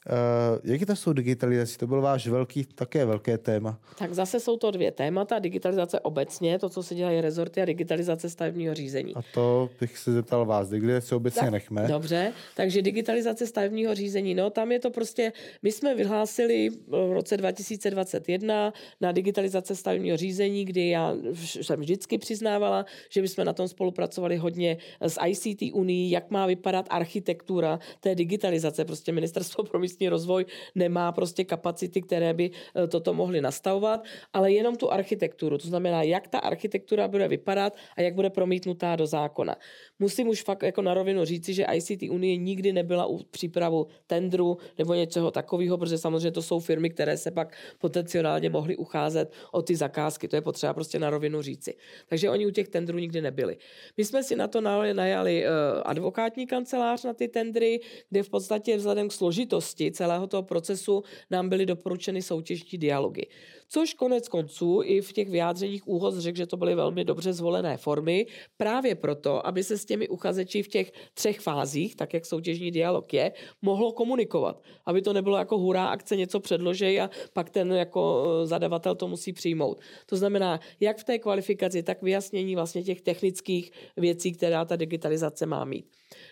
Uh, 0.09 0.59
jaký 0.63 0.85
to 0.85 0.95
jsou 0.95 1.13
digitalizace? 1.13 1.77
To 1.77 1.87
byl 1.87 2.01
váš 2.01 2.27
velký, 2.27 2.65
také 2.65 3.05
velké 3.05 3.37
téma. 3.37 3.79
Tak 3.97 4.13
zase 4.13 4.39
jsou 4.39 4.57
to 4.57 4.71
dvě 4.71 4.91
témata. 4.91 5.39
Digitalizace 5.39 5.99
obecně, 5.99 6.59
to, 6.59 6.69
co 6.69 6.83
se 6.83 6.95
dělají 6.95 7.21
rezorty 7.21 7.61
a 7.61 7.65
digitalizace 7.65 8.29
stavebního 8.29 8.73
řízení. 8.73 9.15
A 9.15 9.21
to 9.33 9.69
bych 9.79 9.97
se 9.97 10.11
zeptal 10.11 10.45
vás. 10.45 10.69
Digitalizace 10.69 11.15
obecně 11.15 11.41
tak, 11.41 11.51
nechme. 11.51 11.87
Dobře, 11.87 12.33
takže 12.55 12.81
digitalizace 12.81 13.47
stavebního 13.47 13.95
řízení. 13.95 14.35
No 14.35 14.49
tam 14.49 14.71
je 14.71 14.79
to 14.79 14.89
prostě, 14.91 15.33
my 15.63 15.71
jsme 15.71 15.95
vyhlásili 15.95 16.69
v 16.87 17.13
roce 17.13 17.37
2021 17.37 18.73
na 19.01 19.11
digitalizace 19.11 19.75
stavebního 19.75 20.17
řízení, 20.17 20.65
kdy 20.65 20.89
já 20.89 21.15
jsem 21.61 21.79
vždycky 21.79 22.17
přiznávala, 22.17 22.85
že 23.09 23.21
bychom 23.21 23.45
na 23.45 23.53
tom 23.53 23.67
spolupracovali 23.67 24.37
hodně 24.37 24.77
s 25.01 25.19
ICT 25.27 25.61
Unii, 25.73 26.11
jak 26.11 26.31
má 26.31 26.45
vypadat 26.45 26.85
architektura 26.89 27.79
té 27.99 28.15
digitalizace. 28.15 28.85
Prostě 28.85 29.11
ministerstvo 29.11 29.63
pro 29.63 29.79
místní 29.79 29.96
rozvoj 30.05 30.45
nemá 30.75 31.11
prostě 31.11 31.43
kapacity, 31.43 32.01
které 32.01 32.33
by 32.33 32.51
eh, 32.51 32.87
toto 32.87 33.13
mohly 33.13 33.41
nastavovat, 33.41 34.03
ale 34.33 34.51
jenom 34.51 34.75
tu 34.75 34.91
architekturu. 34.91 35.57
To 35.57 35.67
znamená, 35.67 36.03
jak 36.03 36.27
ta 36.27 36.39
architektura 36.39 37.07
bude 37.07 37.27
vypadat 37.27 37.75
a 37.97 38.01
jak 38.01 38.15
bude 38.15 38.29
promítnutá 38.29 38.95
do 38.95 39.07
zákona. 39.07 39.55
Musím 39.99 40.27
už 40.27 40.43
fakt 40.43 40.63
jako 40.63 40.81
na 40.81 40.93
rovinu 40.93 41.25
říci, 41.25 41.53
že 41.53 41.65
ICT 41.73 42.03
Unie 42.09 42.37
nikdy 42.37 42.73
nebyla 42.73 43.05
u 43.05 43.23
přípravu 43.23 43.87
tendru 44.07 44.57
nebo 44.77 44.93
něčeho 44.93 45.31
takového, 45.31 45.77
protože 45.77 45.97
samozřejmě 45.97 46.31
to 46.31 46.41
jsou 46.41 46.59
firmy, 46.59 46.89
které 46.89 47.17
se 47.17 47.31
pak 47.31 47.57
potenciálně 47.77 48.49
mohly 48.49 48.77
ucházet 48.77 49.31
o 49.51 49.61
ty 49.61 49.75
zakázky. 49.75 50.27
To 50.27 50.35
je 50.35 50.41
potřeba 50.41 50.73
prostě 50.73 50.99
na 50.99 51.09
rovinu 51.09 51.41
říci. 51.41 51.75
Takže 52.09 52.29
oni 52.29 52.45
u 52.45 52.51
těch 52.51 52.67
tendrů 52.67 52.97
nikdy 52.97 53.21
nebyli. 53.21 53.57
My 53.97 54.05
jsme 54.05 54.23
si 54.23 54.35
na 54.35 54.47
to 54.47 54.61
najali 54.61 55.45
eh, 55.45 55.49
advokátní 55.83 56.47
kancelář 56.47 57.03
na 57.03 57.13
ty 57.13 57.27
tendry, 57.27 57.79
kde 58.09 58.23
v 58.23 58.29
podstatě 58.29 58.77
vzhledem 58.77 59.09
k 59.09 59.13
složitosti 59.13 59.86
celého 59.91 60.27
toho 60.27 60.43
procesu 60.43 61.03
nám 61.31 61.49
byly 61.49 61.65
doporučeny 61.65 62.21
soutěžní 62.21 62.79
dialogy. 62.79 63.27
Což 63.69 63.93
konec 63.93 64.27
konců 64.27 64.81
i 64.83 65.01
v 65.01 65.13
těch 65.13 65.29
vyjádřeních 65.29 65.87
úhoz 65.87 66.17
řekl, 66.17 66.37
že 66.37 66.45
to 66.45 66.57
byly 66.57 66.75
velmi 66.75 67.05
dobře 67.05 67.33
zvolené 67.33 67.77
formy, 67.77 68.25
právě 68.57 68.95
proto, 68.95 69.47
aby 69.47 69.63
se 69.63 69.77
s 69.77 69.85
těmi 69.85 70.07
uchazeči 70.07 70.63
v 70.63 70.67
těch 70.67 70.91
třech 71.13 71.39
fázích, 71.39 71.95
tak 71.95 72.13
jak 72.13 72.25
soutěžní 72.25 72.71
dialog 72.71 73.13
je, 73.13 73.33
mohlo 73.61 73.91
komunikovat. 73.91 74.61
Aby 74.85 75.01
to 75.01 75.13
nebylo 75.13 75.37
jako 75.37 75.57
hurá 75.57 75.87
akce, 75.87 76.15
něco 76.15 76.39
předložej 76.39 77.01
a 77.01 77.09
pak 77.33 77.49
ten 77.49 77.71
jako 77.71 78.25
e, 78.43 78.47
zadavatel 78.47 78.95
to 78.95 79.07
musí 79.07 79.33
přijmout. 79.33 79.79
To 80.05 80.15
znamená, 80.17 80.59
jak 80.79 80.97
v 80.97 81.03
té 81.03 81.19
kvalifikaci, 81.19 81.83
tak 81.83 82.01
vyjasnění 82.01 82.55
vlastně 82.55 82.83
těch 82.83 83.01
technických 83.01 83.71
věcí, 83.97 84.31
která 84.31 84.65
ta 84.65 84.75
digitalizace 84.75 85.45
má 85.45 85.65
mít. 85.65 85.85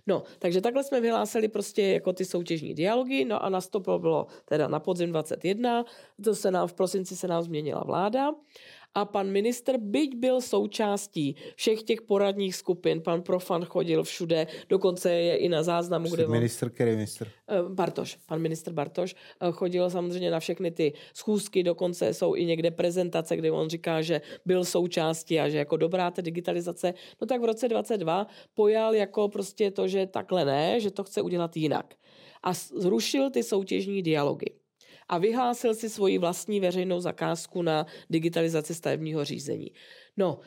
No, 0.08 0.24
takže 0.40 0.62
takhle 0.62 0.84
jsme 0.84 1.02
vyhlásili 1.02 1.48
prostě 1.48 1.82
jako 1.82 2.14
ty 2.14 2.26
soutěžní 2.26 2.74
dialogy, 2.74 3.26
no 3.26 3.44
a 3.44 3.50
na 3.50 3.60
bylo 3.98 4.28
teda 4.46 4.68
na 4.68 4.80
podzim 4.80 5.12
21, 5.12 5.86
to 6.24 6.36
se 6.36 6.52
nám 6.52 6.68
v 6.68 6.74
prosinci 6.74 7.16
se 7.26 7.30
nám 7.30 7.44
změnila 7.44 7.84
vláda 7.86 8.32
a 8.96 9.06
pan 9.06 9.32
minister, 9.32 9.78
byť 9.78 10.16
byl 10.16 10.42
součástí 10.42 11.36
všech 11.56 11.84
těch 11.84 12.02
poradních 12.02 12.56
skupin, 12.56 13.02
pan 13.02 13.22
Profan 13.22 13.66
chodil 13.66 14.04
všude, 14.04 14.48
dokonce 14.70 15.12
je 15.12 15.38
i 15.38 15.50
na 15.50 15.64
záznamu, 15.64 16.10
kde 16.10 16.28
Minister, 16.28 16.70
který 16.70 16.92
minister? 16.92 17.28
Eh, 17.50 17.64
Bartoš, 17.70 18.16
pan 18.28 18.42
minister 18.42 18.74
Bartoš 18.74 19.16
eh, 19.16 19.52
chodil 19.52 19.90
samozřejmě 19.90 20.32
na 20.32 20.40
všechny 20.40 20.72
ty 20.72 20.94
schůzky, 21.14 21.64
dokonce 21.64 22.14
jsou 22.14 22.36
i 22.36 22.46
někde 22.46 22.72
prezentace, 22.72 23.38
kde 23.38 23.52
on 23.52 23.70
říká, 23.70 24.02
že 24.02 24.22
byl 24.46 24.66
součástí 24.66 25.40
a 25.40 25.50
že 25.50 25.58
jako 25.58 25.78
dobrá 25.78 26.12
ta 26.12 26.22
digitalizace. 26.22 26.94
No 27.22 27.28
tak 27.28 27.42
v 27.42 27.46
roce 27.46 27.68
22 27.68 28.28
pojal 28.54 28.96
jako 28.96 29.30
prostě 29.30 29.72
to, 29.72 29.88
že 29.88 30.08
takhle 30.08 30.46
ne, 30.46 30.80
že 30.80 30.92
to 30.92 31.04
chce 31.04 31.22
udělat 31.22 31.58
jinak. 31.58 31.96
A 32.44 32.54
zrušil 32.54 33.30
ty 33.30 33.44
soutěžní 33.44 34.04
dialogy 34.04 34.65
a 35.10 35.18
vyhlásil 35.18 35.74
si 35.74 35.90
svoji 35.90 36.18
vlastní 36.18 36.60
veřejnou 36.60 37.00
zakázku 37.00 37.62
na 37.62 37.86
digitalizaci 38.10 38.76
stavebního 38.76 39.26
řízení. 39.26 39.72
No, 40.18 40.40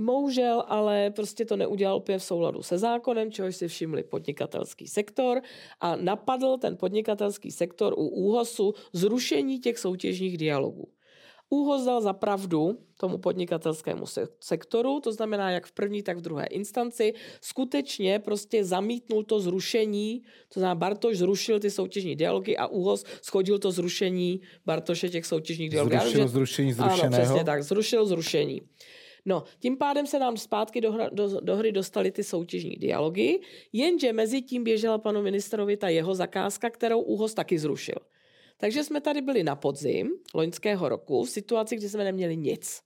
bohužel, 0.00 0.64
ale 0.66 1.10
prostě 1.10 1.44
to 1.44 1.56
neudělal 1.56 1.96
úplně 1.96 2.18
v 2.18 2.22
souladu 2.22 2.62
se 2.62 2.78
zákonem, 2.78 3.32
čehož 3.32 3.56
si 3.56 3.68
všimli 3.68 4.02
podnikatelský 4.02 4.86
sektor 4.86 5.40
a 5.80 5.96
napadl 5.96 6.58
ten 6.58 6.76
podnikatelský 6.76 7.50
sektor 7.50 7.92
u 7.92 8.08
úhosu 8.08 8.74
zrušení 8.92 9.58
těch 9.58 9.78
soutěžních 9.78 10.38
dialogů. 10.38 10.95
Úhoz 11.50 11.84
dal 11.84 12.00
za 12.00 12.12
pravdu 12.12 12.78
tomu 12.96 13.18
podnikatelskému 13.18 14.04
sektoru, 14.40 15.00
to 15.00 15.12
znamená 15.12 15.50
jak 15.50 15.66
v 15.66 15.72
první, 15.72 16.02
tak 16.02 16.18
v 16.18 16.20
druhé 16.20 16.46
instanci, 16.46 17.14
skutečně 17.40 18.18
prostě 18.18 18.64
zamítnul 18.64 19.24
to 19.24 19.40
zrušení, 19.40 20.22
to 20.54 20.60
znamená 20.60 20.74
Bartoš 20.74 21.18
zrušil 21.18 21.60
ty 21.60 21.70
soutěžní 21.70 22.16
dialogy 22.16 22.56
a 22.56 22.66
Úhoz 22.66 23.04
schodil 23.22 23.58
to 23.58 23.70
zrušení 23.70 24.40
Bartoše 24.66 25.08
těch 25.08 25.26
soutěžních 25.26 25.70
dialogů. 25.70 25.98
Zrušil 25.98 26.22
že... 26.22 26.28
zrušení 26.28 26.72
zrušeného? 26.72 27.14
Ano, 27.14 27.24
přesně 27.24 27.44
tak, 27.44 27.62
zrušil 27.62 28.06
zrušení. 28.06 28.62
No, 29.24 29.42
tím 29.58 29.76
pádem 29.76 30.06
se 30.06 30.18
nám 30.18 30.36
zpátky 30.36 30.80
do, 30.80 30.92
hra, 30.92 31.08
do, 31.12 31.40
do 31.40 31.56
hry 31.56 31.72
dostaly 31.72 32.10
ty 32.10 32.24
soutěžní 32.24 32.76
dialogy, 32.76 33.40
jenže 33.72 34.12
mezi 34.12 34.42
tím 34.42 34.64
běžela 34.64 34.98
panu 34.98 35.22
ministrovi 35.22 35.76
ta 35.76 35.88
jeho 35.88 36.14
zakázka, 36.14 36.70
kterou 36.70 37.00
Úhoz 37.00 37.34
taky 37.34 37.58
zrušil. 37.58 37.96
Takže 38.56 38.84
jsme 38.84 39.00
tady 39.00 39.20
byli 39.20 39.42
na 39.42 39.56
podzim 39.56 40.10
loňského 40.34 40.88
roku 40.88 41.24
v 41.24 41.30
situaci, 41.30 41.76
kdy 41.76 41.88
jsme 41.88 42.04
neměli 42.04 42.36
nic. 42.36 42.80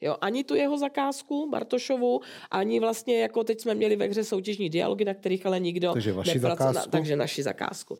Jo, 0.00 0.16
ani 0.20 0.44
tu 0.44 0.54
jeho 0.54 0.78
zakázku 0.78 1.50
Bartošovu, 1.50 2.20
ani 2.50 2.80
vlastně 2.80 3.20
jako 3.20 3.44
teď 3.44 3.60
jsme 3.60 3.74
měli 3.74 3.96
ve 3.96 4.06
hře 4.06 4.24
soutěžní 4.24 4.70
dialogy, 4.70 5.04
na 5.04 5.14
kterých 5.14 5.46
ale 5.46 5.60
nikdo 5.60 5.92
takže 5.92 6.12
vaši 6.12 6.38
zakázku. 6.38 6.74
Na, 6.74 6.86
takže 6.86 7.16
naši 7.16 7.42
zakázku. 7.42 7.98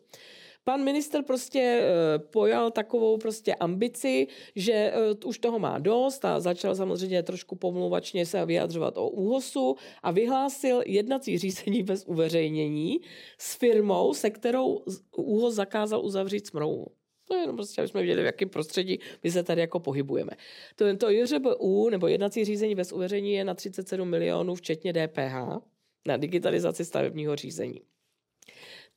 Pan 0.63 0.83
minister 0.83 1.23
prostě 1.23 1.81
uh, 1.81 2.27
pojal 2.31 2.71
takovou 2.71 3.17
prostě 3.17 3.55
ambici, 3.55 4.27
že 4.55 4.93
uh, 5.23 5.29
už 5.29 5.39
toho 5.39 5.59
má 5.59 5.79
dost 5.79 6.25
a 6.25 6.39
začal 6.39 6.75
samozřejmě 6.75 7.23
trošku 7.23 7.55
pomluvačně 7.55 8.25
se 8.25 8.45
vyjadřovat 8.45 8.97
o 8.97 9.09
úhosu 9.09 9.75
a 10.03 10.11
vyhlásil 10.11 10.83
jednací 10.85 11.37
řízení 11.37 11.83
bez 11.83 12.05
uveřejnění 12.05 12.97
s 13.37 13.55
firmou, 13.55 14.13
se 14.13 14.29
kterou 14.29 14.83
úhos 15.17 15.53
zakázal 15.53 16.05
uzavřít 16.05 16.47
smlouvu. 16.47 16.87
To 17.27 17.35
je 17.35 17.41
jenom 17.41 17.55
prostě, 17.55 17.81
aby 17.81 17.87
jsme 17.87 18.01
viděli, 18.01 18.21
v 18.21 18.25
jakém 18.25 18.49
prostředí 18.49 18.99
my 19.23 19.31
se 19.31 19.43
tady 19.43 19.61
jako 19.61 19.79
pohybujeme. 19.79 20.31
To, 20.75 20.97
to 20.97 21.09
JŘBU, 21.09 21.89
nebo 21.89 22.07
jednací 22.07 22.45
řízení 22.45 22.75
bez 22.75 22.91
uveřejnění, 22.91 23.33
je 23.33 23.43
na 23.43 23.53
37 23.53 24.09
milionů, 24.09 24.55
včetně 24.55 24.93
DPH, 24.93 25.61
na 26.07 26.17
digitalizaci 26.17 26.85
stavebního 26.85 27.35
řízení. 27.35 27.81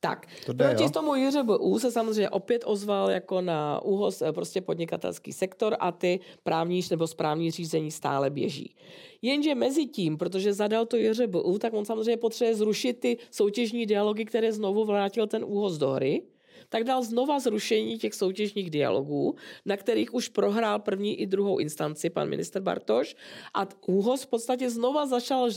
Tak, 0.01 0.27
to 0.47 0.53
jde, 0.53 0.65
proti 0.65 0.83
jo? 0.83 0.91
tomu 0.91 1.15
JŘBU 1.15 1.79
se 1.79 1.91
samozřejmě 1.91 2.31
opět 2.31 2.63
ozval 2.67 3.11
jako 3.11 3.41
na 3.41 3.83
úhoz 3.83 4.23
eh, 4.23 4.33
prostě 4.33 4.61
podnikatelský 4.61 5.33
sektor 5.33 5.77
a 5.81 5.93
ty 5.93 6.21
právní 6.43 6.81
nebo 6.91 7.07
správní 7.07 7.51
řízení 7.51 7.91
stále 7.91 8.31
běží. 8.31 8.75
Jenže 9.23 9.55
mezi 9.55 9.87
tím, 9.87 10.19
protože 10.19 10.53
zadal 10.53 10.87
to 10.87 10.97
JŘBU, 10.97 11.59
tak 11.59 11.75
on 11.75 11.85
samozřejmě 11.85 12.17
potřebuje 12.17 12.55
zrušit 12.55 13.01
ty 13.01 13.17
soutěžní 13.31 13.87
dialogy, 13.87 14.25
které 14.25 14.53
znovu 14.53 14.85
vrátil 14.85 15.27
ten 15.27 15.45
úhoz 15.45 15.79
do 15.79 15.91
hry 15.91 16.23
tak 16.69 16.85
dal 16.85 17.03
znova 17.03 17.41
zrušení 17.41 17.99
těch 17.99 18.15
soutěžních 18.15 18.71
dialogů, 18.71 19.35
na 19.65 19.77
kterých 19.77 20.15
už 20.15 20.29
prohrál 20.29 20.79
první 20.79 21.21
i 21.21 21.27
druhou 21.27 21.59
instanci 21.59 22.11
pan 22.11 22.29
minister 22.29 22.63
Bartoš 22.63 23.17
a 23.55 23.69
ÚHOS 23.87 24.23
v 24.23 24.27
podstatě 24.27 24.71
znova 24.71 25.07
začal 25.07 25.51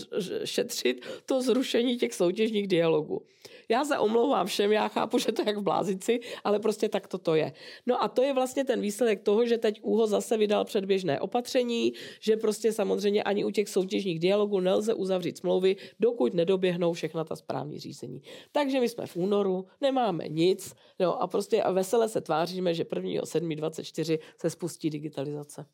šetřit 0.46 1.06
to 1.26 1.42
zrušení 1.42 1.98
těch 1.98 2.14
soutěžních 2.14 2.68
dialogů. 2.68 3.22
Já 3.72 3.86
se 3.86 3.98
omlouvám 3.98 4.48
všem, 4.48 4.72
já 4.72 4.88
chápu, 4.88 5.18
že 5.18 5.32
to 5.32 5.42
je 5.42 5.48
jak 5.48 5.58
v 5.58 5.62
blázici, 5.62 6.20
ale 6.44 6.60
prostě 6.60 6.90
tak 6.90 7.08
to, 7.08 7.18
to 7.18 7.36
je. 7.36 7.54
No 7.86 8.04
a 8.04 8.08
to 8.08 8.22
je 8.22 8.34
vlastně 8.34 8.66
ten 8.66 8.82
výsledek 8.82 9.24
toho, 9.24 9.46
že 9.46 9.58
teď 9.58 9.80
ÚHO 9.82 10.08
zase 10.08 10.38
vydal 10.38 10.66
předběžné 10.66 11.20
opatření, 11.20 11.94
že 12.20 12.38
prostě 12.38 12.74
samozřejmě 12.74 13.24
ani 13.24 13.46
u 13.46 13.52
těch 13.52 13.70
soutěžních 13.70 14.20
dialogů 14.20 14.60
nelze 14.60 14.94
uzavřít 14.94 15.38
smlouvy, 15.38 15.76
dokud 16.00 16.34
nedoběhnou 16.34 16.94
všechna 16.94 17.24
ta 17.24 17.36
správní 17.36 17.80
řízení. 17.80 18.22
Takže 18.52 18.80
my 18.80 18.90
jsme 18.90 19.06
v 19.06 19.16
únoru, 19.16 19.66
nemáme 19.82 20.28
nic, 20.28 20.76
no 21.00 21.22
a 21.22 21.28
prostě 21.28 21.64
vesele 21.72 22.10
se 22.10 22.22
tváříme, 22.22 22.74
že 22.74 22.84
1.7.24 22.84 24.20
se 24.38 24.50
spustí 24.50 24.90
digitalizace. 24.90 25.66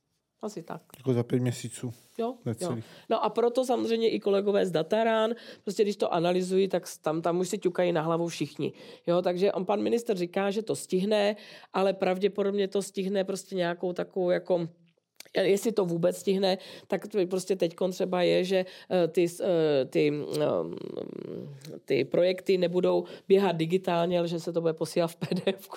Asi 0.42 0.64
tak. 0.64 0.82
Jako 0.98 1.14
za 1.14 1.24
pět 1.24 1.42
měsíců. 1.42 1.94
Jo, 2.18 2.36
jo. 2.62 2.78
No 3.10 3.24
a 3.24 3.30
proto 3.30 3.66
samozřejmě 3.66 4.10
i 4.10 4.20
kolegové 4.20 4.66
z 4.66 4.72
Datarán, 4.72 5.36
prostě 5.64 5.84
když 5.84 5.96
to 5.96 6.14
analyzují, 6.14 6.68
tak 6.68 6.84
tam, 7.02 7.22
tam 7.22 7.40
už 7.40 7.50
si 7.50 7.58
ťukají 7.58 7.92
na 7.92 8.02
hlavu 8.02 8.28
všichni. 8.28 8.74
Jo, 9.08 9.22
takže 9.22 9.52
on 9.52 9.66
pan 9.66 9.82
minister 9.82 10.18
říká, 10.18 10.52
že 10.52 10.62
to 10.62 10.76
stihne, 10.76 11.36
ale 11.74 11.94
pravděpodobně 11.94 12.68
to 12.68 12.82
stihne 12.82 13.24
prostě 13.24 13.56
nějakou 13.56 13.94
takovou 13.94 14.30
jako 14.30 14.68
Jestli 15.36 15.72
to 15.72 15.86
vůbec 15.86 16.18
stihne, 16.18 16.58
tak 16.88 17.08
to 17.08 17.28
prostě 17.28 17.56
teď 17.56 17.76
třeba 17.92 18.22
je, 18.22 18.44
že 18.44 18.66
eh, 18.90 19.08
ty, 19.08 19.26
eh, 19.42 19.86
ty, 19.86 20.14
ty 21.86 22.06
projekty 22.06 22.58
nebudou 22.58 23.04
běhat 23.28 23.56
digitálně, 23.56 24.20
ale 24.20 24.28
že 24.28 24.40
se 24.40 24.54
to 24.54 24.62
bude 24.62 24.74
posílat 24.74 25.12
v 25.12 25.16
PDF. 25.16 25.70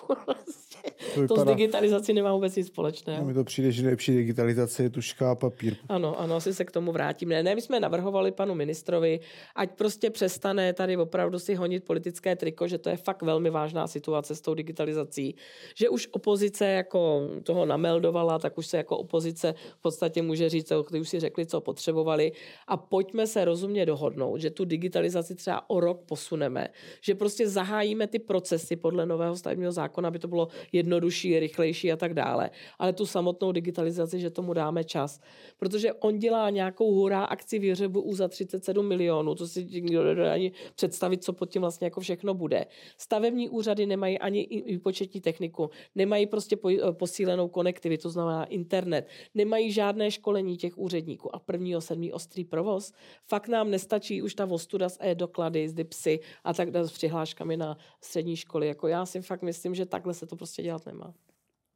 To, 1.15 1.35
to 1.35 1.41
s 1.41 1.45
digitalizací 1.45 2.13
nemá 2.13 2.35
vůbec 2.35 2.57
nic 2.57 2.67
společného. 2.67 3.21
No, 3.21 3.29
mi 3.29 3.35
to 3.35 3.45
přijde, 3.45 3.73
že 3.73 3.83
nejlepší 3.83 4.17
digitalizace 4.17 4.83
je 4.83 4.91
tuška 4.91 5.31
a 5.31 5.35
papír. 5.35 5.77
Ano, 5.89 6.21
ano, 6.21 6.35
asi 6.35 6.55
se 6.55 6.65
k 6.65 6.71
tomu 6.71 6.93
vrátím. 6.93 7.29
Ne, 7.29 7.43
ne, 7.43 7.55
my 7.55 7.61
jsme 7.61 7.81
navrhovali 7.81 8.33
panu 8.33 8.55
ministrovi, 8.55 9.21
ať 9.55 9.71
prostě 9.71 10.11
přestane 10.11 10.73
tady 10.73 10.97
opravdu 10.97 11.39
si 11.39 11.55
honit 11.55 11.85
politické 11.85 12.37
triko, 12.37 12.69
že 12.69 12.79
to 12.79 12.89
je 12.89 12.97
fakt 12.97 13.23
velmi 13.23 13.51
vážná 13.51 13.87
situace 13.87 14.35
s 14.35 14.41
tou 14.41 14.55
digitalizací. 14.55 15.35
Že 15.75 15.89
už 15.89 16.09
opozice 16.11 16.67
jako 16.67 17.29
toho 17.43 17.67
nameldovala, 17.67 18.39
tak 18.39 18.59
už 18.59 18.67
se 18.67 18.77
jako 18.77 18.99
opozice 18.99 19.55
v 19.79 19.83
podstatě 19.83 20.23
může 20.23 20.49
říct, 20.49 20.73
když 20.91 21.01
už 21.01 21.09
si 21.09 21.21
řekli, 21.21 21.47
co 21.47 21.61
potřebovali 21.61 22.33
a 22.69 22.77
pojďme 22.77 23.27
se 23.27 23.45
rozumně 23.45 23.87
dohodnout, 23.87 24.39
že 24.41 24.51
tu 24.51 24.65
digitalizaci 24.65 25.35
třeba 25.35 25.71
o 25.71 25.81
rok 25.81 26.01
posuneme, 26.07 26.69
že 27.01 27.15
prostě 27.15 27.49
zahájíme 27.49 28.07
ty 28.07 28.19
procesy 28.19 28.77
podle 28.77 29.07
nového 29.07 29.37
stavebního 29.37 29.73
zákona, 29.73 30.09
aby 30.09 30.19
to 30.19 30.29
bylo 30.29 30.49
jednodušší, 30.73 31.41
rychlejší 31.41 31.93
a 31.93 31.97
tak 31.97 32.15
dále. 32.15 32.51
Ale 32.79 32.93
tu 32.93 33.07
samotnou 33.07 33.53
digitalizaci, 33.53 34.21
že 34.21 34.31
tomu 34.31 34.53
dáme 34.53 34.85
čas. 34.85 35.21
Protože 35.59 35.93
on 35.93 36.19
dělá 36.19 36.51
nějakou 36.51 36.95
hurá 36.95 37.25
akci 37.25 37.59
věřebu 37.59 38.15
za 38.15 38.29
37 38.29 38.89
milionů, 38.89 39.35
to 39.35 39.47
si 39.47 39.65
nikdo 39.65 40.03
ani 40.33 40.53
představit, 40.75 41.25
co 41.25 41.33
pod 41.33 41.51
tím 41.51 41.63
vlastně 41.63 41.87
jako 41.87 42.01
všechno 42.01 42.35
bude. 42.35 42.67
Stavební 42.97 43.49
úřady 43.49 43.87
nemají 43.87 44.19
ani 44.19 44.63
výpočetní 44.67 45.21
techniku, 45.21 45.71
nemají 45.95 46.27
prostě 46.27 46.57
posílenou 46.93 47.49
konektivitu, 47.49 48.03
to 48.03 48.11
znamená 48.11 48.45
internet, 48.45 49.09
nemají 49.35 49.73
žádné 49.73 50.11
školení 50.11 50.57
těch 50.57 50.79
úředníků 50.79 51.37
a 51.37 51.39
prvního 51.39 51.81
sedmý 51.81 52.13
ostrý 52.13 52.45
provoz. 52.45 52.93
Fakt 53.29 53.49
nám 53.49 53.71
nestačí 53.71 54.23
už 54.23 54.35
ta 54.35 54.45
vostuda 54.45 54.89
s 54.89 54.99
e-doklady, 55.01 55.69
s 55.69 55.73
DIPSy 55.73 56.21
a 56.45 56.55
tak 56.55 56.71
dále 56.71 56.89
s 56.89 56.93
přihláškami 56.93 57.57
na 57.57 57.77
střední 58.01 58.37
školy. 58.37 58.67
Jako 58.67 58.89
já 58.89 59.07
si 59.07 59.21
fakt 59.21 59.43
myslím, 59.43 59.75
že 59.75 59.87
takhle 59.87 60.15
se 60.15 60.27
to 60.27 60.37
prostě 60.37 60.60
dělat 60.63 60.87
nemá. 60.87 61.15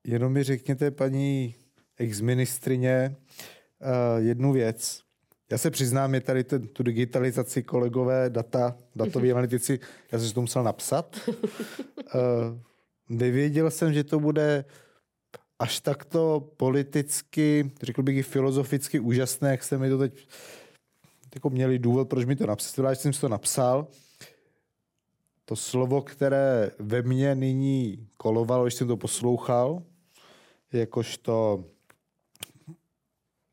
Jenom 0.06 0.32
mi 0.32 0.42
řekněte, 0.42 0.90
paní 0.90 1.54
exministrině, 1.98 3.16
uh, 3.80 4.26
jednu 4.26 4.52
věc. 4.52 5.00
Já 5.50 5.58
se 5.58 5.70
přiznám, 5.70 6.14
je 6.14 6.20
tady 6.20 6.44
ten, 6.44 6.68
tu 6.68 6.82
digitalizaci 6.82 7.62
kolegové, 7.62 8.30
data, 8.30 8.76
datoví 8.96 9.32
analytici, 9.32 9.80
já 10.12 10.18
jsem 10.18 10.28
si 10.28 10.34
to 10.34 10.40
musel 10.40 10.62
napsat. 10.62 11.28
Uh, 11.28 11.34
nevěděl 13.08 13.70
jsem, 13.70 13.92
že 13.92 14.04
to 14.04 14.20
bude 14.20 14.64
až 15.58 15.80
takto 15.80 16.50
politicky, 16.56 17.70
řekl 17.82 18.02
bych 18.02 18.16
i 18.16 18.22
filozoficky 18.22 19.00
úžasné, 19.00 19.50
jak 19.50 19.62
jste 19.62 19.78
mi 19.78 19.90
to 19.90 19.98
teď 19.98 20.28
jako 21.34 21.50
měli 21.50 21.78
důvod, 21.78 22.08
proč 22.08 22.24
mi 22.24 22.36
to 22.36 22.46
napsal, 22.46 22.94
že 22.94 22.96
jsem 22.96 23.12
si 23.12 23.20
to 23.20 23.28
napsal. 23.28 23.86
To 25.44 25.56
slovo, 25.56 26.02
které 26.02 26.70
ve 26.78 27.02
mně 27.02 27.34
nyní 27.34 28.08
kolovalo, 28.16 28.64
když 28.64 28.74
jsem 28.74 28.88
to 28.88 28.96
poslouchal, 28.96 29.82
jakožto 30.72 31.64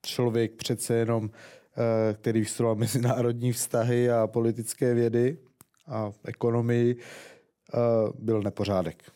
člověk 0.06 0.56
přece 0.56 0.94
jenom, 0.94 1.30
eh, 1.30 2.14
který 2.14 2.40
vystudoval 2.40 2.76
mezinárodní 2.76 3.52
vztahy 3.52 4.12
a 4.12 4.28
politické 4.28 4.94
vědy 4.94 5.38
a 5.88 6.12
ekonomii, 6.24 6.96
eh, 7.74 7.78
byl 8.20 8.42
nepořádek. 8.42 9.12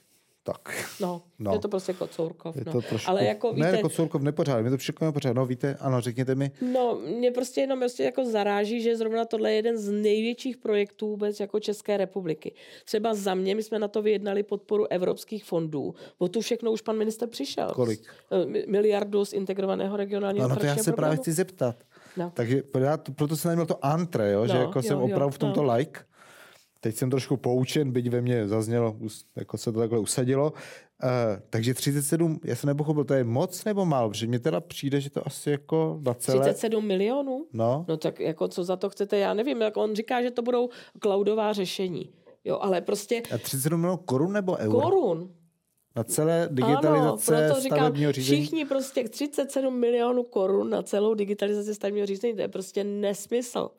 Tak. 0.46 0.86
No, 1.02 1.22
no, 1.40 1.54
je 1.54 1.60
to 1.60 1.68
prostě 1.68 1.94
Kocourkov. 1.94 2.56
Je 2.56 2.64
no. 2.66 2.72
to 2.72 2.82
trošku, 2.82 3.10
Ale 3.10 3.26
jako, 3.26 3.54
víte, 3.54 3.72
ne, 3.72 3.82
Kocourkov 3.82 4.22
nepořádek, 4.22 4.66
je 4.66 4.72
to 4.72 4.78
všechno 4.78 5.08
nepořádek. 5.08 5.36
No 5.38 5.46
víte, 5.46 5.76
ano, 5.80 6.02
řekněte 6.02 6.36
mi. 6.36 6.52
No, 6.74 7.00
mě 7.18 7.32
prostě 7.32 7.62
jenom 7.62 7.80
prostě 7.80 8.04
jako 8.04 8.26
zaráží, 8.26 8.82
že 8.82 8.98
zrovna 8.98 9.26
tohle 9.26 9.52
je 9.52 9.56
jeden 9.56 9.78
z 9.78 9.92
největších 9.92 10.58
projektů 10.58 11.08
vůbec 11.08 11.40
jako 11.40 11.60
České 11.60 11.98
republiky. 11.98 12.54
Třeba 12.86 13.14
za 13.14 13.34
mě, 13.36 13.56
my 13.56 13.64
jsme 13.64 13.80
na 13.80 13.88
to 13.88 14.02
vyjednali 14.02 14.44
podporu 14.44 14.86
evropských 14.92 15.46
fondů. 15.46 15.96
O 16.18 16.28
tu 16.28 16.42
všechno 16.42 16.72
už 16.72 16.82
pan 16.82 16.98
minister 16.98 17.30
přišel. 17.30 17.72
Kolik? 17.76 18.02
Eh, 18.32 18.68
miliardu 18.68 19.26
z 19.26 19.34
integrovaného 19.34 19.98
regionálního 19.98 20.48
No, 20.48 20.56
no 20.56 20.60
to 20.60 20.66
já 20.66 20.76
se 20.76 20.84
programu. 20.84 20.96
právě 20.96 21.18
chci 21.18 21.34
zeptat. 21.34 21.76
No. 22.18 22.32
Takže 22.34 22.64
proto 23.16 23.38
jsem 23.38 23.50
neměl 23.50 23.66
to 23.66 23.86
antre, 23.86 24.32
jo, 24.32 24.48
že 24.48 24.54
No, 24.54 24.60
jako 24.60 24.80
jo, 24.80 24.84
jsem 24.84 24.98
jo, 24.98 25.04
opravdu 25.06 25.32
v 25.32 25.38
tomto 25.38 25.64
no. 25.64 25.74
like. 25.74 26.00
Teď 26.86 26.95
jsem 26.95 27.10
trošku 27.10 27.38
poučen, 27.38 27.91
byť 27.91 28.10
ve 28.10 28.22
mně 28.22 28.48
zaznělo, 28.48 28.95
jako 29.36 29.57
se 29.57 29.72
to 29.72 29.80
takhle 29.80 29.99
usadilo. 29.99 30.52
Uh, 30.52 31.10
takže 31.49 31.74
37, 31.74 32.40
já 32.44 32.56
jsem 32.56 32.68
nepochopil, 32.68 33.03
to 33.03 33.14
je 33.14 33.24
moc 33.24 33.64
nebo 33.66 33.86
málo? 33.86 34.10
Protože 34.10 34.28
mně 34.28 34.40
teda 34.40 34.62
přijde, 34.62 35.02
že 35.02 35.10
to 35.10 35.28
asi 35.28 35.49
jako 35.49 35.99
na 36.06 36.14
celé... 36.14 36.40
37 36.41 36.88
milionů? 36.88 37.45
No, 37.53 37.86
No 37.88 37.98
tak 37.98 38.20
jako 38.20 38.48
co 38.48 38.64
za 38.64 38.76
to 38.76 38.90
chcete, 38.90 39.18
já 39.18 39.34
nevím. 39.34 39.62
Jako 39.62 39.84
on 39.84 39.95
říká, 39.95 40.22
že 40.22 40.32
to 40.32 40.41
budou 40.41 40.70
cloudová 41.02 41.53
řešení. 41.53 42.14
Jo, 42.44 42.57
ale 42.62 42.82
prostě 42.82 43.22
a 43.34 43.38
37 43.38 43.82
milionů 43.82 43.98
korun 43.98 44.34
nebo 44.34 44.56
eur? 44.57 44.82
korun. 44.82 45.30
Na 45.95 46.03
celé 46.03 46.45
Ano, 46.45 46.56
digitalizace 46.56 47.48
proto 47.48 47.62
říkám, 47.62 47.95
řízení? 47.95 48.41
všichni 48.41 48.66
prostě 48.66 49.03
37 49.10 49.80
milionů 49.80 50.24
korun 50.24 50.70
na 50.70 50.82
celou 50.82 51.14
digitalizaci 51.14 51.76
stavebního 51.76 52.06
řízení, 52.06 52.36
to 52.36 52.41
je 52.41 52.48
prostě 52.48 52.84
nesmysl. 52.84 53.70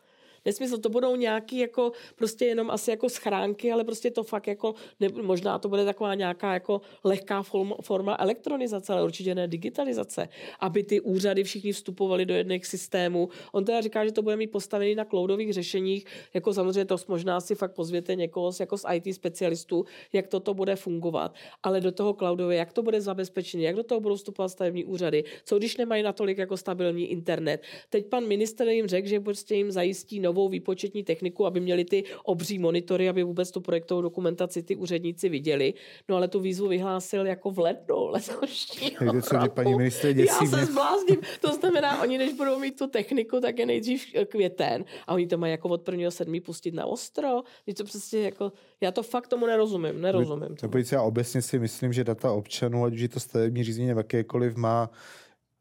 Nesmysl, 0.46 0.78
to 0.78 0.88
budou 0.88 1.16
nějaký 1.16 1.58
jako 1.58 1.92
prostě 2.16 2.44
jenom 2.44 2.70
asi 2.70 2.90
jako 2.90 3.08
schránky, 3.08 3.72
ale 3.72 3.84
prostě 3.84 4.10
to 4.10 4.22
fakt 4.22 4.46
jako, 4.46 4.74
ne, 5.00 5.08
možná 5.22 5.58
to 5.58 5.68
bude 5.68 5.84
taková 5.84 6.14
nějaká 6.14 6.54
jako 6.54 6.80
lehká 7.04 7.42
forma, 7.82 8.16
elektronizace, 8.18 8.92
ale 8.92 9.04
určitě 9.04 9.34
ne 9.34 9.48
digitalizace, 9.48 10.28
aby 10.60 10.82
ty 10.82 11.00
úřady 11.00 11.44
všichni 11.44 11.72
vstupovali 11.72 12.26
do 12.26 12.34
jedných 12.34 12.66
systémů. 12.66 13.28
On 13.52 13.64
teda 13.64 13.80
říká, 13.80 14.04
že 14.04 14.12
to 14.12 14.22
bude 14.22 14.36
mít 14.36 14.50
postavený 14.50 14.94
na 14.94 15.04
cloudových 15.04 15.52
řešeních, 15.52 16.04
jako 16.34 16.54
samozřejmě 16.54 16.84
to 16.84 16.96
možná 17.08 17.40
si 17.40 17.54
fakt 17.54 17.74
pozvěte 17.74 18.14
někoho 18.14 18.52
z- 18.52 18.60
jako 18.60 18.78
z 18.78 18.84
IT 18.94 19.14
specialistů, 19.14 19.84
jak 20.12 20.28
toto 20.28 20.54
bude 20.54 20.76
fungovat, 20.76 21.34
ale 21.62 21.80
do 21.80 21.92
toho 21.92 22.14
cloudově, 22.14 22.58
jak 22.58 22.72
to 22.72 22.82
bude 22.82 23.00
zabezpečené, 23.00 23.62
jak 23.62 23.76
do 23.76 23.82
toho 23.82 24.00
budou 24.00 24.16
vstupovat 24.16 24.48
stavební 24.48 24.84
úřady, 24.84 25.24
co 25.44 25.58
když 25.58 25.76
nemají 25.76 26.02
natolik 26.02 26.38
jako 26.38 26.56
stabilní 26.56 27.06
internet. 27.06 27.62
Teď 27.90 28.06
pan 28.06 28.26
minister 28.26 28.68
jim 28.68 28.86
řekl, 28.86 29.08
že 29.08 29.20
prostě 29.20 29.54
jim 29.54 29.70
zajistí 29.70 30.20
novou 30.20 30.35
výpočetní 30.48 31.04
techniku, 31.04 31.46
aby 31.46 31.60
měli 31.60 31.84
ty 31.84 32.04
obří 32.24 32.58
monitory, 32.58 33.08
aby 33.08 33.22
vůbec 33.22 33.50
tu 33.50 33.60
projektovou 33.60 34.02
dokumentaci 34.02 34.62
ty 34.62 34.76
úředníci 34.76 35.28
viděli. 35.28 35.74
No 36.08 36.16
ale 36.16 36.28
tu 36.28 36.40
výzvu 36.40 36.68
vyhlásil 36.68 37.26
jako 37.26 37.50
v 37.50 37.58
lednu 37.58 38.06
letošního 38.06 39.22
co, 39.22 39.40
že 39.42 39.48
paní 39.48 39.70
roku. 39.70 39.78
ministr 39.78 40.06
je 40.06 40.10
Já 40.10 40.24
děsí 40.24 40.46
se 40.46 40.56
mě. 40.56 40.66
zblázním. 40.66 41.18
To 41.40 41.52
znamená, 41.52 42.02
oni 42.02 42.18
než 42.18 42.32
budou 42.32 42.58
mít 42.58 42.78
tu 42.78 42.86
techniku, 42.86 43.40
tak 43.40 43.58
je 43.58 43.66
nejdřív 43.66 44.06
květen 44.28 44.84
a 45.06 45.14
oni 45.14 45.26
to 45.26 45.38
mají 45.38 45.50
jako 45.50 45.68
od 45.68 45.82
prvního 45.82 46.10
sedmí 46.10 46.40
pustit 46.40 46.74
na 46.74 46.86
ostro. 46.86 47.42
Teď 47.64 47.76
to 47.76 47.84
přesně 47.84 48.20
jako, 48.20 48.52
já 48.80 48.90
to 48.92 49.02
fakt 49.02 49.28
tomu 49.28 49.46
nerozumím, 49.46 50.00
nerozumím. 50.00 50.56
Tomu. 50.56 50.72
já 50.92 51.02
obecně 51.02 51.42
si 51.42 51.58
myslím, 51.58 51.92
že 51.92 52.04
data 52.04 52.32
občanů, 52.32 52.84
ať 52.84 52.94
už 52.94 53.00
je 53.00 53.08
to 53.08 53.20
stavební 53.20 53.64
řízení 53.64 53.88
nebo 53.88 54.00
jakékoliv, 54.00 54.56
má 54.56 54.90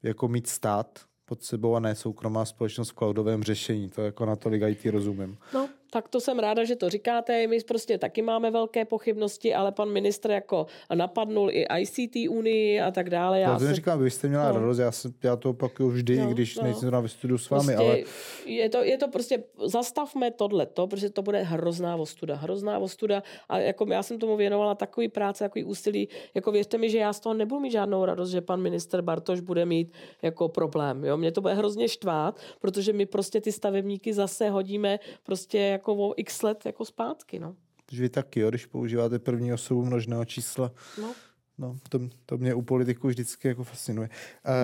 jako 0.03 0.27
mít 0.27 0.47
stát 0.47 0.99
pod 1.25 1.43
sebou 1.43 1.75
a 1.75 1.79
ne 1.79 1.95
soukromá 1.95 2.45
společnost 2.45 2.89
v 2.89 2.93
cloudovém 2.93 3.43
řešení. 3.43 3.89
To 3.89 4.01
jako 4.01 4.25
natolik 4.25 4.61
IT 4.67 4.85
rozumím. 4.85 5.37
No, 5.53 5.69
tak 5.95 6.09
to 6.09 6.21
jsem 6.21 6.39
ráda, 6.39 6.63
že 6.63 6.75
to 6.75 6.89
říkáte. 6.89 7.47
My 7.47 7.59
prostě 7.63 7.97
taky 7.97 8.21
máme 8.21 8.51
velké 8.51 8.85
pochybnosti, 8.85 9.53
ale 9.55 9.71
pan 9.71 9.89
ministr 9.89 10.31
jako 10.31 10.65
napadnul 10.93 11.49
i 11.51 11.65
ICT 11.79 12.15
unii 12.29 12.81
a 12.81 12.91
tak 12.91 13.09
dále. 13.09 13.39
Já 13.39 13.49
Já 13.51 13.59
se, 13.59 13.73
říkám, 13.73 14.03
vy 14.03 14.11
jste 14.11 14.27
měla 14.27 14.51
No. 14.51 14.59
radost, 14.59 14.77
já, 14.77 14.91
jsem, 14.91 15.13
já 15.23 15.35
to 15.35 15.49
opakuju 15.49 15.89
vždy, 15.89 16.17
No, 16.17 16.29
když 16.29 16.55
no. 16.55 16.63
no. 16.63 16.67
nejsem 16.69 16.91
na 16.91 17.07
studiu 17.07 17.37
s 17.37 17.49
vámi, 17.49 17.65
prostě 17.65 17.83
ale 17.89 17.99
je, 18.45 18.69
to, 18.69 18.83
je 18.83 18.97
to 18.97 19.07
prostě, 19.07 19.43
zastavme 19.65 20.31
tohleto, 20.31 20.87
protože 20.87 21.09
to 21.09 21.21
bude 21.21 21.43
hrozná 21.43 21.95
ostuda, 21.95 22.35
hrozná 22.35 22.79
ostuda 22.79 23.23
a 23.49 23.59
jako 23.59 23.85
já 23.91 24.03
jsem 24.03 24.19
tomu 24.19 24.37
věnovala 24.37 24.75
takový 24.75 25.07
práce, 25.07 25.43
takový 25.43 25.63
úsilí, 25.63 26.09
jako 26.33 26.51
věřte 26.51 26.77
mi, 26.77 26.89
že 26.89 26.97
já 26.97 27.13
z 27.13 27.19
toho 27.19 27.33
nebudu 27.33 27.61
mít 27.61 27.71
žádnou 27.71 28.05
radost, 28.05 28.29
že 28.29 28.41
pan 28.41 28.61
minister 28.61 29.01
Bartoš 29.01 29.39
bude 29.39 29.65
mít 29.65 29.93
jako 30.21 30.49
problém, 30.49 31.05
jo, 31.05 31.17
mě 31.17 31.31
to 31.31 31.41
bude 31.41 31.53
hrozně 31.53 31.87
štvát, 31.87 32.39
protože 32.59 32.93
my 32.93 33.05
prostě 33.05 33.41
ty 33.41 33.51
stavebníky 33.51 34.13
zase 34.13 34.49
hodíme 34.49 34.99
prostě 35.23 35.59
jako 35.59 35.84
o 35.93 36.13
x 36.17 36.41
let 36.41 36.65
jako 36.65 36.85
zpátky, 36.85 37.39
no. 37.39 37.55
že 37.91 38.01
vy 38.01 38.09
taky, 38.09 38.39
jo, 38.39 38.49
když 38.49 38.65
používáte 38.65 39.19
první 39.19 39.53
osobu 39.53 39.85
množného 39.85 40.25
čísla, 40.25 40.71
no. 41.01 41.13
No, 41.57 41.77
to, 41.89 41.99
to 42.25 42.37
mě 42.37 42.53
u 42.53 42.61
politiků 42.61 43.07
vždycky 43.07 43.47
jako 43.47 43.63
fascinuje. 43.63 44.09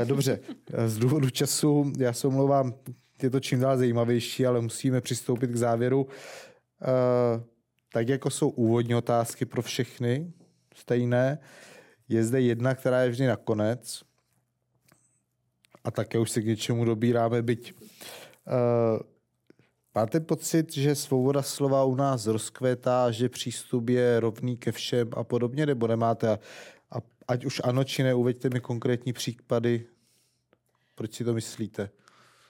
Uh, 0.01 0.07
dobře, 0.07 0.39
eh, 0.73 0.89
z 0.89 0.97
důvodu 0.97 1.29
času, 1.29 1.91
já 1.97 2.13
se 2.13 2.27
omlouvám, 2.27 2.73
je 3.23 3.29
to 3.29 3.39
čím 3.39 3.59
dál 3.59 3.77
zajímavější, 3.77 4.45
ale 4.45 4.61
musíme 4.61 5.01
přistoupit 5.01 5.51
k 5.51 5.55
závěru. 5.55 6.03
Uh, 6.03 6.09
tak 7.93 8.09
jako 8.09 8.29
jsou 8.29 8.49
úvodní 8.49 8.95
otázky 8.95 9.45
pro 9.45 9.61
všechny, 9.61 10.31
stejné, 10.75 11.39
je 12.09 12.23
zde 12.23 12.41
jedna, 12.41 12.75
která 12.75 13.01
je 13.01 13.09
vždy 13.09 13.27
nakonec. 13.27 14.03
A 15.83 15.91
také 15.91 16.19
už 16.19 16.31
se 16.31 16.41
k 16.41 16.45
něčemu 16.45 16.85
dobíráme, 16.85 17.41
byť 17.41 17.73
Máte 19.95 20.19
pocit, 20.19 20.73
že 20.73 20.95
svoboda 20.95 21.41
slova 21.41 21.83
u 21.83 21.95
nás 21.95 22.27
rozkvétá, 22.27 23.11
že 23.11 23.29
přístup 23.29 23.89
je 23.89 24.19
rovný 24.19 24.57
ke 24.57 24.71
všem 24.71 25.09
a 25.13 25.23
podobně, 25.23 25.65
nebo 25.65 25.87
nemáte? 25.87 26.29
A, 26.29 26.39
a 26.91 26.97
ať 27.27 27.45
už 27.45 27.61
ano, 27.63 27.83
či 27.83 28.03
ne, 28.03 28.13
uveďte 28.13 28.49
mi 28.49 28.59
konkrétní 28.59 29.13
případy, 29.13 29.85
proč 30.95 31.13
si 31.13 31.23
to 31.23 31.33
myslíte? 31.33 31.89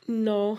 No, 0.07 0.57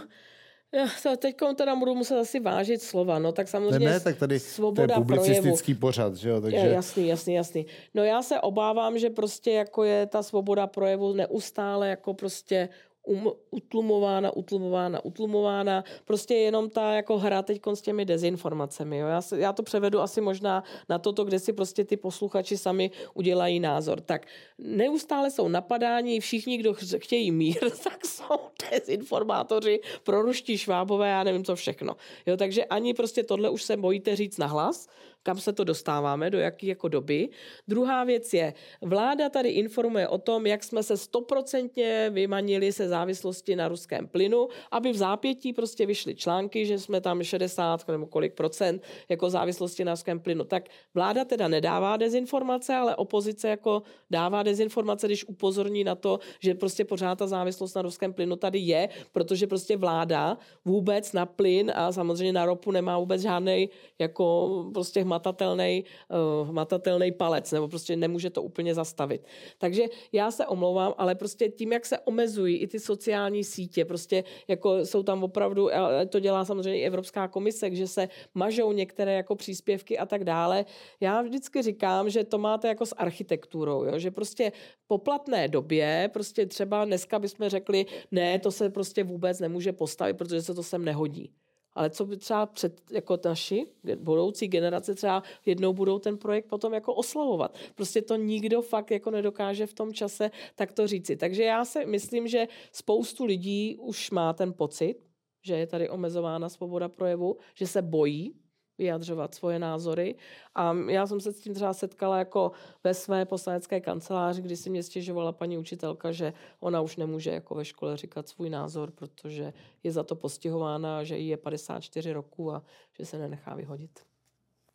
já 0.74 1.16
teď 1.16 1.36
teda 1.56 1.76
budu 1.76 1.94
muset 1.94 2.18
asi 2.18 2.40
vážit 2.40 2.82
slova, 2.82 3.18
no 3.18 3.32
tak 3.32 3.46
Ne, 3.46 3.50
samozřejmě 3.50 3.88
ne, 3.88 4.00
tak 4.00 4.16
tady 4.16 4.40
svoboda 4.40 4.94
to 4.94 5.00
je 5.00 5.04
projevu. 5.04 5.22
publicistický 5.22 5.74
pořad, 5.74 6.16
že 6.16 6.28
jo? 6.28 6.40
Takže 6.40 6.56
Je, 6.56 6.70
jasný, 6.72 7.08
jasný, 7.08 7.34
jasný. 7.34 7.66
No 7.94 8.04
já 8.04 8.22
se 8.22 8.40
obávám, 8.40 8.98
že 8.98 9.10
prostě 9.10 9.52
jako 9.52 9.84
je 9.84 10.06
ta 10.06 10.22
svoboda 10.22 10.66
projevu 10.66 11.12
neustále 11.12 11.88
jako 11.88 12.14
prostě 12.14 12.68
um, 13.06 13.32
utlumována, 13.50 14.36
utlumována, 14.36 15.04
utlumována. 15.04 15.84
Prostě 16.04 16.34
jenom 16.34 16.70
ta 16.70 16.92
jako 16.92 17.18
hra 17.18 17.42
teď 17.42 17.60
s 17.74 17.82
těmi 17.82 18.04
dezinformacemi. 18.04 18.98
Jo? 18.98 19.06
Já, 19.06 19.20
se, 19.22 19.38
já 19.38 19.52
to 19.52 19.62
převedu 19.62 20.00
asi 20.00 20.20
možná 20.20 20.64
na 20.88 20.98
toto, 20.98 21.24
kde 21.24 21.38
si 21.38 21.52
prostě 21.52 21.84
ty 21.84 21.96
posluchači 21.96 22.58
sami 22.58 22.90
udělají 23.14 23.60
názor. 23.60 24.00
Tak 24.00 24.26
neustále 24.58 25.30
jsou 25.30 25.48
napadáni, 25.48 26.20
všichni, 26.20 26.58
kdo 26.58 26.74
ch- 26.74 26.98
chtějí 26.98 27.30
mír, 27.30 27.70
tak 27.84 28.06
jsou 28.06 28.38
dezinformátoři, 28.70 29.80
proruští 30.02 30.58
švábové, 30.58 31.08
já 31.08 31.24
nevím 31.24 31.44
co 31.44 31.56
všechno. 31.56 31.96
Jo? 32.26 32.36
Takže 32.36 32.64
ani 32.64 32.94
prostě 32.94 33.22
tohle 33.22 33.50
už 33.50 33.62
se 33.62 33.76
bojíte 33.76 34.16
říct 34.16 34.38
nahlas, 34.38 34.88
kam 35.22 35.38
se 35.38 35.52
to 35.52 35.64
dostáváme, 35.64 36.30
do 36.30 36.38
jaký 36.38 36.66
jako 36.66 36.88
doby. 36.88 37.28
Druhá 37.68 38.04
věc 38.04 38.34
je, 38.34 38.54
vláda 38.82 39.28
tady 39.28 39.48
informuje 39.48 40.08
o 40.08 40.18
tom, 40.18 40.46
jak 40.46 40.64
jsme 40.64 40.82
se 40.82 40.96
stoprocentně 40.96 42.10
vymanili 42.10 42.72
se 42.72 42.88
závislosti 42.88 43.56
na 43.56 43.68
ruském 43.68 44.08
plynu, 44.08 44.48
aby 44.70 44.92
v 44.92 44.96
zápětí 44.96 45.52
prostě 45.52 45.86
vyšly 45.86 46.14
články, 46.14 46.66
že 46.66 46.78
jsme 46.78 47.00
tam 47.00 47.22
60 47.22 47.88
nebo 47.88 48.06
kolik 48.06 48.34
procent 48.34 48.82
jako 49.08 49.30
závislosti 49.30 49.84
na 49.84 49.92
ruském 49.92 50.20
plynu. 50.20 50.44
Tak 50.44 50.68
vláda 50.94 51.24
teda 51.24 51.48
nedává 51.48 51.96
dezinformace, 51.96 52.74
ale 52.74 52.96
opozice 52.96 53.48
jako 53.48 53.82
dává 54.10 54.42
dezinformace, 54.42 55.06
když 55.06 55.24
upozorní 55.24 55.84
na 55.84 55.94
to, 55.94 56.18
že 56.40 56.54
prostě 56.54 56.84
pořád 56.84 57.18
ta 57.18 57.26
závislost 57.26 57.74
na 57.74 57.82
ruském 57.82 58.12
plynu 58.12 58.36
tady 58.36 58.58
je, 58.58 58.88
protože 59.12 59.46
prostě 59.46 59.76
vláda 59.76 60.38
vůbec 60.64 61.12
na 61.12 61.26
plyn 61.26 61.72
a 61.74 61.92
samozřejmě 61.92 62.32
na 62.32 62.46
ropu 62.46 62.70
nemá 62.70 62.98
vůbec 62.98 63.22
žádný 63.22 63.70
jako 63.98 64.48
prostě 64.74 65.04
hmatatelný, 65.12 65.84
uh, 66.08 66.48
hmatatelný 66.48 67.12
palec, 67.12 67.52
nebo 67.52 67.68
prostě 67.68 67.96
nemůže 67.96 68.30
to 68.30 68.42
úplně 68.42 68.74
zastavit. 68.74 69.26
Takže 69.58 69.82
já 70.12 70.30
se 70.30 70.46
omlouvám, 70.46 70.94
ale 70.98 71.14
prostě 71.14 71.48
tím, 71.48 71.72
jak 71.72 71.86
se 71.86 71.98
omezují 71.98 72.56
i 72.56 72.66
ty 72.66 72.80
sociální 72.80 73.44
sítě, 73.44 73.84
prostě 73.84 74.24
jako 74.48 74.86
jsou 74.86 75.02
tam 75.02 75.24
opravdu, 75.24 75.68
to 76.08 76.20
dělá 76.20 76.44
samozřejmě 76.44 76.80
i 76.80 76.86
Evropská 76.86 77.28
komise, 77.28 77.74
že 77.74 77.86
se 77.86 78.08
mažou 78.34 78.72
některé 78.72 79.12
jako 79.12 79.36
příspěvky 79.36 79.98
a 79.98 80.06
tak 80.06 80.24
dále. 80.24 80.64
Já 81.00 81.22
vždycky 81.22 81.62
říkám, 81.62 82.10
že 82.10 82.24
to 82.24 82.38
máte 82.38 82.68
jako 82.68 82.86
s 82.86 82.94
architekturou, 82.94 83.84
jo? 83.84 83.98
že 83.98 84.10
prostě 84.10 84.52
po 84.86 84.98
platné 84.98 85.48
době, 85.48 86.10
prostě 86.12 86.46
třeba 86.46 86.84
dneska 86.84 87.18
bychom 87.18 87.48
řekli, 87.48 87.86
ne, 88.10 88.38
to 88.38 88.50
se 88.50 88.70
prostě 88.70 89.04
vůbec 89.04 89.40
nemůže 89.40 89.72
postavit, 89.72 90.16
protože 90.16 90.42
se 90.42 90.54
to 90.54 90.62
sem 90.62 90.84
nehodí. 90.84 91.30
Ale 91.74 91.90
co 91.90 92.06
by 92.06 92.16
třeba 92.16 92.46
před, 92.46 92.80
jako 92.90 93.18
naši 93.24 93.66
budoucí 93.96 94.48
generace 94.48 94.94
třeba 94.94 95.22
jednou 95.46 95.72
budou 95.72 95.98
ten 95.98 96.18
projekt 96.18 96.46
potom 96.46 96.74
jako 96.74 96.94
oslavovat. 96.94 97.58
Prostě 97.74 98.02
to 98.02 98.16
nikdo 98.16 98.62
fakt 98.62 98.90
jako 98.90 99.10
nedokáže 99.10 99.66
v 99.66 99.74
tom 99.74 99.92
čase 99.92 100.30
tak 100.54 100.72
to 100.72 100.86
říci. 100.86 101.16
Takže 101.16 101.42
já 101.42 101.64
si 101.64 101.86
myslím, 101.86 102.28
že 102.28 102.46
spoustu 102.72 103.24
lidí 103.24 103.76
už 103.76 104.10
má 104.10 104.32
ten 104.32 104.52
pocit, 104.52 104.94
že 105.42 105.54
je 105.54 105.66
tady 105.66 105.88
omezována 105.88 106.48
svoboda 106.48 106.88
projevu, 106.88 107.36
že 107.54 107.66
se 107.66 107.82
bojí 107.82 108.41
vyjadřovat 108.78 109.34
svoje 109.34 109.58
názory. 109.58 110.14
A 110.54 110.74
já 110.88 111.06
jsem 111.06 111.20
se 111.20 111.32
s 111.32 111.40
tím 111.40 111.54
třeba 111.54 111.72
setkala 111.72 112.18
jako 112.18 112.52
ve 112.84 112.94
své 112.94 113.24
poslanecké 113.24 113.80
kanceláři, 113.80 114.42
kdy 114.42 114.56
si 114.56 114.70
mě 114.70 114.82
stěžovala 114.82 115.32
paní 115.32 115.58
učitelka, 115.58 116.12
že 116.12 116.32
ona 116.60 116.80
už 116.80 116.96
nemůže 116.96 117.30
jako 117.30 117.54
ve 117.54 117.64
škole 117.64 117.96
říkat 117.96 118.28
svůj 118.28 118.50
názor, 118.50 118.90
protože 118.90 119.52
je 119.82 119.92
za 119.92 120.02
to 120.02 120.16
postihována, 120.16 121.04
že 121.04 121.18
jí 121.18 121.28
je 121.28 121.36
54 121.36 122.12
roku 122.12 122.52
a 122.52 122.62
že 122.98 123.04
se 123.04 123.18
nenechá 123.18 123.54
vyhodit. 123.54 124.00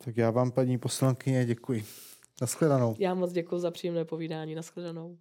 Tak 0.06 0.18
já 0.18 0.32
vám, 0.32 0.52
paní 0.52 0.78
poslankyně, 0.78 1.46
děkuji. 1.46 1.86
Naschledanou. 2.42 2.96
Já 3.00 3.14
moc 3.14 3.32
děkuji 3.32 3.60
za 3.60 3.72
příjemné 3.72 4.06
povídání. 4.06 4.56
Naschledanou. 4.56 5.18